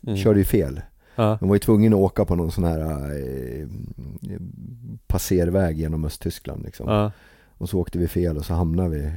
[0.06, 0.16] Mm.
[0.16, 0.80] körde ju fel.
[1.16, 3.66] Ja, De var ju tvungna att åka på någon sån här eh,
[5.06, 6.88] passerväg genom Östtyskland liksom.
[6.90, 7.12] ja,
[7.58, 9.12] Och så åkte vi fel och så hamnade vi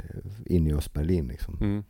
[0.55, 1.57] in i Östberlin liksom.
[1.61, 1.83] mm,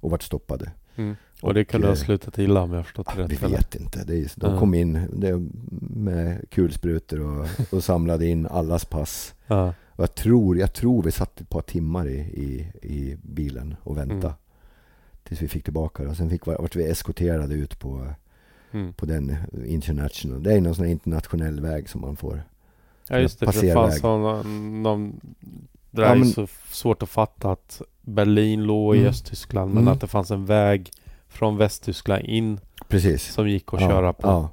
[0.00, 0.70] Och vart stoppade.
[0.96, 1.16] mm.
[1.42, 3.42] Och det kunde ha eh, slutat illa om jag förstått det Vi rätt?
[3.42, 3.56] eller?
[3.56, 4.04] vet inte.
[4.04, 4.92] Det är, de kom in
[5.80, 9.34] med kulsprutor och, och samlade in allas pass.
[9.46, 13.76] Ja, Och jag tror, jag tror vi satt ett par timmar i, i, i bilen
[13.82, 14.20] och väntade.
[14.26, 14.32] Mm.
[15.24, 16.08] Tills vi fick tillbaka det.
[16.08, 18.06] Och sen fick, vart vi eskorterade ut på,
[18.72, 18.92] mm.
[18.92, 20.42] på den international.
[20.42, 22.42] Det är någon sån här internationell väg som man får.
[23.08, 25.20] ja just det, för det fanns någon, någon
[25.90, 29.10] det Ja, där är men- så svårt att fatta att Berlin låg i Mm.
[29.10, 29.92] Östtyskland men Mm.
[29.94, 30.90] att det fanns en väg
[31.28, 33.24] från Västtyskland in precis.
[33.32, 34.28] som gick att ja, köra på.
[34.28, 34.50] Ja.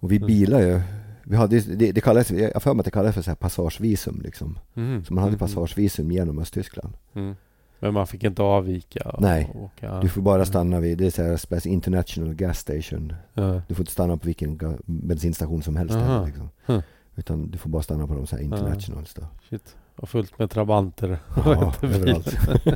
[0.00, 0.26] Och vi Mm.
[0.26, 0.80] bilar ju.
[1.24, 3.36] Vi hade, det, det kallades, jag har för mig att det kallades för så här
[3.36, 4.58] passagevisum liksom.
[4.74, 5.04] Mhm.
[5.04, 5.38] Så man hade Mhm.
[5.38, 6.92] passagevisum genom Östtyskland.
[7.14, 7.36] Mm.
[7.80, 9.16] Men man fick inte avvika?
[9.18, 9.50] Nej.
[9.54, 10.00] Åka.
[10.00, 13.12] Du får bara stanna vid, det är så här International Gas Station.
[13.34, 13.62] Ja.
[13.68, 16.50] Du får inte stanna på vilken bensinstation som helst heller, liksom.
[16.66, 16.80] Huh.
[17.16, 19.22] Utan du får bara stanna på de så här internationals då.
[19.50, 19.76] Shit.
[19.96, 21.18] Och fullt med trabanter.
[21.44, 22.36] Ja, överallt.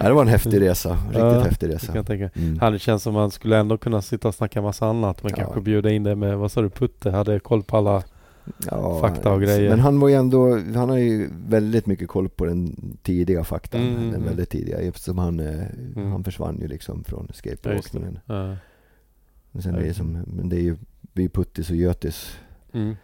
[0.00, 0.90] ja, det var en häftig resa.
[0.94, 1.92] Riktigt Ja, häftig resa.
[1.92, 2.30] kan tänka.
[2.34, 2.72] Mm.
[2.72, 5.36] Det känns som man skulle ändå kunna sitta och snacka massa annat men Ja.
[5.36, 7.10] kanske bjuda in det med, vad sa du, Putte?
[7.10, 8.02] Hade koll på alla...
[8.70, 9.70] Ja, fakta och grejer.
[9.70, 13.80] Men han var ju ändå, han har ju väldigt mycket koll på den tidiga faktan.
[13.80, 14.24] Mm, den mm.
[14.24, 15.64] väldigt tidiga eftersom han, eh,
[15.96, 16.10] Mm.
[16.12, 18.18] han försvann ju liksom från skateboardåkningen.
[18.26, 18.56] Ja.
[19.52, 19.94] Men sen Ja, är det det.
[19.94, 20.76] som, men det är ju,
[21.12, 22.36] vi är Puttis och Götis.
[22.72, 22.96] Mm.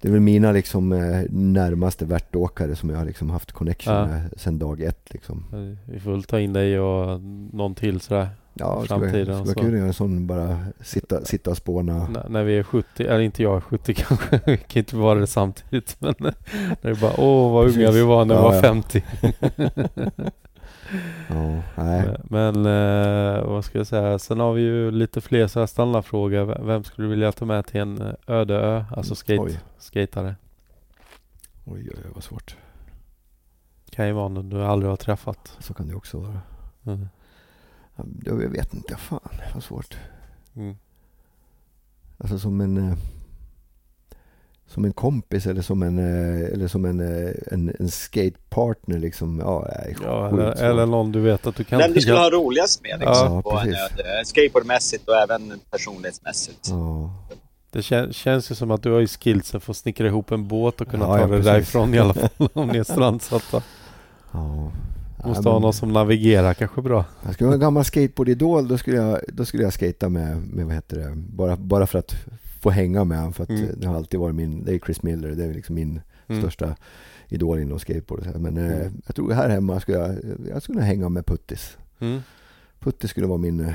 [0.00, 4.06] Det är väl mina liksom eh, närmaste värtåkare som jag har liksom haft connection Ja.
[4.06, 5.44] med sen dag ett liksom.
[5.84, 7.20] Vi får väl ta in dig och
[7.52, 8.28] någon till sådär.
[8.60, 9.60] Ja, det skulle vara- Framtiden skulle och vara så.
[9.60, 12.06] kul att göra en sån bara sitta, sitta och spåna.
[12.06, 15.18] N- när vi är 70, eller inte jag är 70 kanske, vi kan inte vara
[15.18, 16.34] det samtidigt men när
[16.82, 18.60] det är bara åh vad unga vi var när vi Ja, var ja.
[18.62, 19.04] 50.
[21.28, 22.16] Ja, nej.
[22.24, 26.64] Men eh, vad ska jag säga, sen har vi ju lite fler så här standardfrågor.
[26.66, 28.84] Vem skulle du vilja ta med till en eh, öde ö?
[28.96, 29.58] Alltså skate, Oj.
[29.78, 30.34] skatare.
[31.64, 32.56] Oj, oj, oj, vad svårt.
[33.90, 35.56] Kan ju vara någon du aldrig har träffat.
[35.60, 36.40] Så kan det också vara.
[36.86, 37.08] Mm.
[38.24, 39.20] Ja, Jag vet inte, fan
[39.54, 39.96] vad svårt.
[40.56, 40.76] Mm.
[42.18, 42.94] Alltså som en eh,
[44.66, 49.38] som en kompis eller som en, eh, eller som en, eh, en, en skatepartner liksom.
[49.38, 51.78] Ja, nej, Ja, eller, eller någon du vet att du kan...
[51.78, 54.24] Vem du skulle ha roligast med liksom, Ja, på en.
[54.24, 56.68] Skateboardmässigt och även personlighetsmässigt.
[56.68, 57.14] Ja,
[57.70, 60.48] Det kän, känns ju som att du har ju skillsen för att snickra ihop en
[60.48, 61.44] båt och kunna Ja, ta ja, det precis.
[61.46, 63.62] därifrån i alla fall om ni är strandsatta.
[64.32, 64.72] ja.
[65.24, 67.04] Måste Ja, ha någon som navigerar kanske bra.
[67.24, 70.66] Jag skulle vara en gammal skateboardidol, då skulle jag, då skulle jag skata med, med
[70.66, 72.14] vad heter det, bara, bara för att
[72.60, 73.32] få hänga med honom.
[73.32, 73.68] För att Mm.
[73.76, 76.42] det har alltid varit min, det är Chris Miller, det är liksom min Mm.
[76.42, 76.76] största
[77.28, 78.26] idol inom skateboard.
[78.36, 78.92] Men eh, Mm.
[79.06, 80.16] jag tror här hemma skulle jag,
[80.48, 81.76] jag skulle hänga med Puttis.
[81.98, 82.20] Mm.
[82.80, 83.74] Puttis skulle vara min,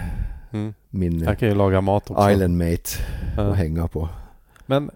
[0.51, 0.73] Mm.
[0.89, 2.31] min Jag kan ju laga mat också.
[2.31, 2.89] island mate
[3.37, 3.41] Ja.
[3.43, 4.09] att hänga på.
[4.65, 4.89] Men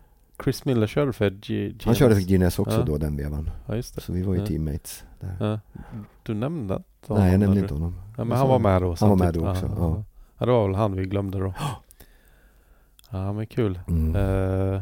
[0.44, 2.84] Chris Miller körde för G- Han körde för Guinness också Ja.
[2.86, 3.50] då den vevan.
[3.68, 4.02] Ja just det.
[4.02, 4.46] Så vi var ju Ja.
[4.46, 5.36] teammates där.
[5.40, 5.60] Ja.
[6.24, 7.96] Du nämnde inte Nej, jag honom, nämnde inte honom.
[8.18, 10.04] Ja, men han var med då Han var med då också, Ja,
[10.38, 10.46] ja.
[10.46, 11.54] det var väl han vi glömde då.
[13.12, 13.80] Ja men kul.
[13.88, 14.16] Mm.
[14.16, 14.82] Eh,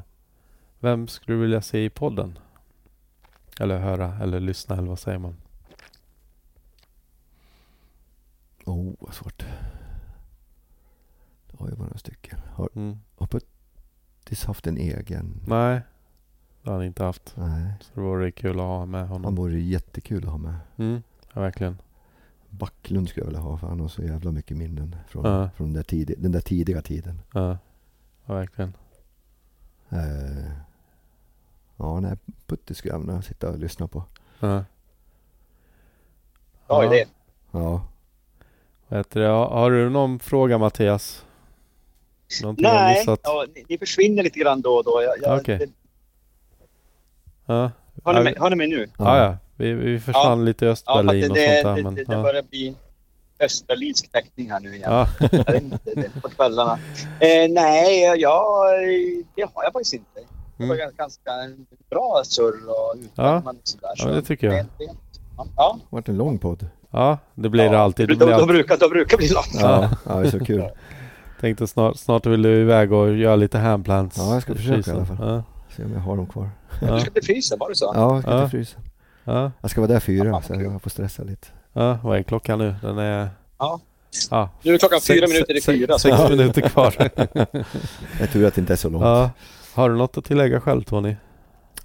[0.80, 2.40] vem skulle du vilja se i podden?
[3.60, 5.36] Eller höra eller lyssna eller vad säger man?
[8.66, 9.46] Oh, vad svårt.
[11.52, 12.40] Det har ju bara några stycken.
[12.54, 12.98] Har, Mm.
[13.18, 13.28] har
[14.28, 15.40] Puttis haft en egen?
[15.46, 15.82] Nej,
[16.62, 17.34] det har han inte haft.
[17.38, 17.74] Nej.
[17.82, 19.36] Så det vore kul att ha med Han honom.
[19.36, 20.56] vore jättekul att ha med.
[20.78, 21.04] Mm.
[21.34, 21.78] Ja, verkligen.
[22.50, 25.50] Backlund skulle jag vilja ha för han har så jävla mycket minnen från, Ja.
[25.56, 27.22] från den, där tidig, den där tidiga tiden.
[27.34, 27.58] Ja,
[28.26, 28.74] ja verkligen.
[29.90, 30.52] Eh,
[31.78, 34.04] ja, nej, Puttis skulle jag vilja sitta och lyssna på.
[34.40, 34.48] Ja.
[36.68, 36.86] Bra Ja.
[36.94, 37.06] idé.
[39.10, 39.26] Det?
[39.26, 41.26] Har har du någon fråga Mattias?
[42.42, 45.02] Någonting Nej, ja, ni, ni försvinner lite grann då och då.
[45.04, 45.58] Jag, jag, Okej.
[45.58, 45.68] det,
[47.46, 47.72] Ja.
[48.04, 48.88] har, ni Ja, mig, har ni mig nu?
[48.98, 49.38] Ja, ja.
[49.56, 51.76] Vi, vi försvann lite i Ja, för att Östberlin det, och det, sånt där.
[51.76, 52.22] det, Men, det, det ja.
[52.22, 52.76] börjar bli
[53.40, 54.92] österländsk täckning här nu igen.
[54.92, 55.08] Ja.
[55.84, 56.80] Det- på kvällarna.
[57.20, 58.66] Eh, nej, ja,
[59.36, 60.20] det har jag faktiskt inte.
[60.58, 60.90] Det var Mm.
[60.98, 61.32] ganska
[61.90, 63.90] bra surr och utlämnande och sådär.
[63.96, 64.56] Ja, det tycker jag.
[64.56, 64.72] rent.
[64.78, 64.94] Ja,
[65.38, 66.68] Ja, det har varit en lång podd.
[66.92, 67.78] ja, det blir det ja.
[67.82, 68.08] alltid.
[68.08, 68.48] Det De, blir de, alltid.
[68.48, 69.48] brukar, de brukar bli långt.
[69.54, 70.64] Ja, ja det är så kul.
[71.42, 74.18] Tänkte snart, snart vill du iväg och göra lite handplants.
[74.18, 74.96] Ja, jag ska i försöka i frysen.
[74.96, 75.18] alla fall.
[75.30, 75.44] Ja,
[75.76, 76.50] Se om jag har dem kvar.
[76.80, 77.92] Du ja, ska till frysen, var det så?
[77.96, 78.42] Ja, jag ska Ja.
[78.42, 78.82] till frysen.
[79.24, 81.48] ja, Jag ska vara där fyra Ja, så jag får stressa lite.
[81.74, 81.98] ja.
[82.04, 82.76] Vad är klockan nu?
[82.82, 83.30] Den är...
[83.58, 83.80] Ja.
[84.32, 84.50] Ja.
[84.62, 85.98] Nu är klockan fyra Sex- minuter i sex- fyra.
[86.00, 86.96] Sex minuter kvar.
[88.20, 89.04] Jag tur att det inte är så långt.
[89.06, 89.30] ja.
[89.74, 91.16] Har du något att tillägga själv Tony?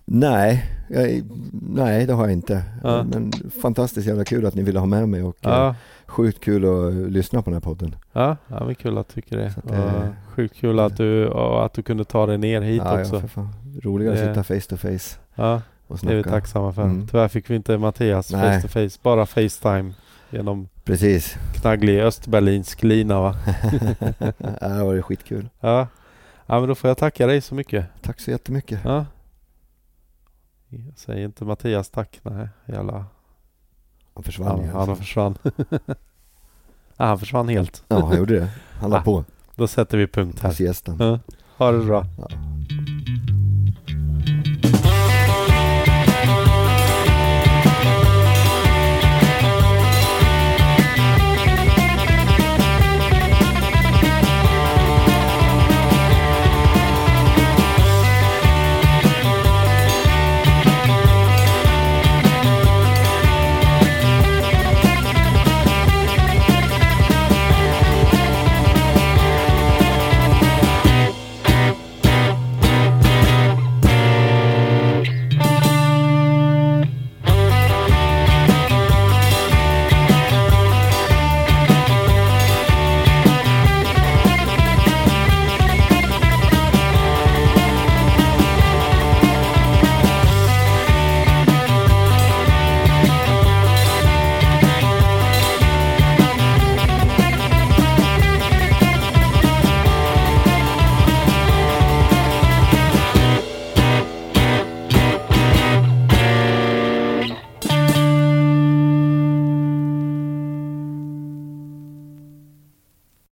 [0.04, 1.22] Nej, jag,
[1.62, 2.62] nej det har jag inte.
[2.82, 3.02] Ja.
[3.04, 5.74] Men fantastiskt jävla kul att ni ville ha med mig och eh, Ja,
[6.06, 7.96] sjukt kul att lyssna på den här podden.
[8.12, 9.46] ja, ja men kul att du tycker det.
[9.46, 13.00] Att Och det- Sjukt kul att du, att du kunde ta dig ner hit ja,
[13.00, 13.14] också.
[13.14, 13.48] Ja, för fan.
[13.82, 15.62] Roligare Det- att sitta face to face Ja,
[16.02, 16.82] det är vi tacksamma för.
[16.82, 17.06] Mm.
[17.06, 18.60] Tyvärr fick vi inte Mattias Nej.
[18.60, 19.92] face to face, bara Facetime
[20.30, 21.36] genom Precis.
[21.54, 23.36] knagglig östberlinsk lina va?
[24.60, 25.48] ja, det var skitkul.
[25.60, 25.86] Ja.
[26.46, 27.86] ja, men då får jag tacka dig så mycket.
[28.02, 28.80] Tack så jättemycket.
[28.84, 29.04] Ja.
[30.88, 32.48] Jag säger inte Mattias tack, nej.
[32.66, 33.06] Jävla...
[34.14, 35.38] Han försvann Han, han försvann.
[36.96, 37.84] ja, han försvann helt.
[37.88, 38.48] Ja, han gjorde det.
[38.80, 39.02] Han la Ah.
[39.02, 39.24] på.
[39.54, 40.54] Då sätter vi punkt På här.
[40.98, 41.18] Ja.
[41.56, 42.06] Ha det bra.
[42.18, 42.28] Ja.